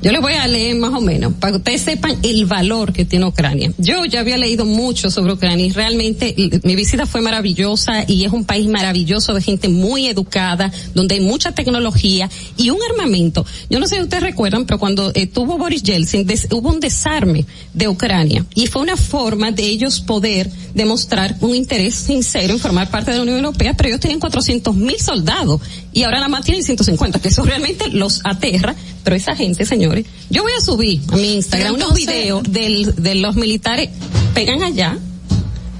yo 0.05 0.11
les 0.11 0.21
voy 0.21 0.33
a 0.33 0.47
leer 0.47 0.75
más 0.75 0.93
o 0.93 1.01
menos 1.01 1.33
para 1.33 1.53
que 1.53 1.57
ustedes 1.57 1.81
sepan 1.81 2.15
el 2.21 2.45
valor 2.45 2.93
que 2.93 3.05
tiene 3.05 3.25
Ucrania. 3.25 3.73
Yo 3.79 4.05
ya 4.05 4.19
había 4.19 4.37
leído 4.37 4.63
mucho 4.63 5.09
sobre 5.09 5.33
Ucrania 5.33 5.65
y 5.65 5.71
realmente 5.71 6.35
mi 6.61 6.75
visita 6.75 7.07
fue 7.07 7.21
maravillosa 7.21 8.05
y 8.07 8.23
es 8.23 8.31
un 8.31 8.45
país 8.45 8.67
maravilloso 8.67 9.33
de 9.33 9.41
gente 9.41 9.67
muy 9.67 10.05
educada, 10.05 10.71
donde 10.93 11.15
hay 11.15 11.21
mucha 11.21 11.53
tecnología 11.53 12.29
y 12.55 12.69
un 12.69 12.77
armamento. 12.87 13.47
Yo 13.67 13.79
no 13.79 13.87
sé 13.87 13.95
si 13.95 14.03
ustedes 14.03 14.21
recuerdan, 14.21 14.67
pero 14.67 14.77
cuando 14.77 15.11
eh, 15.15 15.25
tuvo 15.25 15.57
Boris 15.57 15.81
Yeltsin 15.81 16.27
hubo 16.51 16.69
un 16.69 16.79
desarme 16.79 17.43
de 17.73 17.87
Ucrania 17.87 18.45
y 18.53 18.67
fue 18.67 18.83
una 18.83 18.97
forma 18.97 19.49
de 19.49 19.63
ellos 19.63 20.01
poder 20.01 20.51
demostrar 20.75 21.35
un 21.41 21.55
interés 21.55 21.95
sincero 21.95 22.53
en 22.53 22.59
formar 22.59 22.91
parte 22.91 23.09
de 23.09 23.17
la 23.17 23.23
Unión 23.23 23.37
Europea, 23.37 23.73
pero 23.75 23.89
ellos 23.89 24.01
tenían 24.01 24.19
400 24.19 24.75
mil 24.75 24.99
soldados 24.99 25.61
y 25.93 26.03
ahora 26.03 26.17
nada 26.17 26.29
más 26.29 26.45
tienen 26.45 26.63
150, 26.63 27.17
que 27.17 27.29
eso 27.29 27.41
realmente 27.41 27.89
los 27.89 28.21
aterra, 28.23 28.75
pero 29.05 29.15
esa 29.15 29.33
gente, 29.37 29.65
señores, 29.65 30.05
yo 30.29 30.41
voy 30.43 30.51
a 30.59 30.61
subir 30.61 30.99
a 31.13 31.15
mi 31.15 31.35
Instagram 31.35 31.75
unos 31.75 31.93
videos 31.93 32.43
del, 32.43 32.93
de 33.01 33.15
los 33.15 33.35
militares, 33.37 33.89
pegan 34.33 34.61
allá, 34.63 34.97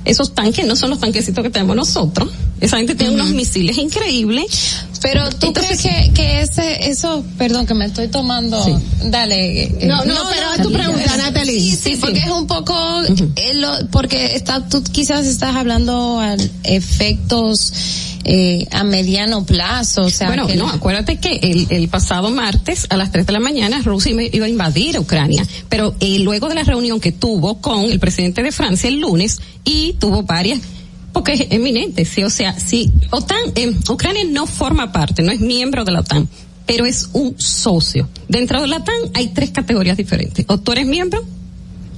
esos 0.06 0.34
tanques 0.34 0.66
no 0.66 0.76
son 0.78 0.92
los 0.92 1.00
tanquecitos 1.00 1.44
que 1.44 1.50
tenemos 1.50 1.76
nosotros, 1.76 2.30
esa 2.62 2.78
gente 2.78 2.96
tiene 2.96 3.14
unos 3.16 3.32
misiles 3.32 3.78
increíbles. 3.78 4.46
Pero 5.02 5.30
tú 5.30 5.54
crees 5.54 5.82
que, 5.82 6.12
que 6.16 6.42
ese, 6.42 6.90
eso, 6.90 7.24
perdón 7.38 7.68
que 7.68 7.76
me 7.76 7.86
estoy 7.86 8.08
tomando, 8.08 8.58
dale. 9.04 9.64
eh, 9.66 9.76
No, 9.86 10.04
no, 10.06 10.16
pero 10.32 10.54
es 10.56 10.62
tu 10.64 10.72
pregunta, 10.72 11.18
Natalie. 11.18 11.60
Sí, 11.60 11.72
sí, 11.72 11.76
Sí, 11.76 11.90
sí. 11.96 11.98
porque 12.02 12.20
es 12.20 12.30
un 12.32 12.48
poco, 12.48 12.74
eh, 13.36 13.54
lo- 13.56 13.88
porque 13.92 14.36
está, 14.36 14.68
tú 14.68 14.82
quizás 14.84 15.28
estás 15.28 15.56
hablando 15.56 16.20
a 16.20 16.36
efectos 16.64 17.74
eh, 18.26 18.68
a 18.72 18.84
mediano 18.84 19.46
plazo, 19.46 20.02
o 20.02 20.10
sea, 20.10 20.28
bueno, 20.28 20.48
que 20.48 20.56
no, 20.56 20.68
acuérdate 20.68 21.18
que 21.20 21.36
el, 21.38 21.68
el 21.70 21.88
pasado 21.90 22.32
martes 22.32 22.88
a 22.90 22.98
las 22.98 23.12
3 23.12 23.26
de 23.28 23.32
la 23.34 23.40
mañana 23.40 23.82
Rusia 23.84 24.12
iba- 24.12 24.24
iba 24.24 24.46
a 24.48 24.50
invadir 24.50 25.00
Ucrania, 25.00 25.46
pero 25.70 25.96
eh, 26.00 26.20
luego 26.20 26.50
de 26.50 26.56
la 26.56 26.64
reunión 26.64 27.00
que 27.00 27.12
tuvo 27.12 27.62
con 27.62 27.84
el 27.86 28.00
presidente 28.00 28.42
de 28.44 28.52
Francia 28.52 28.88
el 28.90 29.00
lunes 29.00 29.40
y 29.64 29.94
tuvo 29.94 30.24
varias 30.24 30.60
porque 31.14 31.32
es 31.34 31.48
eminente, 31.52 32.04
sí, 32.04 32.24
o 32.24 32.30
sea, 32.30 32.60
si 32.60 32.92
OTAN, 33.12 33.38
eh, 33.56 33.74
Ucrania 33.90 34.24
no 34.30 34.48
forma 34.48 34.92
parte, 34.92 35.22
no 35.24 35.32
es 35.32 35.40
miembro 35.40 35.86
de 35.86 35.94
la 35.94 36.02
OTAN, 36.02 36.28
pero 36.66 36.86
es 36.86 37.10
un 37.14 37.36
socio. 37.40 38.10
Dentro 38.28 38.60
de 38.60 38.68
la 38.68 38.78
OTAN 38.78 38.96
hay 39.14 39.28
tres 39.30 39.52
categorías 39.52 39.96
diferentes. 39.96 40.44
O 40.50 40.60
tú 40.60 40.74
eres 40.74 40.86
miembro, 40.88 41.24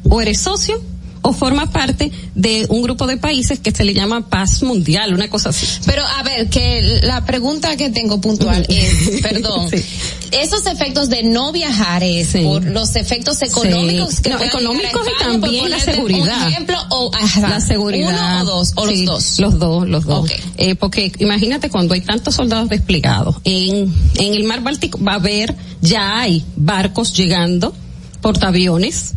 o 0.04 0.22
eres 0.22 0.40
socio, 0.40 0.80
o 1.28 1.34
forma 1.34 1.72
parte 1.72 2.12
de 2.36 2.66
un 2.70 2.82
grupo 2.82 3.06
de 3.08 3.18
países 3.18 3.60
que 3.60 3.72
se 3.72 3.84
le 3.84 3.94
llama 3.94 4.30
paz 4.30 4.64
mundial, 4.64 5.14
una 5.14 5.30
cosa 5.30 5.50
así. 5.50 5.68
Pero 5.86 6.04
a 6.06 6.24
ver, 6.24 6.50
que 6.50 7.02
la 7.04 7.26
pregunta 7.26 7.76
que 7.76 7.90
tengo 7.90 8.22
puntual 8.22 8.66
es, 8.70 9.22
perdón, 9.22 9.70
esos 10.32 10.66
efectos 10.66 11.10
de 11.10 11.24
no 11.24 11.52
viajar 11.52 12.04
es 12.04 12.30
por 12.44 12.64
los 12.66 12.96
efectos 12.96 13.42
económicos 13.42 14.16
Sí. 14.16 14.24
que 14.24 14.30
No, 14.30 14.42
económicos 14.42 15.02
y 15.08 15.24
también 15.24 15.70
la 15.70 15.80
seguridad. 15.80 16.42
Un 16.46 16.52
ejemplo, 16.54 16.78
o 16.90 17.12
ajá, 17.14 17.50
la 17.50 17.62
seguridad. 17.62 18.42
uno 18.44 18.52
o 18.54 18.56
dos, 18.58 18.74
o 18.76 18.86
los 18.86 19.06
dos. 19.06 19.40
Los 19.40 19.60
dos, 19.60 19.88
los 19.88 20.06
dos. 20.06 20.30
Eh, 20.58 20.76
porque 20.76 21.12
imagínate 21.20 21.70
cuando 21.70 21.94
hay 21.94 22.02
tantos 22.02 22.36
soldados 22.36 22.70
desplegados 22.70 23.36
en, 23.44 23.94
en 24.16 24.34
el 24.34 24.44
mar 24.46 24.62
Báltico 24.62 25.00
va 25.04 25.14
a 25.14 25.16
haber, 25.16 25.56
ya 25.82 26.20
hay 26.20 26.44
barcos 26.56 27.14
llegando, 27.14 27.74
portaaviones. 28.22 29.14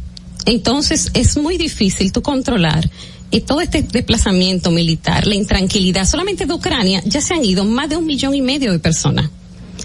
Entonces 0.51 1.11
es 1.15 1.37
muy 1.37 1.57
difícil 1.59 2.11
tú 2.13 2.23
controlar 2.23 2.91
y 3.31 3.41
todo 3.43 3.61
este 3.61 3.83
desplazamiento 3.83 4.73
militar, 4.73 5.27
la 5.27 5.37
intranquilidad, 5.37 6.05
solamente 6.07 6.45
de 6.47 6.53
Ucrania 6.53 7.01
ya 7.07 7.21
se 7.21 7.35
han 7.35 7.45
ido 7.45 7.65
más 7.65 7.89
de 7.89 7.97
un 7.97 8.05
millón 8.05 8.35
y 8.35 8.41
medio 8.43 8.73
de 8.73 8.81
personas. 8.81 9.31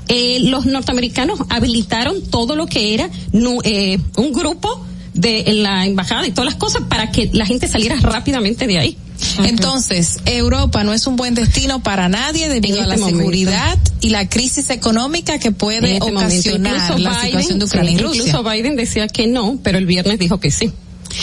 Eh, 0.07 0.39
los 0.41 0.65
norteamericanos 0.65 1.39
habilitaron 1.49 2.21
todo 2.29 2.55
lo 2.55 2.65
que 2.65 2.95
era 2.95 3.09
nu- 3.31 3.61
eh, 3.63 3.99
un 4.17 4.31
grupo 4.33 4.83
de 5.13 5.43
la 5.53 5.85
embajada 5.85 6.27
y 6.27 6.31
todas 6.31 6.45
las 6.45 6.55
cosas 6.55 6.81
para 6.89 7.11
que 7.11 7.29
la 7.33 7.45
gente 7.45 7.67
saliera 7.67 7.95
rápidamente 8.01 8.65
de 8.67 8.79
ahí. 8.79 8.97
Entonces, 9.43 10.19
Europa 10.25 10.83
no 10.83 10.93
es 10.93 11.07
un 11.07 11.15
buen 11.15 11.35
destino 11.35 11.81
para 11.81 12.09
nadie 12.09 12.49
debido 12.49 12.77
En 12.77 12.83
a 12.83 12.87
la 12.87 12.93
este 12.95 13.01
momento. 13.01 13.19
seguridad 13.19 13.77
y 14.01 14.09
la 14.09 14.27
crisis 14.29 14.69
económica 14.69 15.39
que 15.39 15.51
puede 15.51 15.97
este 15.97 16.11
ocasionar 16.11 16.99
la 16.99 17.09
Biden, 17.09 17.25
situación 17.25 17.59
de 17.59 17.65
Ucrania 17.65 17.89
sí, 17.91 17.95
y 17.95 17.99
Rusia. 17.99 18.23
Incluso 18.23 18.43
Biden 18.43 18.75
decía 18.75 19.07
que 19.07 19.27
no, 19.27 19.59
pero 19.63 19.77
el 19.77 19.85
viernes 19.85 20.19
dijo 20.19 20.39
que 20.39 20.51
sí. 20.51 20.71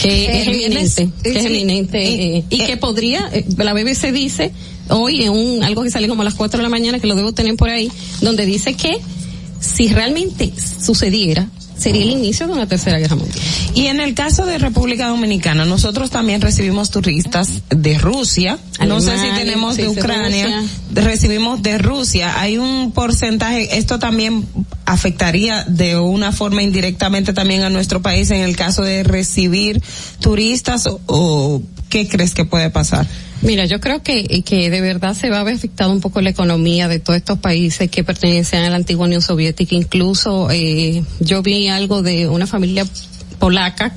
Que 0.01 0.41
es 0.41 0.49
eminente, 0.49 1.11
que 1.23 1.39
es 1.39 1.45
eminente, 1.45 1.99
eh, 2.03 2.39
eh, 2.39 2.45
y 2.49 2.65
que 2.65 2.77
podría, 2.77 3.29
eh, 3.33 3.45
la 3.59 3.75
BBC 3.75 4.13
dice, 4.13 4.53
hoy 4.89 5.25
en 5.25 5.33
un, 5.33 5.63
algo 5.63 5.83
que 5.83 5.91
sale 5.91 6.09
como 6.09 6.23
a 6.23 6.25
las 6.25 6.35
4 6.35 6.57
de 6.59 6.63
la 6.63 6.69
mañana, 6.71 6.99
que 6.99 7.07
lo 7.07 7.15
debo 7.15 7.33
tener 7.33 7.57
por 7.57 7.69
ahí, 7.69 7.91
donde 8.21 8.47
dice 8.47 8.75
que 8.75 8.99
si 9.61 9.89
realmente 9.89 10.53
sucediera, 10.83 11.49
sería 11.83 12.03
el 12.03 12.11
inicio 12.11 12.47
de 12.47 12.53
una 12.53 12.67
tercera 12.67 12.99
guerra 12.99 13.17
mundial. 13.17 13.39
Y 13.75 13.87
en 13.87 14.01
el 14.01 14.15
caso 14.15 14.47
de 14.47 14.59
República 14.59 15.09
Dominicana, 15.09 15.65
nosotros 15.65 16.11
también 16.11 16.41
recibimos 16.41 16.91
turistas 16.91 17.63
de 17.71 17.99
Rusia. 17.99 18.59
no 18.87 19.01
sé 19.01 19.19
si 19.19 19.29
tenemos 19.35 19.77
de 19.77 19.85
de 19.85 19.89
Ucrania. 19.89 20.47
Rusia. 20.47 21.03
recibimos 21.03 21.63
de 21.63 21.79
Rusia. 21.79 22.41
Hay 22.41 22.59
un 22.59 22.93
porcentaje, 22.93 23.79
esto 23.79 23.99
también 23.99 24.47
afectaría 24.87 25.65
de 25.65 25.97
una 25.97 26.33
forma 26.33 26.63
indirectamente 26.63 27.33
también 27.33 27.63
a 27.63 27.71
nuestro 27.71 28.03
país 28.03 28.31
en 28.31 28.41
el 28.41 28.57
caso 28.57 28.83
de 28.83 29.03
recibir 29.03 29.83
turistas 30.21 30.87
o, 30.87 31.01
o 31.07 31.63
¿qué 31.89 32.09
crees 32.09 32.35
que 32.35 32.45
puede 32.45 32.71
pasar? 32.71 33.07
Mira, 33.43 33.65
yo 33.65 33.81
creo 33.81 34.03
que, 34.05 34.43
que 34.45 34.71
de 34.71 34.81
verdad 34.81 35.15
se 35.15 35.29
va 35.29 35.41
a 35.41 35.43
ver 35.43 35.57
afectada 35.57 35.91
un 35.91 36.01
poco 36.01 36.21
la 36.21 36.31
economía 36.31 36.87
de 36.87 37.01
todos 37.01 37.17
estos 37.17 37.39
países 37.41 37.91
que 37.91 38.05
pertenecen 38.05 38.65
a 38.65 38.71
la 38.71 38.77
antigua 38.77 39.07
Unión 39.07 39.21
Soviética. 39.21 39.75
Incluso 39.75 40.49
eh, 40.53 41.03
yo 41.19 41.43
vi 41.43 41.67
algo 41.67 42.03
de 42.03 42.29
una 42.29 42.47
familia 42.47 42.87
polaca 43.41 43.93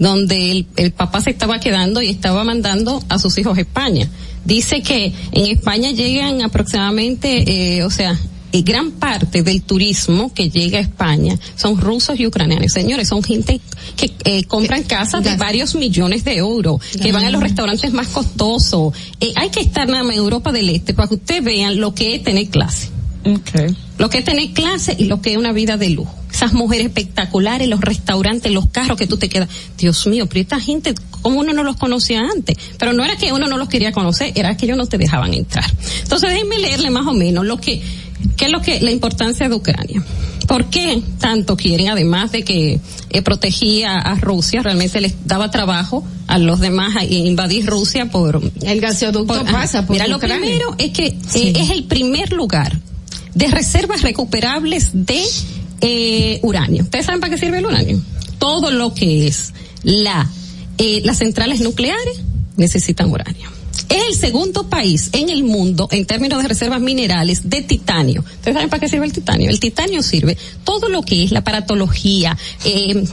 donde 0.00 0.50
el, 0.50 0.66
el 0.76 0.90
papá 0.90 1.20
se 1.20 1.30
estaba 1.30 1.60
quedando 1.60 2.02
y 2.02 2.08
estaba 2.08 2.42
mandando 2.42 3.00
a 3.08 3.18
sus 3.18 3.38
hijos 3.38 3.56
a 3.58 3.60
España. 3.60 4.08
Dice 4.44 4.82
que 4.82 5.12
en 5.32 5.46
España 5.46 5.92
llegan 5.92 6.42
aproximadamente, 6.42 7.76
eh, 7.76 7.84
o 7.84 7.90
sea, 7.90 8.18
y 8.52 8.62
gran 8.62 8.92
parte 8.92 9.42
del 9.42 9.62
turismo 9.62 10.32
que 10.32 10.50
llega 10.50 10.78
a 10.78 10.82
España 10.82 11.38
son 11.56 11.80
rusos 11.80 12.18
y 12.18 12.26
ucranianos. 12.26 12.72
Señores, 12.72 13.08
son 13.08 13.22
gente 13.22 13.60
que 13.96 14.12
eh, 14.24 14.44
compran 14.44 14.82
casas 14.84 15.22
de 15.22 15.36
varios 15.36 15.74
millones 15.74 16.24
de 16.24 16.36
euros, 16.36 16.80
que 17.00 17.12
van 17.12 17.24
a 17.24 17.30
los 17.30 17.42
restaurantes 17.42 17.92
más 17.92 18.08
costosos. 18.08 18.94
Eh, 19.20 19.32
hay 19.36 19.50
que 19.50 19.60
estar 19.60 19.88
nada 19.88 20.02
más 20.02 20.14
en 20.14 20.22
Europa 20.22 20.52
del 20.52 20.68
Este 20.70 20.94
para 20.94 21.08
que 21.08 21.14
ustedes 21.14 21.44
vean 21.44 21.80
lo 21.80 21.94
que 21.94 22.14
es 22.14 22.24
tener 22.24 22.48
clase. 22.48 22.88
Lo 23.98 24.08
que 24.08 24.18
es 24.18 24.24
tener 24.24 24.52
clase 24.52 24.96
y 24.98 25.04
lo 25.04 25.20
que 25.20 25.32
es 25.32 25.36
una 25.36 25.52
vida 25.52 25.76
de 25.76 25.90
lujo. 25.90 26.14
Esas 26.32 26.52
mujeres 26.54 26.86
espectaculares, 26.86 27.68
los 27.68 27.80
restaurantes, 27.80 28.50
los 28.50 28.68
carros 28.68 28.96
que 28.96 29.06
tú 29.06 29.18
te 29.18 29.28
quedas. 29.28 29.48
Dios 29.76 30.06
mío, 30.06 30.26
pero 30.26 30.40
esta 30.40 30.58
gente, 30.58 30.94
como 31.20 31.40
uno 31.40 31.52
no 31.52 31.62
los 31.62 31.76
conocía 31.76 32.20
antes. 32.20 32.56
Pero 32.78 32.92
no 32.92 33.04
era 33.04 33.16
que 33.16 33.32
uno 33.32 33.46
no 33.46 33.58
los 33.58 33.68
quería 33.68 33.92
conocer, 33.92 34.32
era 34.36 34.56
que 34.56 34.66
ellos 34.66 34.78
no 34.78 34.86
te 34.86 34.96
dejaban 34.96 35.34
entrar. 35.34 35.66
Entonces 36.02 36.30
déjenme 36.30 36.58
leerle 36.58 36.90
más 36.90 37.06
o 37.06 37.12
menos 37.12 37.44
lo 37.44 37.58
que, 37.58 37.82
qué 38.36 38.46
es 38.46 38.50
lo 38.50 38.60
que, 38.60 38.80
la 38.80 38.90
importancia 38.90 39.48
de 39.48 39.54
Ucrania. 39.54 40.02
¿Por 40.46 40.64
qué 40.68 41.00
tanto 41.20 41.56
quieren, 41.56 41.90
además 41.90 42.32
de 42.32 42.42
que 42.42 42.80
eh, 43.10 43.22
protegía 43.22 43.94
a 43.94 44.16
Rusia, 44.16 44.62
realmente 44.62 45.00
les 45.00 45.14
daba 45.24 45.50
trabajo 45.50 46.04
a 46.26 46.38
los 46.38 46.58
demás 46.58 46.96
a 46.96 47.04
invadir 47.04 47.66
Rusia 47.66 48.10
por... 48.10 48.40
El 48.62 48.80
gasoducto 48.80 49.26
por- 49.44 49.52
pasa 49.52 49.86
por 49.86 49.94
Mira, 49.94 50.08
lo 50.08 50.18
primero 50.18 50.74
es 50.78 50.90
que 50.90 51.06
eh, 51.06 51.52
es 51.56 51.70
el 51.70 51.84
primer 51.84 52.32
lugar 52.32 52.80
de 53.34 53.46
reservas 53.46 54.02
recuperables 54.02 54.90
de 54.92 55.22
eh, 55.82 56.40
uranio. 56.42 56.82
¿Ustedes 56.82 57.06
saben 57.06 57.20
para 57.20 57.32
qué 57.32 57.38
sirve 57.38 57.58
el 57.58 57.66
uranio? 57.66 58.00
Todo 58.38 58.72
lo 58.72 58.92
que 58.92 59.28
es 59.28 59.52
la 59.84 60.28
eh, 60.78 61.00
las 61.04 61.18
centrales 61.18 61.60
nucleares 61.60 62.22
necesitan 62.56 63.08
uranio. 63.10 63.48
Es 63.88 64.04
el 64.08 64.14
segundo 64.14 64.68
país 64.68 65.10
en 65.12 65.30
el 65.30 65.44
mundo 65.44 65.88
en 65.90 66.06
términos 66.06 66.42
de 66.42 66.48
reservas 66.48 66.80
minerales 66.80 67.48
de 67.48 67.62
titanio. 67.62 68.20
¿Ustedes 68.20 68.54
saben 68.54 68.68
para 68.70 68.80
qué 68.80 68.88
sirve 68.88 69.06
el 69.06 69.12
titanio? 69.12 69.50
El 69.50 69.60
titanio 69.60 70.02
sirve 70.02 70.36
todo 70.64 70.88
lo 70.88 71.02
que 71.02 71.24
es 71.24 71.32
la 71.32 71.40
aparatología 71.40 72.36
eh, 72.64 73.04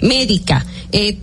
médica, 0.00 0.64
eh, 0.92 1.18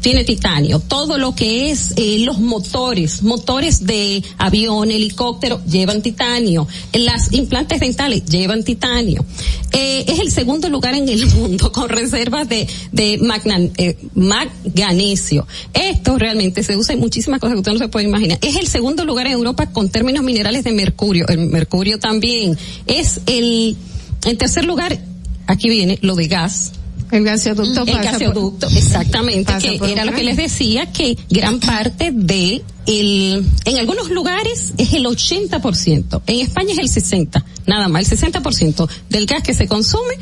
tiene 0.00 0.24
titanio. 0.24 0.80
Todo 0.80 1.18
lo 1.18 1.34
que 1.34 1.70
es 1.70 1.94
eh, 1.96 2.18
los 2.20 2.38
motores, 2.38 3.22
motores 3.22 3.86
de 3.86 4.22
avión, 4.38 4.90
helicóptero, 4.90 5.60
llevan 5.64 6.02
titanio. 6.02 6.66
Las 6.92 7.32
implantes 7.32 7.80
dentales 7.80 8.24
llevan 8.24 8.64
titanio. 8.64 9.24
Eh, 9.72 10.04
es 10.06 10.18
el 10.18 10.30
segundo 10.30 10.68
lugar 10.68 10.94
en 10.94 11.08
el 11.08 11.26
mundo 11.34 11.72
con 11.72 11.88
reservas 11.88 12.48
de, 12.48 12.66
de 12.92 13.18
magnan, 13.18 13.70
eh. 13.76 13.96
Esto 15.74 16.18
realmente 16.18 16.62
se 16.62 16.76
usa 16.76 16.94
en 16.94 17.00
muchísimas 17.00 17.40
cosas 17.40 17.54
que 17.54 17.60
usted 17.60 17.72
no 17.72 17.78
se 17.78 17.88
puede 17.88 18.06
imaginar. 18.06 18.38
Es 18.42 18.56
el 18.56 18.66
segundo 18.66 19.04
lugar 19.04 19.26
en 19.26 19.32
Europa 19.32 19.70
con 19.70 19.88
términos 19.88 20.24
minerales 20.24 20.64
de 20.64 20.72
mercurio. 20.72 21.26
El 21.28 21.38
mercurio 21.46 21.98
también. 21.98 22.56
Es 22.86 23.20
el, 23.26 23.76
en 24.24 24.38
tercer 24.38 24.64
lugar, 24.64 24.98
aquí 25.46 25.68
viene 25.68 25.98
lo 26.02 26.14
de 26.14 26.28
gas 26.28 26.72
el 27.10 27.24
gaseoducto 27.24 27.84
el 27.86 27.98
gaseoducto, 27.98 28.68
exactamente, 28.68 29.52
que 29.58 29.92
era 29.92 30.04
lo 30.04 30.12
que 30.12 30.24
les 30.24 30.36
decía, 30.36 30.90
que 30.92 31.16
gran 31.30 31.60
parte 31.60 32.10
de 32.12 32.62
el, 32.86 33.44
en 33.64 33.78
algunos 33.78 34.10
lugares 34.10 34.72
es 34.78 34.92
el 34.92 35.04
80%, 35.04 36.22
en 36.26 36.40
España 36.40 36.72
es 36.72 36.78
el 36.78 36.88
60%, 36.88 37.42
nada 37.66 37.88
más, 37.88 38.10
el 38.10 38.18
60% 38.18 38.88
del 39.10 39.26
gas 39.26 39.42
que 39.42 39.54
se 39.54 39.66
consume 39.66 40.14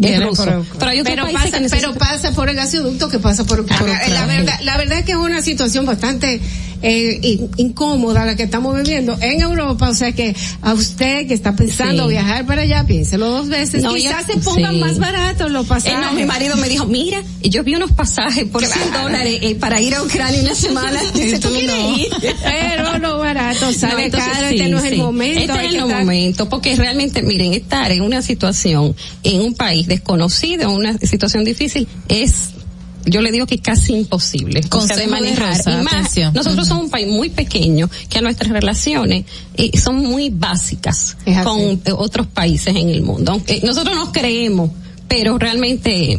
es 0.00 0.22
ruso. 0.22 0.44
Por, 0.44 0.66
pero, 0.78 0.90
hay 0.90 1.02
pero, 1.02 1.32
pasa, 1.32 1.58
pero 1.70 1.94
pasa 1.94 2.32
por 2.32 2.48
el 2.48 2.56
gaseoducto 2.56 3.08
que 3.08 3.18
pasa 3.18 3.44
por, 3.44 3.64
por 3.64 3.88
la 3.88 4.26
verdad 4.26 4.60
la 4.62 4.76
verdad 4.76 4.98
es 4.98 5.04
que 5.04 5.12
es 5.12 5.18
una 5.18 5.42
situación 5.42 5.86
bastante 5.86 6.40
eh, 6.82 7.48
incómoda 7.56 8.24
la 8.24 8.36
que 8.36 8.42
estamos 8.44 8.76
viviendo 8.76 9.16
en 9.20 9.40
Europa, 9.40 9.88
o 9.88 9.94
sea 9.94 10.12
que 10.12 10.34
a 10.60 10.74
usted 10.74 11.26
que 11.26 11.34
está 11.34 11.54
pensando 11.56 12.04
Sí. 12.04 12.10
viajar 12.10 12.46
para 12.46 12.62
allá, 12.62 12.84
piénselo 12.84 13.28
dos 13.28 13.48
veces, 13.48 13.82
No, 13.82 13.94
quizás 13.94 14.26
ya- 14.26 14.34
se 14.34 14.40
pongan 14.40 14.74
sí. 14.74 14.80
más 14.80 14.98
baratos 14.98 15.50
los 15.50 15.66
pasajes. 15.66 15.98
Eh, 15.98 16.02
no, 16.02 16.12
mi 16.12 16.24
marido 16.24 16.56
me 16.56 16.68
dijo, 16.68 16.86
mira, 16.86 17.22
yo 17.42 17.62
vi 17.64 17.74
unos 17.74 17.92
pasajes 17.92 18.44
por 18.44 18.64
100 18.64 18.92
dólares 18.92 19.38
eh, 19.42 19.54
para 19.54 19.80
ir 19.80 19.94
a 19.94 20.02
Ucrania 20.02 20.40
una 20.42 20.54
semana. 20.56 21.00
Dice, 21.14 21.38
¿tú 21.38 21.48
Tú 21.48 21.54
quieres 21.54 21.76
no. 21.76 21.98
ir? 21.98 22.06
Pero 22.42 22.98
lo 22.98 23.18
barato 23.18 23.72
sale 23.72 24.08
No, 24.08 24.18
caro, 24.18 24.48
sí, 24.48 24.56
este 24.56 24.68
no 24.68 24.78
es 24.78 24.84
el 24.84 24.98
momento. 24.98 25.40
Este 25.40 25.66
es 25.66 25.70
el 25.74 25.76
estar- 25.80 26.00
momento, 26.00 26.48
porque 26.48 26.74
realmente, 26.76 27.22
miren, 27.22 27.52
estar 27.54 27.90
en 27.92 28.02
una 28.02 28.22
situación, 28.22 28.94
en 29.22 29.40
un 29.40 29.54
país 29.54 29.86
desconocido, 29.86 30.62
en 30.62 30.70
una 30.76 30.98
situación 30.98 31.44
difícil, 31.44 31.86
es 32.08 32.50
yo 33.06 33.20
le 33.20 33.32
digo 33.32 33.46
que 33.46 33.58
casi 33.58 33.94
imposible. 33.94 34.62
Consejo 34.68 35.10
manejar. 35.10 35.56
Rosa, 35.56 35.70
y 35.70 35.84
más 35.84 35.94
atención. 35.94 36.32
nosotros 36.34 36.68
somos 36.68 36.84
un 36.84 36.90
país 36.90 37.08
muy 37.08 37.30
pequeño 37.30 37.88
que 38.08 38.20
nuestras 38.20 38.50
relaciones 38.50 39.24
eh, 39.56 39.76
son 39.78 39.96
muy 39.96 40.30
básicas 40.30 41.16
Es 41.26 41.42
con 41.42 41.60
eh, 41.60 41.80
otros 41.96 42.26
países 42.26 42.74
en 42.76 42.88
el 42.88 43.02
mundo. 43.02 43.32
Aunque 43.32 43.60
nosotros 43.62 43.94
nos 43.96 44.10
creemos 44.10 44.70
pero 45.12 45.36
realmente 45.36 46.18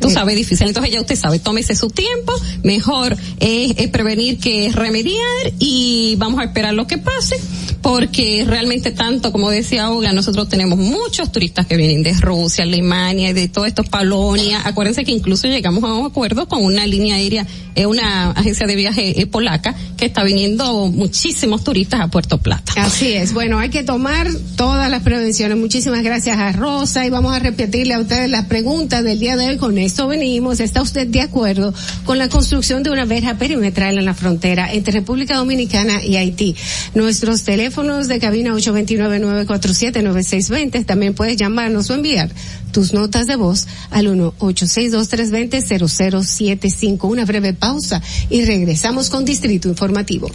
tú 0.00 0.10
sabes 0.10 0.36
difícil 0.36 0.68
entonces 0.68 0.92
ya 0.92 1.00
usted 1.00 1.16
sabe 1.16 1.38
tómese 1.38 1.74
su 1.74 1.90
tiempo 1.90 2.32
mejor 2.62 3.16
es, 3.40 3.88
prevenir 3.88 4.38
que 4.38 4.70
remediar 4.72 5.52
y 5.58 6.16
vamos 6.18 6.40
a 6.40 6.44
esperar 6.44 6.74
lo 6.74 6.86
que 6.86 6.98
pase 6.98 7.36
porque 7.82 8.44
realmente 8.46 8.90
tanto 8.90 9.32
como 9.32 9.50
decía 9.50 9.90
Olga 9.90 10.12
nosotros 10.12 10.48
tenemos 10.48 10.78
muchos 10.78 11.32
turistas 11.32 11.66
que 11.66 11.76
vienen 11.76 12.02
de 12.02 12.12
Rusia 12.14 12.64
Alemania 12.64 13.32
de 13.32 13.48
todo 13.48 13.66
esto 13.66 13.84
Polonia 13.84 14.62
acuérdense 14.64 15.04
que 15.04 15.12
incluso 15.12 15.46
llegamos 15.46 15.82
a 15.84 15.94
un 15.94 16.06
acuerdo 16.06 16.48
con 16.48 16.64
una 16.64 16.86
línea 16.86 17.16
aérea 17.16 17.46
eh, 17.74 17.86
una 17.86 18.30
agencia 18.30 18.66
de 18.66 18.74
viaje 18.76 19.20
eh, 19.20 19.26
polaca 19.26 19.74
que 19.96 20.06
está 20.06 20.24
viniendo 20.24 20.88
muchísimos 20.88 21.64
turistas 21.64 22.00
a 22.00 22.08
Puerto 22.08 22.38
Plata 22.38 22.66
Así 22.76 23.14
es. 23.14 23.32
Bueno, 23.32 23.58
hay 23.58 23.70
que 23.70 23.82
tomar 23.82 24.28
todas 24.56 24.90
las 24.90 25.02
prevenciones. 25.02 25.56
Muchísimas 25.56 26.02
gracias 26.02 26.38
a 26.38 26.52
Rosa 26.52 27.06
y 27.06 27.10
vamos 27.10 27.34
a 27.34 27.38
repetirle 27.38 27.94
a 27.94 28.00
ustedes 28.00 28.28
las 28.28 28.46
preguntas 28.46 29.02
del 29.02 29.18
día 29.18 29.36
de 29.36 29.48
hoy. 29.48 29.56
Con 29.56 29.78
esto 29.86 30.06
venimos. 30.08 30.60
¿Está 30.60 30.82
usted 30.82 31.06
de 31.06 31.22
acuerdo 31.22 31.72
con 32.04 32.18
la 32.18 32.28
construcción 32.28 32.82
de 32.82 32.90
una 32.90 33.04
verja 33.04 33.38
perimetral 33.38 33.98
en 33.98 34.04
la 34.04 34.14
frontera 34.14 34.72
entre 34.72 34.90
República 34.92 35.36
Dominicana 35.36 36.02
y 36.04 36.16
Haití? 36.16 36.56
Nuestros 36.94 37.44
teléfonos 37.44 38.08
de 38.08 38.18
cabina 38.18 38.52
829-947-9620. 38.54 40.84
También 40.84 41.14
puedes 41.14 41.36
llamarnos 41.36 41.88
o 41.90 41.94
enviar 41.94 42.30
tus 42.72 42.92
notas 42.92 43.26
de 43.26 43.36
voz 43.36 43.68
al 43.90 44.08
1-862-320-0075. 44.08 47.08
Una 47.08 47.24
breve 47.24 47.54
pausa 47.54 48.02
y 48.28 48.44
regresamos 48.44 49.08
con 49.08 49.24
Distrito 49.24 49.68
Informativo. 49.68 50.28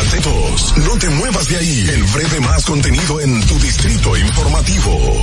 Atentos, 0.00 0.74
no 0.78 0.98
te 0.98 1.08
muevas 1.10 1.46
de 1.48 1.56
ahí. 1.56 1.86
El 1.92 2.02
breve 2.04 2.40
más 2.40 2.64
contenido 2.64 3.20
en 3.20 3.46
tu 3.46 3.58
distrito 3.58 4.16
informativo. 4.16 5.22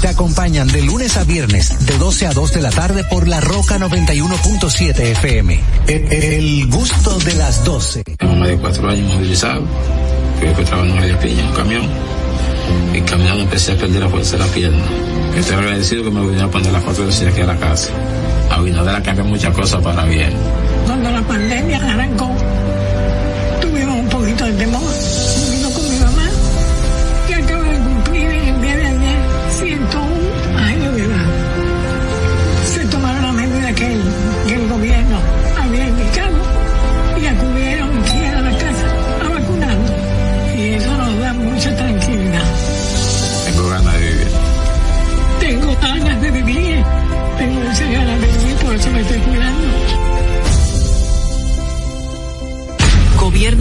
Te 0.00 0.08
acompañan 0.08 0.66
de 0.66 0.80
lunes 0.80 1.18
a 1.18 1.24
viernes, 1.24 1.86
de 1.86 1.98
12 1.98 2.26
a 2.26 2.32
2 2.32 2.52
de 2.54 2.62
la 2.62 2.70
tarde 2.70 3.04
por 3.04 3.28
La 3.28 3.40
Roca 3.40 3.78
91.7 3.78 4.98
FM. 4.98 5.60
El, 5.88 6.12
el 6.12 6.66
gusto 6.70 7.18
de 7.18 7.34
las 7.34 7.64
12. 7.66 8.04
Tengo 8.16 8.34
más 8.36 8.48
de 8.48 8.56
cuatro 8.56 8.88
años 8.88 9.12
movilizado, 9.12 9.62
que 10.38 10.46
después 10.46 10.66
trabajando 10.66 10.94
en 10.94 11.00
María 11.00 11.20
Piña, 11.20 11.40
en 11.40 11.46
un 11.48 11.54
camión, 11.54 11.82
y 12.94 13.00
caminando 13.02 13.42
empecé 13.42 13.72
a 13.72 13.76
perder 13.76 14.02
la 14.02 14.08
fuerza 14.08 14.38
de 14.38 14.44
la 14.46 14.52
pierna. 14.52 14.84
Estoy 15.36 15.56
agradecido 15.56 16.04
que 16.04 16.10
me 16.10 16.20
vinieron 16.22 16.48
a 16.48 16.50
poner 16.50 16.72
la 16.72 16.80
foto 16.80 17.06
de 17.06 17.28
aquí 17.28 17.40
a 17.42 17.46
la 17.46 17.58
casa. 17.58 17.90
Abinader 18.50 19.02
cambiado 19.02 19.28
muchas 19.28 19.54
cosas 19.54 19.82
para 19.82 20.04
bien. 20.06 20.32
Cuando 20.86 21.10
la 21.10 21.22
pandemia 21.22 21.78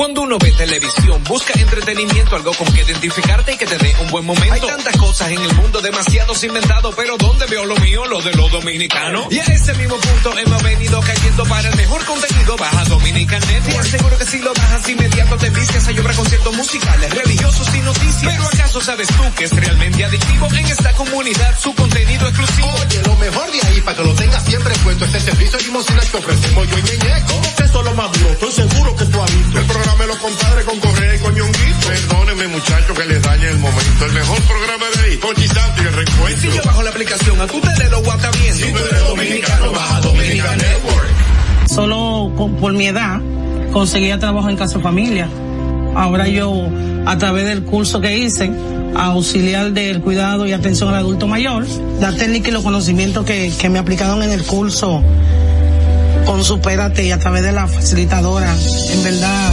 Cuando 0.00 0.22
uno 0.22 0.38
ve 0.38 0.50
televisión, 0.52 1.22
busca 1.24 1.52
entretenimiento, 1.60 2.34
algo 2.34 2.54
con 2.54 2.72
que 2.72 2.80
identificarte 2.80 3.52
y 3.52 3.58
que 3.58 3.66
te 3.66 3.76
dé 3.76 3.94
un 4.00 4.10
buen 4.10 4.24
momento. 4.24 4.54
Hay 4.54 4.60
tantas 4.62 4.96
cosas 4.96 5.30
en 5.30 5.42
el 5.42 5.54
mundo, 5.56 5.82
demasiados 5.82 6.42
inventados, 6.42 6.94
pero 6.96 7.18
¿dónde 7.18 7.44
veo 7.44 7.66
lo 7.66 7.76
mío? 7.76 8.06
Lo 8.06 8.22
de 8.22 8.32
los 8.32 8.50
dominicanos. 8.50 9.26
Y 9.30 9.40
a 9.40 9.44
ese 9.44 9.74
mismo 9.74 9.96
punto 9.96 10.38
hemos 10.38 10.62
venido 10.62 10.98
cayendo 11.02 11.44
para 11.44 11.68
el 11.68 11.76
mejor 11.76 12.02
contenido. 12.06 12.56
Baja 12.56 12.84
Dominican 12.86 13.40
Net 13.40 13.62
y 13.68 13.76
aseguro 13.76 14.16
que 14.16 14.24
si 14.24 14.38
lo 14.38 14.54
bajas 14.54 14.88
inmediato 14.88 15.36
te 15.36 15.50
vistes 15.50 15.86
a 15.86 15.90
llover 15.92 16.16
conciertos 16.16 16.56
musicales, 16.56 17.14
religiosos 17.14 17.74
y 17.74 17.80
noticias. 17.80 18.32
Pero 18.32 18.44
¿acaso 18.46 18.80
sabes 18.80 19.08
tú 19.08 19.22
que 19.36 19.44
es 19.44 19.52
realmente 19.52 20.02
adictivo 20.02 20.46
en 20.46 20.64
esta 20.64 20.94
comunidad 20.94 21.58
su 21.60 21.74
contenido 21.74 22.26
exclusivo? 22.26 22.72
Oye, 22.86 23.02
lo 23.04 23.16
mejor 23.16 23.52
de 23.52 23.60
ahí 23.68 23.80
para 23.82 23.98
que 23.98 24.04
lo 24.04 24.14
tengas 24.14 24.44
siempre 24.46 24.74
puesto 24.82 25.04
este 25.04 25.20
servicio 25.20 25.58
de 25.58 25.64
limosina 25.64 26.00
que 26.00 26.16
ofrecemos 26.16 26.68
yo 26.70 26.78
y 26.78 26.82
Ñeñe. 26.84 27.24
¿Cómo 27.26 27.54
que 27.54 27.64
eso 27.64 27.78
es 27.80 27.84
lo 27.84 27.94
más 27.94 28.12
duro? 28.12 28.30
Estoy 28.30 28.52
seguro 28.52 28.96
que 28.96 29.04
tú 29.04 29.22
has 29.22 29.36
visto. 29.36 29.58
El 29.58 29.66
programa 29.66 29.89
los 30.06 30.16
compadres 30.18 30.64
con 30.64 30.78
Correa 30.80 31.14
y 31.14 31.18
con 31.18 31.34
Ñonguito. 31.34 31.86
Perdónenme 31.88 32.48
muchachos 32.48 32.98
que 32.98 33.04
les 33.06 33.22
dañe 33.22 33.48
el 33.48 33.58
momento. 33.58 34.06
El 34.06 34.12
mejor 34.12 34.40
programa 34.42 34.86
de 34.96 35.02
ahí, 35.10 35.16
con 35.18 35.34
Chisanti 35.34 35.82
y 35.82 35.86
el 35.86 35.92
reencuentro. 35.94 36.50
Si 36.50 36.56
yo 36.56 36.62
bajo 36.64 36.82
la 36.82 36.90
aplicación, 36.90 37.40
a 37.40 37.46
tu 37.46 37.60
tele 37.60 37.90
lo 37.90 38.02
guata. 38.02 38.30
Si 38.32 38.60
tú 38.72 38.78
eres 38.78 39.04
dominicano, 39.08 39.72
baja 39.72 40.00
Dominica 40.00 40.56
Network. 40.56 41.08
Solo 41.68 42.32
con- 42.36 42.56
por 42.56 42.72
mi 42.72 42.86
edad 42.86 43.20
conseguía 43.72 44.18
trabajo 44.18 44.48
en 44.48 44.56
casa 44.56 44.78
de 44.78 44.82
familia. 44.82 45.28
Ahora 45.94 46.26
yo, 46.28 46.52
a 47.06 47.18
través 47.18 47.46
del 47.46 47.62
curso 47.64 48.00
que 48.00 48.16
hice, 48.18 48.50
auxiliar 48.96 49.72
del 49.72 50.00
cuidado 50.00 50.46
y 50.46 50.52
atención 50.52 50.88
al 50.88 50.96
adulto 50.96 51.26
mayor, 51.26 51.66
la 52.00 52.12
técnica 52.12 52.48
y 52.48 52.52
los 52.52 52.62
conocimientos 52.62 53.24
que, 53.24 53.52
que 53.58 53.68
me 53.68 53.78
aplicaron 53.78 54.22
en 54.22 54.32
el 54.32 54.42
curso 54.44 55.02
con 56.26 56.44
Supérate 56.44 57.04
y 57.04 57.10
a 57.12 57.18
través 57.18 57.42
de 57.42 57.52
la 57.52 57.66
facilitadora, 57.66 58.52
en 58.92 59.02
verdad 59.02 59.52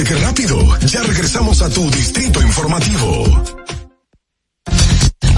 ¿Viste 0.00 0.14
qué 0.14 0.20
rápido? 0.24 0.78
Ya 0.86 1.02
regresamos 1.02 1.60
a 1.60 1.68
tu 1.68 1.90
Distrito 1.90 2.40
Informativo. 2.40 3.79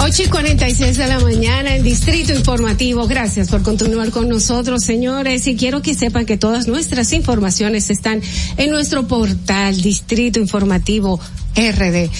8 0.04 0.24
y 0.24 0.26
46 0.26 0.96
de 0.96 1.06
la 1.06 1.20
mañana 1.20 1.76
en 1.76 1.84
Distrito 1.84 2.32
Informativo. 2.32 3.06
Gracias 3.06 3.48
por 3.48 3.62
continuar 3.62 4.10
con 4.10 4.28
nosotros, 4.28 4.82
señores. 4.82 5.46
Y 5.46 5.54
quiero 5.54 5.80
que 5.80 5.94
sepan 5.94 6.26
que 6.26 6.36
todas 6.36 6.66
nuestras 6.66 7.12
informaciones 7.12 7.88
están 7.88 8.20
en 8.56 8.70
nuestro 8.70 9.06
portal 9.06 9.80
Distrito 9.80 10.40
Informativo 10.40 11.20
RD. 11.54 12.10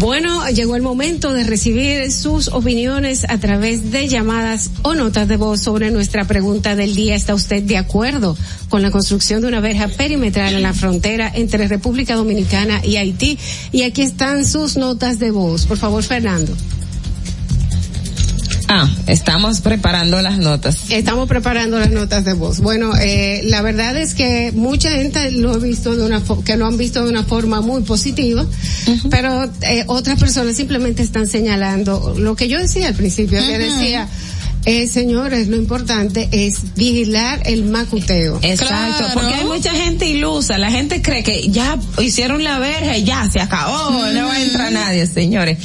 Bueno, 0.00 0.48
llegó 0.48 0.74
el 0.74 0.82
momento 0.82 1.32
de 1.32 1.44
recibir 1.44 2.10
sus 2.10 2.48
opiniones 2.48 3.24
a 3.28 3.38
través 3.38 3.92
de 3.92 4.08
llamadas 4.08 4.70
o 4.82 4.94
notas 4.94 5.28
de 5.28 5.36
voz 5.36 5.60
sobre 5.60 5.92
nuestra 5.92 6.24
pregunta 6.24 6.74
del 6.74 6.96
día. 6.96 7.14
¿Está 7.14 7.36
usted 7.36 7.62
de 7.62 7.76
acuerdo 7.76 8.36
con 8.68 8.82
la 8.82 8.90
construcción 8.90 9.40
de 9.40 9.46
una 9.46 9.60
verja 9.60 9.86
perimetral 9.86 10.54
en 10.54 10.62
la 10.62 10.74
frontera 10.74 11.30
entre 11.32 11.68
República 11.68 12.16
Dominicana 12.16 12.84
y 12.84 12.96
Haití? 12.96 13.38
Y 13.70 13.82
aquí 13.82 14.02
están 14.02 14.44
sus 14.44 14.76
notas 14.76 15.20
de 15.20 15.30
voz. 15.30 15.64
Por 15.66 15.78
favor, 15.78 16.02
Fernando. 16.02 16.56
Ah, 18.72 18.88
estamos 19.08 19.60
preparando 19.62 20.22
las 20.22 20.38
notas. 20.38 20.90
Estamos 20.90 21.28
preparando 21.28 21.80
las 21.80 21.90
notas 21.90 22.24
de 22.24 22.34
voz. 22.34 22.60
Bueno, 22.60 22.92
eh, 22.96 23.40
la 23.46 23.62
verdad 23.62 23.96
es 23.96 24.14
que 24.14 24.52
mucha 24.54 24.92
gente 24.92 25.32
lo 25.32 25.50
ha 25.54 25.58
visto 25.58 25.96
de 25.96 26.04
una 26.04 26.22
que 26.44 26.56
lo 26.56 26.66
han 26.66 26.76
visto 26.76 27.02
de 27.02 27.10
una 27.10 27.24
forma 27.24 27.62
muy 27.62 27.82
positiva, 27.82 28.46
pero 29.10 29.50
eh, 29.62 29.82
otras 29.88 30.20
personas 30.20 30.56
simplemente 30.56 31.02
están 31.02 31.26
señalando 31.26 32.14
lo 32.16 32.36
que 32.36 32.46
yo 32.46 32.60
decía 32.60 32.86
al 32.86 32.94
principio, 32.94 33.40
que 33.40 33.58
Ujú. 33.58 33.58
decía, 33.58 34.08
eh, 34.66 34.86
señores, 34.86 35.48
lo 35.48 35.56
importante 35.56 36.28
es 36.30 36.74
vigilar 36.76 37.42
el 37.46 37.64
macuteo. 37.64 38.38
Exacto, 38.40 39.04
porque 39.14 39.34
hay 39.34 39.44
mucha 39.46 39.72
gente 39.72 40.06
ilusa. 40.06 40.58
La 40.58 40.70
gente 40.70 41.02
cree 41.02 41.24
que 41.24 41.48
ya 41.48 41.76
hicieron 41.98 42.44
la 42.44 42.60
verja 42.60 42.96
y 42.96 43.02
ya 43.02 43.28
se 43.28 43.40
acabó, 43.40 44.06
no 44.12 44.28
va 44.28 44.34
a 44.34 44.42
entrar 44.42 44.70
nadie, 44.70 45.06
señores. 45.06 45.58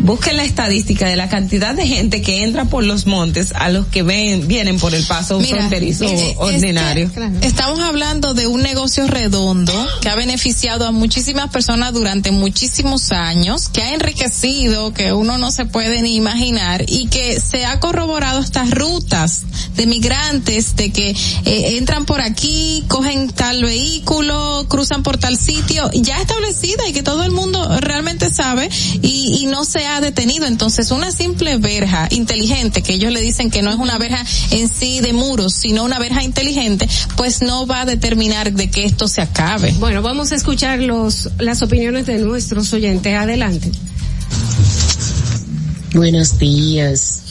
Busquen 0.00 0.36
la 0.36 0.44
estadística 0.44 1.06
de 1.06 1.16
la 1.16 1.28
cantidad 1.28 1.74
de 1.74 1.86
gente 1.86 2.22
que 2.22 2.44
entra 2.44 2.66
por 2.66 2.84
los 2.84 3.06
montes 3.06 3.52
a 3.54 3.68
los 3.68 3.86
que 3.86 4.04
ven, 4.04 4.46
vienen 4.46 4.78
por 4.78 4.94
el 4.94 5.04
paso 5.04 5.40
Mira, 5.40 5.58
fronterizo 5.58 6.06
ordinario. 6.36 7.10
Estamos 7.42 7.80
hablando 7.80 8.32
de 8.32 8.46
un 8.46 8.62
negocio 8.62 9.06
redondo 9.08 9.72
que 10.00 10.08
ha 10.08 10.14
beneficiado 10.14 10.86
a 10.86 10.92
muchísimas 10.92 11.50
personas 11.50 11.92
durante 11.92 12.30
muchísimos 12.30 13.10
años, 13.10 13.68
que 13.68 13.82
ha 13.82 13.92
enriquecido, 13.92 14.92
que 14.92 15.12
uno 15.12 15.36
no 15.36 15.50
se 15.50 15.66
puede 15.66 16.00
ni 16.02 16.14
imaginar 16.14 16.84
y 16.86 17.08
que 17.08 17.40
se 17.40 17.66
ha 17.66 17.80
corroborado 17.80 18.40
estas 18.40 18.70
rutas 18.70 19.42
de 19.74 19.86
migrantes, 19.86 20.76
de 20.76 20.90
que 20.90 21.10
eh, 21.10 21.76
entran 21.76 22.04
por 22.04 22.20
aquí, 22.20 22.84
cogen 22.86 23.30
tal 23.30 23.62
vehículo, 23.62 24.66
cruzan 24.68 25.02
por 25.02 25.18
tal 25.18 25.36
sitio, 25.36 25.90
ya 25.92 26.20
establecida 26.20 26.88
y 26.88 26.92
que 26.92 27.02
todo 27.02 27.24
el 27.24 27.32
mundo 27.32 27.80
realmente 27.80 28.30
sabe 28.30 28.68
y, 29.02 29.38
y 29.40 29.46
no 29.46 29.64
se 29.64 29.87
ha 29.88 30.00
detenido. 30.00 30.46
Entonces, 30.46 30.90
una 30.90 31.10
simple 31.10 31.56
verja 31.58 32.08
inteligente, 32.10 32.82
que 32.82 32.94
ellos 32.94 33.12
le 33.12 33.20
dicen 33.20 33.50
que 33.50 33.62
no 33.62 33.70
es 33.70 33.78
una 33.78 33.98
verja 33.98 34.24
en 34.50 34.68
sí 34.68 35.00
de 35.00 35.12
muros, 35.12 35.54
sino 35.54 35.84
una 35.84 35.98
verja 35.98 36.22
inteligente, 36.22 36.88
pues 37.16 37.42
no 37.42 37.66
va 37.66 37.82
a 37.82 37.86
determinar 37.86 38.52
de 38.52 38.70
que 38.70 38.84
esto 38.84 39.08
se 39.08 39.20
acabe. 39.20 39.72
Bueno, 39.78 40.02
vamos 40.02 40.32
a 40.32 40.34
escuchar 40.36 40.80
los, 40.80 41.30
las 41.38 41.62
opiniones 41.62 42.06
de 42.06 42.18
nuestros 42.18 42.72
oyentes. 42.72 43.14
Adelante. 43.14 43.70
Buenos 45.94 46.38
días. 46.38 47.22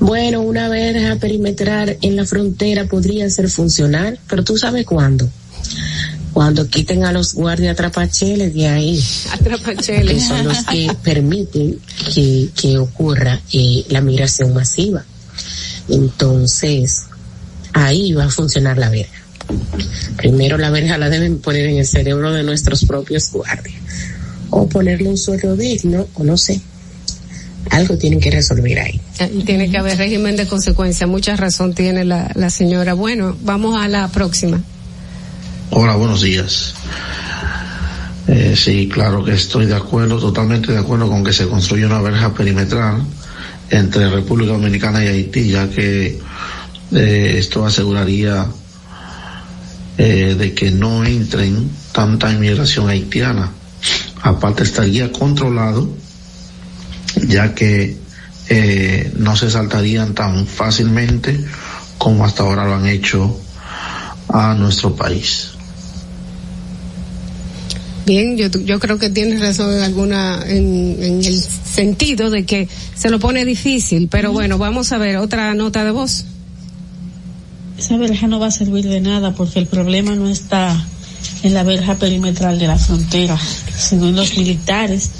Bueno, 0.00 0.42
una 0.42 0.68
verja 0.68 1.16
perimetral 1.16 1.98
en 2.02 2.16
la 2.16 2.24
frontera 2.24 2.86
podría 2.86 3.28
ser 3.30 3.48
funcional, 3.48 4.18
pero 4.28 4.44
tú 4.44 4.56
sabes 4.56 4.86
cuándo. 4.86 5.28
Cuando 6.32 6.68
quiten 6.68 7.04
a 7.04 7.12
los 7.12 7.34
guardias 7.34 7.72
atrapacheles 7.72 8.54
de 8.54 8.68
ahí, 8.68 9.02
Atrapacheles. 9.32 10.14
que 10.14 10.20
son 10.20 10.44
los 10.46 10.58
que 10.64 10.90
permiten 11.02 11.78
que, 12.14 12.48
que 12.54 12.78
ocurra 12.78 13.40
eh, 13.52 13.84
la 13.88 14.00
migración 14.00 14.54
masiva. 14.54 15.04
Entonces, 15.88 17.06
ahí 17.72 18.12
va 18.12 18.24
a 18.26 18.30
funcionar 18.30 18.78
la 18.78 18.90
verja. 18.90 19.12
Primero 20.16 20.58
la 20.58 20.70
verja 20.70 20.98
la 20.98 21.08
deben 21.08 21.38
poner 21.38 21.66
en 21.66 21.78
el 21.78 21.86
cerebro 21.86 22.32
de 22.32 22.42
nuestros 22.42 22.84
propios 22.84 23.30
guardias. 23.32 23.80
O 24.50 24.68
ponerle 24.68 25.08
un 25.08 25.16
sueldo 25.18 25.56
digno, 25.56 26.06
o 26.14 26.24
no 26.24 26.36
sé. 26.36 26.60
Algo 27.70 27.96
tienen 27.98 28.20
que 28.20 28.30
resolver 28.30 28.78
ahí. 28.78 29.00
Y 29.34 29.44
tiene 29.44 29.70
que 29.70 29.78
haber 29.78 29.98
régimen 29.98 30.36
de 30.36 30.46
consecuencia. 30.46 31.06
Mucha 31.06 31.36
razón 31.36 31.74
tiene 31.74 32.04
la, 32.04 32.30
la 32.34 32.50
señora. 32.50 32.94
Bueno, 32.94 33.36
vamos 33.42 33.80
a 33.80 33.88
la 33.88 34.08
próxima. 34.08 34.62
Hola, 35.70 35.96
buenos 35.96 36.22
días. 36.22 36.72
Eh, 38.26 38.54
sí, 38.56 38.88
claro 38.88 39.22
que 39.22 39.34
estoy 39.34 39.66
de 39.66 39.76
acuerdo, 39.76 40.18
totalmente 40.18 40.72
de 40.72 40.78
acuerdo 40.78 41.10
con 41.10 41.22
que 41.22 41.34
se 41.34 41.46
construya 41.46 41.86
una 41.86 42.00
verja 42.00 42.32
perimetral 42.32 43.02
entre 43.68 44.08
República 44.08 44.52
Dominicana 44.52 45.04
y 45.04 45.08
Haití, 45.08 45.50
ya 45.50 45.68
que 45.68 46.18
eh, 46.92 47.34
esto 47.36 47.66
aseguraría 47.66 48.46
eh, 49.98 50.34
de 50.38 50.54
que 50.54 50.70
no 50.70 51.04
entren 51.04 51.70
tanta 51.92 52.32
inmigración 52.32 52.88
haitiana. 52.88 53.50
Aparte 54.22 54.62
estaría 54.62 55.12
controlado, 55.12 55.94
ya 57.26 57.54
que 57.54 57.98
no 59.18 59.36
se 59.36 59.50
saltarían 59.50 60.14
tan 60.14 60.46
fácilmente 60.46 61.44
como 61.98 62.24
hasta 62.24 62.42
ahora 62.42 62.64
lo 62.64 62.76
han 62.76 62.86
hecho 62.86 63.38
a 64.30 64.54
nuestro 64.54 64.96
país. 64.96 65.57
Bien, 68.08 68.38
yo, 68.38 68.48
yo 68.64 68.80
creo 68.80 68.98
que 68.98 69.10
tienes 69.10 69.38
razón 69.38 69.76
en 69.76 69.82
alguna, 69.82 70.42
en, 70.46 70.96
en 71.02 71.22
el 71.22 71.42
sentido 71.42 72.30
de 72.30 72.46
que 72.46 72.66
se 72.94 73.10
lo 73.10 73.18
pone 73.18 73.44
difícil, 73.44 74.08
pero 74.10 74.32
bueno, 74.32 74.56
vamos 74.56 74.92
a 74.92 74.96
ver 74.96 75.18
otra 75.18 75.52
nota 75.52 75.84
de 75.84 75.90
voz. 75.90 76.24
Esa 77.76 77.98
verja 77.98 78.26
no 78.26 78.40
va 78.40 78.46
a 78.46 78.50
servir 78.50 78.88
de 78.88 79.02
nada 79.02 79.34
porque 79.34 79.58
el 79.58 79.66
problema 79.66 80.14
no 80.14 80.30
está 80.30 80.82
en 81.42 81.52
la 81.52 81.64
verja 81.64 81.96
perimetral 81.96 82.58
de 82.58 82.68
la 82.68 82.78
frontera, 82.78 83.38
sino 83.76 84.08
en 84.08 84.16
los 84.16 84.38
militares 84.38 85.10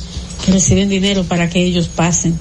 que 0.47 0.53
reciben 0.53 0.89
dinero 0.89 1.25
para 1.25 1.51
que 1.51 1.63
ellos 1.63 1.89
pasen. 1.89 2.39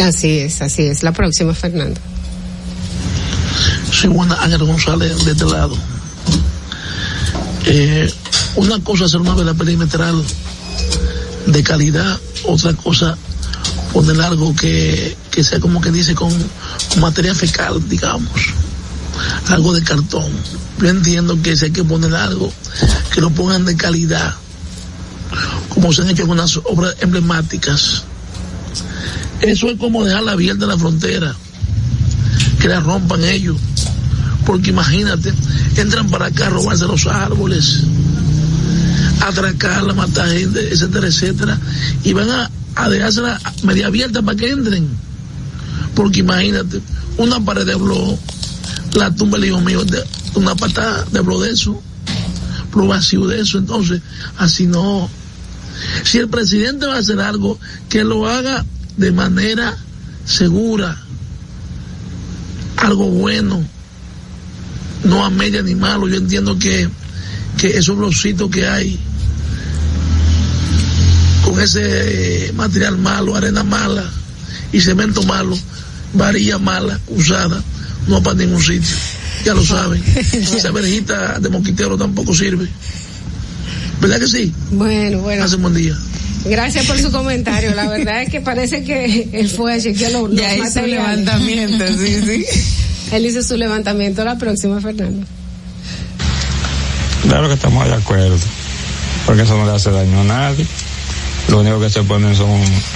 Así 0.00 0.38
es, 0.38 0.60
así 0.60 0.82
es. 0.82 1.04
La 1.04 1.12
próxima, 1.12 1.54
Fernando. 1.54 2.00
Soy 3.92 4.10
buena 4.10 4.42
Ángel 4.42 4.64
González 4.64 5.24
de 5.24 5.30
este 5.30 5.44
lado. 5.44 5.76
Eh, 7.66 8.10
una 8.56 8.82
cosa 8.82 9.04
es 9.04 9.10
hacer 9.10 9.20
una 9.20 9.34
vela 9.34 9.54
perimetral 9.54 10.22
de 11.46 11.62
calidad, 11.62 12.20
otra 12.44 12.72
cosa 12.74 13.16
poner 13.92 14.20
algo 14.20 14.54
que, 14.56 15.16
que 15.30 15.44
sea 15.44 15.60
como 15.60 15.80
que 15.80 15.90
dice 15.90 16.14
con, 16.14 16.32
material 16.98 17.36
fecal, 17.36 17.88
digamos, 17.88 18.30
algo 19.48 19.72
de 19.74 19.82
cartón. 19.82 20.30
Yo 20.80 20.88
entiendo 20.88 21.40
que 21.42 21.56
si 21.56 21.66
hay 21.66 21.70
que 21.70 21.84
poner 21.84 22.14
algo, 22.14 22.52
que 23.12 23.20
lo 23.20 23.30
pongan 23.30 23.64
de 23.64 23.76
calidad, 23.76 24.34
como 25.68 25.92
se 25.92 26.02
han 26.02 26.10
hecho 26.10 26.22
algunas 26.22 26.56
obras 26.64 26.96
emblemáticas. 27.00 28.04
Eso 29.40 29.68
es 29.68 29.78
como 29.78 30.04
dejarla 30.04 30.32
abierta 30.32 30.66
la 30.66 30.78
frontera, 30.78 31.34
que 32.60 32.68
la 32.68 32.80
rompan 32.80 33.24
ellos, 33.24 33.56
porque 34.46 34.70
imagínate, 34.70 35.32
entran 35.76 36.08
para 36.08 36.26
acá 36.26 36.46
a 36.46 36.50
robarse 36.50 36.86
los 36.86 37.06
árboles, 37.06 37.80
atracarla, 39.28 39.94
matar 39.94 40.28
gente, 40.28 40.72
etcétera, 40.72 41.06
etcétera, 41.06 41.58
y 42.04 42.12
van 42.12 42.30
a, 42.30 42.50
a 42.76 42.88
dejársela 42.88 43.40
media 43.62 43.86
abierta 43.86 44.22
para 44.22 44.36
que 44.36 44.50
entren. 44.50 44.88
Porque 45.94 46.20
imagínate, 46.20 46.80
una 47.18 47.44
pared 47.44 47.66
de 47.66 47.74
blog, 47.74 48.18
la 48.94 49.14
tumba 49.14 49.38
del 49.38 49.48
hijo 49.48 49.60
mío, 49.60 49.84
una 50.34 50.54
patada 50.54 51.04
de 51.12 51.20
blog 51.20 51.42
de 51.42 51.50
eso, 51.50 51.82
blog 52.72 52.88
vacío 52.88 53.26
de 53.26 53.40
eso, 53.40 53.58
entonces, 53.58 54.00
así 54.38 54.66
no. 54.66 55.08
Si 56.04 56.18
el 56.18 56.28
presidente 56.28 56.86
va 56.86 56.96
a 56.96 56.98
hacer 56.98 57.20
algo, 57.20 57.58
que 57.88 58.04
lo 58.04 58.26
haga 58.26 58.64
de 58.96 59.12
manera 59.12 59.76
segura, 60.24 60.98
algo 62.76 63.08
bueno, 63.10 63.64
no 65.04 65.24
a 65.24 65.30
media 65.30 65.62
ni 65.62 65.74
malo. 65.74 66.08
Yo 66.08 66.16
entiendo 66.16 66.58
que, 66.58 66.88
que 67.58 67.78
esos 67.78 67.96
blocitos 67.96 68.50
que 68.50 68.66
hay, 68.66 68.98
con 71.52 71.60
ese 71.62 72.50
material 72.54 72.96
malo, 72.96 73.36
arena 73.36 73.62
mala 73.62 74.04
y 74.72 74.80
cemento 74.80 75.22
malo, 75.24 75.56
varilla 76.14 76.58
mala, 76.58 76.98
usada, 77.08 77.62
no 78.06 78.16
va 78.16 78.22
para 78.22 78.36
ningún 78.36 78.62
sitio. 78.62 78.96
Ya 79.44 79.52
lo 79.52 79.62
saben. 79.62 80.02
Esa 80.32 80.70
verjita 80.70 81.38
de 81.38 81.48
mosquitero 81.50 81.98
tampoco 81.98 82.34
sirve. 82.34 82.66
¿Verdad 84.00 84.18
que 84.20 84.28
sí? 84.28 84.52
Bueno, 84.70 85.18
bueno. 85.18 85.44
Hace 85.44 85.56
un 85.56 85.62
buen 85.62 85.74
día. 85.74 85.94
Gracias 86.46 86.86
por 86.86 86.98
su 86.98 87.12
comentario. 87.12 87.74
La 87.74 87.86
verdad 87.88 88.22
es 88.22 88.30
que 88.30 88.40
parece 88.40 88.82
que 88.82 89.28
él 89.32 89.48
fue 89.50 89.74
a 89.74 89.80
chequear 89.80 90.12
los, 90.12 90.34
Ya 90.34 90.48
los 90.56 90.68
hizo 90.68 90.80
materiales. 90.80 91.26
levantamiento, 91.26 91.84
sí, 91.98 92.20
sí. 92.24 92.44
él 93.12 93.26
hizo 93.26 93.42
su 93.42 93.56
levantamiento. 93.58 94.24
La 94.24 94.38
próxima, 94.38 94.80
Fernando. 94.80 95.26
Claro 97.24 97.48
que 97.48 97.54
estamos 97.54 97.86
de 97.86 97.94
acuerdo, 97.94 98.38
porque 99.26 99.42
eso 99.42 99.56
no 99.56 99.66
le 99.66 99.72
hace 99.72 99.90
daño 99.90 100.22
a 100.22 100.24
nadie. 100.24 100.66
Lo 101.52 101.60
único 101.60 101.78
que 101.78 101.90
se 101.90 102.02
ponen 102.02 102.34
son 102.34 102.48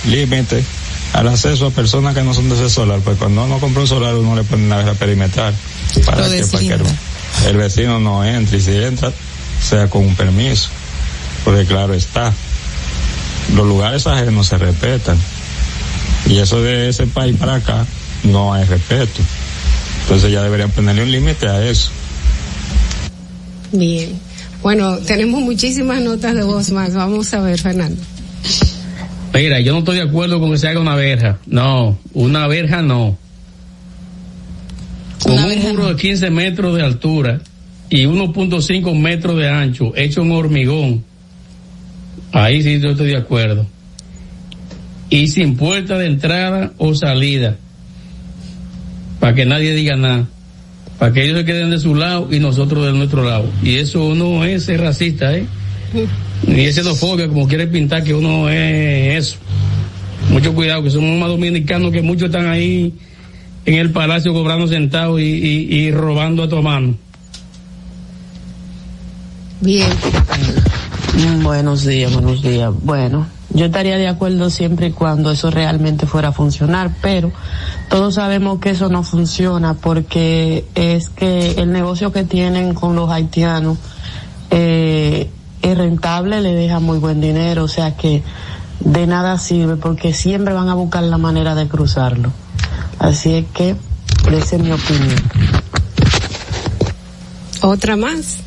límites 0.07 0.65
al 1.12 1.28
acceso 1.28 1.67
a 1.67 1.70
personas 1.70 2.15
que 2.15 2.23
no 2.23 2.33
son 2.33 2.49
de 2.49 2.55
ese 2.55 2.70
solar, 2.70 3.01
pues 3.01 3.18
cuando 3.18 3.44
uno 3.44 3.59
compra 3.59 3.83
un 3.83 3.86
solar 3.86 4.15
uno 4.15 4.35
le 4.35 4.44
pone 4.44 4.65
una 4.65 4.78
verja 4.78 4.94
perimetral 4.94 5.55
para 6.07 6.26
que, 6.26 6.43
para 6.43 6.65
que 6.65 6.73
el, 6.73 6.83
el 7.49 7.57
vecino 7.59 8.01
no 8.01 8.25
entre 8.25 8.57
y 8.57 8.60
si 8.62 8.75
entra 8.75 9.12
sea 9.62 9.91
con 9.91 10.07
un 10.07 10.17
permiso, 10.17 10.70
porque 11.44 11.67
claro 11.67 11.93
está, 11.93 12.33
los 13.55 13.67
lugares 13.67 14.07
ajenos 14.07 14.47
se 14.47 14.57
respetan 14.57 15.18
y 16.25 16.39
eso 16.39 16.62
de 16.62 16.89
ese 16.89 17.07
país 17.07 17.36
para 17.36 17.57
acá 17.57 17.85
no 18.25 18.55
hay 18.55 18.65
respeto. 18.65 19.20
Entonces 20.05 20.33
ya 20.33 20.43
deberían 20.43 20.70
ponerle 20.70 21.02
un 21.02 21.12
límite 21.12 21.47
a 21.47 21.62
eso. 21.62 21.91
Bien. 23.70 24.18
Bueno, 24.62 24.97
tenemos 25.01 25.43
muchísimas 25.43 26.01
notas 26.01 26.35
de 26.35 26.43
voz 26.43 26.70
más. 26.70 26.94
Vamos 26.94 27.35
a 27.35 27.41
ver, 27.41 27.60
Fernando. 27.60 28.01
Mira, 29.36 29.60
yo 29.60 29.73
no 29.73 29.81
estoy 29.81 29.97
de 29.97 30.02
acuerdo 30.02 30.40
con 30.40 30.50
que 30.50 30.58
se 30.58 30.68
haga 30.68 30.81
una 30.81 30.94
verja. 30.94 31.39
No, 31.47 31.98
una 32.15 32.47
verja 32.47 32.81
no. 32.81 33.18
Con 35.23 35.34
un 35.39 35.62
muro 35.62 35.89
de 35.89 35.97
15 35.97 36.31
metros 36.31 36.74
de 36.74 36.82
altura 36.82 37.40
y 37.90 38.05
1.5 38.05 38.98
metros 38.98 39.36
de 39.36 39.48
ancho, 39.48 39.92
hecho 39.94 40.23
en 40.23 40.31
hormigón. 40.31 41.05
Ahí 42.32 42.62
sí 42.62 42.81
yo 42.81 42.90
estoy 42.90 43.08
de 43.08 43.18
acuerdo. 43.18 43.66
Y 45.10 45.28
sin 45.28 45.56
puerta 45.56 45.98
de 45.98 46.06
entrada 46.06 46.73
o 46.78 46.94
salida. 46.94 47.56
Para 49.20 49.34
que 49.34 49.44
nadie 49.44 49.74
diga 49.74 49.97
nada. 49.97 50.28
Para 50.98 51.12
que 51.12 51.24
ellos 51.24 51.39
se 51.39 51.44
queden 51.44 51.70
de 51.70 51.78
su 51.78 51.94
lado 51.94 52.28
y 52.32 52.40
nosotros 52.40 52.86
de 52.86 52.92
nuestro 52.92 53.23
lado. 53.23 53.50
Y 53.62 53.76
eso 53.76 54.15
no 54.15 54.44
es 54.44 54.65
ser 54.65 54.81
racista, 54.81 55.36
¿eh? 55.36 55.44
Ni 56.47 56.65
es 56.65 56.74
xenofobia, 56.74 57.28
como 57.28 57.48
quiere 57.48 57.66
pintar 57.66 58.05
que 58.05 58.15
uno 58.15 58.48
es 58.48 59.26
eso. 59.26 59.36
Mucho 60.31 60.55
cuidado, 60.55 60.82
que 60.82 60.90
somos 60.90 61.18
más 61.18 61.28
dominicanos 61.28 61.92
que 61.92 62.02
muchos 62.02 62.26
están 62.26 62.47
ahí 62.48 62.92
en 63.65 63.74
el 63.74 63.90
palacio 63.90 64.32
cobrando 64.32 64.66
centavos 64.66 65.20
y, 65.20 65.24
y, 65.24 65.76
y 65.76 65.90
robando 65.90 66.42
a 66.44 66.48
tu 66.48 66.62
mano. 66.62 66.94
Bien. 69.60 69.89
Mm, 71.16 71.42
Buenos 71.42 71.84
días, 71.84 72.12
buenos 72.12 72.42
días. 72.42 72.73
Bueno, 72.82 73.26
yo 73.50 73.66
estaría 73.66 73.97
de 73.97 74.08
acuerdo 74.08 74.50
siempre 74.50 74.89
y 74.89 74.90
cuando 74.90 75.31
eso 75.31 75.50
realmente 75.50 76.06
fuera 76.06 76.28
a 76.28 76.32
funcionar, 76.32 76.90
pero 77.00 77.32
todos 77.89 78.16
sabemos 78.16 78.60
que 78.60 78.70
eso 78.70 78.89
no 78.89 79.02
funciona 79.02 79.74
porque 79.74 80.65
es 80.74 81.08
que 81.08 81.52
el 81.52 81.73
negocio 81.73 82.12
que 82.12 82.24
tienen 82.24 82.74
con 82.74 82.94
los 82.97 83.10
haitianos 83.10 83.78
eh, 84.50 85.31
es 85.73 85.78
rentable, 85.78 86.41
le 86.41 86.55
deja 86.55 86.81
muy 86.81 86.99
buen 86.99 87.20
dinero, 87.20 87.65
o 87.65 87.69
sea 87.69 87.97
que 87.97 88.23
de 88.81 89.07
nada 89.07 89.39
sirve 89.39 89.77
porque 89.77 90.12
siempre 90.12 90.55
van 90.55 90.69
a 90.69 90.75
buscar 90.75 91.03
la 91.03 91.19
manera 91.19 91.55
de 91.55 91.69
cruzarlo. 91.69 92.33
Así 92.99 93.35
es 93.35 93.45
que 93.53 93.77
esa 94.33 94.57
es 94.57 94.62
mi 94.62 94.73
opinión. 94.73 95.23
Otra 97.62 97.97
más. 97.97 98.39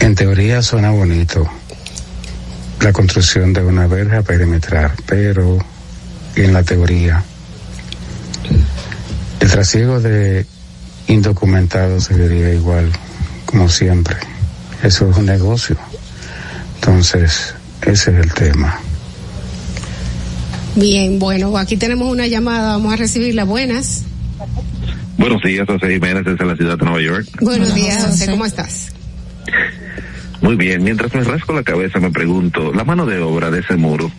En 0.00 0.14
teoría 0.14 0.62
suena 0.62 0.90
bonito 0.90 1.46
la 2.80 2.92
construcción 2.92 3.52
de 3.52 3.62
una 3.62 3.86
verja 3.86 4.22
perimetral, 4.22 4.92
pero 5.06 5.58
en 6.36 6.52
la 6.52 6.62
teoría 6.62 7.22
el 9.40 9.50
trasiego 9.50 10.00
de 10.00 10.46
indocumentados 11.06 12.04
seguiría 12.04 12.52
igual, 12.52 12.90
como 13.46 13.68
siempre. 13.68 14.16
Eso 14.82 15.10
es 15.10 15.16
un 15.16 15.26
negocio. 15.26 15.76
Entonces, 16.76 17.54
ese 17.82 18.10
es 18.10 18.24
el 18.24 18.32
tema. 18.32 18.80
Bien, 20.76 21.18
bueno, 21.18 21.56
aquí 21.56 21.76
tenemos 21.76 22.10
una 22.10 22.26
llamada. 22.26 22.72
Vamos 22.72 22.92
a 22.92 22.96
recibirla. 22.96 23.44
Buenas. 23.44 24.04
Buenos 25.18 25.42
días, 25.42 25.66
José 25.66 25.92
Jiménez 25.92 26.24
desde 26.24 26.46
la 26.46 26.56
ciudad 26.56 26.78
de 26.78 26.84
Nueva 26.84 27.02
York. 27.02 27.26
Buenos 27.42 27.74
días, 27.74 28.06
José. 28.06 28.26
¿Cómo 28.30 28.46
estás? 28.46 28.90
Muy 30.40 30.56
bien, 30.56 30.82
mientras 30.82 31.14
me 31.14 31.22
rasco 31.22 31.52
la 31.52 31.62
cabeza 31.62 32.00
me 32.00 32.10
pregunto, 32.10 32.72
la 32.72 32.84
mano 32.84 33.04
de 33.04 33.18
obra 33.18 33.50
de 33.50 33.60
ese 33.60 33.76
muro, 33.76 34.10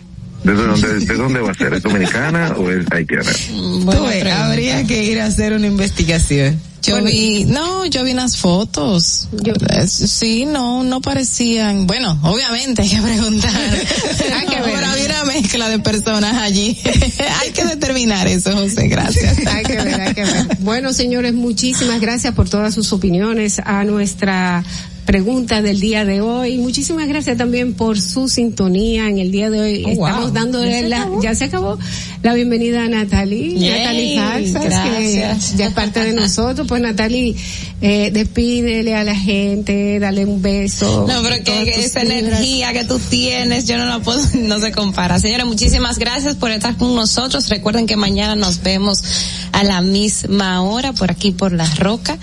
¿desde 0.44 0.66
dónde, 0.66 1.06
de 1.06 1.14
dónde 1.14 1.40
va 1.40 1.50
a 1.50 1.54
ser? 1.54 1.74
¿Es 1.74 1.82
dominicana 1.82 2.54
o 2.56 2.70
es 2.70 2.86
haitiana? 2.90 3.30
Tú 3.48 4.04
ves, 4.06 4.32
habría 4.32 4.84
que 4.86 5.04
ir 5.04 5.20
a 5.20 5.26
hacer 5.26 5.52
una 5.52 5.66
investigación. 5.66 6.60
Yo 6.82 7.00
vi, 7.00 7.44
no, 7.44 7.86
yo 7.86 8.02
vi 8.02 8.10
unas 8.10 8.36
fotos. 8.36 9.28
Eh, 9.44 9.86
Sí, 9.86 10.46
no, 10.46 10.82
no 10.82 11.00
parecían. 11.00 11.86
Bueno, 11.86 12.18
obviamente 12.24 12.82
hay 12.82 12.88
que 12.88 13.00
preguntar. 13.00 13.52
hay 14.34 14.46
que 14.46 14.60
ver. 14.60 14.84
Había 14.84 15.06
una 15.06 15.24
mezcla 15.24 15.68
de 15.68 15.78
personas 15.78 16.34
allí. 16.42 16.76
hay 17.40 17.52
que 17.52 17.64
determinar 17.64 18.26
eso, 18.26 18.52
José. 18.56 18.88
Gracias. 18.88 19.38
hay 19.46 19.62
que 19.62 19.76
ver, 19.76 20.00
hay 20.00 20.14
que 20.14 20.24
ver. 20.24 20.56
Bueno, 20.58 20.92
señores, 20.92 21.34
muchísimas 21.34 22.00
gracias 22.00 22.34
por 22.34 22.48
todas 22.48 22.74
sus 22.74 22.92
opiniones 22.92 23.60
a 23.64 23.84
nuestra 23.84 24.64
pregunta 25.04 25.62
del 25.62 25.80
día 25.80 26.04
de 26.04 26.20
hoy. 26.20 26.58
Muchísimas 26.58 27.08
gracias 27.08 27.36
también 27.36 27.74
por 27.74 28.00
su 28.00 28.28
sintonía 28.28 29.08
en 29.08 29.18
el 29.18 29.30
día 29.30 29.50
de 29.50 29.60
hoy. 29.60 29.84
Oh, 29.84 29.94
wow. 29.96 30.06
Estamos 30.06 30.32
dándole 30.32 30.82
¿Ya 30.82 30.88
la, 30.88 31.00
acabó? 31.02 31.22
ya 31.22 31.34
se 31.34 31.44
acabó 31.44 31.78
la 32.22 32.34
bienvenida 32.34 32.84
a 32.84 32.88
Natalie, 32.88 33.58
Yay, 33.58 34.16
Natalie 34.16 34.52
Faxas, 34.52 34.64
gracias. 34.64 35.50
que 35.50 35.56
ya 35.56 35.66
es 35.66 35.72
parte 35.72 36.00
de 36.00 36.12
nosotros. 36.12 36.68
Pues 36.68 36.80
Natalie, 36.80 37.34
eh, 37.80 38.10
despídele 38.12 38.94
a 38.94 39.02
la 39.02 39.16
gente, 39.16 39.98
dale 39.98 40.24
un 40.24 40.40
beso. 40.40 41.06
No, 41.08 41.22
pero 41.22 41.42
que, 41.42 41.84
esa 41.84 42.02
energía 42.02 42.72
que 42.72 42.84
tú 42.84 43.00
tienes, 43.00 43.66
yo 43.66 43.76
no 43.76 43.86
la 43.86 43.98
puedo, 43.98 44.20
no 44.34 44.60
se 44.60 44.70
compara. 44.70 45.18
Señores, 45.18 45.46
muchísimas 45.46 45.98
gracias 45.98 46.36
por 46.36 46.52
estar 46.52 46.76
con 46.76 46.94
nosotros. 46.94 47.48
Recuerden 47.48 47.86
que 47.86 47.96
mañana 47.96 48.36
nos 48.36 48.62
vemos 48.62 49.02
a 49.50 49.64
la 49.64 49.80
misma 49.80 50.62
hora 50.62 50.92
por 50.92 51.10
aquí 51.10 51.32
por 51.32 51.52
La 51.52 51.66
Roca. 51.74 52.18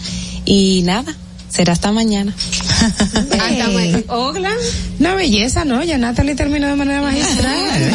Y 0.45 0.81
nada, 0.83 1.13
será 1.49 1.73
hasta 1.73 1.91
mañana. 1.91 2.33
Hasta 2.79 3.69
mañana. 3.69 4.03
Ogla. 4.07 4.51
Una 4.99 5.15
belleza, 5.15 5.65
¿no? 5.65 5.83
Ya 5.83 5.97
Natalie 5.97 6.35
terminó 6.35 6.67
de 6.67 6.75
manera 6.75 7.01
magistral. 7.01 7.93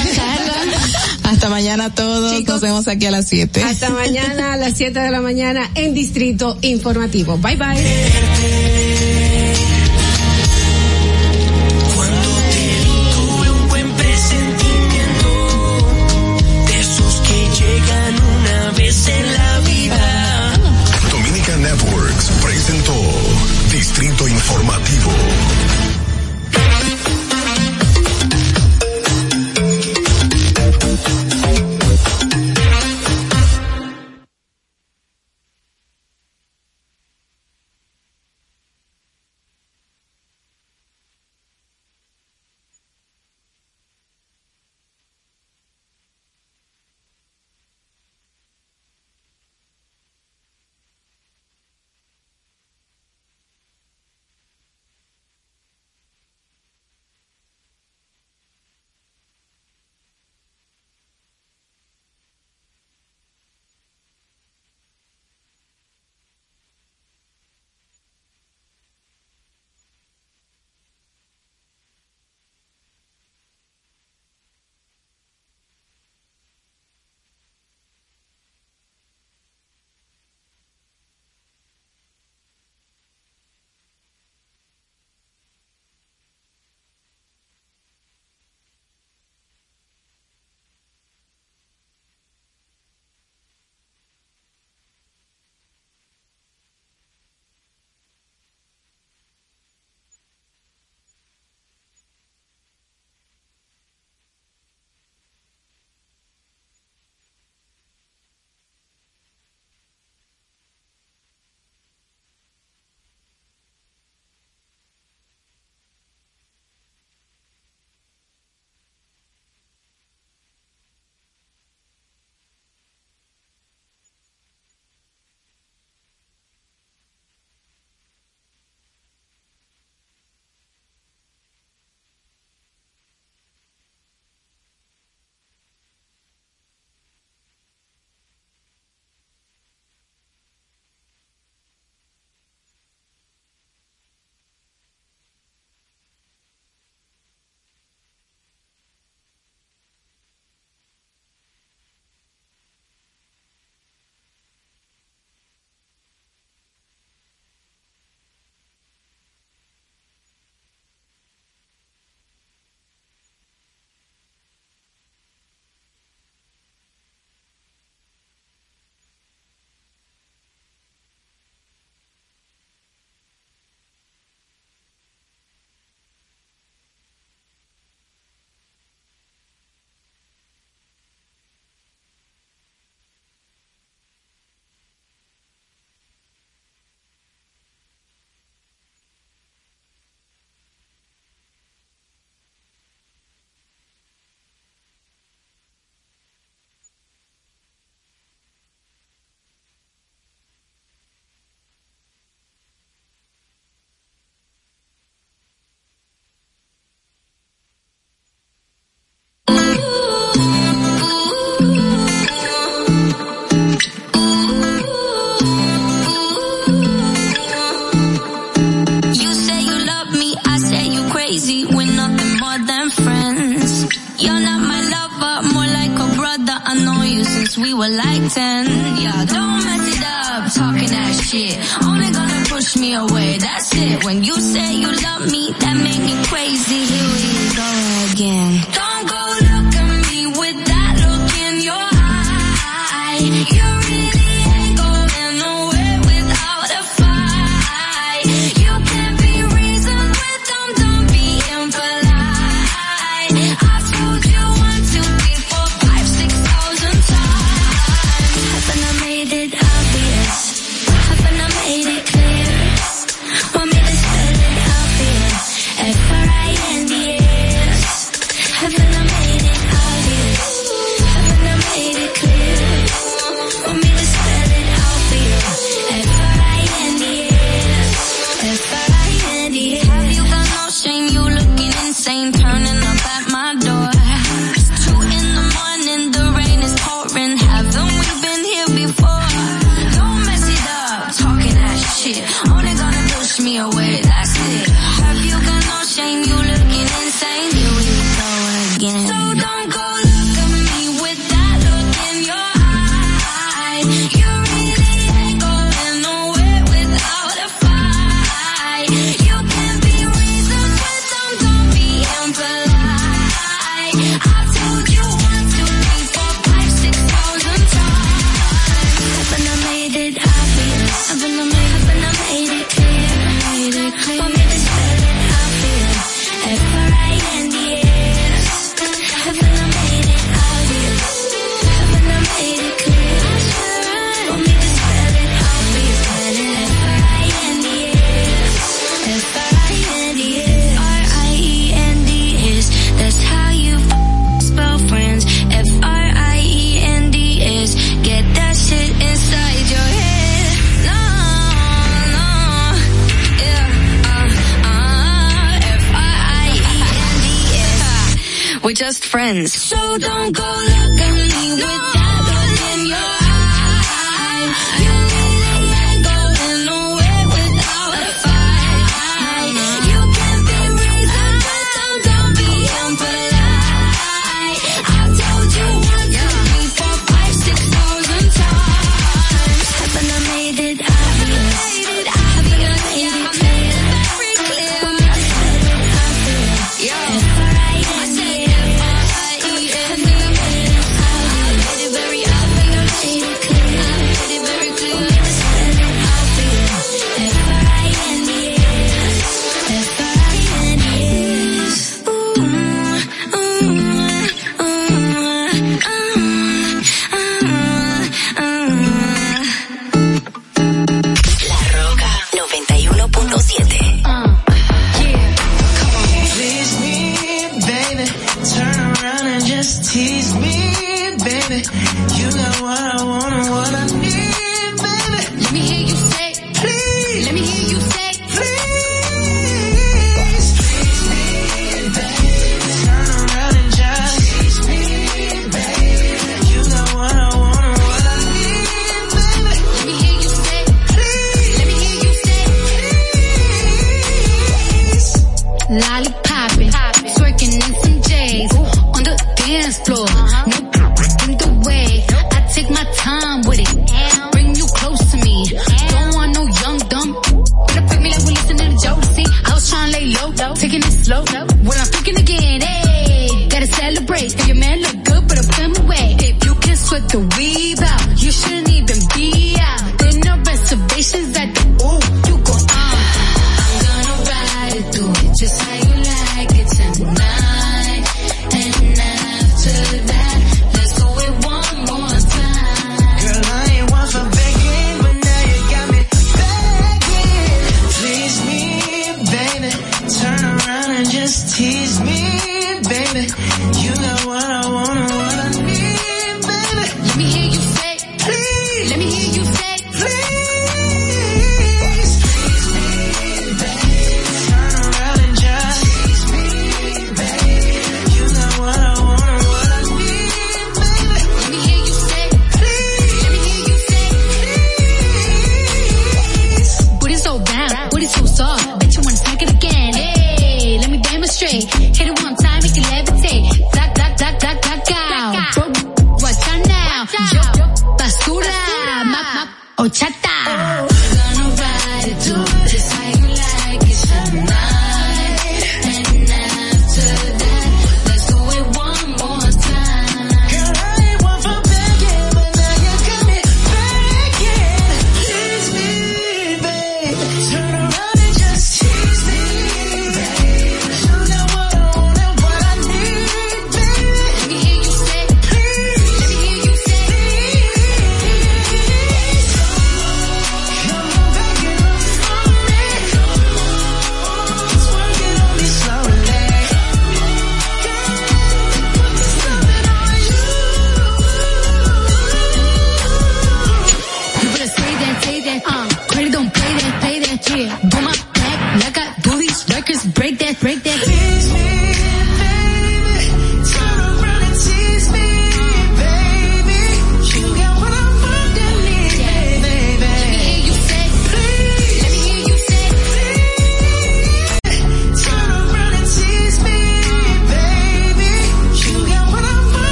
Hasta 1.23 1.49
mañana 1.49 1.87
a 1.87 1.95
todos. 1.95 2.45
Nos 2.45 2.61
vemos 2.61 2.89
aquí 2.89 3.07
a 3.07 3.11
las 3.11 3.29
7. 3.29 3.63
Hasta 3.63 3.91
mañana 3.91 4.53
a 4.53 4.57
las 4.57 4.77
7 4.77 4.99
de 4.99 5.11
la 5.11 5.21
mañana 5.21 5.71
en 5.75 5.95
Distrito 5.95 6.59
Informativo. 6.61 7.39
Bye 7.39 7.57
bye. 7.57 8.54